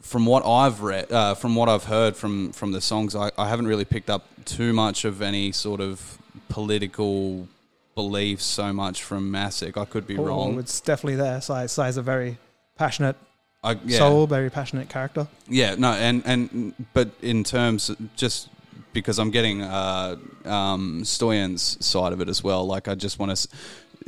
from 0.07 0.25
what 0.27 0.47
I've 0.47 0.81
read, 0.83 1.11
uh, 1.13 1.35
from 1.35 1.55
what 1.55 1.69
I've 1.69 1.85
heard 1.85 2.17
from 2.17 2.53
from 2.53 2.73
the 2.73 2.81
songs, 2.81 3.15
I, 3.15 3.31
I 3.37 3.49
haven't 3.49 3.67
really 3.67 3.85
picked 3.85 4.09
up 4.11 4.25
too 4.45 4.73
much 4.73 5.05
of 5.05 5.21
any 5.23 5.53
sort 5.53 5.81
of 5.81 6.19
political 6.49 7.49
beliefs 7.95 8.45
so 8.45 8.73
much 8.73 9.03
from 9.03 9.31
Massic. 9.31 9.77
I 9.77 9.85
could 9.85 10.07
be 10.07 10.17
Oh, 10.19 10.25
wrong. 10.25 10.59
it's 10.59 10.81
definitely 10.81 11.17
there. 11.17 11.41
Sai, 11.41 11.67
Sai's 11.67 11.97
a 11.97 12.03
very 12.03 12.39
passionate 12.77 13.17
I, 13.65 13.79
yeah, 13.85 13.99
soul, 13.99 14.27
very 14.27 14.51
passionate 14.51 14.89
character. 14.89 15.27
yeah, 15.49 15.75
no, 15.77 15.93
and 15.93 16.23
and 16.25 16.75
but 16.95 17.09
in 17.23 17.43
terms 17.45 17.91
just 18.17 18.49
because 18.93 19.19
I'm 19.19 19.31
getting 19.31 19.63
uh, 19.63 20.17
um, 20.45 21.05
Stoyan's 21.05 21.85
side 21.85 22.13
of 22.13 22.21
it 22.21 22.29
as 22.29 22.43
well. 22.45 22.67
Like 22.67 22.89
I 22.89 22.95
just 22.95 23.19
want 23.19 23.37
to 23.37 23.49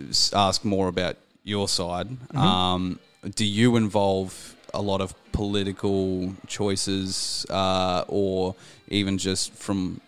s- 0.08 0.32
ask 0.32 0.64
more 0.64 0.88
about 0.88 1.16
your 1.44 1.68
side. 1.68 2.08
Um, 2.36 2.98
do 3.34 3.44
you 3.44 3.76
involve 3.76 4.54
a 4.74 4.82
lot 4.82 5.00
of 5.00 5.14
political 5.32 6.34
choices, 6.46 7.46
uh, 7.50 8.04
or 8.08 8.54
even 8.88 9.18
just 9.18 9.52
from 9.54 10.00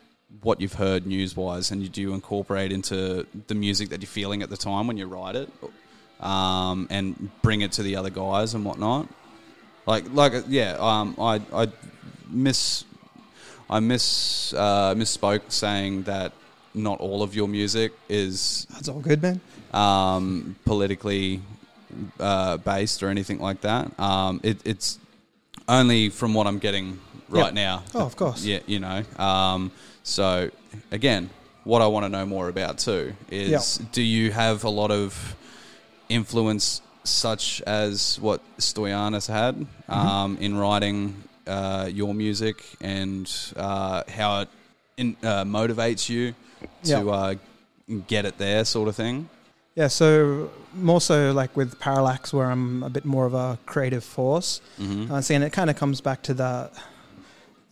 what 0.42 0.60
you've 0.60 0.74
heard 0.74 1.06
news 1.06 1.36
wise, 1.36 1.70
and 1.70 1.82
you 1.82 1.88
do 1.88 2.14
incorporate 2.14 2.72
into 2.72 3.26
the 3.46 3.54
music 3.54 3.88
that 3.90 4.00
you're 4.00 4.06
feeling 4.08 4.42
at 4.42 4.50
the 4.50 4.56
time 4.56 4.86
when 4.86 4.96
you 4.96 5.06
write 5.06 5.36
it, 5.36 5.50
um, 6.20 6.86
and 6.90 7.30
bring 7.42 7.60
it 7.60 7.72
to 7.72 7.82
the 7.82 7.96
other 7.96 8.10
guys 8.10 8.54
and 8.54 8.64
whatnot? 8.64 9.08
Like, 9.86 10.04
like, 10.12 10.32
yeah. 10.48 10.76
Um, 10.78 11.14
I, 11.18 11.40
I 11.52 11.68
miss. 12.28 12.84
I 13.68 13.78
miss 13.78 14.52
uh, 14.54 14.94
misspoke 14.96 15.42
saying 15.52 16.02
that 16.04 16.32
not 16.74 16.98
all 16.98 17.22
of 17.22 17.36
your 17.36 17.46
music 17.46 17.92
is 18.08 18.66
That's 18.70 18.88
all 18.88 18.98
good, 18.98 19.22
man. 19.22 19.40
um, 19.72 20.56
politically 20.64 21.40
uh, 22.18 22.56
based 22.58 23.02
or 23.02 23.08
anything 23.08 23.38
like 23.40 23.60
that. 23.62 23.98
Um, 23.98 24.40
it, 24.42 24.58
it's 24.64 24.98
only 25.68 26.08
from 26.10 26.34
what 26.34 26.46
I'm 26.46 26.58
getting 26.58 26.98
right 27.28 27.46
Yep. 27.46 27.54
now. 27.54 27.82
Oh, 27.94 28.00
of 28.06 28.16
course. 28.16 28.44
Yeah, 28.44 28.60
you 28.66 28.80
know. 28.80 29.02
Um, 29.18 29.70
so 30.02 30.50
again, 30.90 31.30
what 31.64 31.82
I 31.82 31.86
want 31.86 32.04
to 32.04 32.08
know 32.08 32.26
more 32.26 32.48
about 32.48 32.78
too 32.78 33.12
is 33.30 33.78
do 33.92 34.02
you 34.02 34.32
have 34.32 34.64
a 34.64 34.70
lot 34.70 34.90
of 34.90 35.36
influence 36.08 36.82
such 37.04 37.62
as 37.62 38.18
what 38.20 38.40
Stoyan 38.58 39.14
has 39.14 39.26
had 39.26 39.54
Mm-hmm. 39.56 39.92
um, 39.92 40.36
in 40.40 40.56
writing 40.56 41.14
uh, 41.46 41.88
your 41.92 42.14
music 42.14 42.62
and 42.80 43.30
uh, 43.56 44.02
how 44.08 44.42
it 44.42 44.48
in, 44.96 45.16
uh, 45.22 45.44
motivates 45.44 46.08
you 46.08 46.34
to 46.84 46.90
Yeah. 46.90 47.00
uh, 47.04 47.34
get 48.06 48.24
it 48.24 48.38
there, 48.38 48.64
sort 48.64 48.88
of 48.88 48.94
thing? 48.96 49.28
Yeah, 49.74 49.88
so 49.88 50.50
more 50.74 51.00
so 51.00 51.32
like 51.32 51.56
with 51.56 51.78
Parallax, 51.78 52.32
where 52.32 52.50
I'm 52.50 52.82
a 52.82 52.90
bit 52.90 53.04
more 53.04 53.26
of 53.26 53.34
a 53.34 53.58
creative 53.66 54.04
force. 54.04 54.60
Mm-hmm. 54.78 55.12
Uh, 55.12 55.20
see, 55.20 55.34
and 55.34 55.44
it 55.44 55.52
kind 55.52 55.70
of 55.70 55.76
comes 55.76 56.00
back 56.00 56.22
to 56.22 56.34
the, 56.34 56.70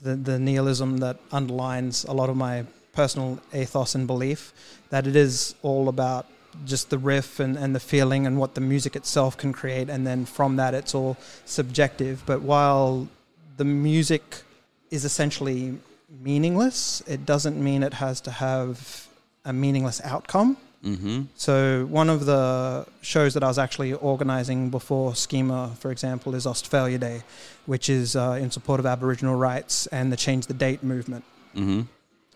the 0.03 0.17
the 0.17 0.39
nihilism 0.39 0.99
that 0.99 1.19
underlines 1.33 2.05
a 2.05 2.13
lot 2.13 2.29
of 2.31 2.37
my 2.37 2.65
personal 2.93 3.39
ethos 3.55 3.95
and 3.95 4.07
belief 4.07 4.53
that 4.91 5.07
it 5.07 5.15
is 5.15 5.55
all 5.63 5.89
about 5.89 6.27
just 6.65 6.91
the 6.91 6.99
riff 6.99 7.39
and, 7.39 7.57
and 7.57 7.75
the 7.75 7.81
feeling 7.81 8.27
and 8.27 8.39
what 8.39 8.55
the 8.55 8.61
music 8.61 8.97
itself 8.97 9.37
can 9.37 9.53
create, 9.53 9.89
and 9.89 10.07
then 10.07 10.25
from 10.25 10.57
that 10.57 10.75
it's 10.75 10.95
all 10.95 11.17
subjective. 11.45 12.23
But 12.27 12.43
while 12.43 13.09
the 13.57 13.65
music 13.65 14.43
is 14.91 15.05
essentially 15.05 15.79
meaningless, 16.23 17.03
it 17.07 17.27
doesn't 17.27 17.63
mean 17.63 17.83
it 17.83 17.95
has 17.95 18.21
to 18.23 18.31
have 18.31 19.07
a 19.45 19.53
meaningless 19.53 20.01
outcome. 20.03 20.57
Mm-hmm. 20.85 21.23
So 21.35 21.87
one 21.87 22.09
of 22.09 22.27
the 22.27 22.87
shows 23.01 23.35
that 23.35 23.43
I 23.43 23.49
was 23.49 23.59
actually 23.59 23.95
organising 23.95 24.71
before 24.71 25.15
Schema, 25.15 25.73
for 25.79 25.91
example, 25.91 26.35
is 26.35 26.47
Australia 26.47 26.99
Day, 26.99 27.23
which 27.67 27.89
is 27.89 28.15
uh, 28.15 28.39
in 28.41 28.51
support 28.51 28.79
of 28.79 28.87
Aboriginal 28.87 29.35
rights 29.35 29.87
and 29.89 30.13
the 30.13 30.17
Change 30.17 30.47
the 30.47 30.55
Date 30.55 30.83
movement. 30.83 31.25
Mm-hmm. 31.55 31.83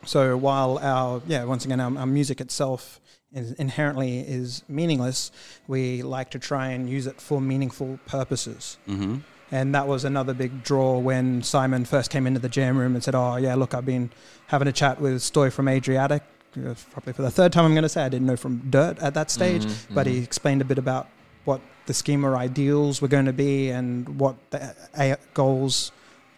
So 0.04 0.36
while 0.36 0.78
our 0.78 1.22
yeah, 1.26 1.44
once 1.44 1.64
again, 1.64 1.80
our, 1.80 1.96
our 1.96 2.06
music 2.06 2.40
itself 2.40 3.00
is 3.32 3.52
inherently 3.52 4.20
is 4.20 4.62
meaningless, 4.68 5.30
we 5.66 6.02
like 6.02 6.30
to 6.30 6.38
try 6.38 6.68
and 6.68 6.88
use 6.88 7.06
it 7.06 7.20
for 7.20 7.40
meaningful 7.40 7.98
purposes. 8.06 8.76
Mm-hmm. 8.88 9.18
And 9.50 9.74
that 9.74 9.86
was 9.86 10.04
another 10.04 10.32
big 10.32 10.62
draw 10.62 10.98
when 10.98 11.42
Simon 11.42 11.84
first 11.84 12.10
came 12.10 12.26
into 12.26 12.40
the 12.40 12.48
jam 12.48 12.76
room 12.76 12.94
and 12.94 13.04
said, 13.04 13.14
"Oh 13.14 13.36
yeah, 13.36 13.54
look, 13.54 13.74
I've 13.74 13.84
been 13.84 14.10
having 14.46 14.66
a 14.66 14.72
chat 14.72 15.00
with 15.00 15.20
Stoy 15.22 15.52
from 15.52 15.68
Adriatic." 15.68 16.22
Probably 16.52 17.12
for 17.12 17.22
the 17.22 17.30
third 17.30 17.52
time, 17.52 17.64
I'm 17.64 17.72
going 17.72 17.82
to 17.82 17.88
say 17.88 18.02
I 18.04 18.08
didn't 18.08 18.26
know 18.26 18.36
from 18.36 18.70
Dirt 18.70 18.98
at 18.98 19.14
that 19.14 19.30
stage, 19.30 19.64
Mhm, 19.64 19.94
but 19.94 20.06
he 20.06 20.20
mhm. 20.20 20.24
explained 20.24 20.60
a 20.60 20.64
bit 20.64 20.78
about 20.78 21.08
what 21.44 21.60
the 21.86 21.94
schema 21.94 22.34
ideals 22.36 23.00
were 23.02 23.08
going 23.08 23.24
to 23.26 23.32
be 23.32 23.70
and 23.70 24.20
what 24.20 24.36
the 24.50 24.74
a- 24.94 25.16
goals 25.34 25.90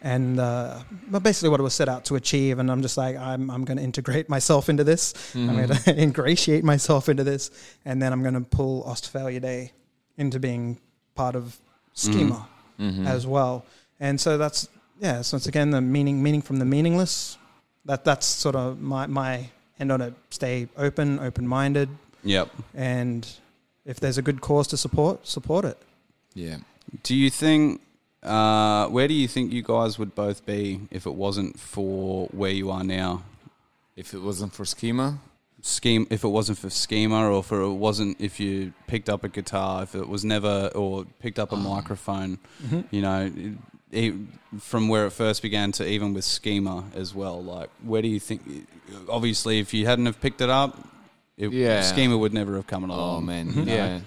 and 0.02 0.38
uh, 0.38 0.78
but 1.08 1.22
basically 1.22 1.48
what 1.48 1.58
it 1.60 1.62
was 1.62 1.74
set 1.74 1.88
out 1.88 2.04
to 2.04 2.14
achieve. 2.14 2.58
And 2.58 2.70
I'm 2.70 2.82
just 2.82 2.96
like, 2.96 3.16
I'm 3.16 3.50
I'm 3.50 3.64
going 3.64 3.78
to 3.78 3.82
integrate 3.82 4.28
myself 4.28 4.68
into 4.68 4.84
this. 4.84 5.14
I'm 5.34 5.48
Mhm. 5.48 5.56
going 5.56 5.68
to 5.96 6.02
ingratiate 6.02 6.62
myself 6.64 7.08
into 7.08 7.24
this, 7.24 7.50
and 7.84 8.00
then 8.02 8.12
I'm 8.12 8.22
going 8.22 8.34
to 8.34 8.40
pull 8.58 8.84
Ostfalia 8.84 9.40
Day 9.40 9.72
into 10.16 10.38
being 10.38 10.78
part 11.14 11.34
of 11.36 11.58
schema 11.94 12.46
Mhm. 12.78 13.06
as 13.06 13.26
well. 13.26 13.64
And 13.98 14.20
so 14.20 14.36
that's 14.38 14.68
yeah. 15.00 15.22
So 15.22 15.36
it's 15.38 15.46
again 15.46 15.70
the 15.70 15.80
meaning 15.80 16.22
meaning 16.22 16.42
from 16.42 16.58
the 16.58 16.64
meaningless. 16.66 17.36
That 17.86 18.04
that's 18.04 18.26
sort 18.26 18.56
of 18.56 18.80
my 18.80 19.06
my 19.06 19.48
end 19.78 19.90
on 19.92 20.00
it. 20.00 20.14
Stay 20.30 20.68
open, 20.76 21.18
open 21.18 21.46
minded, 21.48 21.88
Yep. 22.24 22.50
and 22.74 23.28
if 23.84 24.00
there's 24.00 24.18
a 24.18 24.22
good 24.22 24.40
cause 24.40 24.66
to 24.68 24.76
support, 24.76 25.26
support 25.26 25.64
it. 25.64 25.78
yeah. 26.34 26.58
Do 27.02 27.14
you 27.14 27.30
think? 27.30 27.80
Uh, 28.22 28.86
where 28.88 29.06
do 29.08 29.12
you 29.14 29.26
think 29.28 29.52
you 29.52 29.62
guys 29.62 29.98
would 29.98 30.14
both 30.14 30.46
be 30.46 30.80
if 30.90 31.04
it 31.06 31.14
wasn't 31.14 31.58
for 31.60 32.26
where 32.28 32.50
you 32.52 32.70
are 32.70 32.84
now? 32.84 33.22
If 33.96 34.14
it 34.14 34.20
wasn't 34.22 34.52
for 34.54 34.64
schema, 34.64 35.18
Scheme. 35.60 36.06
If 36.10 36.24
it 36.24 36.28
wasn't 36.28 36.58
for 36.58 36.68
schema, 36.70 37.30
or 37.30 37.40
if 37.40 37.50
it 37.52 37.66
wasn't, 37.66 38.20
if 38.20 38.38
you 38.38 38.72
picked 38.86 39.08
up 39.08 39.24
a 39.24 39.28
guitar, 39.28 39.82
if 39.82 39.94
it 39.94 40.08
was 40.08 40.24
never, 40.24 40.70
or 40.74 41.04
picked 41.20 41.38
up 41.38 41.52
a 41.52 41.56
microphone, 41.56 42.38
you 42.90 43.00
know, 43.02 43.30
from 44.60 44.88
where 44.88 45.06
it 45.06 45.10
first 45.12 45.42
began 45.42 45.72
to 45.72 45.86
even 45.86 46.14
with 46.14 46.24
schema 46.24 46.84
as 46.94 47.14
well. 47.14 47.42
Like, 47.42 47.70
where 47.82 48.02
do 48.02 48.08
you 48.08 48.20
think? 48.20 48.42
Obviously, 49.08 49.58
if 49.60 49.72
you 49.74 49.86
hadn't 49.86 50.06
have 50.06 50.20
picked 50.20 50.40
it 50.40 50.50
up, 50.50 50.72
it, 51.36 51.52
Yeah. 51.52 51.82
schema 51.82 52.16
would 52.16 52.32
never 52.32 52.54
have 52.56 52.66
come 52.66 52.84
along. 52.84 53.16
oh 53.16 53.20
man, 53.20 53.52
you 53.54 53.64
know? 53.64 53.74
yeah. 53.74 54.00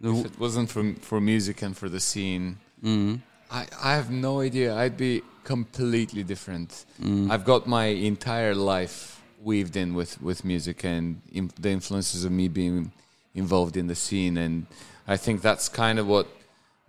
If 0.00 0.26
it 0.26 0.38
wasn't 0.38 0.70
for 0.70 0.94
for 1.00 1.20
music 1.20 1.62
and 1.62 1.76
for 1.76 1.88
the 1.88 2.00
scene, 2.00 2.58
Mm, 2.84 3.20
I 3.50 3.66
I 3.82 3.94
have 3.94 4.10
no 4.10 4.40
idea. 4.40 4.74
I'd 4.76 4.96
be 4.96 5.22
completely 5.44 6.22
different. 6.22 6.84
mm, 7.02 7.30
I've 7.30 7.44
got 7.44 7.66
my 7.66 7.86
entire 7.86 8.54
life 8.54 9.20
weaved 9.42 9.76
in 9.76 9.94
with, 9.94 10.20
with 10.22 10.44
music 10.44 10.84
and 10.84 11.20
in, 11.32 11.50
the 11.60 11.70
influences 11.70 12.24
of 12.24 12.30
me 12.32 12.48
being 12.48 12.92
involved 13.34 13.76
in 13.76 13.86
the 13.88 13.94
scene. 13.94 14.36
And 14.36 14.66
I 15.06 15.16
think 15.16 15.42
that's 15.42 15.68
kind 15.68 15.98
of 15.98 16.06
what 16.06 16.26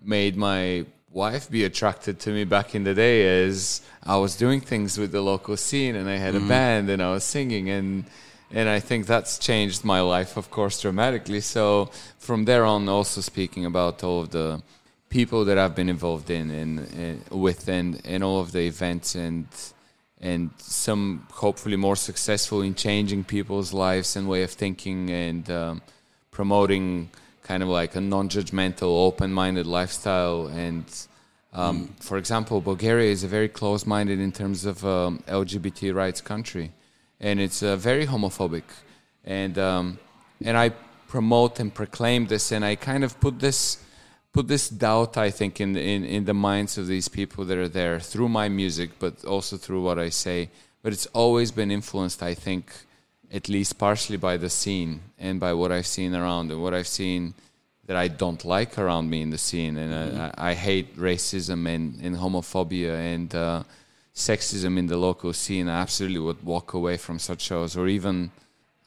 made 0.04 0.36
my 0.36 0.86
wife 1.12 1.50
be 1.50 1.64
attracted 1.64 2.20
to 2.20 2.30
me 2.32 2.44
back 2.44 2.76
in 2.76 2.84
the 2.84 2.94
day 2.94 3.44
is 3.44 3.82
I 4.04 4.18
was 4.18 4.36
doing 4.36 4.62
things 4.62 4.98
with 4.98 5.12
the 5.12 5.22
local 5.22 5.58
scene 5.58 5.96
and 5.96 6.10
I 6.10 6.18
had 6.18 6.36
a 6.36 6.40
band 6.40 6.90
and 6.90 7.02
I 7.02 7.12
was 7.12 7.24
singing 7.24 7.70
and 7.70 8.06
and 8.52 8.68
I 8.68 8.80
think 8.80 9.06
that's 9.06 9.38
changed 9.38 9.84
my 9.84 10.02
life 10.02 10.38
of 10.38 10.50
course 10.50 10.82
dramatically. 10.82 11.42
So 11.42 11.92
from 12.18 12.46
there 12.46 12.66
on 12.66 12.88
also 12.90 13.22
speaking 13.22 13.66
about 13.66 14.04
all 14.04 14.22
of 14.22 14.30
the 14.32 14.62
people 15.10 15.46
that 15.46 15.58
I've 15.58 15.76
been 15.76 15.90
involved 15.90 16.30
in 16.30 16.52
and, 16.52 16.80
and 16.94 17.30
with 17.30 17.68
and, 17.68 18.00
and 18.06 18.24
all 18.24 18.40
of 18.40 18.52
the 18.52 18.62
events 18.68 19.16
and 19.16 19.48
and 20.22 20.50
some 20.58 21.26
hopefully 21.32 21.78
more 21.78 21.96
successful 21.96 22.62
in 22.62 22.76
changing 22.76 23.24
people's 23.24 23.74
lives 23.74 24.16
and 24.16 24.28
way 24.28 24.44
of 24.44 24.52
thinking 24.52 25.10
and 25.10 25.50
um, 25.50 25.82
promoting 26.30 27.10
kind 27.50 27.64
of 27.64 27.70
like 27.70 27.96
a 27.96 28.02
non-judgmental 28.16 28.92
open-minded 29.08 29.66
lifestyle. 29.66 30.46
And 30.66 30.86
um, 31.52 31.76
for 32.00 32.18
example 32.20 32.62
bulgaria 32.62 33.12
is 33.12 33.24
a 33.24 33.28
very 33.28 33.50
close-minded 33.50 34.20
in 34.28 34.32
terms 34.32 34.60
of 34.72 34.86
um, 34.86 35.24
lgbt 35.28 35.82
rights 36.02 36.22
country. 36.22 36.68
And 37.20 37.40
it's 37.46 37.64
uh, 37.64 37.76
very 37.76 38.06
homophobic. 38.06 38.68
And 39.26 39.58
um, 39.58 39.86
and 40.48 40.56
i 40.66 40.68
promote 41.16 41.60
and 41.62 41.70
proclaim 41.82 42.28
this 42.28 42.52
and 42.52 42.64
i 42.72 42.76
kind 42.76 43.04
of 43.04 43.12
put 43.20 43.36
this 43.40 43.62
put 44.32 44.48
this 44.48 44.70
doubt 44.70 45.18
I 45.18 45.32
think 45.40 45.60
in, 45.60 45.72
in 45.76 46.02
in 46.16 46.26
the 46.26 46.38
minds 46.50 46.78
of 46.78 46.86
these 46.94 47.08
people 47.20 47.42
that 47.46 47.58
are 47.58 47.74
there 47.82 48.00
through 48.12 48.30
my 48.42 48.48
music 48.62 48.90
but 49.04 49.14
also 49.34 49.58
through 49.58 49.82
what 49.88 49.98
I 50.08 50.10
say. 50.26 50.40
But 50.84 50.94
it's 50.96 51.10
always 51.22 51.50
been 51.60 51.72
influenced 51.80 52.22
I 52.32 52.36
think 52.46 52.64
at 53.32 53.48
least 53.50 53.78
partially 53.78 54.18
by 54.18 54.38
the 54.38 54.50
scene 54.50 55.02
and 55.20 55.40
by 55.40 55.54
what 55.54 55.72
I've 55.72 55.88
seen 55.88 56.16
around 56.16 56.52
and 56.52 56.62
what 56.62 56.74
I've 56.74 56.88
seen 56.88 57.34
that 57.86 57.96
I 57.96 58.08
don't 58.08 58.44
like 58.46 58.78
around 58.78 59.10
me 59.10 59.22
in 59.22 59.30
the 59.30 59.38
scene 59.38 59.78
and 59.78 60.22
I, 60.22 60.34
I 60.52 60.54
hate 60.54 60.96
racism 60.98 61.68
and, 61.68 62.00
and 62.02 62.16
homophobia 62.16 62.94
and 63.14 63.34
uh, 63.34 63.64
sexism 64.16 64.78
in 64.78 64.88
the 64.88 64.98
local 64.98 65.34
scene 65.34 65.68
I 65.70 65.82
absolutely 65.82 66.20
would 66.20 66.44
walk 66.44 66.74
away 66.74 66.98
from 66.98 67.20
such 67.20 67.42
shows 67.42 67.78
or 67.78 67.88
even 67.88 68.32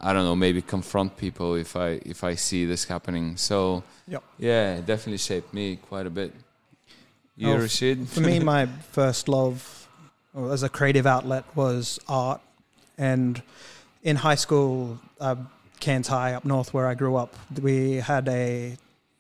I 0.01 0.13
don't 0.13 0.25
know 0.25 0.37
maybe 0.37 0.63
confront 0.63 1.17
people 1.17 1.55
if 1.55 1.77
I 1.77 2.01
if 2.05 2.25
I 2.25 2.35
see 2.35 2.65
this 2.67 2.85
happening 2.85 3.37
so 3.37 3.83
Yep. 4.09 4.23
yeah, 4.39 4.77
it 4.77 4.87
definitely 4.87 5.19
shaped 5.19 5.55
me 5.55 5.77
quite 5.77 6.07
a 6.07 6.11
bit. 6.11 6.33
You, 7.37 7.53
Oh, 7.53 7.57
Rashid? 7.59 8.09
For 8.09 8.21
me, 8.21 8.41
my 8.41 8.67
first 8.67 9.27
love 9.29 9.89
as 10.35 10.63
a 10.63 10.69
creative 10.69 11.07
outlet 11.07 11.45
was 11.57 11.99
art. 12.09 12.41
And 12.99 13.41
in 14.03 14.17
high 14.17 14.35
school, 14.35 14.99
uh, 15.21 15.37
Cairns 15.81 16.09
High 16.09 16.35
up 16.35 16.45
north 16.45 16.75
where 16.75 16.87
I 16.87 16.95
grew 16.95 17.17
up, 17.17 17.35
we 17.61 17.95
had 17.95 18.29
a 18.29 18.77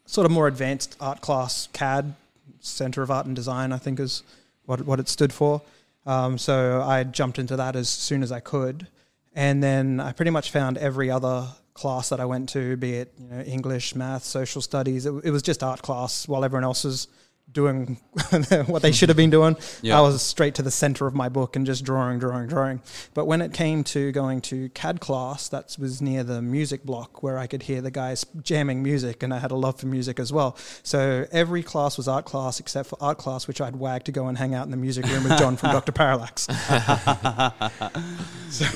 sort 0.07 0.25
of 0.25 0.31
more 0.31 0.49
advanced 0.49 0.97
art 1.01 1.21
class, 1.21 1.69
CAD, 1.73 2.15
Center 2.61 3.03
of 3.03 3.11
Art 3.11 3.27
and 3.27 3.35
Design, 3.35 3.73
I 3.73 3.79
think 3.79 3.99
is 3.99 4.23
what, 4.67 4.83
what 4.83 5.01
it 5.01 5.09
stood 5.09 5.33
for. 5.33 5.63
Um, 6.07 6.39
so 6.39 6.83
I 6.83 7.05
jumped 7.05 7.39
into 7.39 7.57
that 7.57 7.77
as 7.77 7.89
soon 7.89 8.23
as 8.23 8.33
I 8.33 8.41
could. 8.41 8.87
And 9.35 9.63
then 9.63 10.01
I 10.01 10.13
pretty 10.13 10.31
much 10.31 10.51
found 10.51 10.79
every 10.79 11.11
other 11.11 11.49
class 11.75 12.11
that 12.11 12.21
I 12.21 12.25
went 12.27 12.51
to, 12.51 12.77
be 12.77 12.95
it 12.95 13.13
you 13.19 13.29
know, 13.29 13.41
English, 13.43 13.95
math, 13.95 14.25
social 14.25 14.61
studies. 14.61 15.07
It, 15.07 15.13
it 15.25 15.31
was 15.31 15.43
just 15.43 15.63
art 15.63 15.83
class 15.83 16.29
while 16.29 16.45
everyone 16.45 16.65
else 16.65 16.85
was 16.85 17.09
doing 17.51 17.99
what 18.67 18.83
they 18.83 18.93
should 18.93 19.09
have 19.09 19.17
been 19.17 19.31
doing. 19.31 19.57
Yeah. 19.83 19.99
I 19.99 20.01
was 20.01 20.23
straight 20.23 20.55
to 20.57 20.63
the 20.63 20.71
center 20.71 21.09
of 21.09 21.15
my 21.15 21.29
book 21.29 21.57
and 21.57 21.67
just 21.67 21.83
drawing, 21.85 22.21
drawing, 22.21 22.47
drawing. 22.47 22.83
But 23.15 23.25
when 23.25 23.43
it 23.43 23.53
came 23.53 23.83
to 23.85 24.13
going 24.13 24.41
to 24.43 24.69
CAD 24.71 25.01
class, 25.01 25.49
that 25.49 25.77
was 25.79 26.01
near 26.01 26.23
the 26.23 26.41
music 26.41 26.85
block 26.85 27.23
where 27.23 27.37
I 27.37 27.49
could 27.49 27.65
hear 27.65 27.81
the 27.81 27.91
guys 27.91 28.25
jamming 28.43 28.81
music, 28.83 29.25
and 29.25 29.35
I 29.35 29.41
had 29.41 29.51
a 29.51 29.57
love 29.57 29.81
for 29.81 29.87
music 29.87 30.21
as 30.21 30.33
well. 30.33 30.57
So 30.85 31.27
every 31.33 31.65
class 31.65 31.97
was 31.97 32.07
art 32.07 32.27
class 32.27 32.61
except 32.61 32.89
for 32.91 32.97
art 33.03 33.19
class, 33.19 33.49
which 33.49 33.61
I'd 33.61 33.75
wag 33.75 34.05
to 34.05 34.13
go 34.13 34.29
and 34.29 34.39
hang 34.39 34.55
out 34.55 34.67
in 34.67 34.71
the 34.71 34.77
music 34.77 35.07
room 35.07 35.25
with 35.25 35.37
John 35.39 35.57
from 35.57 35.71
Dr. 35.73 35.91
Parallax. 35.91 36.47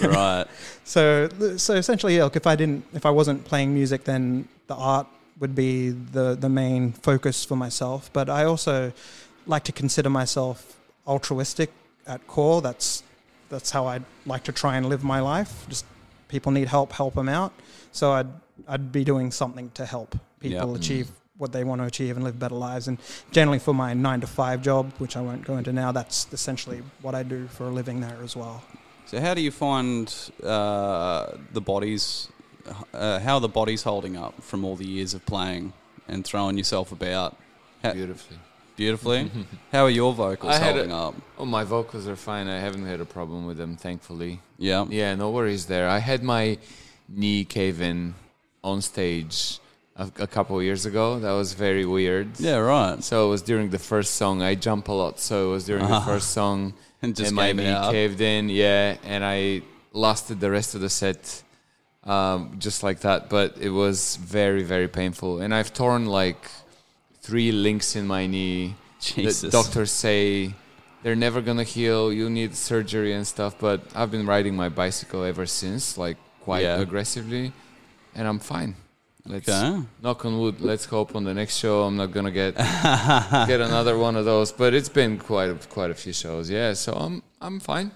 right. 0.03 0.47
So, 0.85 1.29
so 1.57 1.75
essentially, 1.75 2.19
look, 2.19 2.35
if 2.35 2.47
I 2.49 2.57
didn't, 2.57 2.85
if 2.95 3.07
I 3.07 3.11
wasn't 3.11 3.45
playing 3.45 3.75
music, 3.75 4.05
then 4.05 4.49
the 4.67 4.75
art 4.75 5.07
would 5.41 5.55
be 5.55 5.91
the 5.91 6.35
the 6.35 6.49
main 6.49 6.93
focus 6.93 7.45
for 7.45 7.57
myself. 7.57 8.11
But 8.13 8.29
I 8.29 8.45
also 8.45 8.93
like 9.47 9.65
to 9.65 9.73
consider 9.73 10.11
myself 10.11 10.77
altruistic 11.07 11.71
at 12.07 12.27
core. 12.27 12.61
That's 12.63 13.03
that's 13.49 13.71
how 13.71 13.87
I'd 13.87 14.05
like 14.25 14.45
to 14.45 14.53
try 14.53 14.77
and 14.77 14.89
live 14.89 15.05
my 15.05 15.21
life. 15.21 15.67
Just 15.69 15.85
people 16.29 16.51
need 16.53 16.69
help, 16.69 16.93
help 16.93 17.15
them 17.15 17.29
out. 17.29 17.53
So 17.93 18.13
I'd 18.13 18.29
I'd 18.69 18.91
be 18.93 19.05
doing 19.05 19.31
something 19.31 19.71
to 19.75 19.85
help 19.87 20.17
people 20.41 20.69
Yep. 20.73 20.77
achieve 20.81 21.09
what 21.39 21.53
they 21.53 21.65
want 21.65 21.81
to 21.83 21.87
achieve 21.87 22.17
and 22.17 22.25
live 22.25 22.39
better 22.39 22.55
lives. 22.55 22.89
And 22.89 22.99
generally, 23.31 23.59
for 23.59 23.75
my 23.75 23.93
nine 23.95 24.21
to 24.23 24.27
five 24.27 24.63
job, 24.63 24.91
which 24.99 25.17
I 25.17 25.21
won't 25.21 25.45
go 25.45 25.59
into 25.59 25.73
now, 25.73 25.93
that's 25.93 26.27
essentially 26.33 26.83
what 27.03 27.15
I 27.15 27.23
do 27.23 27.47
for 27.49 27.65
a 27.65 27.71
living 27.71 28.01
there 28.01 28.19
as 28.25 28.35
well. 28.35 28.63
So 29.07 29.21
how 29.21 29.35
do 29.35 29.41
you 29.43 29.51
find 29.51 30.13
uh, 30.43 31.33
the 31.53 31.61
bodies? 31.61 32.29
Uh, 32.93 33.19
how 33.21 33.35
are 33.35 33.41
the 33.41 33.49
bodies 33.49 33.83
holding 33.83 34.17
up 34.17 34.43
from 34.43 34.65
all 34.65 34.77
the 34.77 34.87
years 34.87 35.15
of 35.15 35.25
playing 35.27 35.73
and 36.09 36.25
throwing 36.25 36.57
yourself 36.59 36.93
about? 36.93 37.37
How, 37.83 37.93
Beautifully. 37.93 38.39
beautifully. 38.77 39.31
how 39.73 39.85
are 39.85 39.91
your 39.91 40.13
vocals 40.13 40.55
I 40.55 40.59
holding 40.59 40.91
a- 40.93 41.09
up? 41.09 41.15
Oh, 41.39 41.45
my 41.45 41.65
vocals 41.65 42.07
are 42.09 42.17
fine. 42.17 42.49
I 42.49 42.59
haven't 42.59 42.87
had 42.87 43.01
a 43.01 43.05
problem 43.05 43.47
with 43.47 43.57
them, 43.59 43.77
thankfully. 43.77 44.41
Yeah. 44.59 44.87
Yeah, 44.89 45.15
no 45.15 45.31
worries 45.31 45.67
there. 45.67 45.89
I 45.89 45.99
had 45.99 46.23
my 46.23 46.59
knee 47.09 47.45
cave 47.45 47.81
in 47.81 48.15
on 48.65 48.83
stage 48.83 49.59
a, 49.97 50.11
a 50.19 50.27
couple 50.27 50.57
of 50.59 50.65
years 50.65 50.87
ago. 50.87 51.19
That 51.21 51.33
was 51.33 51.53
very 51.53 51.85
weird. 51.85 52.39
Yeah. 52.41 52.57
Right. 52.57 53.03
So 53.05 53.27
it 53.27 53.31
was 53.31 53.43
during 53.43 53.71
the 53.71 53.79
first 53.79 54.15
song. 54.15 54.43
I 54.43 54.55
jump 54.55 54.89
a 54.89 54.93
lot, 54.93 55.21
so 55.21 55.49
it 55.49 55.53
was 55.53 55.65
during 55.67 55.87
the 55.87 56.01
first 56.01 56.31
song, 56.31 56.75
And 57.03 57.15
just 57.15 57.33
my 57.33 57.53
knee 57.53 57.77
caved 57.91 58.21
in. 58.23 58.49
Yeah, 58.49 58.97
and 59.05 59.23
I 59.23 59.63
lasted 59.93 60.41
the 60.41 60.51
rest 60.51 60.75
of 60.75 60.81
the 60.81 60.89
set 60.91 61.43
um, 62.07 62.57
just 62.59 62.83
like 62.83 63.01
that. 63.01 63.28
But 63.28 63.57
it 63.61 63.70
was 63.70 64.16
very, 64.16 64.62
very 64.62 64.89
painful, 64.89 65.41
and 65.41 65.55
I've 65.55 65.73
torn 65.73 66.07
like 66.07 66.49
three 67.20 67.53
links 67.53 67.97
in 67.97 68.07
my 68.07 68.27
knee. 68.27 68.74
Jesus. 69.01 69.41
The 69.43 69.51
doctors 69.51 69.91
say 69.93 70.55
they're 71.03 71.15
never 71.16 71.41
gonna 71.41 71.65
heal. 71.65 72.12
You 72.12 72.31
need 72.31 72.55
surgery 72.57 73.12
and 73.12 73.27
stuff. 73.27 73.55
But 73.59 73.81
I've 73.95 74.11
been 74.11 74.27
riding 74.27 74.57
my 74.57 74.69
bicycle 74.69 75.23
ever 75.24 75.47
since, 75.47 75.99
like 75.99 76.16
quite 76.41 76.62
Yeah. 76.62 76.81
aggressively, 76.81 77.53
and 78.15 78.27
I'm 78.27 78.39
fine. 78.39 78.74
Let's 79.28 79.49
Okay. 79.49 79.83
knock 80.03 80.24
on 80.24 80.39
wood. 80.39 80.61
Let's 80.61 80.85
hope 80.85 81.16
on 81.16 81.24
the 81.24 81.35
next 81.35 81.57
show 81.59 81.83
I'm 81.83 81.97
not 81.97 82.12
gonna 82.12 82.31
get 82.31 82.55
get 83.53 83.61
another 83.61 83.99
one 83.99 84.15
of 84.16 84.24
those. 84.24 84.53
But 84.53 84.73
it's 84.73 84.89
been 84.89 85.19
quite 85.19 85.51
a, 85.51 85.55
quite 85.69 85.91
a 85.91 85.95
few 85.95 86.12
shows. 86.12 86.49
Yeah, 86.49 86.74
so 86.74 86.93
I'm 86.93 87.23
I'm 87.41 87.59
fine. 87.61 87.91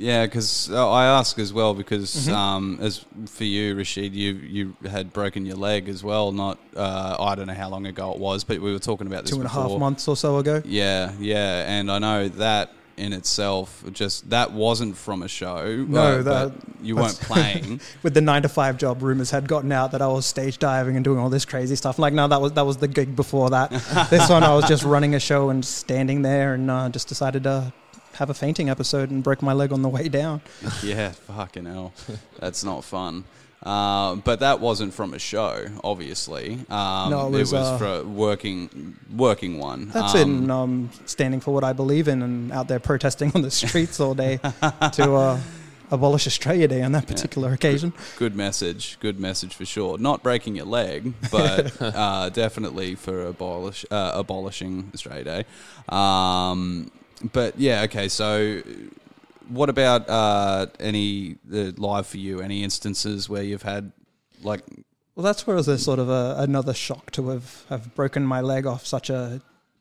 Yeah, 0.00 0.24
because 0.24 0.70
uh, 0.70 0.90
I 0.90 1.04
ask 1.18 1.38
as 1.38 1.52
well 1.52 1.74
because 1.74 2.14
Mm-hmm. 2.14 2.34
um, 2.34 2.78
as 2.80 3.04
for 3.26 3.44
you, 3.44 3.76
Rashid, 3.76 4.14
you 4.14 4.32
you 4.32 4.74
had 4.88 5.12
broken 5.12 5.44
your 5.44 5.56
leg 5.56 5.90
as 5.90 6.02
well. 6.02 6.32
Not 6.32 6.58
uh, 6.74 7.16
I 7.20 7.34
don't 7.34 7.46
know 7.48 7.52
how 7.54 7.68
long 7.68 7.86
ago 7.86 8.12
it 8.12 8.18
was, 8.18 8.42
but 8.42 8.58
we 8.60 8.72
were 8.72 8.78
talking 8.78 9.06
about 9.06 9.22
this 9.24 9.30
Two 9.32 9.36
and 9.36 9.44
a 9.44 9.48
half 9.50 9.64
before. 9.64 9.78
months 9.78 10.08
or 10.08 10.16
so 10.16 10.38
ago. 10.38 10.62
Yeah, 10.64 11.12
yeah, 11.20 11.70
and 11.70 11.90
I 11.92 11.98
know 11.98 12.28
that 12.28 12.72
in 12.96 13.12
itself, 13.12 13.84
just 13.92 14.30
that 14.30 14.52
wasn't 14.52 14.96
from 14.96 15.22
a 15.22 15.28
show. 15.28 15.84
No, 15.86 16.00
uh, 16.00 16.22
that- 16.22 16.52
you 16.82 16.96
weren't 16.96 17.20
playing. 17.30 17.80
with 18.02 18.14
the 18.14 18.20
nine 18.22 18.40
to 18.42 18.48
five 18.48 18.78
job, 18.78 19.02
rumors 19.02 19.30
had 19.30 19.46
gotten 19.48 19.70
out 19.70 19.92
that 19.92 20.00
I 20.00 20.06
was 20.06 20.24
stage 20.24 20.58
diving 20.58 20.96
and 20.96 21.04
doing 21.04 21.18
all 21.18 21.28
this 21.28 21.44
crazy 21.44 21.76
stuff. 21.76 21.98
Like, 21.98 22.14
no, 22.14 22.26
that 22.26 22.40
was 22.40 22.52
that 22.52 22.64
was 22.64 22.78
the 22.78 22.88
gig 22.88 23.14
before 23.14 23.50
that. 23.50 23.70
this 24.10 24.30
one, 24.30 24.44
I 24.44 24.54
was 24.54 24.66
just 24.66 24.82
running 24.84 25.14
a 25.14 25.20
show 25.20 25.50
and 25.50 25.62
standing 25.62 26.22
there, 26.22 26.54
and 26.54 26.70
uh, 26.70 26.88
just 26.88 27.06
decided 27.08 27.42
to 27.44 27.70
have 28.14 28.30
a 28.30 28.34
fainting 28.34 28.68
episode 28.68 29.10
and 29.10 29.22
broke 29.22 29.42
my 29.42 29.52
leg 29.52 29.72
on 29.72 29.82
the 29.82 29.88
way 29.88 30.08
down. 30.08 30.40
yeah, 30.82 31.10
fucking 31.10 31.66
hell, 31.66 31.92
that's 32.38 32.64
not 32.64 32.84
fun. 32.84 33.24
Uh, 33.62 34.14
but 34.16 34.40
that 34.40 34.58
wasn't 34.58 34.94
from 34.94 35.12
a 35.12 35.18
show, 35.18 35.66
obviously. 35.84 36.54
Um, 36.70 37.10
No, 37.10 37.26
it 37.28 37.40
was, 37.40 37.52
uh, 37.52 37.76
for 37.76 37.86
a 37.86 38.02
working 38.02 38.96
working 39.14 39.58
one. 39.58 39.88
That's 39.88 40.14
um, 40.14 40.20
it. 40.20 40.24
And 40.24 40.50
um, 40.50 40.90
standing 41.04 41.40
for 41.40 41.52
what 41.52 41.62
I 41.62 41.74
believe 41.74 42.08
in, 42.08 42.22
and 42.22 42.52
out 42.52 42.68
there 42.68 42.80
protesting 42.80 43.32
on 43.34 43.42
the 43.42 43.50
streets 43.50 44.00
all 44.00 44.14
day 44.14 44.38
to 44.92 45.14
uh, 45.14 45.40
abolish 45.90 46.26
Australia 46.26 46.68
Day 46.68 46.82
on 46.82 46.92
that 46.92 47.06
particular 47.06 47.52
occasion. 47.52 47.92
Good 48.16 48.34
message. 48.34 48.98
Good 49.00 49.20
message 49.20 49.54
for 49.54 49.66
sure. 49.66 49.98
Not 49.98 50.22
breaking 50.22 50.56
your 50.56 50.66
leg, 50.66 51.12
but 51.30 51.80
uh, 51.82 52.30
definitely 52.30 52.94
for 52.94 53.26
abolish, 53.26 53.84
uh, 53.90 54.12
abolishing 54.14 54.90
Australia 54.94 55.24
Day. 55.24 55.44
Um, 55.88 56.90
but 57.32 57.58
yeah, 57.58 57.82
okay. 57.82 58.08
So, 58.08 58.62
what 59.48 59.68
about 59.68 60.08
uh, 60.08 60.66
any 60.78 61.36
uh, 61.52 61.72
live 61.76 62.06
for 62.06 62.18
you? 62.18 62.40
Any 62.40 62.62
instances 62.62 63.28
where 63.28 63.42
you've 63.42 63.62
had 63.62 63.92
like 64.42 64.62
Well, 65.14 65.24
that's 65.24 65.46
where 65.46 65.56
it 65.56 65.58
was 65.58 65.68
a 65.68 65.78
sort 65.78 65.98
of 65.98 66.08
a, 66.08 66.36
another 66.38 66.74
shock 66.74 67.10
to 67.12 67.28
have, 67.30 67.64
have 67.68 67.94
broken 67.94 68.24
my 68.24 68.40
leg 68.40 68.66
off 68.66 68.86
such 68.86 69.10
a, 69.10 69.40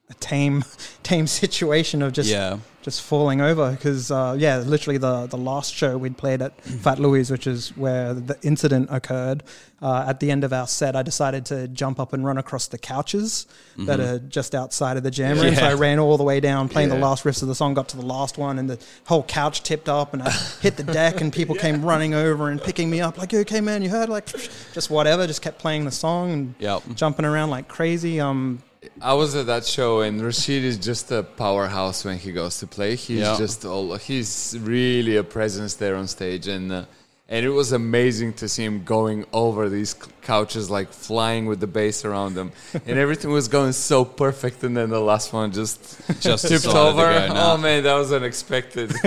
a 0.09 0.13
tame 0.15 0.63
tame 1.03 1.27
situation 1.27 2.01
of 2.01 2.13
just 2.13 2.29
yeah, 2.29 2.57
just 2.81 3.01
falling 3.01 3.41
over 3.41 3.71
because 3.71 4.09
uh, 4.11 4.35
yeah, 4.37 4.57
literally 4.57 4.97
the 4.97 5.27
the 5.27 5.37
last 5.37 5.73
show 5.73 5.97
we'd 5.97 6.17
played 6.17 6.41
at 6.41 6.59
Fat 6.61 6.99
Louis, 6.99 7.29
which 7.29 7.45
is 7.47 7.75
where 7.77 8.13
the 8.13 8.37
incident 8.41 8.89
occurred. 8.91 9.43
Uh, 9.81 10.05
at 10.09 10.19
the 10.19 10.29
end 10.29 10.43
of 10.43 10.51
our 10.51 10.67
set, 10.67 10.93
I 10.93 11.03
decided 11.03 11.45
to 11.45 11.69
jump 11.69 12.01
up 12.01 12.11
and 12.11 12.25
run 12.25 12.37
across 12.37 12.67
the 12.67 12.77
couches 12.77 13.47
that 13.77 14.01
are 14.01 14.19
just 14.19 14.53
outside 14.53 14.97
of 14.97 15.03
the 15.03 15.11
jam 15.11 15.39
room. 15.39 15.55
So 15.55 15.63
I 15.65 15.73
ran 15.73 15.99
all 15.99 16.17
the 16.17 16.23
way 16.25 16.41
down, 16.41 16.67
playing 16.67 16.89
the 16.89 16.97
last 16.97 17.23
riffs 17.23 17.41
of 17.41 17.47
the 17.47 17.55
song, 17.55 17.75
got 17.75 17.87
to 17.89 17.95
the 17.97 18.05
last 18.05 18.37
one, 18.37 18.59
and 18.59 18.69
the 18.69 18.77
whole 19.05 19.23
couch 19.23 19.63
tipped 19.63 19.87
up, 19.87 20.13
and 20.13 20.21
I 20.21 20.31
hit 20.61 20.75
the 20.75 20.83
deck, 20.83 21.21
and 21.21 21.31
people 21.31 21.55
came 21.65 21.81
running 21.85 22.13
over 22.13 22.49
and 22.49 22.61
picking 22.61 22.89
me 22.89 22.99
up, 22.99 23.17
like, 23.17 23.33
okay, 23.33 23.61
man? 23.61 23.81
You 23.81 23.89
heard?" 23.89 24.09
Like, 24.09 24.25
just 24.73 24.89
whatever. 24.89 25.25
Just 25.27 25.41
kept 25.41 25.59
playing 25.59 25.85
the 25.85 25.91
song 25.91 26.31
and 26.33 26.55
Yep. 26.59 26.83
jumping 26.95 27.23
around 27.23 27.49
like 27.49 27.69
crazy. 27.69 28.19
Um, 28.19 28.61
I 29.01 29.13
was 29.13 29.35
at 29.35 29.45
that 29.47 29.65
show, 29.65 30.01
and 30.01 30.21
Rashid 30.21 30.63
is 30.63 30.77
just 30.77 31.11
a 31.11 31.23
powerhouse 31.23 32.03
when 32.05 32.17
he 32.17 32.31
goes 32.31 32.59
to 32.59 32.67
play. 32.67 32.95
He's 32.95 33.19
Yeah. 33.19 33.37
just 33.37 33.65
all. 33.65 33.95
He's 33.95 34.57
really 34.61 35.15
a 35.17 35.23
presence 35.23 35.75
there 35.75 35.95
on 35.95 36.07
stage, 36.07 36.47
and 36.47 36.71
uh, 36.71 36.85
and 37.31 37.45
it 37.45 37.49
was 37.49 37.71
amazing 37.71 38.33
to 38.33 38.49
see 38.49 38.65
him 38.65 38.83
going 38.83 39.23
over 39.31 39.69
these 39.69 39.93
couches, 40.23 40.69
like 40.71 40.91
flying 40.91 41.45
with 41.45 41.59
the 41.59 41.67
bass 41.67 42.03
around 42.03 42.35
him, 42.35 42.51
and 42.87 42.97
everything 42.99 43.31
was 43.31 43.47
going 43.47 43.71
so 43.71 44.03
perfect. 44.03 44.63
And 44.63 44.75
then 44.75 44.89
the 44.89 44.99
last 44.99 45.31
one 45.31 45.51
just 45.51 45.79
just 46.19 46.47
tipped 46.49 46.65
over. 46.67 47.27
Oh 47.29 47.55
man, 47.57 47.83
that 47.83 47.93
was 47.95 48.11
unexpected. 48.11 48.91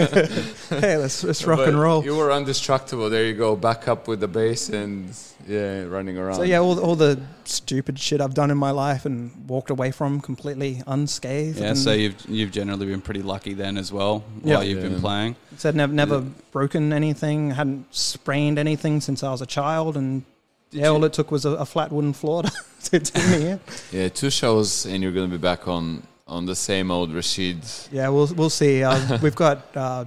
hey, 0.71 0.97
let's 0.97 1.23
let's 1.25 1.45
rock 1.45 1.59
But 1.59 1.69
and 1.71 1.81
roll. 1.81 2.05
You 2.05 2.17
were 2.17 2.31
indestructible. 2.31 3.11
There 3.11 3.25
you 3.27 3.35
go, 3.35 3.57
back 3.57 3.89
up 3.89 4.09
with 4.09 4.21
the 4.21 4.29
bass 4.29 4.69
and 4.69 5.13
yeah, 5.49 5.83
running 5.85 6.17
around. 6.19 6.35
So 6.37 6.43
yeah, 6.43 6.59
all, 6.59 6.79
all 6.79 6.95
the 6.97 7.21
stupid 7.45 7.99
shit 7.99 8.21
I've 8.21 8.35
done 8.35 8.51
in 8.51 8.59
my 8.59 8.71
life 8.71 9.05
and 9.07 9.31
walked 9.49 9.71
away 9.71 9.91
from 9.91 10.21
completely 10.21 10.83
unscathed. 10.87 11.59
Yeah, 11.59 11.75
so 11.75 11.93
you've 11.93 12.15
you've 12.29 12.51
generally 12.53 12.87
been 12.87 13.01
pretty 13.01 13.23
lucky 13.23 13.55
then 13.55 13.77
as 13.77 13.93
well 13.93 14.25
Yeah. 14.45 14.57
while 14.57 14.65
you've 14.65 14.83
been 14.83 14.93
Yeah. 14.95 15.01
playing. 15.01 15.37
said 15.57 15.75
never 15.75 15.93
never 15.93 16.21
broken 16.53 16.93
anything, 16.93 17.51
hadn't 17.53 17.87
sprained 17.95 18.59
anything 18.59 19.01
since 19.01 19.23
I 19.23 19.31
was 19.31 19.43
a 19.43 19.47
child, 19.47 19.97
and 19.97 20.23
yeah, 20.71 20.89
all 20.89 21.05
it 21.05 21.13
took 21.13 21.31
was 21.31 21.45
a, 21.45 21.51
a 21.51 21.67
flat 21.67 21.91
wooden 21.93 22.13
floor 22.13 22.43
to, 22.45 22.51
to 22.85 23.01
take 23.01 23.29
me 23.41 23.47
in. 23.51 23.61
yeah, 23.93 24.09
two 24.09 24.31
shows, 24.31 24.87
and 24.87 25.03
you're 25.03 25.13
gonna 25.13 25.29
be 25.29 25.39
back 25.39 25.69
on 25.69 26.03
on 26.27 26.47
the 26.47 26.57
same 26.57 26.91
old 26.91 27.13
Rashid. 27.13 27.59
Yeah, 27.91 28.09
we'll 28.09 28.29
we'll 28.35 28.49
see. 28.51 28.83
Uh, 28.83 29.19
we've 29.23 29.35
got 29.35 29.77
uh, 29.77 30.05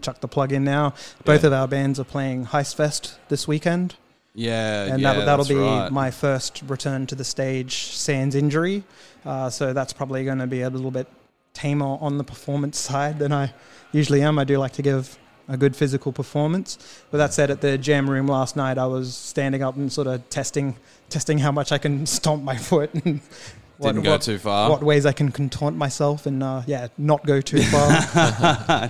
chuck 0.00 0.20
the 0.20 0.28
plug 0.28 0.52
in 0.52 0.64
now. 0.64 0.94
Both 1.24 1.42
Yeah. 1.42 1.48
of 1.48 1.52
our 1.52 1.68
bands 1.68 2.00
are 2.00 2.04
playing 2.04 2.46
Heist 2.46 2.74
Fest 2.74 3.18
this 3.28 3.46
weekend. 3.46 3.94
Yeah, 4.38 4.84
and 4.84 5.02
yeah, 5.02 5.08
that'll, 5.08 5.26
that'll 5.26 5.44
that's 5.44 5.48
be 5.48 5.56
right. 5.56 5.90
my 5.90 6.12
first 6.12 6.62
return 6.68 7.06
to 7.08 7.16
the 7.16 7.24
stage 7.24 7.88
sans 7.88 8.36
injury. 8.36 8.84
Uh, 9.24 9.50
so 9.50 9.72
that's 9.72 9.92
probably 9.92 10.24
going 10.24 10.38
to 10.38 10.46
be 10.46 10.62
a 10.62 10.70
little 10.70 10.92
bit 10.92 11.08
tamer 11.54 11.98
on 12.00 12.18
the 12.18 12.24
performance 12.24 12.78
side 12.90 13.18
than 13.18 13.32
I 13.32 13.52
usually 13.90 14.22
am. 14.22 14.38
I 14.38 14.44
do 14.44 14.58
like 14.58 14.74
to 14.74 14.82
give 14.82 15.18
a 15.48 15.56
good 15.56 15.74
physical 15.74 16.12
performance. 16.12 16.78
But 17.10 17.18
that 17.18 17.34
said, 17.34 17.50
at 17.50 17.62
the 17.62 17.76
jam 17.78 18.08
room 18.08 18.28
last 18.28 18.54
night, 18.54 18.78
I 18.78 18.86
was 18.86 19.16
standing 19.16 19.62
up 19.62 19.74
and 19.74 19.92
sort 19.92 20.06
of 20.06 20.28
testing 20.30 20.76
testing 21.08 21.38
how 21.38 21.50
much 21.50 21.72
I 21.72 21.78
can 21.78 22.06
stomp 22.18 22.44
my 22.44 22.56
foot 22.56 22.94
and 22.94 23.20
what, 23.78 23.92
Didn't 23.92 24.04
go 24.04 24.12
what, 24.12 24.22
too 24.22 24.38
far. 24.38 24.70
what 24.70 24.84
ways 24.84 25.04
I 25.04 25.12
can 25.12 25.32
contort 25.32 25.74
myself 25.74 26.26
and 26.26 26.44
uh, 26.44 26.62
yeah, 26.66 26.88
not 26.96 27.26
go 27.26 27.40
too 27.40 27.62
far. 27.62 27.90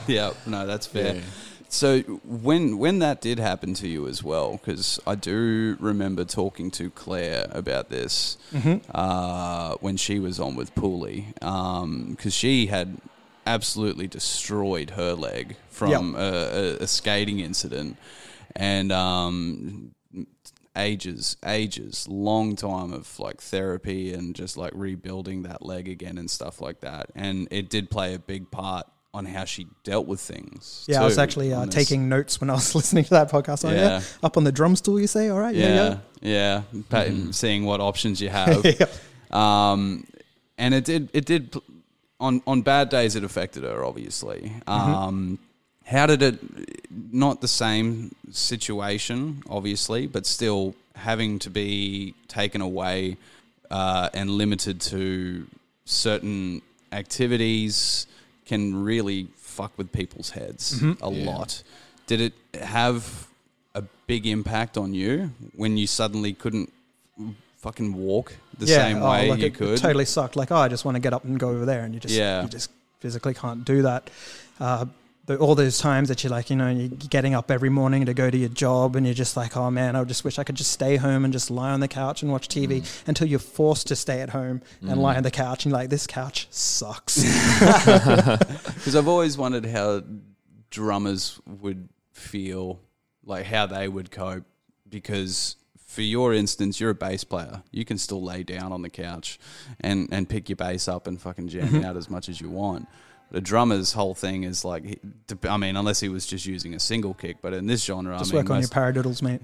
yeah, 0.06 0.32
no, 0.46 0.66
that's 0.66 0.86
fair. 0.86 1.14
Yeah. 1.14 1.20
So 1.68 2.00
when 2.00 2.78
when 2.78 2.98
that 3.00 3.20
did 3.20 3.38
happen 3.38 3.74
to 3.74 3.88
you 3.88 4.06
as 4.08 4.22
well, 4.24 4.52
because 4.52 4.98
I 5.06 5.14
do 5.14 5.76
remember 5.78 6.24
talking 6.24 6.70
to 6.72 6.90
Claire 6.90 7.46
about 7.50 7.90
this 7.90 8.38
uh, 8.94 9.74
when 9.80 9.96
she 9.96 10.18
was 10.18 10.40
on 10.40 10.56
with 10.56 10.74
Pooley, 10.74 11.34
because 12.10 12.34
she 12.34 12.66
had 12.66 12.96
absolutely 13.46 14.06
destroyed 14.06 14.90
her 14.90 15.14
leg 15.14 15.56
from 15.70 15.90
a, 16.14 16.18
a, 16.18 16.76
a 16.80 16.86
skating 16.86 17.40
incident, 17.40 17.96
and 18.56 18.90
um, 18.92 19.94
ages, 20.76 21.36
ages, 21.44 22.06
long 22.08 22.56
time 22.56 22.92
of 22.92 23.18
like 23.18 23.40
therapy 23.40 24.12
and 24.12 24.34
just 24.34 24.56
like 24.56 24.72
rebuilding 24.74 25.42
that 25.42 25.62
leg 25.62 25.88
again 25.88 26.18
and 26.18 26.30
stuff 26.30 26.60
like 26.60 26.80
that, 26.80 27.10
and 27.14 27.48
it 27.50 27.68
did 27.68 27.90
play 27.90 28.14
a 28.14 28.18
big 28.18 28.50
part 28.50 28.86
on 29.18 29.24
how 29.26 29.44
she 29.44 29.66
dealt 29.82 30.06
with 30.06 30.20
things. 30.20 30.84
Yeah, 30.88 31.02
I 31.02 31.04
was 31.04 31.18
actually 31.18 31.52
uh, 31.52 31.66
taking 31.66 32.08
notes 32.08 32.40
when 32.40 32.50
I 32.50 32.52
was 32.54 32.72
listening 32.80 33.02
to 33.04 33.10
that 33.10 33.28
podcast. 33.30 33.68
Oh, 33.68 33.72
yeah. 33.72 33.98
Yeah. 33.98 34.02
Up 34.22 34.36
on 34.36 34.44
the 34.44 34.52
drum 34.52 34.76
stool, 34.76 35.00
you 35.00 35.08
say? 35.08 35.28
All 35.28 35.40
right. 35.40 35.54
Yeah. 35.54 35.68
yeah, 35.74 35.98
Yeah. 36.22 36.62
yeah, 36.72 36.82
Pa- 36.88 37.32
seeing 37.32 37.64
what 37.64 37.80
options 37.80 38.20
you 38.22 38.28
have. 38.40 38.64
Yeah. 38.64 38.86
um, 39.32 40.06
and 40.56 40.72
it 40.72 40.84
did, 40.84 41.10
it 41.12 41.24
did 41.26 41.54
on 42.20 42.42
on 42.46 42.62
bad 42.62 42.88
days. 42.90 43.16
It 43.16 43.24
affected 43.24 43.64
her, 43.64 43.84
obviously. 43.84 44.52
Um, 44.68 45.38
how 45.84 46.06
did 46.06 46.22
it? 46.22 46.38
Not 47.12 47.40
the 47.40 47.48
same 47.48 48.14
situation, 48.30 49.42
obviously, 49.50 50.06
but 50.06 50.26
still 50.26 50.74
having 50.94 51.38
to 51.40 51.50
be 51.50 52.14
taken 52.28 52.60
away 52.60 53.16
uh, 53.70 54.08
and 54.14 54.30
limited 54.30 54.80
to 54.80 55.46
certain 55.84 56.60
activities 56.92 58.06
can 58.48 58.82
really 58.82 59.28
fuck 59.36 59.72
with 59.76 59.92
people's 59.92 60.30
heads 60.30 60.82
a 61.00 61.08
lot. 61.08 61.62
Did 62.06 62.20
it 62.20 62.32
have 62.60 63.28
a 63.74 63.82
big 64.06 64.26
impact 64.26 64.76
on 64.76 64.94
you 64.94 65.30
when 65.54 65.76
you 65.76 65.86
suddenly 65.86 66.32
couldn't 66.32 66.72
fucking 67.58 67.92
walk 67.92 68.34
the 68.58 68.66
same 68.66 69.02
oh, 69.02 69.10
way 69.10 69.30
like 69.30 69.40
you 69.40 69.46
it, 69.46 69.54
could? 69.54 69.74
It 69.74 69.80
totally 69.80 70.04
sucked. 70.04 70.36
Like, 70.36 70.50
oh, 70.50 70.56
I 70.56 70.68
just 70.68 70.84
want 70.84 70.96
to 70.96 71.00
get 71.00 71.12
up 71.12 71.24
and 71.24 71.38
go 71.38 71.50
over 71.50 71.66
there, 71.66 71.84
and 71.84 71.92
you 71.92 72.00
just, 72.00 72.14
Yeah. 72.14 72.42
you 72.42 72.48
just 72.48 72.70
physically 73.00 73.34
can't 73.34 73.64
do 73.64 73.82
that. 73.82 74.10
Uh, 74.58 74.86
but 75.28 75.38
all 75.38 75.54
those 75.54 75.78
times 75.78 76.08
that 76.08 76.24
you're 76.24 76.30
like, 76.30 76.50
you 76.50 76.56
know, 76.56 76.68
you're 76.70 76.88
getting 76.88 77.34
up 77.34 77.50
every 77.50 77.68
morning 77.68 78.06
to 78.06 78.14
go 78.14 78.28
to 78.30 78.36
your 78.36 78.48
job, 78.48 78.96
and 78.96 79.06
you're 79.06 79.14
just 79.14 79.36
like, 79.36 79.56
oh 79.56 79.70
man, 79.70 79.94
I 79.94 80.02
just 80.04 80.24
wish 80.24 80.38
I 80.38 80.42
could 80.44 80.56
just 80.56 80.72
stay 80.72 80.96
home 80.96 81.24
and 81.24 81.32
just 81.32 81.50
lie 81.50 81.70
on 81.70 81.80
the 81.80 81.86
couch 81.88 82.22
and 82.22 82.32
watch 82.32 82.48
TV 82.48 82.80
Mm. 82.80 83.08
until 83.08 83.28
you're 83.28 83.38
forced 83.38 83.86
to 83.88 83.96
stay 83.96 84.20
at 84.22 84.30
home 84.30 84.62
and 84.82 85.00
lie 85.00 85.16
on 85.16 85.22
the 85.22 85.30
couch, 85.30 85.64
and 85.64 85.70
you're 85.70 85.78
like, 85.80 85.90
this 85.90 86.06
couch 86.08 86.48
sucks. 86.50 87.22
Because 88.74 88.96
I've 88.96 89.08
always 89.08 89.36
wondered 89.36 89.66
how 89.66 90.02
drummers 90.70 91.40
would 91.46 91.88
feel, 92.12 92.80
like 93.24 93.44
how 93.46 93.66
they 93.66 93.86
would 93.88 94.10
cope. 94.10 94.44
Because 94.88 95.56
for 95.86 96.02
your 96.02 96.32
instance, 96.32 96.80
you're 96.80 96.90
a 96.90 96.94
bass 96.94 97.24
player. 97.24 97.62
You 97.70 97.84
can 97.84 97.98
still 97.98 98.22
lay 98.22 98.42
down 98.42 98.72
on 98.72 98.82
the 98.82 98.88
couch 98.90 99.38
and, 99.80 100.08
and 100.12 100.28
pick 100.28 100.48
your 100.48 100.56
bass 100.56 100.88
up 100.88 101.06
and 101.06 101.20
fucking 101.20 101.48
jam 101.48 101.68
Mm-hmm. 101.68 101.84
out 101.84 101.96
as 101.96 102.08
much 102.08 102.28
as 102.28 102.40
you 102.40 102.48
want. 102.48 102.88
A 103.32 103.40
drummer's 103.42 103.92
whole 103.92 104.14
thing 104.14 104.44
is 104.44 104.64
like, 104.64 104.84
he- 104.84 105.00
I 105.48 105.56
mean, 105.58 105.76
unless 105.76 106.00
he 106.00 106.08
was 106.08 106.26
just 106.26 106.46
using 106.46 106.74
a 106.74 106.80
single 106.80 107.12
kick. 107.14 107.36
But 107.42 107.52
in 107.52 107.66
this 107.66 107.84
genre, 107.84 108.16
just 108.18 108.32
I 108.32 108.36
mean, 108.36 108.44
work 108.46 108.50
on 108.52 108.60
your 108.60 108.68
paradiddles, 108.70 109.20
mate. 109.22 109.40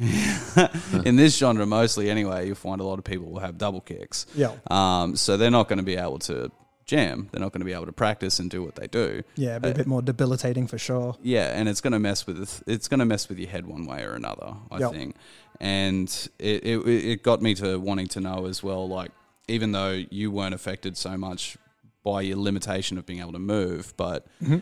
in 1.06 1.16
this 1.16 1.36
genre, 1.36 1.66
mostly 1.66 2.08
anyway, 2.10 2.46
you'll 2.46 2.54
find 2.56 2.80
a 2.80 2.84
lot 2.84 2.98
of 2.98 3.04
people 3.04 3.26
will 3.30 3.40
have 3.40 3.58
double 3.58 3.80
kicks. 3.82 4.24
Yeah. 4.34 4.52
Um, 4.70 5.16
so 5.16 5.36
they're 5.36 5.50
not 5.50 5.68
going 5.68 5.78
to 5.78 5.84
be 5.84 5.96
able 5.96 6.18
to 6.20 6.50
jam. 6.86 7.28
They're 7.32 7.40
not 7.40 7.52
going 7.52 7.60
to 7.60 7.66
be 7.66 7.72
able 7.72 7.86
to 7.86 7.92
practice 7.92 8.38
and 8.38 8.50
do 8.50 8.62
what 8.62 8.74
they 8.76 8.86
do. 8.86 9.22
Yeah, 9.36 9.58
a 9.62 9.68
Uh, 9.68 9.72
bit 9.74 9.86
more 9.86 10.02
debilitating 10.02 10.66
for 10.66 10.78
sure. 10.78 11.16
Yeah, 11.22 11.52
and 11.58 11.68
it's 11.68 11.80
going 11.80 11.92
to 11.92 11.98
mess 11.98 12.26
with 12.26 12.62
it's 12.66 12.88
going 12.88 13.00
to 13.00 13.06
mess 13.06 13.28
with 13.28 13.38
your 13.38 13.48
head 13.50 13.66
one 13.66 13.84
way 13.86 14.02
or 14.04 14.14
another. 14.14 14.54
I 14.70 14.78
Yep. 14.80 14.92
think, 14.92 15.16
and 15.60 16.28
it, 16.38 16.64
it 16.64 16.86
it 16.86 17.22
got 17.22 17.42
me 17.42 17.54
to 17.56 17.78
wanting 17.78 18.08
to 18.08 18.20
know 18.20 18.46
as 18.46 18.62
well. 18.62 18.88
Like, 18.88 19.12
even 19.48 19.72
though 19.72 19.92
you 20.10 20.30
weren't 20.30 20.54
affected 20.54 20.96
so 20.96 21.16
much 21.16 21.56
by 22.04 22.20
your 22.20 22.36
limitation 22.36 22.98
of 22.98 23.06
being 23.06 23.18
able 23.20 23.32
to 23.32 23.38
move, 23.40 23.92
but 23.96 24.26
Mm-hmm. 24.42 24.58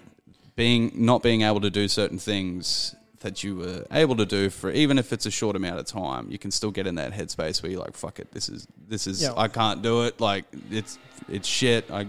being 0.56 0.93
not 0.94 1.23
being 1.23 1.43
able 1.43 1.60
to 1.60 1.70
do 1.70 1.89
certain 1.89 2.19
things 2.19 2.94
that 3.20 3.44
you 3.44 3.55
were 3.56 3.85
able 3.93 4.16
to 4.16 4.27
do 4.27 4.51
for 4.51 4.70
even 4.73 4.98
if 4.98 5.12
it's 5.12 5.27
a 5.27 5.31
short 5.31 5.55
amount 5.55 5.78
of 5.78 5.86
time, 5.86 6.28
you 6.31 6.39
can 6.39 6.51
still 6.51 6.70
get 6.73 6.86
in 6.89 6.97
that 6.97 7.12
headspace 7.12 7.62
where 7.62 7.70
you're 7.70 7.81
like, 7.81 7.97
"Fuck 7.97 8.19
it, 8.19 8.32
this 8.32 8.48
is 8.48 8.66
this 8.89 9.06
is 9.06 9.23
Yeah. 9.23 9.32
I 9.36 9.47
can't 9.48 9.81
do 9.82 10.02
it. 10.02 10.20
Like 10.20 10.44
it's 10.70 10.98
it's 11.28 11.47
shit. 11.48 11.89
I 11.90 12.06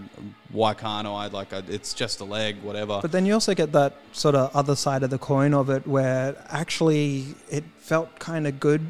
why 0.50 0.74
can't 0.74 1.06
I? 1.06 1.28
Like 1.28 1.52
I, 1.52 1.62
it's 1.68 1.94
just 1.94 2.20
a 2.20 2.24
leg, 2.24 2.62
whatever." 2.62 2.98
But 3.00 3.12
then 3.12 3.26
you 3.26 3.32
also 3.34 3.54
get 3.54 3.70
that 3.72 3.92
sort 4.12 4.34
of 4.34 4.54
other 4.56 4.74
side 4.76 5.02
of 5.04 5.10
the 5.10 5.18
coin 5.18 5.54
of 5.54 5.70
it 5.70 5.86
where 5.86 6.34
actually 6.48 7.26
it 7.48 7.64
felt 7.78 8.18
kind 8.18 8.46
of 8.48 8.58
good 8.58 8.82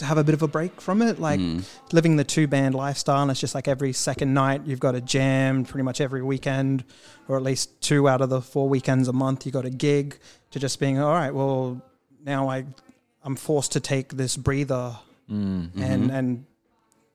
have 0.00 0.18
a 0.18 0.24
bit 0.24 0.34
of 0.34 0.42
a 0.42 0.48
break 0.48 0.80
from 0.80 1.00
it. 1.02 1.18
Like 1.18 1.40
Mm. 1.40 1.64
living 1.92 2.16
the 2.16 2.24
two 2.24 2.46
band 2.46 2.74
lifestyle, 2.74 3.22
and 3.22 3.30
it's 3.30 3.40
just 3.40 3.54
like 3.54 3.66
every 3.68 3.92
second 3.92 4.34
night 4.34 4.62
you've 4.66 4.80
got 4.80 4.94
a 4.94 5.00
jam 5.00 5.64
pretty 5.64 5.82
much 5.84 6.00
every 6.00 6.22
weekend, 6.22 6.84
or 7.28 7.36
at 7.36 7.42
least 7.42 7.80
two 7.80 8.08
out 8.08 8.20
of 8.20 8.28
the 8.28 8.40
four 8.42 8.68
weekends 8.68 9.08
a 9.08 9.12
month 9.12 9.46
you 9.46 9.52
got 9.52 9.64
a 9.64 9.70
gig, 9.70 10.18
to 10.50 10.58
just 10.58 10.78
being, 10.80 10.98
all 10.98 11.12
right, 11.12 11.34
well, 11.34 11.80
now 12.24 12.48
I, 12.48 12.64
I'm 13.22 13.36
forced 13.36 13.72
to 13.72 13.80
take 13.80 14.14
this 14.14 14.36
breather 14.36 14.96
and, 15.28 16.10
and 16.10 16.44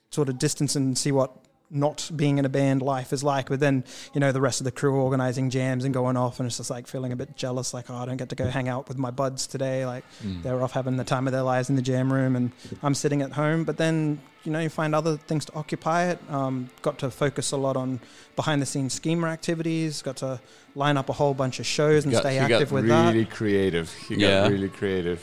sort 0.10 0.28
of 0.28 0.38
distance 0.38 0.76
and 0.76 0.98
see 0.98 1.12
what 1.12 1.32
not 1.74 2.12
being 2.16 2.38
in 2.38 2.44
a 2.46 2.50
band 2.50 2.82
life 2.82 3.14
is 3.14 3.24
like. 3.24 3.48
But 3.50 3.60
then, 3.62 3.84
you 4.14 4.20
know, 4.20 4.32
the 4.32 4.42
rest 4.42 4.60
of 4.60 4.66
the 4.66 4.72
crew 4.72 4.96
organizing 5.02 5.50
jams 5.50 5.86
and 5.86 5.94
going 5.94 6.18
off, 6.18 6.40
and 6.40 6.48
it's 6.48 6.58
just 6.58 6.70
like 6.70 6.86
feeling 6.88 7.12
a 7.12 7.16
bit 7.16 7.36
jealous, 7.38 7.74
like, 7.74 7.90
oh, 7.90 7.96
I 7.96 8.06
don't 8.06 8.18
get 8.18 8.30
to 8.30 8.36
go 8.36 8.48
hang 8.48 8.68
out 8.68 8.88
with 8.90 8.98
my 8.98 9.12
buds 9.12 9.48
today. 9.48 9.86
Like, 9.86 10.04
they're 10.22 10.62
off 10.62 10.74
having 10.74 10.98
the 10.98 11.04
time 11.06 11.28
of 11.28 11.34
their 11.34 11.44
lives 11.44 11.70
in 11.70 11.76
the 11.78 11.82
jam 11.82 12.12
room, 12.12 12.36
and 12.36 12.52
I'm 12.84 12.94
sitting 12.94 13.22
at 13.22 13.32
home. 13.32 13.64
But 13.64 13.78
then, 13.78 14.20
you 14.44 14.52
know, 14.52 14.60
you 14.60 14.70
find 14.70 14.94
other 14.94 15.16
things 15.18 15.46
to 15.46 15.54
occupy 15.56 16.10
it. 16.10 16.20
Um, 16.30 16.70
got 16.82 16.98
to 17.00 17.10
focus 17.12 17.52
a 17.52 17.58
lot 17.58 17.78
on 17.78 18.00
behind 18.36 18.62
the 18.62 18.66
scenes 18.66 18.94
schema 18.94 19.28
activities, 19.28 20.02
got 20.02 20.18
to 20.18 20.42
line 20.76 20.98
up 20.98 21.10
a 21.10 21.14
whole 21.14 21.34
bunch 21.34 21.60
of 21.60 21.66
shows 21.66 22.04
and 22.06 22.12
Got- 22.14 22.22
stay 22.24 22.34
he 22.34 22.40
active 22.40 22.70
got 22.70 22.72
with 22.76 22.84
really 22.86 22.88
that. 23.04 23.14
Really 23.14 23.26
creative. 23.26 23.94
He 24.08 24.16
Yeah. 24.16 24.44
got 24.44 24.52
really 24.52 24.70
creative. 24.70 25.22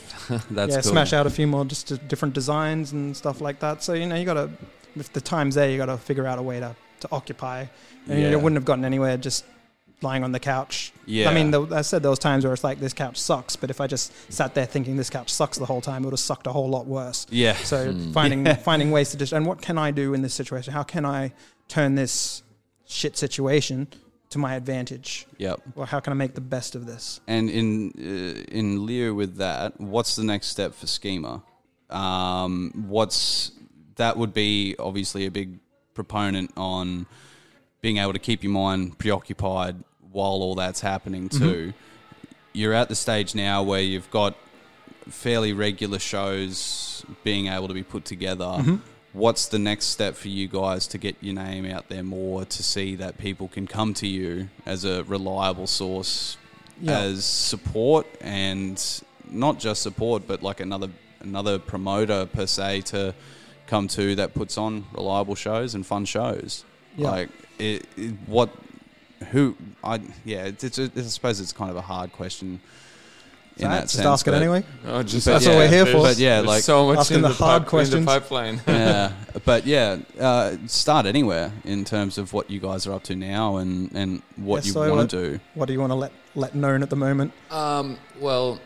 That's 0.49 0.71
yeah, 0.75 0.81
cool. 0.81 0.91
smash 0.91 1.11
out 1.13 1.27
a 1.27 1.29
few 1.29 1.47
more 1.47 1.65
just 1.65 2.07
different 2.07 2.33
designs 2.33 2.91
and 2.91 3.15
stuff 3.17 3.41
like 3.41 3.59
that. 3.59 3.83
So 3.83 3.93
you 3.93 4.05
know, 4.05 4.15
you 4.15 4.25
got 4.25 4.35
to 4.35 4.49
if 4.95 5.11
the 5.13 5.21
time's 5.21 5.55
there, 5.55 5.69
you 5.69 5.77
got 5.77 5.87
to 5.87 5.97
figure 5.97 6.25
out 6.27 6.39
a 6.39 6.41
way 6.43 6.59
to 6.59 6.75
to 7.01 7.07
occupy. 7.11 7.65
And 8.07 8.19
Yeah. 8.21 8.29
you 8.31 8.37
wouldn't 8.39 8.55
have 8.57 8.65
gotten 8.65 8.83
anywhere 8.83 9.15
just 9.17 9.45
lying 10.01 10.23
on 10.23 10.31
the 10.33 10.39
couch. 10.39 10.91
Yeah. 11.05 11.29
I 11.29 11.33
mean, 11.33 11.51
the, 11.51 11.61
I 11.75 11.81
said 11.81 12.03
those 12.03 12.19
times 12.19 12.43
where 12.43 12.53
it's 12.53 12.63
like 12.63 12.79
this 12.79 12.93
couch 12.93 13.17
sucks, 13.17 13.55
but 13.55 13.69
if 13.69 13.79
I 13.81 13.87
just 13.87 14.11
sat 14.31 14.53
there 14.53 14.65
thinking 14.65 14.97
this 14.97 15.09
couch 15.09 15.29
sucks 15.31 15.57
the 15.57 15.65
whole 15.65 15.81
time, 15.81 16.03
it 16.03 16.05
would 16.07 16.13
have 16.13 16.19
sucked 16.19 16.47
a 16.47 16.51
whole 16.51 16.69
lot 16.69 16.85
worse. 16.87 17.25
Yeah. 17.29 17.53
So 17.53 17.93
finding 18.13 18.45
finding 18.57 18.91
ways 18.91 19.11
to 19.11 19.17
just 19.17 19.33
and 19.33 19.45
what 19.45 19.61
can 19.61 19.77
I 19.77 19.91
do 19.91 20.13
in 20.13 20.21
this 20.21 20.33
situation? 20.33 20.73
How 20.73 20.83
can 20.83 21.05
I 21.05 21.31
turn 21.69 21.95
this 21.95 22.43
shit 22.87 23.17
situation 23.17 23.87
to 24.31 24.39
my 24.39 24.55
advantage? 24.55 25.25
Yep. 25.37 25.61
Or 25.75 25.85
how 25.85 25.99
can 26.01 26.11
I 26.11 26.15
make 26.15 26.33
the 26.35 26.41
best 26.41 26.75
of 26.75 26.85
this? 26.85 27.21
And 27.27 27.49
in 27.49 27.91
uh, 27.97 28.43
in 28.57 28.79
lieu 28.81 29.15
with 29.15 29.37
that, 29.37 29.79
what's 29.79 30.15
the 30.17 30.23
next 30.23 30.47
step 30.47 30.73
for 30.73 30.87
Schema? 30.87 31.43
Um, 31.89 32.71
what's 32.87 33.51
that 33.99 34.17
would 34.17 34.33
be 34.33 34.75
obviously 34.79 35.25
a 35.25 35.31
big 35.31 35.59
proponent 35.93 36.51
on 36.57 37.05
being 37.81 37.97
able 37.97 38.13
to 38.13 38.19
keep 38.19 38.43
your 38.43 38.51
mind 38.51 38.97
preoccupied 38.97 39.75
while 40.11 40.41
all 40.41 40.55
that's 40.55 40.81
happening 40.81 41.29
mm-hmm. 41.29 41.43
too. 41.43 41.73
You're 42.53 42.73
at 42.73 42.89
the 42.89 42.95
stage 42.95 43.35
now 43.35 43.61
where 43.61 43.81
you've 43.81 44.09
got 44.09 44.35
fairly 45.07 45.53
regular 45.53 45.99
shows 45.99 47.05
being 47.23 47.47
able 47.47 47.67
to 47.67 47.73
be 47.73 47.83
put 47.83 48.05
together. 48.05 48.45
Mm-hmm. 48.45 48.75
What's 49.13 49.47
the 49.47 49.59
next 49.59 49.87
step 49.87 50.15
for 50.15 50.27
you 50.27 50.47
guys 50.47 50.87
to 50.87 50.97
get 50.97 51.15
your 51.21 51.35
name 51.35 51.65
out 51.65 51.89
there 51.89 52.03
more 52.03 52.45
to 52.45 52.63
see 52.63 52.95
that 52.95 53.17
people 53.17 53.47
can 53.47 53.67
come 53.67 53.93
to 53.95 54.07
you 54.07 54.49
as 54.65 54.85
a 54.85 55.03
reliable 55.03 55.67
source 55.67 56.37
Yeah. 56.81 56.99
as 56.99 57.25
support 57.25 58.07
and 58.21 58.81
not 59.29 59.59
just 59.59 59.81
support 59.81 60.25
but 60.25 60.41
like 60.41 60.59
another 60.59 60.89
another 61.19 61.59
promoter 61.59 62.25
per 62.25 62.45
se 62.47 62.81
to 62.81 63.13
come 63.69 63.87
to 63.87 64.15
that 64.15 64.33
puts 64.33 64.57
on 64.57 64.83
reliable 64.93 65.35
shows 65.35 65.75
and 65.75 65.85
fun 65.85 66.03
shows 66.05 66.65
Yeah. 66.97 67.11
like 67.11 67.29
it, 67.59 67.85
it- 67.95 68.15
what 68.25 68.49
who 69.31 69.55
I 69.83 69.99
yeah 70.25 70.45
it's, 70.45 70.63
it's 70.63 70.79
a, 70.79 70.89
I 70.95 71.01
suppose 71.03 71.39
it's 71.39 71.53
kind 71.53 71.69
of 71.69 71.77
a 71.77 71.81
hard 71.81 72.11
question 72.13 72.59
in 73.57 73.69
that 73.69 73.81
just 73.83 73.95
sense 73.95 74.05
ask 74.07 74.25
it 74.25 74.33
anyway. 74.33 74.63
Oh, 74.87 75.03
just 75.03 75.27
But 75.27 75.33
That's 75.33 75.45
what 75.47 75.55
we're 75.57 75.67
here 75.67 75.85
for. 75.85 76.01
But 76.01 76.17
yeah, 76.17 76.39
like- 76.39 76.63
so 76.63 76.87
much 76.87 76.99
Asking 76.99 77.21
the 77.23 77.27
the, 77.27 77.33
hard 77.33 77.63
pip- 77.63 77.67
in 77.67 77.69
questions. 77.69 78.05
the 78.05 78.11
pipeline. 78.19 78.61
yeah, 78.67 79.11
but 79.43 79.65
yeah, 79.67 79.97
uh, 80.17 80.55
start 80.67 81.05
anywhere 81.05 81.51
in 81.65 81.83
terms 81.83 82.17
of 82.17 82.31
what 82.31 82.49
you 82.49 82.61
guys 82.61 82.87
are 82.87 82.93
up 82.93 83.03
to 83.03 83.15
now 83.17 83.57
and, 83.57 83.91
and 83.93 84.21
what 84.37 84.63
Yeah, 84.63 84.67
you 84.67 84.71
so 84.71 84.95
want 84.95 85.09
to 85.09 85.29
do. 85.31 85.39
What 85.55 85.65
do 85.65 85.73
you 85.73 85.81
want 85.81 85.91
to 85.91 85.95
let 85.95 86.13
let 86.35 86.55
known 86.55 86.81
at 86.83 86.89
the 86.89 86.95
moment? 86.95 87.33
Um, 87.51 87.97
well, 88.17 88.61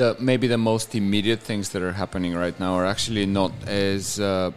the 0.00 0.16
maybe 0.18 0.46
the 0.46 0.62
most 0.72 0.94
immediate 0.94 1.40
things 1.40 1.68
that 1.72 1.82
are 1.82 1.92
happening 1.92 2.34
right 2.34 2.58
now 2.58 2.72
are 2.74 2.86
actually 2.94 3.26
not 3.26 3.52
as 3.66 4.18
uh, 4.18 4.50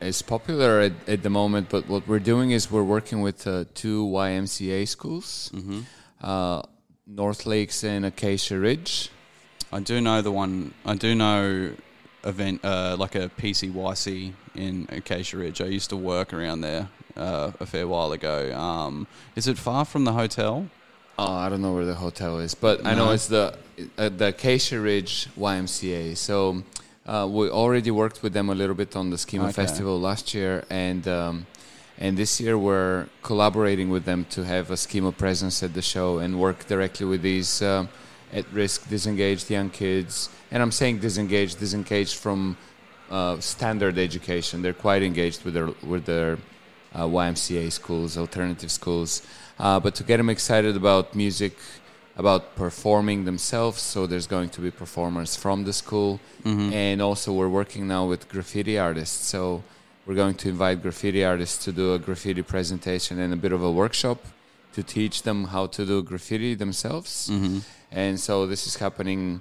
as 0.00 0.22
popular 0.22 0.80
at, 0.86 0.92
at 1.14 1.20
the 1.22 1.30
moment. 1.30 1.68
But 1.68 1.88
what 1.88 2.02
we're 2.08 2.26
doing 2.34 2.52
is 2.52 2.70
we're 2.70 2.90
working 2.98 3.20
with 3.20 3.46
uh, 3.46 3.64
two 3.74 4.06
YMCA 4.06 4.86
schools. 4.86 5.50
Uh, 6.22 6.62
North 7.06 7.44
Lakes 7.44 7.84
and 7.84 8.06
Acacia 8.06 8.58
Ridge. 8.58 9.10
I 9.72 9.80
do 9.80 10.00
know 10.00 10.22
the 10.22 10.32
one. 10.32 10.72
I 10.86 10.94
do 10.94 11.14
know 11.14 11.72
event 12.24 12.64
uh, 12.64 12.96
like 12.98 13.14
a 13.16 13.28
PCYC 13.40 14.32
in 14.54 14.86
Acacia 14.90 15.36
Ridge. 15.36 15.60
I 15.60 15.70
used 15.78 15.90
to 15.90 15.96
work 15.96 16.32
around 16.32 16.60
there 16.62 16.88
uh, 17.16 17.50
a 17.60 17.66
fair 17.66 17.86
while 17.86 18.12
ago. 18.12 18.38
Um, 18.56 19.06
is 19.36 19.46
it 19.48 19.58
far 19.58 19.84
from 19.84 20.04
the 20.04 20.12
hotel? 20.12 20.68
Oh, 21.18 21.32
I 21.32 21.48
don't 21.48 21.62
know 21.62 21.72
where 21.72 21.84
the 21.84 21.94
hotel 21.94 22.38
is, 22.38 22.54
but 22.54 22.84
I 22.84 22.94
know 22.94 23.12
it's 23.12 23.28
the 23.28 23.56
uh, 23.96 24.08
the 24.08 24.28
Acacia 24.28 24.80
Ridge 24.80 25.28
YMCA. 25.38 26.16
So 26.16 26.64
uh, 27.06 27.28
we 27.30 27.48
already 27.48 27.90
worked 27.90 28.22
with 28.22 28.32
them 28.32 28.48
a 28.48 28.54
little 28.54 28.74
bit 28.74 28.96
on 28.96 29.10
the 29.10 29.18
Schema 29.18 29.44
Okay. 29.44 29.52
Festival 29.52 30.00
last 30.00 30.34
year, 30.34 30.64
and 30.70 31.06
um, 31.06 31.46
and 31.98 32.16
this 32.16 32.40
year 32.40 32.58
we're 32.58 33.06
collaborating 33.22 33.90
with 33.90 34.04
them 34.04 34.24
to 34.30 34.44
have 34.44 34.72
a 34.72 34.76
Schema 34.76 35.12
presence 35.12 35.62
at 35.62 35.74
the 35.74 35.82
show 35.82 36.18
and 36.18 36.40
work 36.40 36.66
directly 36.66 37.06
with 37.06 37.22
these 37.22 37.62
um, 37.62 37.88
at-risk, 38.32 38.88
disengaged 38.88 39.48
young 39.50 39.70
kids. 39.70 40.28
And 40.50 40.62
I'm 40.62 40.72
saying 40.72 40.98
disengaged, 40.98 41.60
disengaged 41.60 42.16
from 42.16 42.56
uh, 43.08 43.38
standard 43.38 43.98
education. 43.98 44.62
They're 44.62 44.72
quite 44.72 45.04
engaged 45.04 45.44
with 45.44 45.54
their 45.54 45.68
with 45.84 46.06
their 46.06 46.38
uh, 46.92 47.06
YMCA 47.06 47.70
schools, 47.70 48.18
alternative 48.18 48.72
schools. 48.72 49.22
Uh, 49.58 49.78
but 49.80 49.94
to 49.94 50.02
get 50.04 50.16
them 50.18 50.28
excited 50.30 50.76
about 50.76 51.14
music, 51.14 51.56
about 52.16 52.54
performing 52.56 53.24
themselves, 53.24 53.80
so 53.82 54.06
there's 54.06 54.26
going 54.26 54.48
to 54.50 54.60
be 54.60 54.70
performers 54.70 55.36
from 55.36 55.64
the 55.64 55.72
school, 55.72 56.20
and 56.72 57.00
also 57.00 57.32
we're 57.32 57.48
working 57.48 57.86
now 57.88 58.06
with 58.06 58.28
graffiti 58.28 58.78
artists. 58.78 59.26
So 59.28 59.62
we're 60.06 60.14
going 60.16 60.34
to 60.36 60.48
invite 60.48 60.82
graffiti 60.82 61.24
artists 61.24 61.64
to 61.64 61.72
do 61.72 61.94
a 61.94 61.98
graffiti 61.98 62.42
presentation 62.42 63.18
and 63.20 63.32
a 63.32 63.36
bit 63.36 63.52
of 63.52 63.62
a 63.62 63.70
workshop 63.72 64.18
to 64.74 64.82
teach 64.82 65.22
them 65.22 65.44
how 65.44 65.66
to 65.68 65.86
do 65.86 66.02
graffiti 66.02 66.54
themselves. 66.54 67.30
And 67.92 68.18
so 68.20 68.46
this 68.46 68.66
is 68.66 68.76
happening 68.76 69.40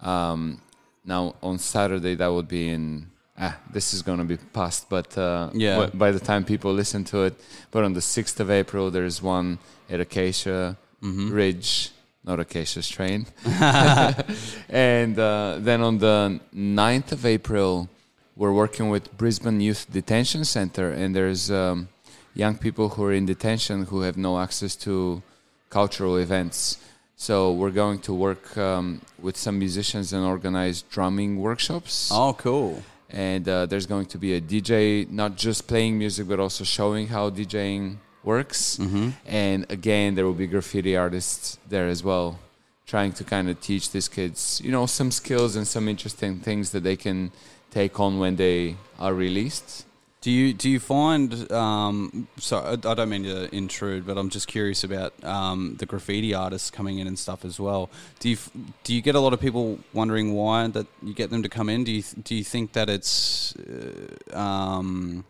um, 0.00 0.60
now 1.04 1.34
on 1.42 1.58
Saturday. 1.58 2.14
That 2.14 2.28
would 2.28 2.48
be 2.48 2.68
in. 2.68 3.06
Ah, 3.36 3.56
this 3.72 3.92
is 3.92 4.02
going 4.02 4.18
to 4.18 4.24
be 4.24 4.36
past, 4.52 4.88
but 4.88 5.16
uh, 5.18 5.50
Yeah. 5.54 5.90
by 5.92 6.12
the 6.12 6.20
time 6.20 6.44
people 6.44 6.72
listen 6.72 7.02
to 7.04 7.24
it, 7.24 7.34
but 7.72 7.82
on 7.84 7.92
the 7.94 8.00
sixth 8.00 8.38
of 8.40 8.48
April, 8.50 8.90
there's 8.90 9.20
one 9.22 9.58
at 9.90 10.00
Acacia 10.00 10.76
Ridge, 11.02 11.90
not 12.24 12.38
Acacia's 12.40 12.88
train, 12.88 13.26
and 14.68 15.18
uh, 15.18 15.56
then 15.58 15.80
on 15.82 15.98
the 15.98 16.40
9th 16.54 17.12
of 17.12 17.26
April, 17.26 17.88
we're 18.36 18.52
working 18.52 18.88
with 18.88 19.16
Brisbane 19.18 19.60
Youth 19.60 19.86
Detention 19.92 20.44
Center, 20.44 20.90
and 20.90 21.14
there's 21.14 21.50
um, 21.50 21.88
young 22.34 22.56
people 22.56 22.88
who 22.90 23.04
are 23.04 23.12
in 23.12 23.26
detention 23.26 23.84
who 23.86 24.00
have 24.02 24.16
no 24.16 24.38
access 24.38 24.74
to 24.76 25.22
cultural 25.70 26.16
events. 26.16 26.78
So 27.16 27.52
we're 27.52 27.70
going 27.70 28.00
to 28.00 28.12
work 28.14 28.56
um, 28.56 29.00
with 29.20 29.36
some 29.36 29.58
musicians 29.58 30.12
and 30.12 30.24
organize 30.24 30.82
drumming 30.82 31.40
workshops. 31.40 32.10
Oh, 32.12 32.34
cool. 32.34 32.82
And 33.14 33.48
uh, 33.48 33.66
there's 33.66 33.86
going 33.86 34.06
to 34.06 34.18
be 34.18 34.34
a 34.34 34.40
DJ, 34.40 35.08
not 35.08 35.36
just 35.36 35.68
playing 35.68 35.96
music, 35.96 36.26
but 36.26 36.40
also 36.40 36.64
showing 36.64 37.06
how 37.06 37.30
DJing 37.30 37.98
works. 38.24 38.76
And 39.24 39.66
again, 39.70 40.16
there 40.16 40.24
will 40.26 40.34
be 40.34 40.48
graffiti 40.48 40.96
artists 40.96 41.58
there 41.68 41.86
as 41.86 42.02
well, 42.02 42.40
trying 42.86 43.12
to 43.12 43.22
kind 43.22 43.48
of 43.48 43.60
teach 43.60 43.92
these 43.92 44.08
kids, 44.08 44.60
you 44.64 44.72
know, 44.72 44.86
some 44.86 45.12
skills 45.12 45.54
and 45.54 45.64
some 45.66 45.86
interesting 45.88 46.40
things 46.40 46.70
that 46.72 46.82
they 46.82 46.96
can 46.96 47.30
take 47.70 48.00
on 48.00 48.18
when 48.18 48.34
they 48.34 48.76
are 48.98 49.14
released. 49.14 49.86
Do 50.24 50.30
you 50.30 50.54
do 50.54 50.70
you 50.70 50.80
find? 50.80 51.52
Um, 51.52 52.28
so 52.38 52.56
I, 52.56 52.72
I 52.72 52.94
don't 52.94 53.10
mean 53.10 53.24
to 53.24 53.54
intrude, 53.54 54.06
but 54.06 54.16
I'm 54.16 54.30
just 54.30 54.48
curious 54.48 54.82
about 54.82 55.12
um, 55.22 55.76
the 55.78 55.84
graffiti 55.84 56.32
artists 56.32 56.70
coming 56.70 56.98
in 56.98 57.06
and 57.06 57.18
stuff 57.18 57.44
as 57.44 57.60
well. 57.60 57.90
Do 58.20 58.30
you 58.30 58.38
do 58.84 58.94
you 58.94 59.02
get 59.02 59.16
a 59.16 59.20
lot 59.20 59.34
of 59.34 59.40
people 59.40 59.80
wondering 59.92 60.32
why 60.32 60.66
that 60.68 60.86
you 61.02 61.12
get 61.12 61.28
them 61.28 61.42
to 61.42 61.50
come 61.50 61.68
in? 61.68 61.84
Do 61.84 61.92
you 61.92 62.02
do 62.22 62.34
you 62.34 62.42
think 62.42 62.72
that 62.72 62.88
it's 62.88 63.54
uh, 63.56 64.34
um, 64.34 65.26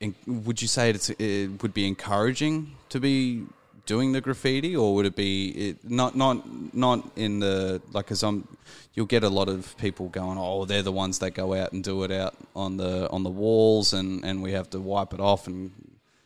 in, 0.00 0.14
would 0.26 0.62
you 0.62 0.68
say 0.68 0.88
it's 0.88 1.10
it 1.10 1.62
would 1.62 1.74
be 1.74 1.86
encouraging 1.86 2.74
to 2.88 2.98
be 2.98 3.44
doing 3.84 4.12
the 4.12 4.22
graffiti, 4.22 4.74
or 4.74 4.94
would 4.94 5.04
it 5.04 5.14
be 5.14 5.48
it, 5.50 5.90
not 5.90 6.16
not 6.16 6.42
not 6.72 7.06
in 7.16 7.40
the 7.40 7.82
like? 7.92 8.06
Because 8.06 8.22
I'm, 8.22 8.48
you'll 8.96 9.06
get 9.06 9.22
a 9.22 9.28
lot 9.28 9.48
of 9.48 9.76
people 9.76 10.08
going, 10.08 10.38
oh, 10.38 10.64
they're 10.64 10.82
the 10.82 10.90
ones 10.90 11.20
that 11.20 11.32
go 11.32 11.54
out 11.54 11.72
and 11.72 11.84
do 11.84 12.02
it 12.02 12.10
out 12.10 12.34
on 12.56 12.78
the 12.78 13.08
on 13.10 13.22
the 13.22 13.30
walls, 13.30 13.92
and 13.92 14.24
and 14.24 14.42
we 14.42 14.52
have 14.52 14.68
to 14.70 14.80
wipe 14.80 15.12
it 15.14 15.20
off 15.20 15.46
and. 15.46 15.70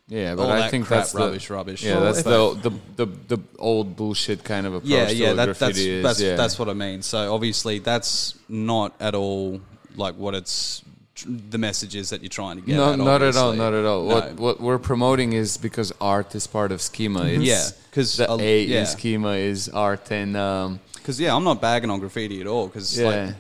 Yeah, 0.09 0.35
but 0.35 0.51
I 0.51 0.69
think 0.71 0.87
crap, 0.87 1.03
that's 1.03 1.15
rubbish, 1.15 1.47
the, 1.47 1.55
rubbish. 1.55 1.85
Yeah, 1.85 2.01
that's 2.01 2.25
the, 2.25 2.55
the 2.55 2.71
the 2.97 3.07
the 3.29 3.39
old 3.61 3.95
bullshit 3.95 4.43
kind 4.43 4.67
of 4.67 4.75
approach 4.75 4.91
yeah, 4.91 5.07
to 5.07 5.15
yeah, 5.15 5.33
that, 5.35 5.57
that's 5.57 5.79
is. 5.79 6.03
that's 6.03 6.21
yeah. 6.21 6.35
that's 6.35 6.59
what 6.59 6.69
I 6.69 6.73
mean. 6.73 7.03
So 7.03 7.33
obviously, 7.33 7.79
that's 7.79 8.37
not 8.49 8.93
at 8.99 9.15
all 9.15 9.61
like 9.95 10.17
what 10.17 10.35
it's 10.35 10.83
the 11.25 11.59
message 11.59 11.95
is 11.95 12.11
that 12.11 12.23
you're 12.23 12.29
trying 12.29 12.57
to 12.57 12.63
get. 12.67 12.75
no, 12.75 12.93
at, 12.93 12.99
not 12.99 13.23
at 13.23 13.37
all, 13.37 13.53
not 13.53 13.73
at 13.73 13.85
all. 13.85 14.03
No. 14.03 14.15
What 14.15 14.35
what 14.35 14.61
we're 14.61 14.79
promoting 14.81 15.33
is 15.33 15.57
because 15.57 15.93
art 16.01 16.35
is 16.35 16.49
part 16.49 16.73
of 16.73 16.81
schema. 16.81 17.27
It's, 17.27 17.45
Yeah, 17.45 17.69
'cause 17.93 18.17
the 18.17 18.31
a- 18.33 18.37
A 18.41 18.65
yeah. 18.65 18.81
in 18.81 18.87
schema 18.87 19.35
is 19.35 19.69
art, 19.69 20.11
and 20.11 20.37
um, 20.37 20.81
Because 21.03 21.21
yeah, 21.21 21.35
I'm 21.35 21.45
not 21.45 21.61
bagging 21.61 21.91
on 21.91 22.01
graffiti 22.01 22.41
at 22.41 22.47
all. 22.47 22.67
Because 22.69 22.99
Yeah. 22.99 23.07
like 23.09 23.35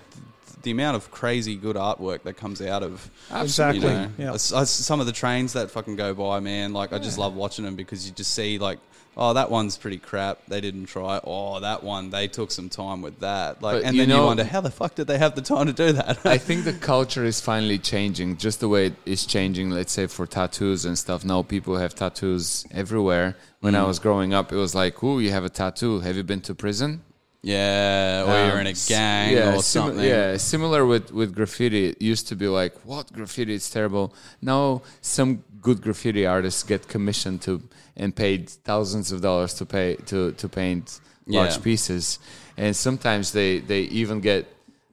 the 0.63 0.71
amount 0.73 0.95
of 0.97 1.11
crazy 1.11 1.57
good 1.57 1.77
artwork 1.77 2.23
that 2.25 2.35
comes 2.35 2.61
out 2.61 2.83
of 2.83 3.11
Exactly. 3.35 3.81
you 3.81 3.89
know, 3.89 4.11
yeah. 4.19 4.35
s- 4.35 4.53
s- 4.53 4.71
some 4.71 5.01
of 5.01 5.07
the 5.07 5.13
trains 5.13 5.55
that 5.55 5.71
fucking 5.71 5.97
go 5.97 6.13
by, 6.15 6.41
man. 6.41 6.73
Like 6.73 6.93
I 6.93 6.99
just 6.99 7.17
love 7.19 7.35
watching 7.35 7.65
them 7.65 7.77
because 7.77 8.07
you 8.07 8.13
just 8.13 8.35
see 8.35 8.59
like, 8.59 8.79
oh, 9.17 9.33
that 9.33 9.51
one's 9.51 9.79
pretty 9.79 9.97
crap. 9.97 10.39
They 10.49 10.61
didn't 10.61 10.87
try. 10.87 11.19
Oh, 11.25 11.61
that 11.61 11.83
one 11.83 12.11
they 12.11 12.29
took 12.29 12.51
some 12.51 12.69
time 12.69 13.01
with 13.01 13.21
that. 13.21 13.63
Like, 13.63 13.77
But 13.77 13.85
and 13.85 13.97
you 13.97 14.05
then 14.05 14.17
you 14.19 14.23
wonder 14.23 14.45
how 14.45 14.61
the 14.61 14.71
fuck 14.71 14.95
did 14.97 15.07
they 15.07 15.17
have 15.17 15.35
the 15.35 15.41
time 15.41 15.67
to 15.67 15.73
do 15.73 15.93
that? 15.93 16.19
I 16.27 16.37
think 16.47 16.65
the 16.65 16.75
culture 16.75 17.25
is 17.25 17.41
finally 17.41 17.79
changing, 17.79 18.37
just 18.37 18.61
the 18.61 18.69
way 18.69 18.87
it 18.89 18.95
is 19.07 19.25
changing. 19.25 19.71
Let's 19.71 19.93
say 19.93 20.09
for 20.09 20.27
tattoos 20.27 20.85
and 20.85 20.99
stuff. 20.99 21.25
Now 21.25 21.43
people 21.43 21.79
have 21.79 21.95
tattoos 21.95 22.67
everywhere. 22.71 23.37
When 23.61 23.73
Mm. 23.75 23.79
I 23.79 23.85
was 23.85 23.99
growing 23.99 24.35
up, 24.35 24.53
it 24.53 24.57
was 24.57 24.75
like, 24.75 25.03
"Ooh, 25.03 25.21
you 25.21 25.31
have 25.33 25.45
a 25.45 25.51
tattoo. 25.51 26.01
Have 26.01 26.17
you 26.17 26.23
been 26.23 26.41
to 26.43 26.55
prison?" 26.55 27.01
Yeah, 27.43 28.25
or 28.27 28.47
you're 28.47 28.61
in 28.61 28.67
a 28.67 28.71
Um, 28.71 28.77
gang 28.89 29.33
yeah, 29.33 29.49
or 29.55 29.63
sim- 29.63 29.83
something. 29.83 30.05
Yeah, 30.05 30.37
similar 30.37 30.85
with, 30.87 31.11
with 31.13 31.35
graffiti. 31.35 31.87
It 31.91 32.03
used 32.03 32.29
to 32.29 32.37
be 32.37 32.49
like, 32.49 32.75
what 32.85 33.13
graffiti? 33.13 33.55
It's 33.55 33.71
terrible. 33.71 34.15
Now 34.43 34.83
some 35.01 35.43
good 35.63 35.81
graffiti 35.83 36.27
artists 36.27 36.63
get 36.63 36.89
commissioned 36.89 37.43
to 37.43 37.63
and 37.97 38.15
paid 38.15 38.49
thousands 38.49 39.13
of 39.13 39.21
dollars 39.21 39.55
to 39.55 39.67
pay 39.67 39.97
to, 40.07 40.33
to 40.33 40.49
paint 40.49 41.01
large 41.27 41.57
Yeah. 41.57 41.63
pieces, 41.63 42.19
and 42.57 42.75
sometimes 42.75 43.33
they, 43.33 43.59
they 43.61 43.83
even 43.83 44.21
get 44.21 44.47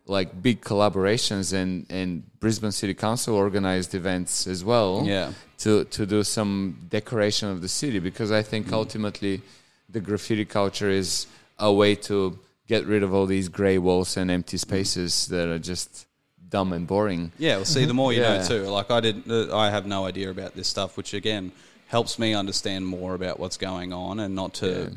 like 0.05 0.41
big 0.41 0.61
collaborations 0.61 1.51
and, 1.53 1.85
and 1.89 2.23
Brisbane 2.39 2.71
City 2.71 2.93
Council 2.93 3.35
organized 3.35 3.93
events 3.93 4.47
as 4.47 4.63
well 4.63 5.03
Yeah. 5.05 5.33
to, 5.59 5.83
to 5.85 6.05
do 6.05 6.23
some 6.23 6.77
decoration 6.89 7.49
of 7.49 7.61
the 7.61 7.67
city 7.67 7.99
because 7.99 8.31
I 8.31 8.41
think 8.41 8.71
ultimately 8.71 9.41
the 9.89 9.99
graffiti 9.99 10.45
culture 10.45 10.89
is 10.89 11.27
a 11.59 11.71
way 11.71 11.95
to 11.95 12.37
get 12.67 12.85
rid 12.85 13.03
of 13.03 13.13
all 13.13 13.25
these 13.25 13.49
gray 13.49 13.77
walls 13.77 14.17
and 14.17 14.29
empty 14.29 14.57
spaces 14.57 15.27
that 15.27 15.47
are 15.49 15.59
just 15.59 16.05
dumb 16.49 16.73
and 16.73 16.85
boring. 16.87 17.31
Yeah, 17.39 17.57
well, 17.57 17.65
see, 17.65 17.85
the 17.85 17.93
more 17.93 18.13
you 18.13 18.21
Yeah. 18.21 18.37
know 18.39 18.47
too. 18.47 18.63
Like 18.67 18.91
I 18.91 18.99
did, 18.99 19.29
uh, 19.29 19.57
I 19.57 19.69
have 19.69 19.85
no 19.85 20.05
idea 20.05 20.29
about 20.29 20.55
this 20.55 20.67
stuff, 20.67 20.97
which 20.97 21.13
again 21.13 21.51
helps 21.87 22.19
me 22.19 22.33
understand 22.33 22.85
more 22.85 23.13
about 23.15 23.39
what's 23.39 23.57
going 23.57 23.93
on 23.93 24.19
and 24.19 24.35
not 24.35 24.53
to 24.55 24.91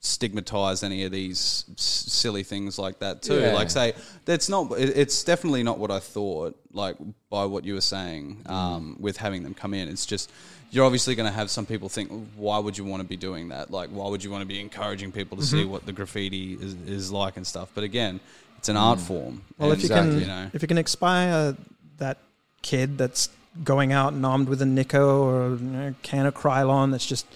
stigmatize 0.00 0.82
any 0.82 1.04
of 1.04 1.12
these 1.12 1.64
s- 1.76 2.04
silly 2.08 2.42
things 2.42 2.78
like 2.78 2.98
that 2.98 3.22
too. 3.22 3.40
Yeah. 3.40 3.54
Like 3.54 3.70
say, 3.70 3.94
that's 4.26 4.48
not. 4.48 4.70
it- 4.78 4.96
It's 4.96 5.24
definitely 5.24 5.62
not 5.62 5.78
what 5.78 5.90
I 5.90 5.98
thought. 5.98 6.56
Like 6.72 6.96
by 7.30 7.44
what 7.46 7.64
you 7.64 7.74
were 7.74 7.80
saying, 7.80 8.42
Mm. 8.44 8.50
um, 8.50 8.96
with 9.00 9.16
having 9.16 9.42
them 9.42 9.54
come 9.54 9.72
in, 9.74 9.88
it's 9.88 10.06
just. 10.06 10.30
You're 10.74 10.84
obviously 10.84 11.14
going 11.14 11.28
to 11.30 11.34
have 11.34 11.50
some 11.50 11.66
people 11.66 11.88
think, 11.88 12.10
why 12.36 12.58
would 12.58 12.76
you 12.76 12.84
want 12.84 13.00
to 13.02 13.08
be 13.08 13.16
doing 13.16 13.50
that? 13.50 13.70
Like, 13.70 13.90
why 13.90 14.08
would 14.08 14.24
you 14.24 14.30
want 14.30 14.42
to 14.42 14.46
be 14.46 14.60
encouraging 14.60 15.12
people 15.12 15.36
to 15.38 15.44
Mm-hmm. 15.44 15.58
see 15.58 15.64
what 15.64 15.86
the 15.86 15.92
graffiti 15.92 16.54
is, 16.54 16.74
is 16.86 17.12
like 17.12 17.36
and 17.36 17.46
stuff? 17.46 17.68
But 17.74 17.84
again, 17.84 18.18
it's 18.58 18.68
an 18.68 18.76
art 18.76 18.98
form. 18.98 19.42
Well, 19.58 19.70
if 19.72 19.74
and, 19.74 19.82
you 19.82 19.88
can, 19.88 20.20
you 20.20 20.26
know, 20.26 20.50
if 20.52 20.62
you 20.62 20.68
can 20.68 20.78
inspire 20.78 21.56
that 21.98 22.18
kid 22.62 22.98
that's 22.98 23.28
going 23.62 23.92
out 23.92 24.14
and 24.14 24.26
armed 24.26 24.48
with 24.48 24.60
a 24.62 24.66
Nico 24.66 25.22
or 25.22 25.54
a 25.54 25.94
can 26.02 26.26
of 26.26 26.34
Krylon 26.34 26.90
that's 26.90 27.06
just 27.06 27.26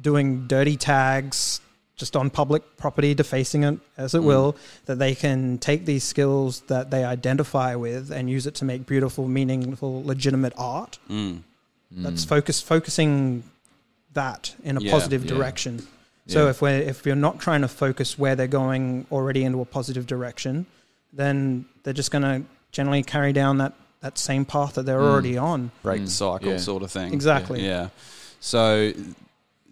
doing 0.00 0.46
dirty 0.48 0.76
tags 0.76 1.60
just 1.94 2.16
on 2.16 2.30
public 2.30 2.62
property, 2.76 3.12
defacing 3.12 3.64
it 3.64 3.78
as 3.96 4.14
it 4.14 4.22
will, 4.22 4.56
that 4.86 4.98
they 4.98 5.14
can 5.14 5.58
take 5.58 5.84
these 5.84 6.04
skills 6.04 6.60
that 6.62 6.90
they 6.90 7.04
identify 7.04 7.74
with 7.74 8.10
and 8.10 8.30
use 8.30 8.46
it 8.46 8.54
to 8.54 8.64
make 8.64 8.86
beautiful, 8.86 9.28
meaningful, 9.28 10.04
legitimate 10.04 10.52
art. 10.56 10.98
mm. 11.10 11.42
That's 11.90 12.24
focus 12.24 12.60
focusing 12.60 13.42
that 14.14 14.54
in 14.62 14.76
a 14.76 14.80
Yeah, 14.80 14.90
positive 14.92 15.24
yeah. 15.24 15.30
direction. 15.34 15.86
So 16.26 16.44
Yeah. 16.44 16.50
if 16.50 16.60
we're 16.62 16.80
if 16.80 17.06
you're 17.06 17.16
not 17.16 17.38
trying 17.40 17.62
to 17.62 17.68
focus 17.68 18.18
where 18.18 18.36
they're 18.36 18.46
going 18.46 19.06
already 19.10 19.44
into 19.44 19.60
a 19.60 19.64
positive 19.64 20.06
direction, 20.06 20.66
then 21.12 21.64
they're 21.82 21.94
just 21.94 22.10
going 22.10 22.22
to 22.22 22.42
generally 22.72 23.02
carry 23.02 23.32
down 23.32 23.58
that 23.58 23.72
that 24.00 24.16
same 24.18 24.44
path 24.44 24.74
that 24.74 24.84
they're 24.86 25.00
already 25.02 25.36
on. 25.36 25.70
break 25.82 26.02
Mm, 26.02 26.04
the 26.04 26.10
cycle 26.10 26.50
yeah. 26.52 26.56
sort 26.58 26.82
of 26.82 26.90
thing. 26.92 27.12
Exactly. 27.12 27.64
Yeah. 27.64 27.88
So 28.40 28.92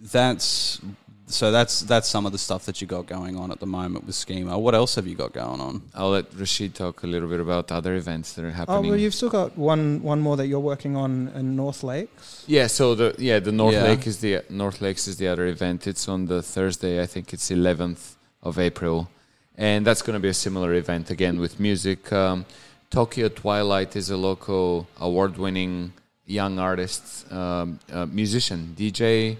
that's 0.00 0.80
so 1.28 1.50
that's 1.50 1.80
that's 1.80 2.08
some 2.08 2.24
of 2.26 2.32
the 2.32 2.38
stuff 2.38 2.66
that 2.66 2.80
you 2.80 2.86
got 2.86 3.06
going 3.06 3.36
on 3.36 3.50
at 3.50 3.58
the 3.58 3.66
moment 3.66 4.06
with 4.06 4.14
Schema. 4.14 4.58
What 4.58 4.74
else 4.74 4.94
have 4.94 5.06
you 5.06 5.14
got 5.16 5.32
going 5.32 5.60
on? 5.60 5.82
I'll 5.94 6.10
let 6.10 6.26
Rashid 6.34 6.74
talk 6.74 7.02
a 7.02 7.06
little 7.06 7.28
bit 7.28 7.40
about 7.40 7.72
other 7.72 7.94
events 7.96 8.34
that 8.34 8.44
are 8.44 8.50
happening. 8.52 8.86
Oh, 8.86 8.88
well, 8.90 8.96
you've 8.98 9.14
still 9.14 9.30
got 9.30 9.56
one 9.58 10.02
one 10.02 10.20
more 10.20 10.36
that 10.36 10.46
you're 10.46 10.60
working 10.60 10.96
on 10.96 11.28
in 11.34 11.56
North 11.56 11.82
Lakes. 11.82 12.44
Yeah, 12.46 12.68
so 12.68 12.94
the 12.94 13.14
yeah 13.18 13.40
the 13.40 13.52
North 13.52 13.74
Yeah. 13.74 13.84
Lake 13.84 14.06
is 14.06 14.18
the 14.18 14.42
North 14.50 14.80
Lakes 14.80 15.08
is 15.08 15.16
the 15.16 15.26
other 15.28 15.46
event. 15.46 15.86
It's 15.86 16.08
on 16.08 16.26
the 16.26 16.42
Thursday. 16.42 17.02
I 17.02 17.06
think 17.06 17.32
it's 17.32 17.50
11th 17.50 18.14
of 18.42 18.58
April, 18.58 19.08
and 19.56 19.84
that's 19.86 20.02
going 20.02 20.14
to 20.14 20.20
be 20.20 20.28
a 20.28 20.34
similar 20.34 20.74
event 20.74 21.10
again 21.10 21.40
with 21.40 21.58
music. 21.58 22.12
Um, 22.12 22.44
Tokyo 22.90 23.28
Twilight 23.28 23.96
is 23.96 24.10
a 24.10 24.16
local 24.16 24.86
award-winning 25.00 25.92
young 26.24 26.58
artist, 26.60 27.30
um, 27.32 27.80
uh, 27.92 28.06
musician, 28.06 28.74
DJ, 28.78 29.36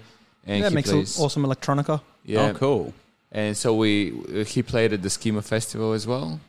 and 0.47 0.59
yeah, 0.61 0.69
he 0.69 0.75
makes 0.75 0.89
plays. 0.91 1.19
awesome 1.19 1.43
electronica. 1.43 2.01
Yeah, 2.25 2.49
Oh, 2.49 2.53
cool. 2.53 2.93
and 3.31 3.55
so 3.55 3.75
we 3.75 3.93
he 4.47 4.63
played 4.63 4.91
at 4.93 5.01
the 5.01 5.09
Schema 5.09 5.41
Festival 5.41 5.93
as 5.93 6.05
well. 6.07 6.39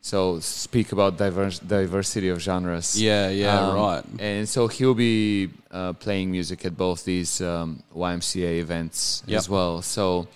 So 0.00 0.38
speak 0.40 0.92
about 0.92 1.18
diverse, 1.18 1.58
diversity 1.58 2.28
of 2.28 2.38
genres. 2.40 3.00
Yeah, 3.00 3.28
yeah, 3.30 3.58
Um, 3.68 3.74
right. 3.76 4.04
And 4.20 4.48
so 4.48 4.68
he'll 4.68 4.94
be 4.94 5.50
uh, 5.72 5.92
playing 5.94 6.30
music 6.30 6.64
at 6.64 6.76
both 6.76 7.04
these 7.04 7.40
um, 7.40 7.82
YMCA 7.94 8.60
events 8.60 9.22
Yep. 9.26 9.38
as 9.38 9.48
well. 9.48 9.82
So 9.82 10.28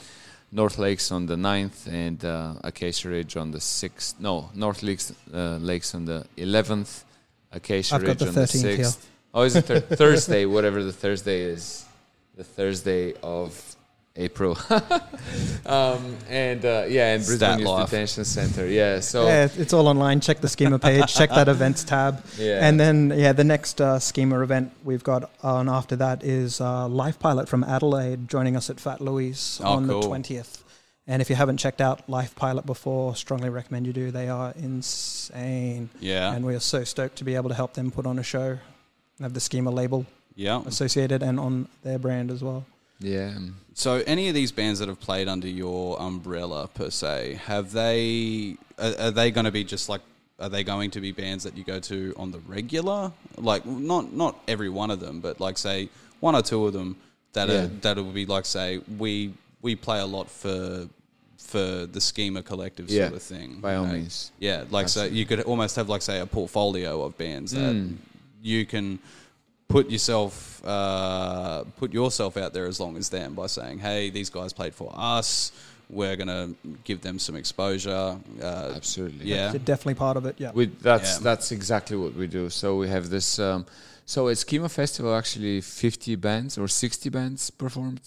North 0.51 0.79
Lakes 0.79 1.13
on 1.13 1.27
the 1.27 1.37
9th 1.37 1.87
and 1.87 2.23
uh, 2.25 2.55
Acacia 2.65 3.09
Ridge 3.09 3.37
on 3.37 3.53
the 3.53 3.59
6th. 3.61 4.15
No, 4.19 4.51
North 4.55 4.83
Lakes, 4.83 5.13
uh, 5.33 5.57
Lakes 5.59 5.95
on 5.95 6.05
the 6.07 6.27
11th, 6.37 7.05
Acacia 7.53 7.95
I've 7.95 8.01
got 8.03 8.09
Ridge 8.09 8.19
the 8.19 8.29
on 8.29 8.35
the 8.35 8.41
13th 8.41 8.65
6th. 8.65 8.77
here. 8.77 8.91
Oh, 9.33 9.43
is 9.43 9.55
it 9.57 9.65
thir- 9.65 9.81
Thursday? 10.03 10.45
Whatever 10.45 10.83
the 10.83 10.93
Thursday 10.93 11.41
is. 11.43 11.85
The 12.35 12.45
Thursday 12.45 13.15
of 13.23 13.77
April. 14.17 14.59
um, 15.67 16.17
and 16.29 16.65
uh, 16.65 16.85
yeah, 16.89 17.15
and 17.15 17.25
Brisbane 17.25 17.59
Youth 17.61 17.69
life. 17.69 17.91
Detention 17.91 18.25
Center. 18.25 18.67
Yeah, 18.67 19.01
so 19.01 19.25
yeah, 19.27 19.49
it's 19.57 19.73
all 19.73 19.89
online. 19.89 20.21
Check 20.21 20.41
the 20.41 20.49
schema 20.49 20.79
page. 20.79 21.13
check 21.15 21.31
that 21.31 21.49
events 21.49 21.85
tab. 21.85 22.25
Yeah. 22.39 22.67
And 22.67 22.79
then 22.79 23.13
yeah, 23.17 23.33
the 23.33 23.45
next 23.45 23.81
uh, 23.81 23.99
schema 23.99 24.41
event 24.41 24.73
we've 24.85 25.05
got 25.05 25.31
on 25.43 25.69
after 25.69 25.97
that 25.97 26.23
is 26.25 26.61
uh, 26.61 26.89
Life 26.89 27.19
Pilot 27.19 27.49
from 27.49 27.65
Adelaide 27.65 28.29
joining 28.29 28.57
us 28.57 28.71
at 28.71 28.81
Fat 28.81 29.01
Louis 29.01 29.61
Oh, 29.63 29.75
on 29.77 29.89
cool. 29.89 30.01
the 30.01 30.07
twentieth. 30.09 30.59
And 31.07 31.21
if 31.21 31.29
you 31.29 31.35
haven't 31.37 31.57
checked 31.57 31.81
out 31.81 32.09
Life 32.09 32.37
Pilot 32.37 32.65
before, 32.65 33.17
strongly 33.17 33.49
recommend 33.51 33.87
you 33.87 33.93
do. 33.93 34.11
They 34.13 34.29
are 34.29 34.53
insane, 34.57 35.91
Yeah, 36.01 36.33
and 36.33 36.45
we 36.47 36.55
are 36.55 36.61
so 36.61 36.85
stoked 36.85 37.17
to 37.17 37.25
be 37.25 37.35
able 37.35 37.49
to 37.49 37.55
help 37.57 37.75
them 37.75 37.91
put 37.91 38.07
on 38.07 38.19
a 38.19 38.23
show. 38.23 38.59
Have 39.21 39.35
the 39.35 39.41
schema 39.41 39.71
label 39.71 40.07
yeah. 40.37 40.63
associated 40.67 41.23
and 41.23 41.39
on 41.41 41.69
their 41.83 41.99
brand 41.99 42.31
as 42.31 42.43
well. 42.43 42.65
yeah. 43.01 43.33
So, 43.75 44.03
any 44.07 44.29
of 44.29 44.35
these 44.35 44.53
bands 44.53 44.81
that 44.81 44.89
have 44.89 45.01
played 45.01 45.29
under 45.29 45.49
your 45.49 45.99
umbrella 46.01 46.69
per 46.69 46.91
se, 46.91 47.41
have 47.47 47.73
they? 47.73 48.57
Are, 48.79 48.95
are 49.07 49.11
they 49.11 49.31
going 49.31 49.47
to 49.47 49.51
be 49.51 49.65
just 49.65 49.89
like? 49.89 50.03
Are 50.39 50.51
they 50.51 50.63
going 50.65 50.91
to 50.91 51.01
be 51.01 51.11
bands 51.13 51.45
that 51.45 51.57
you 51.57 51.65
go 51.65 51.79
to 51.81 52.13
on 52.19 52.33
the 52.33 52.39
regular? 52.41 53.13
Like, 53.39 53.65
not 53.65 54.13
not 54.13 54.39
every 54.47 54.69
one 54.69 54.91
of 54.91 55.01
them, 55.01 55.21
but 55.21 55.41
like 55.41 55.57
say 55.57 55.89
one 56.21 56.35
or 56.35 56.43
two 56.43 56.67
of 56.67 56.75
them 56.75 56.97
that 57.33 57.49
Yeah. 57.49 57.63
are 57.63 57.67
that 57.81 57.97
will 57.97 58.13
be 58.13 58.27
like 58.27 58.45
say 58.45 58.81
we 58.99 59.33
we 59.63 59.75
play 59.75 60.01
a 60.01 60.07
lot 60.07 60.29
for 60.31 60.87
for 61.39 61.87
the 61.87 62.01
schema 62.01 62.43
collective 62.43 62.91
Yeah, 62.91 63.05
sort 63.09 63.17
of 63.17 63.23
thing. 63.23 63.61
by 63.61 63.75
all 63.77 63.87
know? 63.87 63.93
means. 63.95 64.33
Yeah, 64.39 64.65
like 64.71 64.89
so 64.91 65.05
you 65.05 65.25
could 65.25 65.41
almost 65.43 65.77
have 65.77 65.89
like 65.89 66.03
say 66.03 66.21
a 66.21 66.27
portfolio 66.27 67.03
of 67.03 67.17
bands 67.17 67.53
that 67.53 67.75
Mm. 67.75 67.97
you 68.43 68.67
can 68.67 68.99
put 69.73 69.91
yourself 69.91 70.65
uh, 70.65 71.65
put 71.77 71.93
yourself 71.93 72.37
out 72.37 72.53
there 72.53 72.67
as 72.67 72.79
long 72.79 72.97
as 72.97 73.09
them 73.09 73.35
by 73.35 73.47
saying, 73.49 73.79
"Hey, 73.81 74.11
these 74.11 74.31
guys 74.31 74.53
played 74.53 74.75
for 74.75 74.93
us. 74.95 75.51
We're 75.91 76.17
gonna 76.17 76.55
give 76.85 77.01
them 77.03 77.19
some 77.19 77.37
exposure." 77.37 78.17
Uh, 78.41 78.73
Absolutely. 78.77 79.27
yeah, 79.27 79.51
They're 79.51 79.59
definitely 79.73 79.95
part 80.07 80.17
of 80.17 80.25
it. 80.27 80.37
Yeah. 80.39 80.53
We, 80.55 80.67
that's 80.67 81.15
Yeah. 81.17 81.19
that's 81.29 81.53
exactly 81.53 81.97
what 81.97 82.15
we 82.15 82.27
do. 82.27 82.49
So 82.51 82.77
we 82.77 82.89
have 82.89 83.11
this. 83.11 83.39
Um, 83.39 83.67
so 84.07 84.29
at 84.29 84.39
Schema 84.39 84.69
Festival, 84.69 85.15
actually, 85.15 85.61
fifty 85.61 86.15
bands 86.17 86.57
or 86.59 86.69
sixty 86.69 87.09
bands 87.11 87.51
performed, 87.51 88.01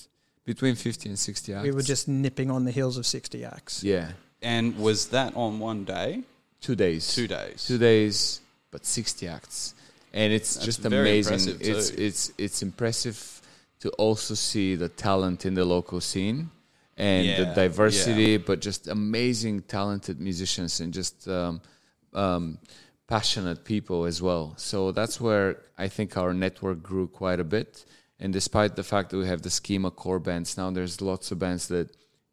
between 0.46 0.76
fifty 0.76 1.10
and 1.10 1.20
sixty 1.20 1.54
acts. 1.54 1.64
we 1.64 1.72
were 1.72 1.82
just 1.84 2.08
nipping 2.08 2.50
on 2.50 2.66
the 2.66 2.72
heels 2.72 2.98
of 2.98 3.06
60 3.06 3.44
acts. 3.46 3.84
yeah, 3.84 4.12
and 4.42 4.78
was 4.78 5.08
that 5.10 5.36
on 5.36 5.60
one 5.60 5.84
day, 5.86 6.24
two 6.62 6.76
days, 6.76 7.14
two 7.14 7.28
days? 7.28 7.66
two 7.68 7.78
days, 7.78 8.42
but 8.72 8.86
sixty 8.86 9.28
acts, 9.28 9.75
and 10.16 10.32
it's 10.34 10.56
That's 10.56 10.66
just 10.66 10.86
amazing. 10.86 11.58
It's 11.60 11.90
too. 11.90 12.02
it's 12.02 12.32
it's 12.38 12.64
impressive 12.64 13.42
to 13.82 13.90
also 13.92 14.34
see 14.34 14.76
the 14.76 14.90
talent 14.90 15.46
in 15.46 15.54
the 15.54 15.66
local 15.66 16.00
scene 16.02 16.50
and 16.98 17.28
the 17.28 17.44
Yeah, 17.44 17.54
diversity, 17.54 18.38
but 18.38 18.62
just 18.62 18.88
amazing, 18.88 19.64
talented 19.64 20.20
musicians 20.22 20.80
and 20.80 20.94
just 20.94 21.28
um, 21.28 21.62
um, 22.14 22.58
passionate 23.08 23.66
people 23.66 24.06
as 24.06 24.22
well. 24.22 24.54
So 24.56 24.94
that's 24.94 25.20
where 25.20 25.58
I 25.78 25.90
think 25.90 26.16
our 26.16 26.34
network 26.34 26.82
grew 26.82 27.08
quite 27.08 27.42
a 27.42 27.44
bit. 27.44 27.86
And 28.18 28.32
despite 28.32 28.78
the 28.78 28.84
fact 28.84 29.10
that 29.10 29.18
we 29.18 29.28
have 29.28 29.42
the 29.42 29.50
schema 29.50 29.92
core 29.92 30.20
bands 30.20 30.58
now, 30.58 30.72
there's 30.72 31.02
lots 31.02 31.32
of 31.34 31.40
bands 31.40 31.68
that 31.68 31.90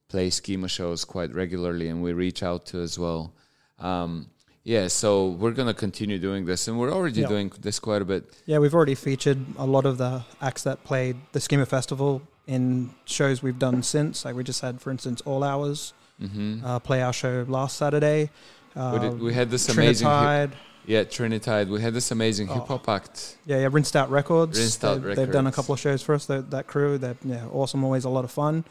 play 0.08 0.30
schema 0.30 0.68
shows 0.68 1.04
quite 1.04 1.34
regularly, 1.34 1.88
and 1.88 2.00
we 2.00 2.12
reach 2.12 2.44
out 2.44 2.66
to 2.66 2.80
as 2.80 2.96
well. 2.96 3.34
Um, 3.80 4.30
yeah, 4.64 4.88
so 4.88 5.28
we're 5.28 5.50
gonna 5.52 5.74
continue 5.74 6.18
doing 6.18 6.44
this, 6.44 6.68
and 6.68 6.78
we're 6.78 6.92
already 6.92 7.20
Yeah. 7.22 7.28
doing 7.28 7.52
this 7.60 7.78
quite 7.78 8.02
a 8.02 8.04
bit. 8.04 8.24
Yeah, 8.46 8.58
we've 8.58 8.74
already 8.74 8.94
featured 8.94 9.38
a 9.58 9.66
lot 9.66 9.86
of 9.86 9.98
the 9.98 10.22
acts 10.40 10.62
that 10.62 10.84
played 10.84 11.16
the 11.32 11.40
Schema 11.40 11.66
Festival 11.66 12.22
in 12.46 12.90
shows 13.04 13.42
we've 13.42 13.58
done 13.58 13.82
since. 13.82 14.24
Like 14.24 14.34
we 14.36 14.44
just 14.44 14.60
had, 14.60 14.80
for 14.80 14.90
instance, 14.90 15.20
All 15.24 15.42
Hours 15.44 15.92
hmm 16.20 16.60
uh, 16.64 16.78
play 16.78 17.02
our 17.02 17.12
show 17.12 17.44
last 17.48 17.76
Saturday. 17.76 18.30
Uh, 18.76 18.90
we, 18.94 18.98
did, 19.08 19.20
we 19.20 19.34
had 19.34 19.50
this 19.50 19.68
amazing, 19.68 20.06
hip, 20.06 20.16
Trinitide. 20.16 20.50
Yeah, 20.86 21.04
Trinitide. 21.04 21.68
We 21.68 21.80
had 21.80 21.94
this 21.94 22.10
amazing 22.10 22.48
Oh. 22.50 22.54
hip 22.54 22.66
hop 22.68 22.88
act. 22.88 23.36
Yeah, 23.46 23.58
yeah, 23.60 23.68
Rinsed 23.70 23.94
Out 23.96 24.10
Records. 24.10 24.58
Rinsed 24.58 24.84
Out 24.84 25.02
they've, 25.02 25.16
they've 25.16 25.30
done 25.32 25.46
a 25.46 25.52
couple 25.52 25.72
of 25.74 25.80
shows 25.80 26.02
for 26.02 26.14
us. 26.14 26.26
That, 26.26 26.50
that 26.50 26.66
crew, 26.66 26.98
they're 26.98 27.16
yeah, 27.24 27.46
awesome. 27.52 27.84
Always 27.84 28.04
a 28.04 28.08
lot 28.08 28.24
of 28.24 28.30
fun. 28.30 28.64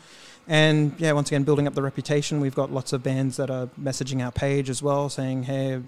And 0.47 0.93
yeah, 0.97 1.11
once 1.13 1.29
again, 1.29 1.43
building 1.43 1.67
up 1.67 1.75
the 1.75 1.81
reputation. 1.83 2.41
We've 2.41 2.55
got 2.55 2.71
lots 2.71 2.93
of 2.93 3.03
bands 3.03 3.37
that 3.37 3.49
are 3.49 3.67
messaging 3.79 4.23
our 4.25 4.31
page 4.31 4.69
as 4.69 4.81
well, 4.81 5.07
saying, 5.07 5.43
"Hey, 5.43 5.81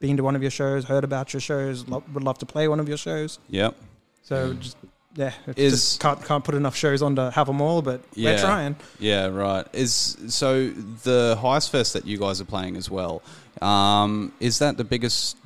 been 0.00 0.16
to 0.16 0.22
one 0.22 0.36
of 0.36 0.42
your 0.42 0.50
shows, 0.50 0.84
heard 0.84 1.04
about 1.04 1.32
your 1.34 1.40
shows, 1.40 1.86
lo- 1.88 2.04
would 2.14 2.22
love 2.22 2.38
to 2.38 2.46
play 2.46 2.68
one 2.68 2.78
of 2.80 2.88
your 2.88 2.98
shows." 2.98 3.38
Yep. 3.48 3.74
So 4.22 4.54
just 4.54 4.76
yeah, 5.16 5.32
it's 5.46 5.58
Is- 5.58 5.72
just 5.72 6.00
can't 6.00 6.22
can't 6.24 6.44
put 6.44 6.54
enough 6.54 6.76
shows 6.76 7.02
on 7.02 7.16
to 7.16 7.30
have 7.32 7.46
them 7.48 7.60
all, 7.60 7.82
but 7.82 8.00
Yeah. 8.14 8.32
we're 8.36 8.40
trying. 8.40 8.76
Yeah, 9.00 9.26
right. 9.26 9.66
Is 9.72 10.16
so 10.28 10.68
the 10.68 11.36
Heist 11.42 11.70
Fest 11.70 11.92
that 11.94 12.06
you 12.06 12.16
guys 12.16 12.40
are 12.40 12.44
playing 12.44 12.76
as 12.76 12.88
well. 12.90 13.22
Um, 13.60 14.32
is 14.40 14.58
that 14.60 14.76
the 14.76 14.84
biggest 14.84 15.36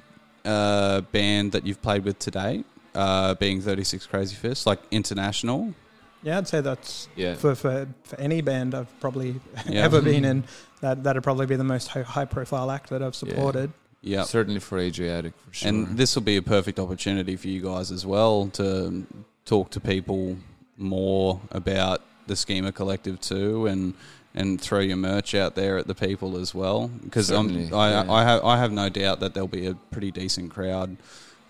uh, 0.44 1.00
band 1.12 1.52
that 1.52 1.66
you've 1.66 1.82
played 1.82 2.04
with 2.04 2.18
today? 2.18 2.64
Uh, 2.94 3.34
being 3.34 3.60
Thirty 3.60 3.84
Six 3.84 4.06
Crazy 4.06 4.34
Fists, 4.34 4.66
like 4.66 4.80
international. 4.90 5.74
Yeah, 6.22 6.38
I'd 6.38 6.48
say 6.48 6.60
that's 6.60 7.08
Yeah, 7.16 7.34
for, 7.34 7.54
for 7.54 7.86
for 8.02 8.20
any 8.20 8.42
band 8.42 8.74
I've 8.74 9.00
probably 9.00 9.40
Yeah. 9.68 9.84
ever 9.84 10.02
been 10.02 10.24
in. 10.32 10.44
That 10.80 11.04
that'd 11.04 11.22
probably 11.22 11.46
be 11.46 11.56
the 11.56 11.64
most 11.64 11.88
high, 11.88 12.02
high 12.02 12.24
profile 12.24 12.70
act 12.70 12.90
that 12.90 13.02
I've 13.02 13.14
supported. 13.14 13.72
Yeah. 14.02 14.22
certainly 14.24 14.60
for 14.60 14.78
Adriatic 14.78 15.34
for 15.38 15.52
sure. 15.54 15.68
And 15.68 15.96
this 15.98 16.14
will 16.14 16.22
be 16.22 16.36
a 16.38 16.42
perfect 16.42 16.78
opportunity 16.78 17.36
for 17.36 17.48
you 17.48 17.60
guys 17.62 17.90
as 17.92 18.06
well 18.06 18.48
to 18.54 19.06
talk 19.44 19.70
to 19.70 19.80
people 19.80 20.36
more 20.78 21.38
about 21.52 22.00
the 22.26 22.34
Schema 22.34 22.72
Collective 22.72 23.20
too, 23.20 23.66
and 23.66 23.92
and 24.34 24.60
throw 24.60 24.78
your 24.80 24.96
merch 24.96 25.34
out 25.34 25.54
there 25.54 25.76
at 25.78 25.86
the 25.86 25.94
people 25.94 26.36
as 26.36 26.54
well. 26.54 26.88
Because 26.88 27.26
Certainly, 27.28 27.72
I 27.72 27.90
yeah. 27.90 28.12
I 28.12 28.22
have 28.24 28.44
I 28.44 28.56
have 28.58 28.72
no 28.72 28.88
doubt 28.88 29.20
that 29.20 29.34
there'll 29.34 29.48
be 29.48 29.66
a 29.66 29.74
pretty 29.74 30.10
decent 30.10 30.50
crowd 30.52 30.96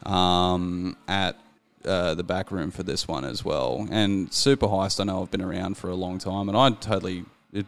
um, 0.07 0.97
at. 1.09 1.36
Uh, 1.82 2.12
the 2.15 2.23
back 2.23 2.51
room 2.52 2.70
for 2.70 2.82
this 2.82 3.09
one 3.09 3.24
as 3.24 3.43
well, 3.43 3.89
and 3.90 4.28
Superheist. 4.28 5.01
I 5.01 5.05
know 5.05 5.23
I've 5.23 5.31
been 5.31 5.40
around 5.40 5.78
for 5.78 5.89
a 5.89 5.94
long 5.94 6.19
time, 6.19 6.51
and 6.51 6.59
I 6.59 6.69
totally 6.73 7.24
it, 7.55 7.65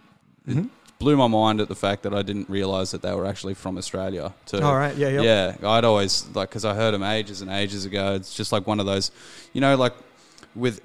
it 0.47 0.55
Mhm. 0.55 0.68
blew 0.98 1.16
my 1.16 1.28
mind 1.28 1.62
at 1.62 1.68
the 1.68 1.74
fact 1.74 2.02
that 2.02 2.12
I 2.12 2.20
didn't 2.20 2.51
realize 2.51 2.90
that 2.90 3.01
they 3.01 3.14
were 3.14 3.24
actually 3.24 3.55
from 3.55 3.78
Australia. 3.78 4.34
Too. 4.44 4.60
All 4.60 4.76
right, 4.76 4.94
yeah, 4.98 5.09
yeah. 5.09 5.22
Yeah, 5.62 5.66
I'd 5.66 5.86
always 5.86 6.26
like 6.34 6.51
because 6.51 6.66
I 6.66 6.74
heard 6.74 6.93
them 6.93 7.02
ages 7.02 7.40
and 7.40 7.51
ages 7.51 7.86
ago. 7.86 8.12
It's 8.16 8.34
just 8.34 8.52
like 8.52 8.66
one 8.66 8.80
of 8.80 8.84
those, 8.84 9.12
you 9.55 9.62
know, 9.62 9.76
like 9.76 9.94
with 10.54 10.80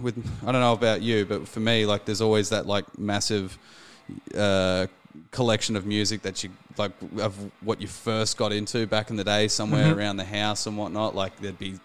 with 0.00 0.16
I 0.46 0.52
don't 0.52 0.60
know 0.60 0.72
about 0.72 1.02
you, 1.02 1.24
but 1.24 1.48
for 1.48 1.60
me, 1.60 1.86
like 1.86 2.04
there's 2.04 2.20
always 2.20 2.50
that 2.50 2.66
like 2.66 2.98
massive 2.98 3.58
uh, 4.34 4.86
collection 5.30 5.76
of 5.76 5.84
music 5.86 6.22
that 6.22 6.42
you 6.44 6.50
like 6.78 6.92
of 7.20 7.34
what 7.62 7.80
you 7.80 7.86
first 7.86 8.36
got 8.36 8.52
into 8.52 8.86
back 8.86 9.08
in 9.10 9.16
the 9.16 9.24
day, 9.24 9.48
somewhere 9.48 9.86
Mhm. 9.86 9.96
around 9.96 10.16
the 10.18 10.24
house 10.24 10.66
and 10.66 10.76
whatnot. 10.76 11.14
Like 11.14 11.38
there'd 11.40 11.58
be 11.58 11.76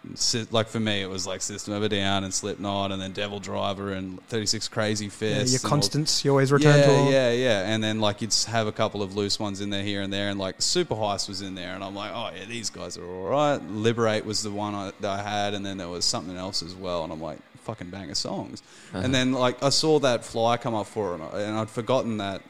like 0.51 0.67
for 0.67 0.79
me, 0.81 1.01
it 1.01 1.09
was 1.09 1.25
like 1.25 1.41
System 1.41 1.73
of 1.73 1.81
a 1.83 1.87
Down 1.89 2.23
and 2.25 2.33
Slipknot, 2.33 2.91
and 2.91 3.01
then 3.01 3.13
Devil 3.13 3.39
Driver 3.39 3.91
and 3.93 4.19
Thirty 4.27 4.45
Six 4.45 4.67
Crazy 4.67 5.05
Yeah, 5.21 5.27
your 5.29 5.39
and 5.41 5.53
all- 5.63 5.69
constants 5.69 6.25
you 6.25 6.31
always 6.31 6.51
return 6.51 6.77
yeah, 6.79 6.85
to. 6.85 6.91
All. 6.95 7.11
Yeah, 7.11 7.31
yeah, 7.31 7.61
and 7.73 7.81
then 7.83 7.99
like 8.01 8.21
you'd 8.21 8.33
have 8.47 8.67
a 8.67 8.71
couple 8.73 9.01
of 9.01 9.15
loose 9.15 9.39
ones 9.39 9.61
in 9.61 9.69
there 9.69 9.83
here 9.83 10.01
and 10.01 10.11
there, 10.11 10.29
and 10.29 10.37
like 10.39 10.59
Superheist 10.59 11.29
was 11.29 11.41
in 11.41 11.55
there, 11.55 11.73
and 11.73 11.83
I'm 11.83 11.95
like, 11.95 12.11
oh 12.13 12.29
yeah, 12.37 12.45
these 12.45 12.69
guys 12.69 12.97
are 12.97 13.05
all 13.05 13.29
right. 13.29 13.61
Liberate 13.71 14.25
was 14.25 14.43
the 14.43 14.51
one 14.51 14.75
I, 14.75 14.91
that 14.99 15.19
I 15.19 15.23
had, 15.23 15.53
and 15.53 15.65
then 15.65 15.77
there 15.77 15.87
was 15.89 16.03
something 16.05 16.35
else 16.35 16.61
as 16.61 16.75
well, 16.75 17.03
and 17.05 17.13
I'm 17.13 17.21
like, 17.21 17.39
fucking 17.63 17.89
banger 17.91 18.15
songs. 18.15 18.61
And 18.93 19.15
then 19.15 19.31
like 19.33 19.63
I 19.63 19.69
saw 19.69 19.99
that 19.99 20.25
fly 20.25 20.57
come 20.57 20.73
up 20.75 20.87
for 20.87 21.15
it, 21.15 21.21
and 21.33 21.57
I'd 21.57 21.69
forgotten 21.69 22.17
that 22.17 22.41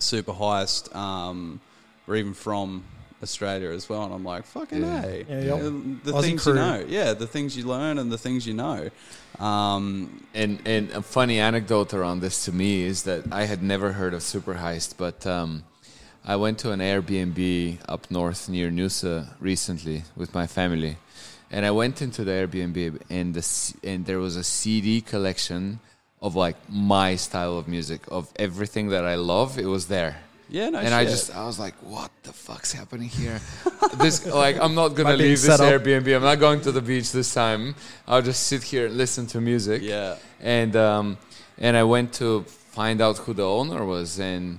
Superheist 0.00 0.94
um, 0.94 1.60
were 2.06 2.16
even 2.16 2.34
from 2.34 2.84
Australia 3.22 3.70
as 3.70 3.88
well. 3.88 4.04
And 4.04 4.14
I'm 4.14 4.24
like, 4.24 4.44
fucking 4.46 4.80
Yeah. 4.82 5.02
hey, 5.02 5.26
Yeah, 5.28 5.40
yep. 5.40 5.60
the 6.04 6.12
Aussie 6.12 6.22
things 6.22 6.42
crew. 6.44 6.52
you 6.54 6.58
know, 6.60 6.84
yeah, 6.88 7.14
the 7.14 7.26
things 7.26 7.56
you 7.56 7.64
learn 7.66 7.98
and 7.98 8.10
the 8.12 8.18
things 8.18 8.46
you 8.46 8.54
know. 8.54 8.90
Um, 9.44 10.24
And 10.34 10.60
and 10.66 10.90
a 10.92 11.02
funny 11.02 11.38
anecdote 11.40 11.94
around 11.94 12.20
this 12.20 12.44
to 12.44 12.52
me 12.52 12.82
is 12.82 13.02
that 13.04 13.24
I 13.32 13.44
had 13.46 13.62
never 13.62 13.92
heard 13.92 14.14
of 14.14 14.20
Superheist, 14.22 14.94
but 14.96 15.26
um, 15.26 15.64
I 16.24 16.36
went 16.36 16.58
to 16.58 16.70
an 16.72 16.80
Airbnb 16.80 17.78
up 17.88 18.10
north 18.10 18.48
near 18.48 18.70
Noosa 18.70 19.28
recently 19.40 20.02
with 20.16 20.34
my 20.34 20.46
family, 20.46 20.96
and 21.50 21.64
I 21.66 21.70
went 21.70 22.02
into 22.02 22.24
the 22.24 22.32
Airbnb 22.32 23.00
and 23.10 23.34
the 23.34 23.44
and 23.90 24.06
there 24.06 24.18
was 24.18 24.36
a 24.36 24.44
CD 24.44 25.00
collection 25.00 25.78
of 26.20 26.34
like 26.34 26.56
my 26.68 27.16
style 27.16 27.58
of 27.58 27.68
music 27.68 28.00
of 28.08 28.30
everything 28.36 28.88
that 28.90 29.04
I 29.04 29.14
love. 29.16 29.58
It 29.58 29.66
was 29.66 29.86
there. 29.86 30.16
yeah, 30.50 30.70
no 30.70 30.78
and 30.78 30.92
I 30.94 31.04
just 31.04 31.28
I 31.34 31.44
was 31.46 31.58
like, 31.58 31.74
what 31.94 32.10
the 32.22 32.32
fuck's 32.32 32.72
happening 32.72 33.08
here? 33.08 33.38
this 33.98 34.26
like 34.26 34.56
I'm 34.64 34.74
not 34.74 34.88
gonna 34.96 35.10
Am 35.10 35.14
I 35.14 35.18
being 35.18 35.30
leave 35.30 35.42
this? 35.42 35.60
Airbnb. 35.60 36.08
I'm 36.16 36.22
not 36.32 36.38
going 36.46 36.60
to 36.62 36.72
the 36.72 36.82
beach 36.82 37.12
this 37.12 37.32
time. 37.34 37.74
I'll 38.06 38.22
just 38.30 38.42
sit 38.50 38.62
here 38.72 38.86
and 38.86 38.96
listen 38.96 39.26
to 39.28 39.40
music. 39.40 39.82
yeah, 39.82 40.16
And 40.40 40.74
um, 40.76 41.18
and 41.58 41.76
I 41.76 41.84
went 41.84 42.12
to 42.14 42.28
find 42.78 43.00
out 43.00 43.16
who 43.18 43.32
the 43.34 43.46
owner 43.60 43.84
was, 43.84 44.18
and 44.18 44.58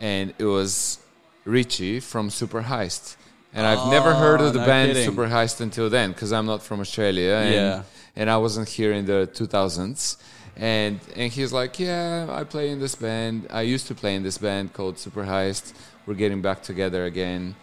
and 0.00 0.32
it 0.38 0.44
was 0.58 0.98
Richie 1.44 2.00
from 2.00 2.30
Superheist. 2.30 3.16
And 3.54 3.64
I've 3.66 3.90
never 3.90 4.12
heard 4.14 4.40
Oh, 4.42 4.46
of 4.46 4.52
the 4.52 4.60
no 4.60 4.66
band 4.66 4.92
kidding. 4.92 5.08
Superheist 5.10 5.60
until 5.60 5.88
then, 5.88 6.12
because 6.12 6.30
I'm 6.36 6.44
not 6.52 6.62
from 6.62 6.78
Australia. 6.80 7.34
And, 7.44 7.54
Yeah. 7.54 7.82
and 8.18 8.28
I 8.28 8.36
wasn't 8.36 8.68
here 8.68 8.92
in 8.92 9.06
the 9.06 9.20
2000s. 9.32 10.16
And 10.56 11.00
and 11.14 11.30
he's 11.32 11.52
like, 11.52 11.78
yeah, 11.78 12.26
I 12.30 12.44
play 12.44 12.70
in 12.70 12.80
this 12.80 12.94
band. 12.94 13.46
I 13.50 13.62
used 13.62 13.86
to 13.88 13.94
play 13.94 14.14
in 14.14 14.22
this 14.22 14.38
band 14.38 14.72
called 14.72 14.96
Superheist. 14.96 15.74
We're 16.06 16.14
getting 16.14 16.40
back 16.40 16.62
together 16.62 17.04
again. 17.04 17.54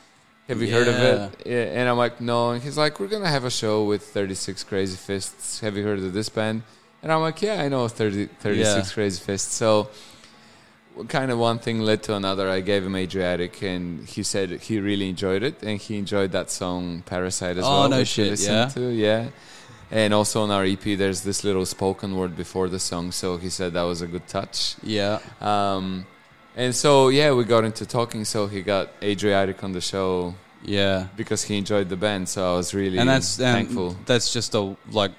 Have 0.47 0.61
you 0.61 0.69
heard 0.71 0.87
of 0.87 0.95
it? 0.95 1.43
Yeah, 1.45 1.79
and 1.79 1.89
I'm 1.89 1.97
like, 1.97 2.19
no. 2.21 2.51
And 2.51 2.61
he's 2.61 2.77
like, 2.77 2.99
we're 2.99 3.07
gonna 3.07 3.29
have 3.29 3.45
a 3.45 3.49
show 3.49 3.85
with 3.85 4.03
36 4.03 4.63
Crazy 4.65 4.97
Fists. 4.97 5.61
Have 5.61 5.77
you 5.77 5.83
heard 5.83 5.99
of 5.99 6.13
this 6.13 6.29
band? 6.29 6.63
And 7.01 7.11
I'm 7.11 7.21
like, 7.21 7.41
yeah, 7.41 7.61
I 7.63 7.67
know 7.69 7.87
30, 7.87 8.27
36 8.27 8.59
Yeah. 8.89 8.93
Crazy 8.93 9.23
Fists. 9.23 9.53
So 9.53 9.89
kind 11.07 11.31
of 11.31 11.39
one 11.39 11.59
thing 11.59 11.79
led 11.79 12.03
to 12.03 12.15
another. 12.15 12.49
I 12.49 12.59
gave 12.59 12.85
him 12.85 12.95
Adriatic, 12.95 13.61
and 13.63 14.07
he 14.07 14.21
said 14.21 14.49
he 14.51 14.79
really 14.79 15.09
enjoyed 15.09 15.43
it, 15.43 15.63
and 15.63 15.79
he 15.79 15.97
enjoyed 15.97 16.31
that 16.33 16.51
song 16.51 17.01
Parasite 17.05 17.57
as 17.57 17.63
Oh, 17.65 17.81
well. 17.81 17.89
no 17.89 18.03
shit, 18.03 18.39
yeah? 18.41 18.67
To, 18.67 18.89
yeah. 18.89 19.27
And 19.93 20.11
also 20.11 20.41
on 20.41 20.49
our 20.49 20.65
EP, 20.65 20.81
there's 20.97 21.21
this 21.21 21.43
little 21.43 21.65
spoken 21.67 22.15
word 22.17 22.35
before 22.35 22.67
the 22.67 22.79
song, 22.79 23.11
so 23.11 23.37
he 23.37 23.49
said 23.51 23.73
that 23.73 23.83
was 23.83 24.01
a 24.01 24.07
good 24.07 24.27
touch. 24.27 24.75
yeah. 24.81 25.19
Um, 25.39 26.07
and 26.55 26.73
so 26.75 27.09
yeah, 27.09 27.31
we 27.33 27.43
got 27.43 27.63
into 27.63 27.85
talking. 27.85 28.25
So 28.25 28.47
he 28.47 28.61
got 28.63 28.89
Adriatic 29.03 29.63
on 29.63 29.71
the 29.71 29.81
show 29.81 30.33
Yeah, 30.63 31.07
because 31.15 31.43
he 31.43 31.57
enjoyed 31.57 31.89
the 31.89 31.95
band. 31.97 32.27
So 32.27 32.53
I 32.53 32.57
was 32.57 32.73
really 32.73 32.97
and 32.97 33.07
that's 33.07 33.39
and 33.39 33.53
thankful. 33.67 33.95
That's 34.07 34.33
just 34.33 34.55
a 34.55 34.75
like 34.91 35.11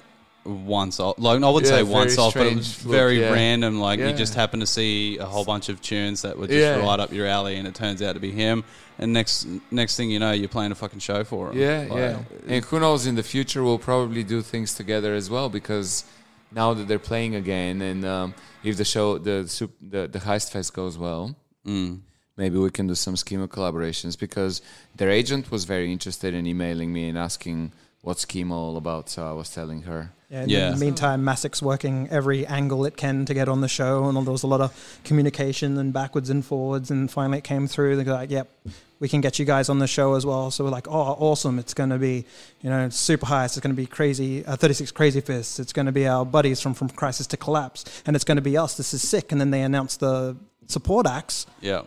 once 0.43 0.99
off. 0.99 1.15
Like 1.19 1.41
I 1.41 1.49
wouldn't 1.49 1.71
Yeah, 1.71 1.77
say 1.79 1.83
very 1.83 1.93
once 1.93 2.17
off, 2.17 2.33
but 2.33 2.47
it 2.47 2.55
was 2.55 2.67
strange 2.67 2.85
look, 2.85 2.95
very 2.95 3.19
yeah. 3.21 3.31
random. 3.33 3.79
Like 3.79 3.99
you 3.99 4.11
just 4.13 4.35
happened 4.35 4.61
to 4.61 4.67
see 4.67 5.17
a 5.19 5.25
whole 5.25 5.45
bunch 5.45 5.69
of 5.69 5.81
tunes 5.81 6.21
that 6.23 6.37
were 6.37 6.47
just 6.47 6.59
Yeah. 6.59 6.85
right 6.85 6.99
up 6.99 7.11
your 7.13 7.27
alley, 7.27 7.55
and 7.57 7.65
it 7.67 7.75
turns 7.75 8.01
out 8.01 8.13
to 8.13 8.19
be 8.19 8.31
him. 8.31 8.63
And 8.97 9.11
next 9.13 9.45
next 9.71 9.97
thing 9.97 10.09
you 10.09 10.19
know, 10.19 10.31
you're 10.31 10.47
playing 10.57 10.71
a 10.71 10.75
fucking 10.75 10.99
show 10.99 11.23
for 11.25 11.49
them. 11.49 11.57
Yeah, 11.57 11.79
Like, 11.89 11.99
yeah. 11.99 12.19
And 12.47 12.65
who 12.65 12.79
knows, 12.79 13.05
in 13.05 13.15
the 13.15 13.23
future, 13.23 13.61
we'll 13.63 13.77
probably 13.91 14.23
do 14.23 14.41
things 14.41 14.73
together 14.73 15.13
as 15.13 15.29
well 15.29 15.49
because 15.49 16.05
now 16.51 16.73
that 16.73 16.87
they're 16.87 16.99
playing 17.11 17.35
again, 17.35 17.81
and 17.81 18.05
um, 18.05 18.33
if 18.63 18.77
the 18.77 18.85
show, 18.85 19.17
the, 19.17 19.37
the 19.81 20.07
the 20.07 20.19
Heist 20.19 20.51
Fest 20.51 20.73
goes 20.73 20.97
well, 20.97 21.35
Mm. 21.67 22.01
maybe 22.37 22.57
we 22.59 22.69
can 22.69 22.85
do 22.87 22.95
some 22.95 23.15
schema 23.17 23.47
collaborations 23.47 24.17
because 24.19 24.61
their 24.95 25.09
agent 25.09 25.49
was 25.51 25.65
very 25.65 25.91
interested 25.91 26.33
in 26.33 26.45
emailing 26.45 26.93
me 26.93 27.09
and 27.09 27.17
asking 27.17 27.71
what's 28.05 28.21
schema 28.21 28.55
all 28.55 28.77
about. 28.77 29.09
So 29.09 29.27
I 29.27 29.33
was 29.33 29.49
telling 29.49 29.81
her. 29.83 30.11
Yeah, 30.29 30.43
in 30.43 30.49
Yeah. 30.49 30.69
the 30.71 30.77
meantime, 30.77 31.23
Massic's 31.23 31.61
working 31.61 32.07
every 32.09 32.47
angle 32.47 32.83
it 32.85 32.97
can 32.97 33.25
to 33.25 33.33
get 33.33 33.47
on 33.47 33.61
the 33.61 33.67
show, 33.67 34.05
and 34.05 34.15
there 34.25 34.31
was 34.31 34.43
a 34.43 34.47
lot 34.47 34.61
of 34.61 34.71
communication 35.03 35.77
and 35.77 35.93
backwards 35.93 36.29
and 36.29 36.43
forwards, 36.43 36.89
and 36.89 37.09
finally 37.11 37.37
it 37.39 37.43
came 37.43 37.67
through. 37.67 37.95
They're 37.95 38.13
like, 38.13 38.31
"Yep, 38.31 38.47
we 38.99 39.07
can 39.07 39.21
get 39.21 39.37
you 39.39 39.45
guys 39.45 39.69
on 39.69 39.77
the 39.79 39.87
show 39.87 40.15
as 40.15 40.25
well." 40.25 40.49
So 40.51 40.63
we're 40.63 40.71
like, 40.71 40.87
"Oh, 40.87 41.15
awesome! 41.19 41.59
It's 41.59 41.73
going 41.75 41.91
to 41.91 41.99
be, 41.99 42.25
you 42.61 42.69
know, 42.71 42.89
super 42.89 43.27
high. 43.27 43.45
It's 43.45 43.59
going 43.59 43.75
to 43.75 43.81
be 43.81 43.85
crazy, 43.85 44.43
uh, 44.45 44.55
36 44.55 44.91
Crazy 44.91 45.21
Fists. 45.21 45.59
It's 45.59 45.73
going 45.73 45.85
to 45.85 45.91
be 45.91 46.07
our 46.07 46.25
buddies 46.25 46.59
from 46.59 46.73
from 46.73 46.89
Crisis 46.89 47.27
to 47.27 47.37
Collapse, 47.37 47.85
and 48.05 48.15
it's 48.15 48.25
going 48.25 48.37
to 48.37 48.41
be 48.51 48.57
us. 48.57 48.75
This 48.77 48.93
is 48.93 49.07
sick." 49.07 49.31
And 49.31 49.39
then 49.39 49.51
they 49.51 49.61
announced 49.61 49.99
the 49.99 50.35
support 50.67 51.05
acts. 51.07 51.45
yeah, 51.61 51.81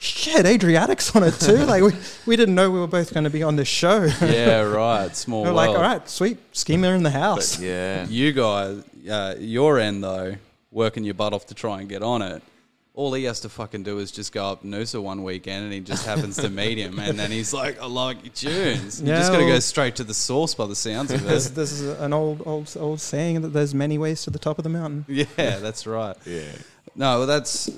Shit, 0.00 0.46
Adriatic's 0.46 1.14
on 1.16 1.24
it 1.24 1.34
too. 1.40 1.56
like 1.64 1.82
we, 1.82 1.90
we 2.26 2.36
didn't 2.36 2.54
know 2.54 2.70
we 2.70 2.78
were 2.78 2.86
both 2.86 3.12
going 3.12 3.24
to 3.24 3.30
be 3.30 3.42
on 3.42 3.56
this 3.56 3.68
show. 3.68 4.04
yeah. 4.22 4.60
Right. 4.78 5.14
Small. 5.16 5.42
we're 5.42 5.50
like, 5.52 5.70
all 5.70 5.80
right, 5.80 6.08
sweet, 6.08 6.38
schema 6.52 6.88
in 6.90 7.02
the 7.02 7.10
house. 7.10 7.58
Yeah. 7.60 8.06
You 8.08 8.32
guys, 8.32 8.82
uh, 9.10 9.34
your 9.38 9.78
end 9.78 10.04
though, 10.04 10.36
working 10.70 11.02
your 11.04 11.14
butt 11.14 11.32
off 11.32 11.46
to 11.46 11.54
try 11.54 11.80
and 11.80 11.88
get 11.88 12.02
on 12.02 12.22
it. 12.22 12.42
All 12.94 13.12
he 13.14 13.24
has 13.24 13.40
to 13.40 13.48
fucking 13.48 13.84
do 13.84 13.98
is 13.98 14.10
just 14.10 14.32
go 14.32 14.44
up 14.46 14.64
Noosa 14.64 15.00
one 15.00 15.22
weekend, 15.22 15.62
and 15.64 15.72
he 15.72 15.78
just 15.78 16.04
happens 16.04 16.36
to 16.38 16.50
meet 16.50 16.78
him, 16.78 16.98
and 16.98 17.16
then 17.16 17.30
he's 17.30 17.54
like, 17.54 17.80
"I 17.80 17.86
like 17.86 18.24
your 18.24 18.32
tunes." 18.34 19.00
You 19.00 19.06
Yeah, 19.06 19.18
just 19.18 19.30
got 19.30 19.38
to 19.38 19.46
go 19.46 19.60
straight 19.60 19.94
to 19.96 20.04
the 20.04 20.14
source 20.14 20.54
by 20.54 20.66
the 20.66 20.74
sounds 20.74 21.12
of 21.12 21.22
This, 21.22 21.46
it. 21.46 21.54
this 21.54 21.70
is 21.70 21.96
an 22.00 22.12
old, 22.12 22.42
old, 22.44 22.76
old 22.76 23.00
saying 23.00 23.42
that 23.42 23.48
there's 23.50 23.72
many 23.72 23.98
ways 23.98 24.22
to 24.24 24.30
the 24.30 24.38
top 24.40 24.58
of 24.58 24.64
the 24.64 24.68
mountain. 24.68 25.04
yeah, 25.08 25.26
that's 25.58 25.86
right. 25.86 26.16
Yeah. 26.26 26.42
No, 26.96 27.18
well, 27.18 27.26
that's. 27.28 27.70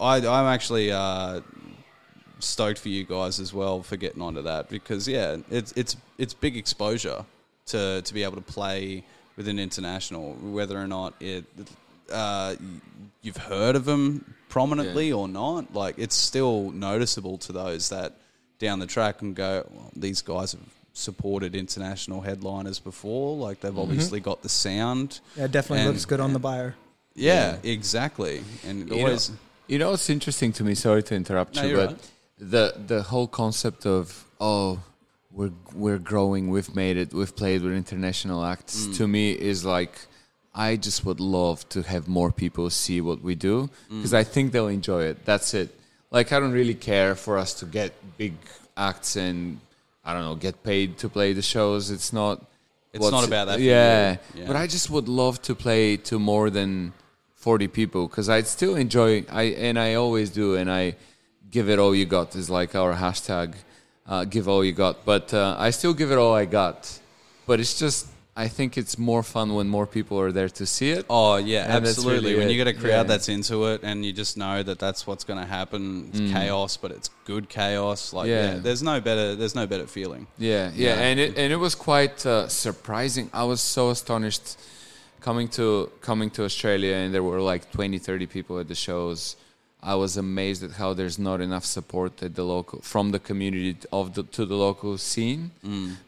I, 0.00 0.16
I'm 0.18 0.46
actually 0.46 0.92
uh, 0.92 1.40
stoked 2.38 2.78
for 2.78 2.88
you 2.88 3.04
guys 3.04 3.40
as 3.40 3.52
well 3.52 3.82
for 3.82 3.96
getting 3.96 4.22
onto 4.22 4.42
that 4.42 4.68
because 4.68 5.08
yeah, 5.08 5.36
it's 5.50 5.72
it's 5.72 5.96
it's 6.18 6.34
big 6.34 6.56
exposure 6.56 7.24
to 7.66 8.02
to 8.02 8.14
be 8.14 8.22
able 8.22 8.36
to 8.36 8.40
play 8.42 9.04
with 9.36 9.48
an 9.48 9.58
international, 9.58 10.34
whether 10.34 10.78
or 10.78 10.86
not 10.86 11.14
it 11.20 11.44
uh, 12.12 12.54
you've 13.22 13.36
heard 13.36 13.76
of 13.76 13.84
them 13.84 14.34
prominently 14.48 15.12
or 15.12 15.28
not. 15.28 15.74
Like 15.74 15.96
it's 15.98 16.16
still 16.16 16.70
noticeable 16.70 17.38
to 17.38 17.52
those 17.52 17.88
that 17.90 18.14
down 18.58 18.78
the 18.80 18.86
track 18.86 19.22
and 19.22 19.34
go, 19.36 19.64
well, 19.70 19.90
these 19.94 20.22
guys 20.22 20.52
have 20.52 20.60
supported 20.92 21.54
international 21.54 22.20
headliners 22.22 22.78
before. 22.80 23.36
Like 23.36 23.60
they've 23.60 23.78
obviously 23.78 24.18
got 24.20 24.42
the 24.42 24.48
sound. 24.48 25.20
Yeah, 25.36 25.44
it 25.44 25.52
definitely 25.52 25.82
And- 25.84 25.90
looks 25.90 26.04
good 26.04 26.20
on 26.20 26.32
the 26.32 26.38
bio. 26.40 26.72
Yeah, 27.14 27.56
exactly. 27.64 28.42
And 28.64 28.88
You 28.88 28.98
always. 28.98 29.30
know, 29.30 29.36
you 29.68 29.78
know 29.78 29.90
what's 29.90 30.10
interesting 30.10 30.52
to 30.54 30.64
me? 30.64 30.74
Sorry 30.74 31.02
to 31.04 31.14
interrupt 31.14 31.56
No, 31.56 31.62
you, 31.64 31.76
but 31.76 31.88
right. 31.90 31.98
the 32.38 32.74
the 32.86 33.02
whole 33.02 33.28
concept 33.28 33.86
of 33.86 34.24
oh 34.40 34.80
we're 35.30 35.52
we're 35.74 35.98
growing, 35.98 36.48
we've 36.50 36.74
made 36.74 36.96
it, 36.96 37.12
we've 37.12 37.34
played 37.36 37.62
with 37.62 37.72
international 37.74 38.44
acts. 38.44 38.86
Mm. 38.86 38.96
To 38.98 39.08
me, 39.08 39.32
is 39.32 39.64
like 39.64 39.94
I 40.54 40.76
just 40.76 41.04
would 41.04 41.20
love 41.20 41.68
to 41.68 41.82
have 41.82 42.08
more 42.08 42.32
people 42.32 42.68
see 42.70 43.00
what 43.00 43.22
we 43.22 43.34
do 43.34 43.68
Mm. 43.90 43.96
because 43.98 44.14
I 44.14 44.24
think 44.24 44.52
they'll 44.52 44.68
enjoy 44.80 45.02
it. 45.04 45.24
That's 45.24 45.54
it. 45.54 45.68
Like 46.10 46.32
I 46.32 46.40
don't 46.40 46.52
really 46.52 46.74
care 46.74 47.14
for 47.14 47.36
us 47.38 47.52
to 47.60 47.66
get 47.66 47.92
big 48.16 48.34
acts 48.76 49.16
and 49.16 49.60
I 50.04 50.12
don't 50.14 50.22
know 50.24 50.34
get 50.36 50.62
paid 50.62 50.96
to 50.98 51.08
play 51.08 51.34
the 51.34 51.42
shows. 51.42 51.90
It's 51.90 52.12
not. 52.12 52.44
It's 52.94 53.10
not 53.10 53.26
about 53.26 53.46
that 53.48 53.60
Yeah. 53.60 54.16
Yeah. 54.34 54.46
but 54.46 54.56
I 54.56 54.66
just 54.66 54.88
would 54.88 55.08
love 55.08 55.40
to 55.42 55.54
play 55.54 55.98
to 56.08 56.18
more 56.18 56.48
than 56.48 56.94
40 57.38 57.68
people 57.68 58.08
because 58.08 58.28
I'd 58.28 58.46
still 58.46 58.74
enjoy 58.76 59.24
I 59.30 59.44
and 59.68 59.78
I 59.78 59.94
always 59.94 60.28
do 60.30 60.56
and 60.56 60.68
I 60.70 60.96
give 61.50 61.68
it 61.72 61.78
all 61.78 61.94
you 61.94 62.04
got 62.04 62.34
is 62.36 62.48
like 62.50 62.74
our 62.74 62.94
hashtag 62.94 63.54
uh, 64.06 64.24
give 64.24 64.48
all 64.48 64.64
you 64.64 64.72
got 64.72 65.04
but 65.04 65.32
uh, 65.32 65.54
I 65.58 65.70
still 65.70 65.94
give 65.94 66.10
it 66.10 66.18
all 66.18 66.34
I 66.34 66.44
got 66.46 66.98
but 67.46 67.60
it's 67.60 67.78
just 67.78 68.06
I 68.36 68.46
think 68.46 68.76
it's 68.78 68.96
more 68.98 69.22
fun 69.24 69.54
when 69.56 69.68
more 69.68 69.86
people 69.86 70.16
are 70.20 70.30
there 70.38 70.48
to 70.60 70.64
see 70.66 70.90
it 70.90 71.06
Oh 71.10 71.36
yeah, 71.36 71.64
And 71.76 71.84
absolutely. 71.86 72.14
really 72.14 72.38
when 72.38 72.48
it. 72.48 72.52
you 72.52 72.56
get 72.64 72.68
a 72.68 72.72
crowd 72.82 72.88
Yeah. 72.90 73.02
that's 73.10 73.28
into 73.28 73.66
it, 73.72 73.80
and 73.82 74.04
you 74.06 74.12
just 74.12 74.36
know 74.36 74.62
that 74.62 74.78
that's 74.78 75.08
what's 75.08 75.24
going 75.24 75.40
to 75.40 75.50
happen. 75.58 76.10
It's 76.12 76.32
chaos, 76.32 76.76
but 76.76 76.90
it's 76.92 77.10
good 77.24 77.48
chaos. 77.48 78.12
Like 78.12 78.28
yeah. 78.28 78.52
Yeah. 78.54 78.58
there's 78.60 78.80
no 78.92 79.00
better. 79.00 79.34
There's 79.34 79.56
no 79.56 79.66
better 79.66 79.88
feeling. 79.88 80.28
Yeah, 80.38 80.70
yeah, 80.72 80.94
Yeah. 80.94 81.00
and 81.08 81.18
it 81.18 81.30
and 81.36 81.52
it 81.52 81.56
was 81.66 81.74
quite 81.74 82.24
uh, 82.24 82.46
surprising. 82.46 83.28
I 83.32 83.42
was 83.52 83.60
so 83.60 83.90
astonished 83.90 84.56
coming 85.20 85.48
to 85.48 85.90
coming 86.00 86.30
to 86.30 86.44
Australia, 86.44 86.94
and 86.94 87.12
there 87.14 87.22
were 87.22 87.40
like 87.40 87.70
20, 87.72 87.98
30 87.98 88.26
people 88.26 88.58
at 88.58 88.68
the 88.68 88.74
shows. 88.74 89.36
I 89.80 89.94
was 89.94 90.16
amazed 90.16 90.64
at 90.64 90.72
how 90.72 90.92
there's 90.92 91.18
not 91.20 91.40
enough 91.40 91.64
support 91.64 92.20
at 92.22 92.34
the 92.34 92.42
local 92.44 92.80
from 92.80 93.12
the 93.12 93.20
community 93.20 93.76
of 93.92 94.14
the 94.14 94.24
to 94.24 94.44
the 94.44 94.56
local 94.56 94.98
scene. 94.98 95.52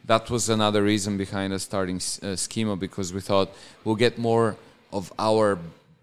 That 0.05 0.29
was 0.29 0.49
another 0.49 0.83
reason 0.83 1.17
behind 1.17 1.53
us 1.53 1.63
starting 1.63 1.97
uh, 1.97 2.35
Schema 2.35 2.75
because 2.75 3.13
we 3.13 3.21
thought 3.21 3.49
we'll 3.85 3.95
get 3.95 4.17
more 4.17 4.57
of 4.91 5.13
our 5.17 5.57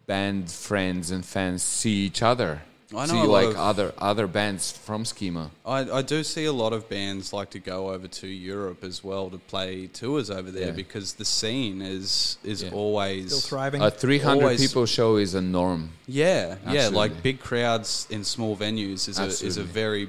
band 0.07 0.51
friends 0.51 1.11
and 1.11 1.25
fans 1.25 1.63
see 1.63 2.07
each 2.07 2.23
other 2.23 2.63
I 2.97 3.05
so 3.07 3.15
know 3.15 3.23
you 3.23 3.29
a 3.29 3.31
lot 3.31 3.45
like 3.45 3.55
of- 3.55 3.57
other 3.61 3.93
other 3.99 4.27
bands 4.27 4.73
from 4.73 5.05
Schema. 5.05 5.51
I, 5.67 5.81
I 5.91 6.03
do 6.03 6.25
see 6.25 6.47
a 6.47 6.53
lot 6.53 6.73
of 6.73 6.89
bands 6.89 7.33
like 7.35 7.51
to 7.51 7.59
go 7.59 7.91
over 7.91 8.09
to 8.09 8.27
Europe 8.27 8.83
as 8.83 9.05
well 9.05 9.29
to 9.29 9.37
play 9.39 9.89
tours 9.89 10.31
over 10.31 10.51
there 10.51 10.69
Yeah. 10.69 10.73
because 10.73 11.15
the 11.15 11.25
scene 11.25 11.83
is 11.83 12.39
is 12.45 12.63
Yeah. 12.63 12.71
always 12.71 13.27
Still 13.27 13.41
thriving. 13.59 13.83
A 13.83 13.91
300 13.91 14.57
people 14.59 14.87
show 14.87 15.17
is 15.17 15.35
a 15.35 15.43
norm. 15.43 15.91
Yeah, 16.07 16.57
yeah, 16.71 16.89
like 16.89 17.23
big 17.23 17.41
crowds 17.41 18.07
in 18.11 18.25
small 18.25 18.57
venues 18.57 19.07
is 19.09 19.19
a 19.19 19.27
is 19.47 19.59
a 19.59 19.63
very 19.65 20.09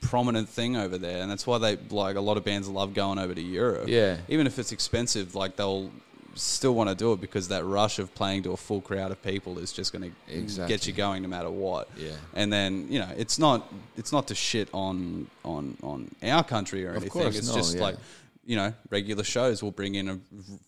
prominent 0.00 0.48
thing 0.48 0.76
over 0.76 0.96
there, 0.98 1.22
and 1.22 1.30
that's 1.30 1.46
why 1.46 1.58
they 1.58 1.76
like 1.90 2.16
a 2.16 2.20
lot 2.20 2.36
of 2.36 2.44
bands 2.44 2.66
love 2.68 2.94
going 2.94 3.18
over 3.18 3.34
to 3.34 3.42
Europe. 3.42 3.88
Yeah. 3.88 4.16
even 4.28 4.46
if 4.46 4.58
it's 4.58 4.72
expensive, 4.72 5.34
like 5.36 5.54
they'll 5.56 5.90
still 6.38 6.74
want 6.74 6.88
to 6.88 6.94
do 6.94 7.12
it 7.12 7.20
because 7.20 7.48
that 7.48 7.64
rush 7.64 7.98
of 7.98 8.14
playing 8.14 8.42
to 8.44 8.52
a 8.52 8.56
full 8.56 8.80
crowd 8.80 9.10
of 9.10 9.22
people 9.22 9.58
is 9.58 9.72
just 9.72 9.92
going 9.92 10.10
to 10.28 10.66
get 10.68 10.86
you 10.86 10.92
going 10.92 11.22
no 11.22 11.28
matter 11.28 11.50
what. 11.50 11.88
Yeah. 11.96 12.12
and 12.34 12.52
then 12.52 12.86
you 12.90 12.98
know 12.98 13.10
it's 13.16 13.38
not 13.38 13.72
it's 13.96 14.12
not 14.12 14.28
to 14.28 14.34
shit 14.34 14.68
on 14.72 15.28
on 15.44 15.76
on 15.82 16.14
our 16.22 16.44
country 16.44 16.86
or 16.86 16.90
Of 16.94 17.02
anything. 17.02 17.26
it's 17.28 17.52
just 17.52 17.76
yeah. 17.76 17.82
like 17.82 17.96
you 18.44 18.56
know, 18.56 18.72
regular 18.88 19.24
shows 19.24 19.62
will 19.62 19.72
bring 19.72 19.94
in 19.94 20.08
a 20.08 20.18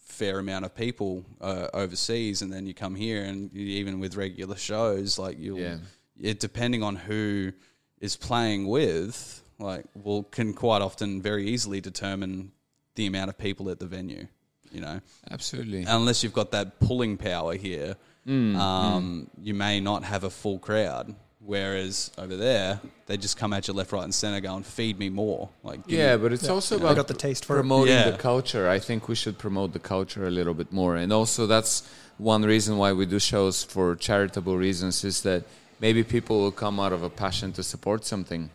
fair 0.04 0.38
amount 0.38 0.66
of 0.66 0.74
people 0.74 1.24
uh, 1.40 1.68
overseas, 1.72 2.42
and 2.42 2.52
then 2.52 2.66
you 2.66 2.74
come 2.74 2.94
here, 2.94 3.22
and 3.24 3.50
you, 3.54 3.64
even 3.78 3.98
with 4.00 4.16
regular 4.16 4.54
shows, 4.56 5.18
like 5.18 5.38
you'll, 5.38 5.58
Yeah. 5.58 5.78
it 6.20 6.40
depending 6.40 6.82
on 6.82 6.94
who 6.96 7.52
is 7.98 8.16
playing 8.16 8.66
with, 8.68 9.42
like, 9.58 9.86
will 9.94 10.24
can 10.24 10.52
quite 10.52 10.82
often 10.82 11.22
very 11.22 11.46
easily 11.48 11.80
determine 11.80 12.52
the 12.96 13.06
amount 13.06 13.30
of 13.30 13.38
people 13.38 13.70
at 13.70 13.78
the 13.78 13.86
venue. 13.86 14.26
You 14.72 14.80
know, 14.80 15.00
Absolutely. 15.30 15.84
unless 15.84 16.22
you've 16.22 16.32
got 16.32 16.50
that 16.52 16.78
pulling 16.80 17.16
power 17.16 17.54
here, 17.54 17.96
Mm, 18.28 18.54
um, 18.56 19.30
you 19.42 19.54
may 19.54 19.80
not 19.80 20.04
have 20.04 20.24
a 20.24 20.30
full 20.30 20.58
crowd. 20.58 21.14
Whereas 21.44 22.10
over 22.18 22.36
there, 22.36 22.78
they 23.06 23.16
just 23.16 23.38
come 23.38 23.54
at 23.54 23.66
you 23.66 23.72
left, 23.74 23.92
right, 23.92 24.04
and 24.04 24.14
center, 24.14 24.40
going, 24.40 24.62
"Feed 24.62 24.98
me 24.98 25.08
more." 25.08 25.48
Like, 25.64 25.80
Yeah, 25.86 26.16
me- 26.16 26.22
but 26.22 26.32
it's 26.34 26.48
also 26.48 26.76
They 26.76 26.84
about 26.84 26.96
got 26.96 27.08
the 27.08 27.14
taste 27.14 27.46
for 27.46 27.54
it. 27.56 27.60
promoting 27.60 27.94
Yeah. 27.94 28.10
the 28.10 28.18
culture. 28.18 28.68
I 28.68 28.78
think 28.78 29.08
we 29.08 29.14
should 29.14 29.38
promote 29.38 29.72
the 29.72 29.78
culture 29.78 30.26
a 30.26 30.30
little 30.30 30.52
bit 30.52 30.70
more, 30.70 30.96
and 30.96 31.12
also 31.12 31.46
that's 31.46 31.82
one 32.18 32.42
reason 32.42 32.76
why 32.76 32.92
we 32.92 33.06
do 33.06 33.18
shows 33.18 33.64
for 33.64 33.96
charitable 33.96 34.56
reasons 34.58 35.02
is 35.02 35.22
that 35.22 35.44
maybe 35.80 36.04
people 36.04 36.40
will 36.40 36.52
come 36.52 36.78
out 36.78 36.92
of 36.92 37.02
a 37.02 37.10
passion 37.10 37.52
to 37.52 37.62
support 37.62 38.04
something, 38.04 38.50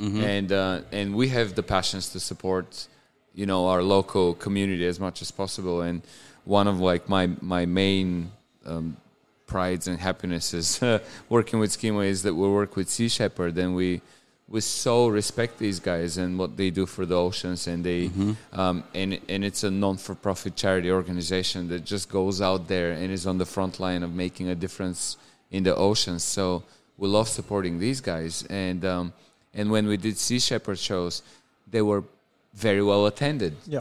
Mm-hmm. 0.00 0.22
and 0.24 0.50
uh, 0.50 0.80
and 0.90 1.14
we 1.14 1.28
have 1.28 1.54
the 1.56 1.62
passions 1.62 2.08
to 2.08 2.18
support, 2.20 2.88
you 3.40 3.46
know, 3.46 3.68
our 3.68 3.82
local 3.82 4.34
community 4.34 4.86
as 4.86 5.00
much 5.00 5.22
as 5.22 5.30
possible. 5.30 5.80
And 5.80 6.02
one 6.44 6.68
of 6.68 6.78
like 6.78 7.08
my 7.08 7.24
my 7.40 7.64
main 7.64 8.32
um, 8.66 8.98
prides 9.46 9.88
and 9.88 9.98
happinesses 9.98 10.82
uh, 10.82 10.98
working 11.30 11.58
with 11.58 11.72
Schema 11.72 12.00
is 12.00 12.22
that 12.24 12.34
we 12.34 12.46
work 12.60 12.76
with 12.76 12.90
Sea 12.90 13.08
Shepherd 13.08 13.56
and 13.56 13.74
we 13.74 14.02
we 14.46 14.60
so 14.60 15.08
respect 15.08 15.58
these 15.58 15.80
guys 15.80 16.18
and 16.18 16.38
what 16.38 16.58
they 16.58 16.68
do 16.68 16.84
for 16.84 17.06
the 17.06 17.14
oceans 17.14 17.66
and 17.66 17.82
they 17.82 18.10
um, 18.52 18.84
and 18.92 19.18
and 19.32 19.40
it's 19.48 19.64
a 19.64 19.70
non-for-profit 19.70 20.54
charity 20.54 20.90
organization 20.90 21.68
that 21.68 21.82
just 21.94 22.10
goes 22.10 22.42
out 22.42 22.68
there 22.68 22.92
and 22.92 23.10
is 23.10 23.26
on 23.26 23.38
the 23.38 23.46
front 23.46 23.80
line 23.80 24.02
of 24.02 24.12
making 24.12 24.48
a 24.50 24.54
difference 24.54 25.16
in 25.50 25.62
the 25.62 25.74
oceans. 25.74 26.24
So 26.24 26.62
we 26.98 27.08
love 27.08 27.28
supporting 27.28 27.78
these 27.78 28.00
guys. 28.02 28.44
And 28.50 28.84
um, 28.84 29.14
and 29.54 29.70
when 29.70 29.86
we 29.86 29.96
did 29.96 30.18
Sea 30.18 30.40
Shepherd 30.40 30.78
shows 30.78 31.22
they 31.70 31.80
were 31.80 32.02
very 32.54 32.82
well 32.82 33.06
attended 33.06 33.54
Yeah. 33.66 33.80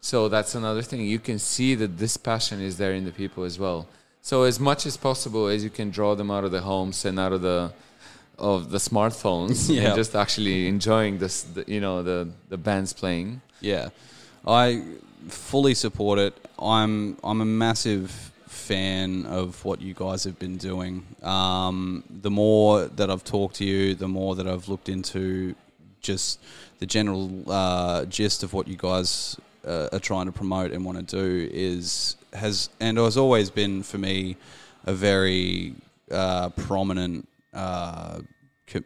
so 0.00 0.28
that's 0.28 0.54
another 0.54 0.82
thing. 0.82 1.00
You 1.02 1.18
can 1.18 1.38
see 1.38 1.74
that 1.76 1.98
this 1.98 2.16
passion 2.16 2.60
is 2.60 2.76
there 2.76 2.92
in 2.92 3.04
the 3.04 3.12
people 3.12 3.44
as 3.44 3.58
well. 3.58 3.86
So 4.22 4.42
as 4.44 4.58
much 4.60 4.86
as 4.86 4.96
possible 4.96 5.46
as 5.46 5.64
you 5.64 5.70
can 5.70 5.90
draw 5.90 6.14
them 6.14 6.30
out 6.30 6.44
of 6.44 6.50
the 6.52 6.60
homes 6.60 7.04
and 7.04 7.18
out 7.18 7.32
of 7.32 7.40
the 7.42 7.72
of 8.38 8.70
the 8.70 8.78
smartphones 8.78 9.68
Yeah. 9.74 9.82
and 9.88 9.94
just 9.96 10.14
actually 10.14 10.66
enjoying 10.68 11.18
this, 11.18 11.42
the, 11.42 11.64
you 11.66 11.80
know, 11.80 12.02
the 12.02 12.28
the 12.48 12.56
bands 12.58 12.92
playing. 12.92 13.40
Yeah, 13.60 13.88
I 14.46 14.82
fully 15.28 15.74
support 15.74 16.18
it. 16.18 16.34
I'm 16.58 17.16
I'm 17.24 17.40
a 17.40 17.44
massive 17.66 18.10
fan 18.46 19.26
of 19.26 19.64
what 19.64 19.80
you 19.80 19.94
guys 19.94 20.24
have 20.24 20.38
been 20.38 20.56
doing. 20.58 21.04
Um, 21.22 22.04
the 22.22 22.30
more 22.30 22.86
that 22.98 23.10
I've 23.10 23.24
talked 23.24 23.56
to 23.56 23.64
you, 23.64 23.94
the 23.94 24.08
more 24.08 24.34
that 24.36 24.46
I've 24.46 24.68
looked 24.68 24.88
into 24.88 25.54
just 26.00 26.40
the 26.78 26.86
general 26.86 27.44
uh, 27.50 28.04
gist 28.06 28.42
of 28.42 28.52
what 28.52 28.68
you 28.68 28.76
guys 28.76 29.38
uh, 29.66 29.88
are 29.92 29.98
trying 29.98 30.26
to 30.26 30.32
promote 30.32 30.72
and 30.72 30.84
want 30.84 30.98
to 30.98 31.16
do 31.16 31.48
is 31.52 32.16
has 32.32 32.70
and 32.80 32.98
has 32.98 33.16
always 33.16 33.50
been 33.50 33.82
for 33.82 33.98
me 33.98 34.36
a 34.84 34.94
very 34.94 35.74
uh, 36.10 36.48
prominent. 36.50 37.28
Uh, 37.52 38.20
co- 38.66 38.82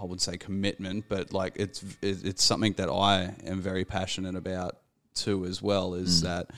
I 0.00 0.04
would 0.04 0.20
say 0.20 0.36
commitment, 0.36 1.04
but 1.08 1.32
like 1.32 1.54
it's 1.56 1.84
it's 2.02 2.44
something 2.44 2.74
that 2.74 2.90
I 2.90 3.34
am 3.46 3.60
very 3.60 3.84
passionate 3.84 4.34
about 4.34 4.76
too 5.14 5.44
as 5.44 5.62
well. 5.62 5.94
Is 5.94 6.22
that 6.22 6.50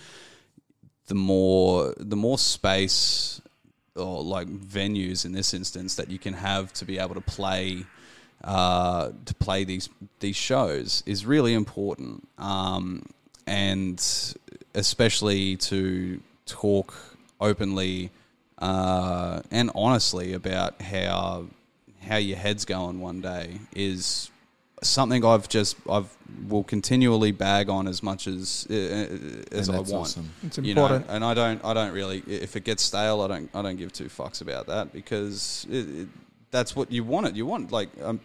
the 1.07 1.15
more 1.15 1.95
the 1.97 2.17
more 2.17 2.39
space 2.39 3.41
or 3.95 4.23
like 4.23 4.49
venues 4.49 5.25
in 5.25 5.33
this 5.33 5.53
instance 5.53 5.97
that 5.97 6.11
you 6.11 6.19
can 6.19 6.33
have 6.35 6.73
to 6.73 6.85
be 6.85 6.99
able 6.99 7.15
to 7.15 7.21
play 7.21 7.85
uh, 8.45 9.11
to 9.25 9.35
play 9.35 9.65
these 9.65 9.89
these 10.21 10.37
shows 10.37 11.03
is 11.07 11.25
really 11.27 11.55
important, 11.55 12.27
um, 12.39 13.07
and 13.47 14.03
especially 14.75 15.57
to 15.57 16.21
talk 16.47 16.95
openly 17.41 18.11
uh, 18.59 19.41
and 19.51 19.71
honestly 19.75 20.33
about 20.33 20.81
how 20.81 21.47
how 22.07 22.17
your 22.17 22.37
head's 22.37 22.65
going 22.65 23.01
one 23.01 23.21
day 23.21 23.61
is 23.75 24.31
something 24.83 25.25
I've 25.25 25.49
just 25.49 25.77
I've 25.89 26.09
will 26.49 26.65
continually 26.65 27.31
bag 27.31 27.69
on 27.69 27.87
as 27.87 28.03
much 28.03 28.27
as 28.27 28.67
uh, 28.71 28.75
as 29.53 29.69
I 29.69 29.77
want. 29.77 29.93
awesome. 29.93 30.31
It's 30.43 30.59
You 30.59 30.75
know, 30.75 30.87
important. 30.87 31.07
and 31.11 31.25
I 31.25 31.35
don't 31.35 31.65
I 31.65 31.75
don't 31.75 31.93
really 31.93 32.23
if 32.27 32.57
it 32.57 32.65
gets 32.65 32.83
stale 32.83 33.21
I 33.21 33.29
don't 33.29 33.51
I 33.55 33.63
don't 33.63 33.77
give 33.77 33.93
two 33.93 34.07
fucks 34.07 34.41
about 34.43 34.67
that 34.67 34.93
because 34.93 35.67
it, 35.71 35.89
it, 35.89 36.09
that's 36.53 36.77
what 36.77 36.93
you 36.93 37.03
want 37.03 37.27
it 37.27 37.35
you 37.35 37.45
want 37.45 37.73
like 37.73 37.89
um, 38.03 38.21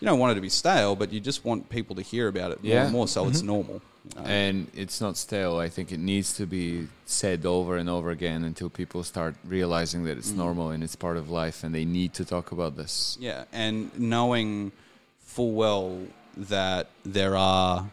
you 0.00 0.06
don't 0.06 0.18
want 0.18 0.32
it 0.32 0.34
to 0.36 0.40
be 0.40 0.48
stale 0.48 0.96
but 0.96 1.12
you 1.12 1.20
just 1.20 1.44
want 1.44 1.68
people 1.68 1.94
to 1.96 2.02
hear 2.02 2.26
about 2.28 2.50
it 2.52 2.62
more 2.64 2.72
Yeah. 2.72 2.84
and 2.84 2.92
more 2.92 3.06
so 3.06 3.22
Mm-hmm. 3.22 3.30
it's 3.32 3.42
normal. 3.42 3.74
you 4.14 4.20
know. 4.20 4.26
And 4.26 4.66
it's 4.74 5.00
not 5.00 5.16
stale. 5.16 5.58
I 5.58 5.68
think 5.68 5.92
it 5.92 6.00
needs 6.00 6.32
to 6.40 6.44
be 6.46 6.88
said 7.06 7.46
over 7.46 7.76
and 7.76 7.88
over 7.88 8.10
again 8.10 8.42
until 8.44 8.68
people 8.68 9.04
start 9.04 9.34
realizing 9.44 10.02
that 10.06 10.16
it's 10.18 10.32
normal 10.32 10.70
and 10.70 10.82
it's 10.82 10.96
part 10.96 11.16
of 11.16 11.30
life 11.30 11.62
and 11.64 11.72
they 11.72 11.84
need 11.84 12.12
to 12.14 12.24
talk 12.24 12.50
about 12.52 12.76
this. 12.76 13.16
Yeah, 13.20 13.44
and 13.52 13.90
knowing 13.98 14.72
full 15.20 15.52
well 15.52 15.98
that 16.36 16.88
there 17.04 17.36
are 17.36 17.86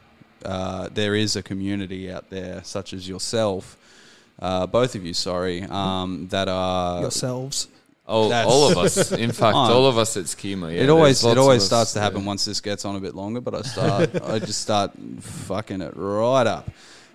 uh, 0.43 0.87
there 0.93 1.13
is 1.15 1.35
a 1.35 1.43
community 1.43 2.11
out 2.11 2.29
there, 2.31 2.63
such 2.63 2.93
as 2.93 3.07
yourself, 3.07 3.77
uh, 4.41 4.65
both 4.65 4.95
of 4.95 5.05
you, 5.05 5.13
sorry, 5.13 5.61
um, 5.69 6.27
that 6.29 6.47
are 6.47 7.01
Yourselves. 7.01 7.67
All, 8.09 8.29
That's- 8.29 8.51
all 8.51 8.71
of 8.71 8.77
us. 8.77 9.11
In 9.11 9.31
fact, 9.41 9.55
Oh. 9.55 9.59
all 9.73 9.85
of 9.85 9.97
us 9.99 10.17
at 10.17 10.27
Schema. 10.27 10.71
Yeah, 10.71 10.81
it 10.83 10.89
always 10.89 11.21
there's 11.21 11.23
it 11.23 11.27
lots 11.27 11.39
always 11.39 11.57
of 11.57 11.61
us, 11.63 11.67
starts 11.67 11.93
to 11.93 11.99
yeah. 11.99 12.03
happen 12.05 12.25
once 12.25 12.43
this 12.45 12.59
gets 12.59 12.83
on 12.83 12.95
a 12.95 12.99
bit 12.99 13.13
longer, 13.15 13.39
but 13.39 13.53
I 13.53 13.61
start 13.61 14.21
I 14.23 14.39
just 14.39 14.61
start 14.61 14.91
fucking 15.21 15.81
it 15.81 15.93
right 15.95 16.47
up. 16.47 16.69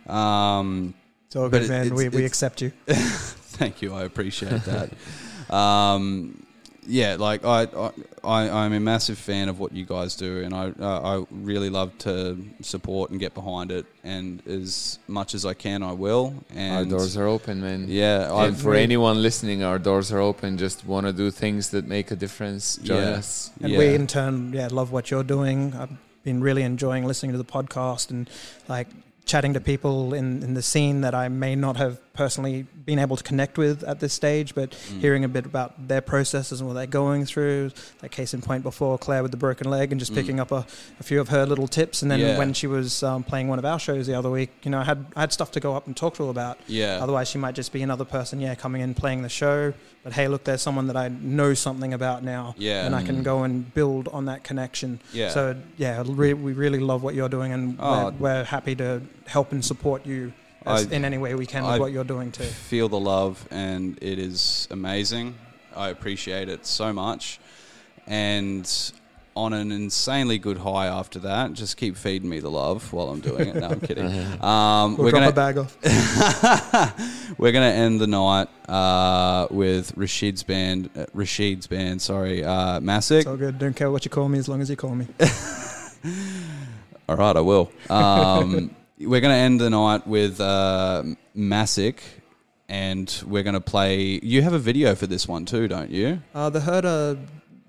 Um, 0.08 0.94
It's 1.26 1.36
all 1.36 1.48
But 1.48 1.58
good, 1.58 1.62
it- 1.64 1.68
man. 1.68 1.86
it's- 1.86 1.98
We, 1.98 2.08
we 2.08 2.16
it's- 2.24 2.26
accept 2.30 2.62
you. 2.62 2.70
Thank 2.86 3.82
you. 3.82 3.92
I 3.94 4.04
appreciate 4.04 4.62
that. 4.64 4.90
um, 5.52 6.46
yeah, 6.86 7.16
like 7.18 7.44
I, 7.44 7.62
I, 7.64 7.90
I, 8.22 8.64
I'm 8.64 8.72
a 8.72 8.80
massive 8.80 9.18
fan 9.18 9.48
of 9.48 9.58
what 9.58 9.72
you 9.72 9.84
guys 9.84 10.16
do, 10.16 10.42
and 10.42 10.54
I, 10.54 10.72
uh, 10.78 11.18
I 11.20 11.24
really 11.30 11.70
love 11.70 11.96
to 11.98 12.38
support 12.62 13.10
and 13.10 13.18
get 13.20 13.34
behind 13.34 13.70
it. 13.70 13.86
And 14.02 14.46
as 14.46 14.98
much 15.08 15.34
as 15.34 15.44
I 15.46 15.54
can, 15.54 15.82
I 15.82 15.92
will. 15.92 16.34
Our 16.54 16.58
And 16.82 16.90
doors 16.90 17.16
are 17.16 17.26
open, 17.26 17.60
man. 17.60 17.86
yeah, 17.88 18.30
I 18.32 18.46
and 18.46 18.56
for 18.56 18.74
anyone 18.74 19.22
listening, 19.22 19.62
our 19.62 19.78
doors 19.78 20.12
are 20.12 20.20
open. 20.20 20.58
Just 20.58 20.84
want 20.86 21.06
to 21.06 21.12
do 21.12 21.30
things 21.30 21.70
that 21.70 21.86
make 21.86 22.10
a 22.10 22.16
difference. 22.16 22.76
Join 22.76 23.02
Yeah. 23.02 23.10
us. 23.18 23.50
And 23.60 23.72
yeah. 23.72 23.78
we 23.78 23.94
in 23.94 24.06
turn, 24.06 24.52
yeah, 24.52 24.68
love 24.70 24.92
what 24.92 25.10
you're 25.10 25.24
doing. 25.24 25.74
I've 25.74 25.90
been 26.22 26.40
really 26.42 26.62
enjoying 26.62 27.04
listening 27.04 27.32
to 27.32 27.38
the 27.38 27.44
podcast 27.44 28.10
and 28.10 28.28
like 28.68 28.88
chatting 29.34 29.52
to 29.54 29.60
people 29.60 30.14
in, 30.14 30.44
in 30.44 30.54
the 30.54 30.62
scene 30.62 31.00
that 31.00 31.12
I 31.12 31.26
may 31.28 31.56
not 31.56 31.76
have 31.76 31.98
personally 32.12 32.66
been 32.84 33.00
able 33.00 33.16
to 33.16 33.24
connect 33.24 33.58
with 33.58 33.82
at 33.82 33.98
this 33.98 34.12
stage, 34.12 34.54
but 34.54 34.70
Mm. 34.70 35.00
hearing 35.00 35.24
a 35.24 35.28
bit 35.28 35.44
about 35.44 35.88
their 35.88 36.00
processes 36.00 36.60
and 36.60 36.68
what 36.68 36.74
they're 36.74 36.86
going 37.02 37.24
through. 37.26 37.72
That 38.02 38.12
case 38.12 38.32
in 38.32 38.42
point 38.42 38.62
before 38.62 38.96
Claire 38.96 39.22
with 39.24 39.32
the 39.32 39.36
broken 39.46 39.68
leg, 39.68 39.90
and 39.90 39.98
just 39.98 40.12
Mm. 40.12 40.18
picking 40.20 40.38
up 40.38 40.52
a, 40.52 40.64
a 41.00 41.02
few 41.02 41.20
of 41.20 41.30
her 41.30 41.44
little 41.46 41.66
tips. 41.66 42.00
And 42.02 42.08
then 42.12 42.20
Yeah. 42.20 42.38
when 42.38 42.52
she 42.52 42.68
was 42.68 43.02
um, 43.02 43.24
playing 43.24 43.48
one 43.48 43.58
of 43.58 43.64
our 43.64 43.80
shows 43.80 44.06
the 44.06 44.14
other 44.14 44.30
week, 44.30 44.50
you 44.62 44.70
know, 44.70 44.78
I 44.78 44.84
had 44.84 45.00
I 45.16 45.20
had 45.24 45.32
stuff 45.32 45.50
to 45.56 45.60
go 45.66 45.74
up 45.74 45.88
and 45.88 45.96
talk 45.96 46.14
to 46.18 46.22
her 46.26 46.30
about. 46.30 46.56
yeah, 46.68 47.00
Otherwise, 47.02 47.26
she 47.32 47.38
might 47.38 47.56
just 47.56 47.72
be 47.72 47.82
another 47.82 48.04
person, 48.04 48.34
yeah, 48.40 48.54
coming 48.54 48.80
in 48.82 48.94
playing 48.94 49.22
the 49.22 49.28
show. 49.42 49.72
But 50.04 50.12
hey, 50.12 50.28
look, 50.28 50.44
there's 50.44 50.62
someone 50.62 50.86
that 50.90 50.96
I 50.96 51.08
know 51.08 51.54
something 51.54 51.92
about 51.94 52.22
now, 52.22 52.54
Yeah. 52.58 52.86
and 52.86 52.94
I 52.94 53.02
can 53.02 53.16
Mm. 53.16 53.24
go 53.24 53.42
and 53.42 53.74
build 53.74 54.06
on 54.12 54.26
that 54.26 54.44
connection. 54.44 55.00
yeah. 55.12 55.30
So 55.30 55.56
yeah, 55.78 56.02
re- 56.06 56.34
we 56.46 56.52
really 56.52 56.78
love 56.90 57.02
what 57.02 57.14
you're 57.16 57.30
doing, 57.38 57.50
and 57.52 57.64
Oh. 57.80 57.90
we're, 57.94 58.10
we're 58.24 58.44
happy 58.44 58.74
to 58.76 59.00
help 59.26 59.52
and 59.52 59.64
support 59.64 60.04
you 60.06 60.32
as, 60.66 60.86
I- 60.90 60.94
in 60.96 61.04
any 61.04 61.18
way 61.18 61.34
we 61.34 61.46
can 61.46 61.62
with 61.64 61.72
I- 61.72 61.78
what 61.78 61.92
you're 61.92 62.04
doing 62.04 62.32
too. 62.32 62.44
feel 62.44 62.88
the 62.88 63.00
love, 63.00 63.46
and 63.50 63.98
it 64.02 64.18
is 64.18 64.66
amazing. 64.70 65.34
I 65.76 65.88
appreciate 65.88 66.48
it 66.48 66.66
so 66.66 66.92
much. 66.92 67.40
and 68.06 68.92
on 69.36 69.52
an 69.52 69.72
insanely 69.72 70.38
good 70.38 70.58
high 70.58 70.86
after 70.86 71.18
that. 71.18 71.52
Just 71.54 71.76
keep 71.76 71.96
feeding 71.96 72.28
me 72.28 72.38
the 72.38 72.48
love 72.50 72.92
while 72.92 73.08
I'm 73.08 73.18
doing 73.18 73.48
it. 73.48 73.56
No, 73.56 73.66
I'm 73.66 73.80
kidding. 73.80 74.06
Um, 74.40 74.96
We'll 74.96 75.06
we're 75.06 75.10
drop 75.10 75.22
gonna 75.22 75.28
a 75.30 75.32
bag 75.32 75.58
off. 75.58 75.76
we're 77.38 77.50
gonna 77.50 77.66
end 77.66 78.00
the 78.00 78.06
night 78.06 78.48
uh, 78.68 79.48
with 79.50 79.92
Rashid's 79.96 80.44
band. 80.44 80.88
Uh, 80.96 81.06
Rashid's 81.14 81.66
band, 81.66 82.00
sorry, 82.00 82.44
uh, 82.44 82.78
Massic. 82.80 83.18
It's 83.20 83.26
all 83.26 83.36
good. 83.36 83.58
Don't 83.58 83.74
care 83.74 83.90
what 83.90 84.04
you 84.04 84.10
call 84.12 84.28
me 84.28 84.38
as 84.38 84.48
long 84.48 84.60
as 84.62 84.70
you 84.70 84.76
call 84.76 84.94
me. 84.94 85.08
All 87.08 87.16
right, 87.16 87.36
I 87.36 87.40
will. 87.40 87.72
Um, 87.90 88.74
we're 88.98 89.20
going 89.20 89.32
to 89.34 89.38
end 89.38 89.60
the 89.60 89.70
night 89.70 90.06
with 90.06 90.40
uh, 90.40 91.02
Massic, 91.34 92.02
and 92.68 93.22
we're 93.26 93.42
going 93.42 93.54
to 93.54 93.60
play. 93.60 94.20
You 94.22 94.42
have 94.42 94.52
a 94.52 94.58
video 94.58 94.94
for 94.94 95.06
this 95.06 95.26
one 95.28 95.44
too, 95.44 95.68
don't 95.68 95.90
you? 95.90 96.22
Uh, 96.34 96.50
the 96.50 96.60
herder 96.60 97.18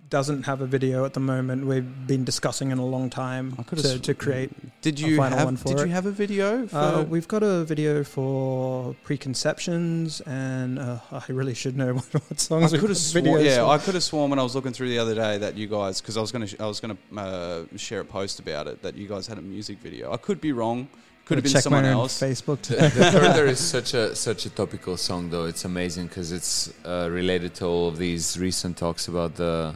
doesn't 0.07 0.43
have 0.43 0.61
a 0.61 0.67
video 0.67 1.03
at 1.03 1.13
the 1.13 1.19
moment. 1.19 1.65
We've 1.65 2.07
been 2.07 2.23
discussing 2.23 2.69
in 2.69 2.77
a 2.77 2.85
long 2.85 3.09
time 3.09 3.55
I 3.57 3.63
to, 3.63 3.75
s- 3.77 3.99
to 4.01 4.13
create. 4.13 4.51
Did 4.81 4.99
you 4.99 5.19
have? 5.19 5.63
Did 5.63 5.79
it. 5.79 5.87
you 5.87 5.93
have 5.93 6.05
a 6.05 6.11
video? 6.11 6.67
For, 6.67 6.77
Uh, 6.77 7.01
we've 7.03 7.27
got 7.27 7.41
a 7.41 7.63
video 7.63 8.03
for 8.03 8.95
preconceptions, 9.03 10.21
and 10.21 10.77
uh, 10.77 10.99
I 11.11 11.23
really 11.29 11.55
should 11.55 11.75
know 11.75 11.93
what, 11.95 12.05
what 12.13 12.39
songs 12.39 12.71
we've 12.71 12.81
could 12.81 12.91
have 12.91 12.97
sworn. 12.99 13.43
Yeah, 13.43 13.65
for. 13.65 13.71
I 13.71 13.77
could 13.79 13.95
have 13.95 14.03
sworn 14.03 14.29
when 14.29 14.37
I 14.39 14.43
was 14.43 14.53
looking 14.53 14.73
through 14.73 14.89
the 14.89 14.99
other 14.99 15.15
day 15.15 15.39
that 15.39 15.55
you 15.57 15.65
guys, 15.67 16.01
because 16.01 16.17
I 16.17 16.21
was 16.21 16.31
going 16.31 16.45
to, 16.47 16.63
I 16.63 16.67
was 16.67 16.79
going 16.79 16.95
to 16.95 17.19
uh, 17.19 17.77
share 17.77 18.01
a 18.01 18.05
post 18.05 18.39
about 18.39 18.67
it 18.67 18.83
that 18.83 18.95
you 18.95 19.07
guys 19.07 19.25
had 19.25 19.39
a 19.39 19.41
music 19.41 19.79
video. 19.79 20.13
I 20.13 20.17
could 20.17 20.39
be 20.39 20.51
wrong. 20.53 20.87
Could 21.25 21.37
have 21.39 21.43
been 21.43 21.53
check 21.53 21.63
someone 21.63 21.83
my 21.83 21.89
else. 21.89 22.19
Facebook. 22.21 22.61
the, 22.61 22.75
the 22.75 23.11
Herder 23.11 23.45
is 23.47 23.59
such 23.75 23.93
a 23.95 24.15
such 24.15 24.45
a 24.45 24.49
topical 24.51 24.95
song, 24.97 25.29
though. 25.31 25.45
It's 25.45 25.65
amazing 25.65 26.07
because 26.07 26.31
it's 26.31 26.71
uh, 26.85 27.09
related 27.11 27.55
to 27.55 27.65
all 27.65 27.87
of 27.87 27.97
these 27.97 28.37
recent 28.37 28.77
talks 28.77 29.07
about 29.07 29.35
the. 29.35 29.75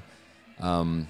Um, 0.59 1.07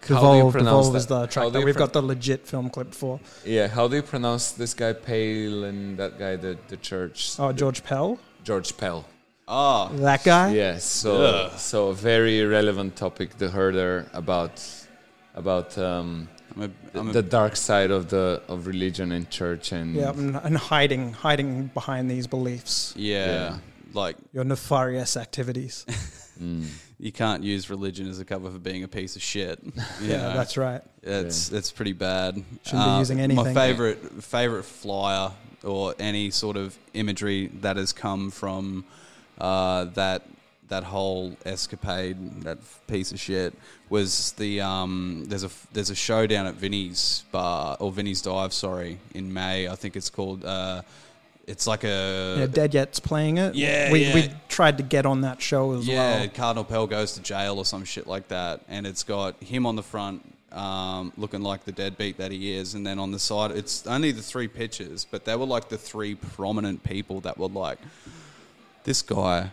how 0.00 0.08
do 0.08 0.14
you 0.14 0.18
Evolve, 0.18 0.52
pronounce 0.52 0.86
Evolve 0.86 0.96
is 0.96 1.06
that? 1.06 1.20
the 1.20 1.26
track 1.28 1.52
that 1.52 1.64
we've 1.64 1.74
pro- 1.74 1.84
got 1.86 1.92
the 1.94 2.02
legit 2.02 2.46
film 2.46 2.68
clip 2.70 2.92
for. 2.94 3.20
yeah, 3.44 3.66
how 3.68 3.88
do 3.88 3.96
you 3.96 4.02
pronounce 4.02 4.52
this 4.52 4.74
guy 4.74 4.92
Pale 4.92 5.64
and 5.64 5.96
that 5.98 6.18
guy 6.18 6.36
the 6.36 6.56
the 6.68 6.76
church? 6.76 7.36
Oh, 7.38 7.52
George 7.52 7.82
Pell, 7.84 8.18
George 8.42 8.76
Pell. 8.76 9.04
Ah, 9.48 9.88
that 9.94 10.22
guy. 10.24 10.52
Yes, 10.54 10.84
so 10.84 11.22
Ugh. 11.22 11.58
so 11.58 11.88
a 11.88 11.94
very 11.94 12.42
relevant 12.44 12.96
topic, 12.96 13.36
the 13.38 13.50
Herder 13.50 14.06
about 14.14 14.62
about 15.34 15.76
um, 15.78 16.28
I'm 16.56 16.62
a, 16.62 16.98
I'm 16.98 17.08
a, 17.10 17.12
the 17.12 17.22
dark 17.22 17.56
side 17.56 17.90
of 17.90 18.10
the 18.10 18.42
of 18.48 18.66
religion 18.66 19.12
and 19.12 19.28
church 19.30 19.72
and 19.72 19.94
Yeah, 19.94 20.10
and, 20.10 20.36
and 20.36 20.56
hiding, 20.56 21.12
hiding 21.12 21.68
behind 21.74 22.10
these 22.10 22.26
beliefs, 22.26 22.94
yeah, 22.96 23.26
Yeah. 23.26 23.58
like 23.92 24.16
your 24.32 24.44
nefarious 24.44 25.16
activities. 25.16 25.84
Mm. 26.40 26.66
you 26.98 27.12
can't 27.12 27.42
use 27.42 27.70
religion 27.70 28.08
as 28.08 28.20
a 28.20 28.24
cover 28.24 28.50
for 28.50 28.58
being 28.58 28.84
a 28.84 28.88
piece 28.88 29.16
of 29.16 29.22
shit. 29.22 29.58
yeah, 30.02 30.16
know? 30.28 30.34
that's 30.34 30.56
right. 30.56 30.82
It's 31.02 31.50
it's 31.52 31.72
pretty 31.72 31.92
bad. 31.92 32.42
Shouldn't 32.64 32.84
be 32.86 32.98
using 32.98 33.20
anything. 33.20 33.36
My 33.36 33.50
anything. 33.50 33.54
favorite 33.54 34.22
favorite 34.22 34.64
flyer 34.64 35.32
or 35.64 35.94
any 35.98 36.30
sort 36.30 36.56
of 36.56 36.78
imagery 36.92 37.48
that 37.62 37.76
has 37.76 37.92
come 37.92 38.30
from 38.30 38.84
uh, 39.38 39.84
that 39.94 40.22
that 40.68 40.84
whole 40.84 41.36
escapade, 41.44 42.42
that 42.42 42.58
piece 42.86 43.12
of 43.12 43.20
shit, 43.20 43.54
was 43.88 44.32
the 44.32 44.60
um, 44.60 45.24
there's 45.26 45.44
a 45.44 45.50
there's 45.72 45.90
a 45.90 45.94
show 45.94 46.26
down 46.26 46.46
at 46.46 46.54
Vinny's 46.54 47.24
bar 47.32 47.76
or 47.80 47.92
Vinny's 47.92 48.22
Dive, 48.22 48.52
sorry, 48.52 48.98
in 49.14 49.32
May. 49.32 49.68
I 49.68 49.76
think 49.76 49.96
it's 49.96 50.10
called. 50.10 50.44
Uh, 50.44 50.82
it's 51.46 51.66
like 51.66 51.84
a 51.84 52.36
Yeah, 52.38 52.46
Dead 52.46 52.72
Yet's 52.72 53.00
playing 53.00 53.36
it. 53.36 53.54
Yeah, 53.54 53.92
we 53.92 54.04
yeah. 54.04 54.14
we 54.14 54.30
tried 54.48 54.78
to 54.78 54.82
get 54.82 55.04
on 55.04 55.20
that 55.22 55.42
show 55.42 55.72
as 55.72 55.86
yeah, 55.86 56.20
well. 56.20 56.28
Cardinal 56.28 56.64
Pell 56.64 56.86
goes 56.86 57.12
to 57.14 57.20
jail 57.22 57.58
or 57.58 57.64
some 57.64 57.84
shit 57.84 58.06
like 58.06 58.28
that, 58.28 58.62
and 58.68 58.86
it's 58.86 59.02
got 59.04 59.42
him 59.42 59.66
on 59.66 59.76
the 59.76 59.82
front, 59.82 60.22
um, 60.52 61.12
looking 61.16 61.42
like 61.42 61.64
the 61.64 61.72
deadbeat 61.72 62.16
that 62.16 62.32
he 62.32 62.54
is, 62.54 62.74
and 62.74 62.86
then 62.86 62.98
on 62.98 63.10
the 63.10 63.18
side, 63.18 63.50
it's 63.50 63.86
only 63.86 64.10
the 64.10 64.22
three 64.22 64.48
pictures, 64.48 65.06
but 65.10 65.24
they 65.24 65.36
were 65.36 65.44
like 65.44 65.68
the 65.68 65.78
three 65.78 66.14
prominent 66.14 66.82
people 66.82 67.20
that 67.20 67.36
were 67.36 67.48
like, 67.48 67.78
this 68.84 69.02
guy, 69.02 69.50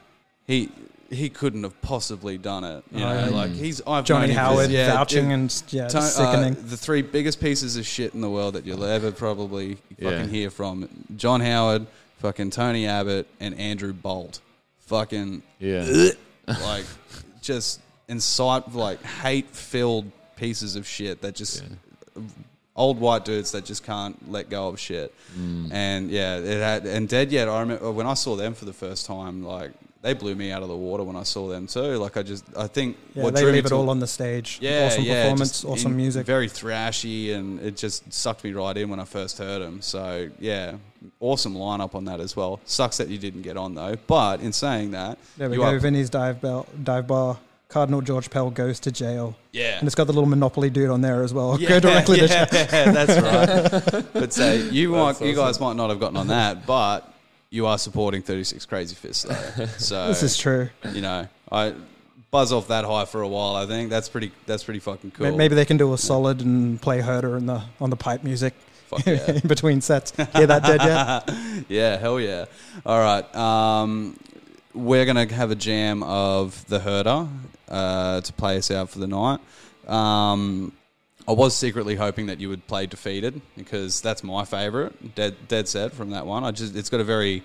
he 0.48 0.72
he 1.12 1.30
couldn't 1.30 1.64
have 1.64 1.80
possibly 1.82 2.38
done 2.38 2.64
it. 2.64 2.84
You 2.92 3.02
know, 3.02 3.14
yeah. 3.14 3.26
like 3.30 3.52
he's 3.52 3.82
I've 3.86 4.06
Johnny 4.06 4.28
known 4.28 4.30
him 4.30 4.36
for- 4.36 4.42
Howard 4.42 4.72
yeah, 4.72 4.94
vouching 4.94 5.30
it- 5.30 5.34
and 5.34 5.64
yeah, 5.70 5.88
to- 5.90 5.98
it's 5.98 6.18
uh, 6.20 6.32
sickening. 6.32 6.68
the 6.68 6.78
three 6.78 7.02
biggest 7.02 7.40
pieces 7.42 7.76
of 7.78 7.86
shit 7.86 8.14
in 8.14 8.22
the 8.22 8.30
world 8.30 8.56
that 8.56 8.66
you'll 8.66 8.84
ever 8.86 9.12
probably 9.12 9.78
Yeah. 9.98 10.10
fucking 10.12 10.30
hear 10.30 10.50
from 10.50 10.88
John 11.18 11.42
Howard, 11.42 11.86
fucking 12.20 12.52
Tony 12.52 12.88
Abbott, 12.88 13.28
and 13.40 13.54
Andrew 13.60 13.94
Bolt. 13.94 14.40
Fucking 14.88 15.44
yeah. 15.60 16.10
like 16.48 16.86
just 17.42 17.80
incite 18.08 18.74
like 18.74 19.02
hate 19.04 19.50
filled 19.50 20.12
pieces 20.36 20.76
of 20.76 20.88
shit 20.88 21.22
that 21.22 21.36
just 21.36 21.64
old 22.76 23.00
white 23.00 23.24
dudes 23.26 23.52
that 23.52 23.64
just 23.66 23.86
can't 23.86 24.32
let 24.32 24.50
go 24.50 24.68
of 24.70 24.80
shit. 24.80 25.14
Mm. 25.38 25.72
And 25.72 26.10
yeah, 26.10 26.38
it 26.38 26.60
had 26.62 26.86
and 26.86 27.08
Dead 27.08 27.32
Yet. 27.32 27.48
I 27.50 27.60
remember 27.62 27.92
when 27.92 28.08
I 28.08 28.14
saw 28.16 28.36
them 28.36 28.54
for 28.54 28.66
the 28.66 28.74
first 28.74 29.06
time, 29.06 29.44
like 29.44 29.72
they 30.02 30.14
blew 30.14 30.34
me 30.36 30.52
out 30.52 30.64
of 30.64 30.68
the 30.68 30.76
water 30.76 31.03
when 31.03 31.15
I 31.15 31.23
saw 31.23 31.48
them 31.48 31.68
too. 31.68 31.98
Like 31.98 32.18
I 32.18 32.23
just 32.23 32.44
I 32.57 32.68
think 32.68 32.98
yeah, 33.14 33.23
what 33.23 33.36
they 33.36 33.41
drew 33.41 33.52
me 33.52 33.56
leave 33.57 33.65
it 33.65 33.69
to- 33.69 33.76
all 33.76 33.90
on 33.90 33.99
the 33.99 34.07
stage. 34.07 34.57
yeah, 34.61 34.88
awesome 34.88 35.03
yeah, 35.03 35.23
performance, 35.23 35.64
awesome 35.65 35.91
in- 35.91 35.98
music. 35.98 36.26
very 36.26 36.48
thrashy, 36.48 37.34
and 37.36 37.60
it 37.61 37.78
just 37.78 38.11
sucked 38.11 38.44
me 38.44 38.52
right 38.53 38.76
in 38.78 38.90
when 38.90 38.99
I 38.99 39.06
first 39.06 39.38
heard 39.38 39.61
them. 39.61 39.82
So 39.82 40.30
yeah, 40.40 40.76
awesome 41.19 41.56
lineup 41.56 41.94
on 41.95 42.06
that 42.06 42.19
as 42.19 42.36
well. 42.36 42.60
Sucks 42.65 42.98
that 42.98 43.10
you 43.10 43.18
didn't 43.18 43.44
get 43.44 43.57
on 43.57 43.76
though. 43.76 43.95
But 44.07 44.41
in 44.41 44.53
saying 44.53 44.91
that, 44.91 45.18
there 45.38 45.49
we 45.49 45.56
you 45.57 45.61
go. 45.61 45.68
are- 45.69 45.80
Vinny's 45.80 46.10
dive 46.10 46.41
bell, 46.41 46.68
dive 46.84 47.07
bar. 47.07 47.38
Cardinal 47.69 48.02
George 48.02 48.30
Pell 48.30 48.49
goes 48.49 48.82
to 48.82 48.91
jail, 48.91 49.38
yeah, 49.53 49.78
and 49.80 49.88
it's 49.88 49.95
got 49.95 50.03
the 50.06 50.11
little 50.11 50.28
Monopoly 50.28 50.69
dude 50.69 50.90
on 50.90 50.99
there 50.99 51.23
as 51.23 51.34
well. 51.34 51.57
Yeah, 51.57 51.69
go 51.69 51.80
directly 51.80 52.19
to 52.19 52.28
jail. 52.28 52.45
yeah, 52.52 52.91
that's 52.91 53.94
right. 53.94 54.06
but 54.11 54.34
say 54.34 54.57
you 54.72 54.90
might, 54.90 55.14
That's 55.14 55.22
you 55.22 55.34
guys 55.36 55.57
might 55.61 55.78
not 55.78 55.90
have 55.90 55.98
gotten 55.98 56.18
on 56.18 56.28
that, 56.28 56.65
but 56.65 57.11
you 57.52 57.68
are 57.68 57.78
supporting 57.78 58.23
Thirty 58.23 58.44
Six 58.44 58.65
Crazy 58.65 58.95
Fists 58.95 59.23
though. 59.23 59.65
So 59.78 60.07
This 60.07 60.23
is 60.23 60.38
true. 60.38 60.69
you 60.91 61.02
know, 61.02 61.28
I 61.52 61.76
buzz 62.32 62.52
off 62.52 62.69
that 62.69 62.86
high 62.86 63.06
for 63.06 63.22
a 63.22 63.28
while. 63.28 63.56
I 63.56 63.68
think 63.68 63.91
that's 63.91 64.10
pretty. 64.10 64.32
That's 64.48 64.64
pretty 64.64 64.80
fucking 64.80 65.11
cool. 65.11 65.36
Maybe 65.38 65.53
they 65.53 65.65
can 65.65 65.78
do 65.78 65.94
a 65.94 65.98
solid 65.98 66.41
and 66.41 66.82
play 66.82 67.02
herder 67.02 67.38
in 67.38 67.45
the 67.45 67.61
on 67.80 67.91
the 67.91 67.98
pipe 67.98 68.23
music 68.23 68.56
Fuck 68.91 69.06
yeah. 69.06 69.32
in 69.44 69.48
between 69.48 69.80
sets. 69.82 70.11
Hear 70.11 70.48
that, 70.48 70.64
Dead 70.64 70.82
Yet? 70.82 71.65
yeah, 71.69 71.98
hell 71.98 72.19
yeah. 72.19 72.45
All 72.86 72.99
right. 72.99 73.36
Um, 73.36 74.18
we're 74.73 75.06
going 75.06 75.28
to 75.28 75.34
have 75.34 75.52
a 75.52 75.56
jam 75.56 76.03
of 76.03 76.65
The 76.68 76.80
Herder 76.80 77.28
uh, 77.69 78.22
to 78.22 78.34
play 78.34 78.57
us 78.57 78.69
out 78.69 78.90
for 78.90 78.99
the 78.99 79.07
night. 79.07 79.40
Um, 79.88 80.73
I 81.27 81.34
was 81.34 81.56
secretly 81.56 81.95
hoping 81.95 82.27
that 82.27 82.39
you 82.39 82.49
would 82.49 82.65
play 82.68 82.85
Defeated 82.88 83.41
because 83.56 84.02
that's 84.02 84.23
my 84.23 84.45
favorite. 84.45 85.15
Dead, 85.15 85.35
dead 85.48 85.68
set 85.68 85.93
from 85.93 86.11
that 86.11 86.26
one. 86.26 86.43
I 86.43 86.52
just 86.52 86.76
It's 86.76 86.89
got 86.89 86.99
a 86.99 87.03
very. 87.03 87.43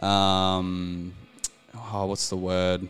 Um, 0.00 1.14
oh, 1.74 2.06
what's 2.06 2.28
the 2.28 2.36
word? 2.36 2.88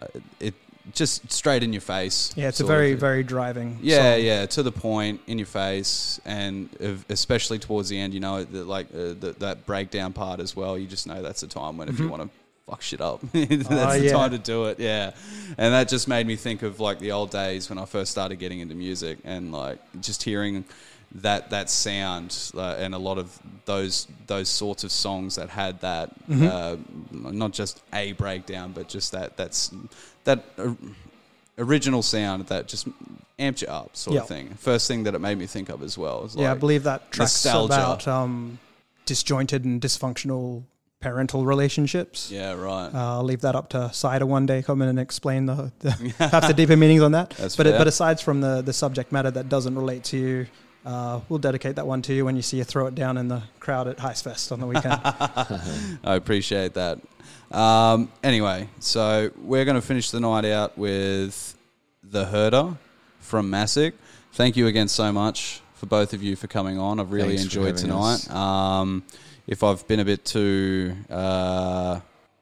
Uh, 0.00 0.06
It 0.40 0.54
just 0.92 1.30
straight 1.30 1.62
in 1.62 1.72
your 1.72 1.82
face. 1.82 2.32
Yeah, 2.36 2.48
it's 2.48 2.60
a 2.60 2.64
very 2.64 2.94
very 2.94 3.22
driving. 3.22 3.78
Yeah, 3.82 4.14
song. 4.14 4.24
yeah, 4.24 4.46
to 4.46 4.62
the 4.62 4.72
point, 4.72 5.20
in 5.26 5.38
your 5.38 5.46
face, 5.46 6.20
and 6.24 7.04
especially 7.08 7.58
towards 7.58 7.88
the 7.88 7.98
end, 7.98 8.14
you 8.14 8.20
know, 8.20 8.44
the, 8.44 8.64
like 8.64 8.86
uh, 8.94 9.14
the, 9.20 9.34
that 9.38 9.66
breakdown 9.66 10.12
part 10.12 10.40
as 10.40 10.56
well. 10.56 10.78
You 10.78 10.86
just 10.86 11.06
know 11.06 11.22
that's 11.22 11.42
the 11.42 11.46
time 11.46 11.76
when 11.76 11.88
if 11.88 11.98
you 11.98 12.08
want 12.08 12.22
to 12.22 12.30
fuck 12.68 12.82
shit 12.82 13.00
up, 13.00 13.20
that's 13.32 13.46
Mm-hmm. 13.46 13.72
Oh, 13.72 13.92
the 13.98 14.04
yeah. 14.04 14.12
time 14.12 14.30
to 14.32 14.38
do 14.38 14.66
it. 14.66 14.78
Yeah, 14.80 15.12
and 15.56 15.72
that 15.74 15.88
just 15.88 16.08
made 16.08 16.26
me 16.26 16.36
think 16.36 16.62
of 16.62 16.80
like 16.80 16.98
the 16.98 17.12
old 17.12 17.30
days 17.30 17.68
when 17.70 17.78
I 17.78 17.84
first 17.84 18.10
started 18.10 18.36
getting 18.36 18.60
into 18.60 18.74
music, 18.74 19.18
and 19.24 19.52
like 19.52 19.78
just 20.00 20.22
hearing 20.22 20.64
that 21.14 21.50
that 21.50 21.70
sound 21.70 22.36
uh, 22.54 22.76
and 22.78 22.94
a 22.94 22.98
lot 22.98 23.16
of 23.18 23.38
those 23.64 24.06
those 24.26 24.48
sorts 24.48 24.84
of 24.84 24.92
songs 24.92 25.36
that 25.36 25.48
had 25.48 25.80
that 25.80 26.10
Mm-hmm. 26.28 26.46
uh, 26.46 26.76
not 27.32 27.52
just 27.52 27.80
a 27.92 28.12
breakdown, 28.12 28.72
but 28.72 28.88
just 28.88 29.12
that 29.12 29.36
that's 29.36 29.70
that. 30.24 30.44
Uh, 30.58 30.74
original 31.60 32.02
sound 32.02 32.46
that 32.46 32.68
just 32.68 32.86
amped 33.36 33.62
you 33.62 33.66
up, 33.66 33.96
sort 33.96 34.14
Yeah. 34.14 34.20
of 34.20 34.28
thing. 34.28 34.50
First 34.54 34.86
thing 34.86 35.02
that 35.04 35.14
it 35.16 35.18
made 35.20 35.36
me 35.38 35.46
think 35.46 35.68
of 35.70 35.82
as 35.82 35.98
well. 35.98 36.24
Is 36.24 36.36
yeah, 36.36 36.52
I 36.52 36.54
believe 36.54 36.84
that 36.84 37.10
track's 37.10 37.44
nostalgia. 37.44 37.74
about 37.74 38.06
um, 38.06 38.60
disjointed 39.06 39.64
and 39.64 39.80
dysfunctional 39.80 40.62
parental 41.00 41.44
relationships. 41.44 42.30
Yeah, 42.30 42.54
right. 42.54 42.90
Uh, 42.92 43.16
I'll 43.16 43.24
leave 43.24 43.42
that 43.42 43.54
up 43.54 43.70
to 43.70 43.92
Cider 43.92 44.26
one 44.26 44.46
day. 44.46 44.62
Come 44.62 44.82
in 44.82 44.88
and 44.88 44.98
explain 44.98 45.46
the, 45.46 45.72
the 45.78 46.14
perhaps 46.18 46.48
the 46.48 46.54
deeper 46.54 46.76
meanings 46.76 47.02
on 47.02 47.12
that. 47.12 47.30
That's 47.30 47.56
but 47.56 47.66
fair. 47.66 47.78
but 47.78 47.86
aside 47.86 48.20
from 48.20 48.40
the 48.40 48.62
the 48.62 48.72
subject 48.72 49.12
matter 49.12 49.30
that 49.30 49.48
doesn't 49.48 49.74
relate 49.74 50.04
to 50.04 50.16
you, 50.16 50.46
uh, 50.84 51.20
we'll 51.28 51.38
dedicate 51.38 51.76
that 51.76 51.86
one 51.86 52.02
to 52.02 52.14
you 52.14 52.24
when 52.24 52.36
you 52.36 52.42
see 52.42 52.58
you 52.58 52.64
throw 52.64 52.86
it 52.86 52.94
down 52.94 53.16
in 53.16 53.28
the 53.28 53.42
crowd 53.60 53.88
at 53.88 53.98
Heist 53.98 54.24
Fest 54.24 54.52
on 54.52 54.60
the 54.60 54.66
weekend. 54.66 55.00
I 55.04 56.14
appreciate 56.14 56.74
that. 56.74 56.98
Um, 57.50 58.10
anyway, 58.22 58.68
so 58.80 59.30
we're 59.38 59.64
going 59.64 59.76
to 59.76 59.86
finish 59.86 60.10
the 60.10 60.20
night 60.20 60.44
out 60.44 60.76
with 60.76 61.56
The 62.02 62.26
Herder 62.26 62.76
from 63.20 63.50
Massic. 63.50 63.94
Thank 64.32 64.56
you 64.56 64.66
again 64.66 64.88
so 64.88 65.12
much 65.12 65.60
for 65.74 65.86
both 65.86 66.12
of 66.12 66.22
you 66.22 66.36
for 66.36 66.46
coming 66.46 66.78
on. 66.78 67.00
I've 67.00 67.12
really 67.12 67.36
Thanks 67.36 67.44
enjoyed 67.44 67.76
tonight. 67.76 68.14
us. 68.14 68.30
Um, 68.30 69.04
if 69.48 69.64
I've 69.64 69.86
been 69.88 69.98
a 70.00 70.04
bit 70.04 70.24
too, 70.24 70.94
uh, 71.10 71.98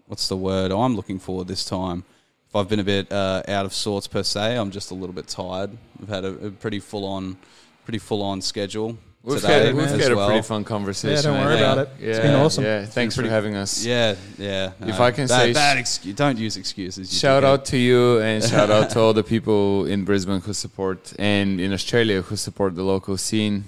what's 0.06 0.28
the 0.28 0.36
word 0.36 0.72
I'm 0.72 0.94
looking 0.96 1.18
for 1.18 1.44
this 1.44 1.64
time? 1.64 2.04
If 2.48 2.56
I've 2.56 2.68
been 2.68 2.80
a 2.80 2.84
bit 2.84 3.10
uh, 3.10 3.42
out 3.48 3.64
of 3.64 3.72
sorts 3.72 4.06
per 4.06 4.22
se, 4.22 4.56
I'm 4.56 4.70
just 4.70 4.90
a 4.90 4.94
little 4.94 5.14
bit 5.14 5.26
tired. 5.28 5.70
We've 5.98 6.08
had 6.08 6.24
a, 6.24 6.46
a 6.46 6.50
pretty 6.50 6.80
full 6.80 7.04
on, 7.04 7.38
pretty 7.84 7.98
full 7.98 8.22
on 8.22 8.40
schedule 8.42 8.98
We've 9.22 9.40
today 9.40 9.66
had, 9.66 9.74
we've 9.74 9.86
as 9.86 10.00
had 10.00 10.12
a 10.12 10.26
pretty 10.26 10.42
fun 10.42 10.62
conversation. 10.62 11.16
Yeah, 11.16 11.22
don't 11.22 11.44
worry 11.44 11.56
think. 11.56 11.66
about 11.66 11.78
it. 11.78 11.88
Yeah, 12.00 12.08
It's 12.10 12.18
been 12.20 12.34
awesome. 12.34 12.62
Yeah, 12.64 12.84
thanks 12.86 13.16
for 13.16 13.24
having 13.28 13.56
us. 13.56 13.84
Yeah, 13.84 14.14
yeah. 14.38 14.70
If 14.82 15.00
I 15.00 15.10
can 15.10 15.26
bad, 15.26 15.40
say- 15.40 15.52
bad 15.52 15.78
excuse, 15.78 16.14
don't 16.14 16.38
use 16.38 16.56
excuses. 16.56 17.12
you 17.12 17.18
Shout 17.18 17.42
dickhead. 17.42 17.46
out 17.46 17.64
to 17.66 17.76
you 17.76 18.20
and 18.20 18.44
shout 18.52 18.70
out 18.70 18.90
to 18.90 19.00
all 19.00 19.12
the 19.12 19.24
people 19.24 19.84
in 19.86 20.04
Brisbane 20.04 20.40
who 20.40 20.52
support 20.52 21.12
and 21.18 21.60
in 21.60 21.72
Australia 21.72 22.22
who 22.22 22.36
support 22.36 22.76
the 22.76 22.84
local 22.84 23.16
scene. 23.16 23.64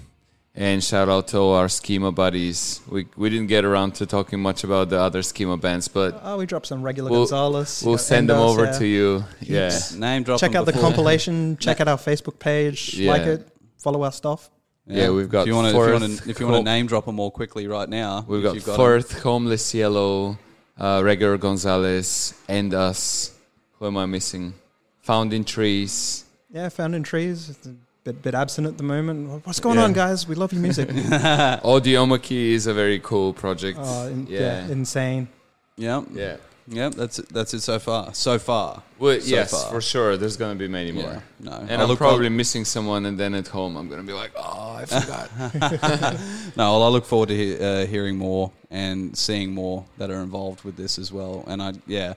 And 0.60 0.82
shout 0.82 1.08
out 1.08 1.28
to 1.28 1.40
our 1.40 1.68
schema 1.68 2.10
buddies. 2.10 2.80
We 2.90 3.06
we 3.16 3.30
didn't 3.30 3.46
get 3.46 3.64
around 3.64 3.94
to 3.96 4.06
talking 4.06 4.40
much 4.42 4.64
about 4.64 4.88
the 4.90 4.98
other 4.98 5.22
schema 5.22 5.56
bands, 5.56 5.86
but 5.86 6.20
Oh, 6.24 6.36
we 6.38 6.46
dropped 6.46 6.66
some 6.66 6.82
regular 6.82 7.10
We'll- 7.12 7.20
Gonzalez. 7.30 7.82
we'll 7.86 7.96
send 7.96 8.28
them 8.28 8.40
over 8.40 8.64
yeah. 8.64 8.78
to 8.78 8.84
you. 8.86 9.24
Yeah. 9.40 9.78
Name 9.96 10.24
drop. 10.24 10.40
Check 10.40 10.50
them 10.52 10.60
out 10.62 10.66
the 10.66 10.72
compilation. 10.72 11.56
Check 11.60 11.80
out 11.80 11.86
our 11.86 11.96
Facebook 11.96 12.40
page. 12.40 12.94
Yeah. 12.94 13.12
Like 13.12 13.22
it. 13.22 13.48
Follow 13.78 14.02
our 14.02 14.10
stuff. 14.10 14.50
Yeah, 14.88 15.10
we've 15.10 15.28
got 15.28 15.42
If 15.42 15.46
you 15.48 15.54
want 15.54 15.70
to, 15.72 15.78
if 15.80 15.86
you 15.86 15.92
want 15.92 16.04
to, 16.24 16.30
if 16.30 16.40
you 16.40 16.46
want 16.46 16.54
Col- 16.56 16.64
to 16.64 16.70
name 16.70 16.86
drop 16.88 17.04
them 17.06 17.14
more 17.14 17.30
quickly 17.30 17.68
right 17.68 17.88
now, 17.88 18.24
We've 18.26 18.40
if 18.40 18.44
got 18.44 18.54
you've 18.56 18.64
got 18.64 18.72
'em. 18.72 18.76
Fourth, 18.78 19.22
Homeless 19.22 19.74
Yellow, 19.74 20.38
uh, 20.76 21.02
Regular 21.04 21.38
Gonzalez, 21.38 22.34
and 22.48 22.74
us. 22.74 23.30
Who 23.78 23.86
am 23.86 23.96
I 23.96 24.06
missing? 24.06 24.54
Found 25.02 25.32
in 25.32 25.44
Trees. 25.44 26.24
Yeah, 26.50 26.68
found 26.70 26.94
in 26.96 27.02
trees. 27.04 27.56
It's 27.98 28.10
a 28.10 28.12
bit, 28.12 28.22
bit 28.22 28.34
absent 28.34 28.66
at 28.66 28.76
the 28.76 28.84
moment. 28.84 29.44
What's 29.46 29.60
going 29.60 29.78
Yeah. 29.78 29.84
on, 29.84 29.92
guys? 29.92 30.26
We 30.28 30.34
love 30.34 30.52
your 30.52 30.62
music. 30.62 30.88
Audiomaki 31.64 32.52
is 32.52 32.66
a 32.66 32.74
very 32.74 32.98
cool 33.00 33.32
project. 33.32 33.78
oh, 33.80 34.06
in, 34.08 34.26
yeah. 34.28 34.40
yeah. 34.40 34.68
insane. 34.72 35.28
Yeah, 35.76 36.02
yeah. 36.12 36.36
yeah. 36.68 36.88
That's 36.90 37.18
it, 37.18 37.28
that's 37.30 37.54
it 37.54 37.60
so 37.60 37.78
far. 37.78 38.14
So 38.14 38.38
far. 38.38 38.82
Well, 38.98 39.20
So 39.20 39.26
yes, 39.26 39.50
far. 39.50 39.70
for 39.70 39.80
sure. 39.80 40.16
There's 40.16 40.36
going 40.36 40.56
to 40.56 40.58
be 40.58 40.68
many 40.68 40.92
more. 40.92 41.04
Yeah, 41.04 41.20
no. 41.40 41.52
And 41.52 41.72
I 41.72 41.82
I'm 41.82 41.88
look 41.88 41.98
probably 41.98 42.28
missing 42.28 42.64
someone, 42.64 43.04
and 43.06 43.18
then 43.18 43.34
at 43.34 43.48
home 43.48 43.76
I'm 43.76 43.88
going 43.88 44.00
to 44.00 44.06
be 44.06 44.12
like, 44.12 44.32
oh, 44.36 44.76
I 44.80 44.84
forgot. 44.86 45.30
No, 46.56 46.72
well, 46.72 46.82
I 46.84 46.88
look 46.88 47.04
forward 47.04 47.28
to 47.30 47.36
he- 47.36 47.58
uh, 47.58 47.86
hearing 47.86 48.16
more 48.16 48.50
and 48.70 49.16
seeing 49.16 49.52
more 49.52 49.84
that 49.98 50.10
are 50.10 50.20
involved 50.22 50.62
with 50.64 50.76
this 50.76 50.98
as 50.98 51.12
well. 51.12 51.44
And 51.46 51.62
I, 51.62 51.72
yeah, 51.86 52.14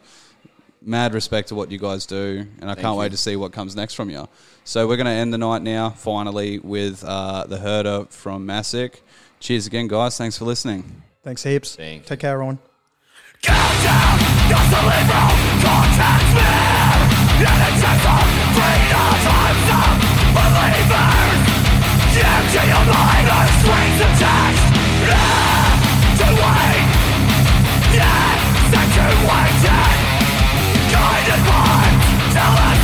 mad 0.81 1.13
respect 1.13 1.49
to 1.49 1.55
what 1.55 1.71
you 1.71 1.77
guys 1.77 2.05
do, 2.05 2.45
and 2.59 2.69
I 2.69 2.75
can't 2.75 2.95
you. 2.95 2.99
wait 2.99 3.11
to 3.11 3.17
see 3.17 3.35
what 3.35 3.51
comes 3.51 3.75
next 3.75 3.93
from 3.93 4.09
you. 4.09 4.27
So 4.63 4.87
we're 4.87 4.97
going 4.97 5.05
to 5.05 5.11
end 5.11 5.33
the 5.33 5.37
night 5.37 5.61
now, 5.61 5.91
finally, 5.91 6.59
with 6.59 7.03
uh, 7.03 7.45
the 7.45 7.57
herder 7.57 8.05
from 8.09 8.45
Massic. 8.45 9.03
Cheers 9.39 9.67
again, 9.67 9.87
guys. 9.87 10.17
Thanks 10.17 10.37
for 10.37 10.45
listening. 10.45 11.03
Thanks 11.23 11.43
heaps. 11.43 11.75
Thank. 11.75 12.05
Take 12.05 12.19
care, 12.19 12.31
everyone. 12.33 12.59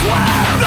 Hey, 0.08 0.67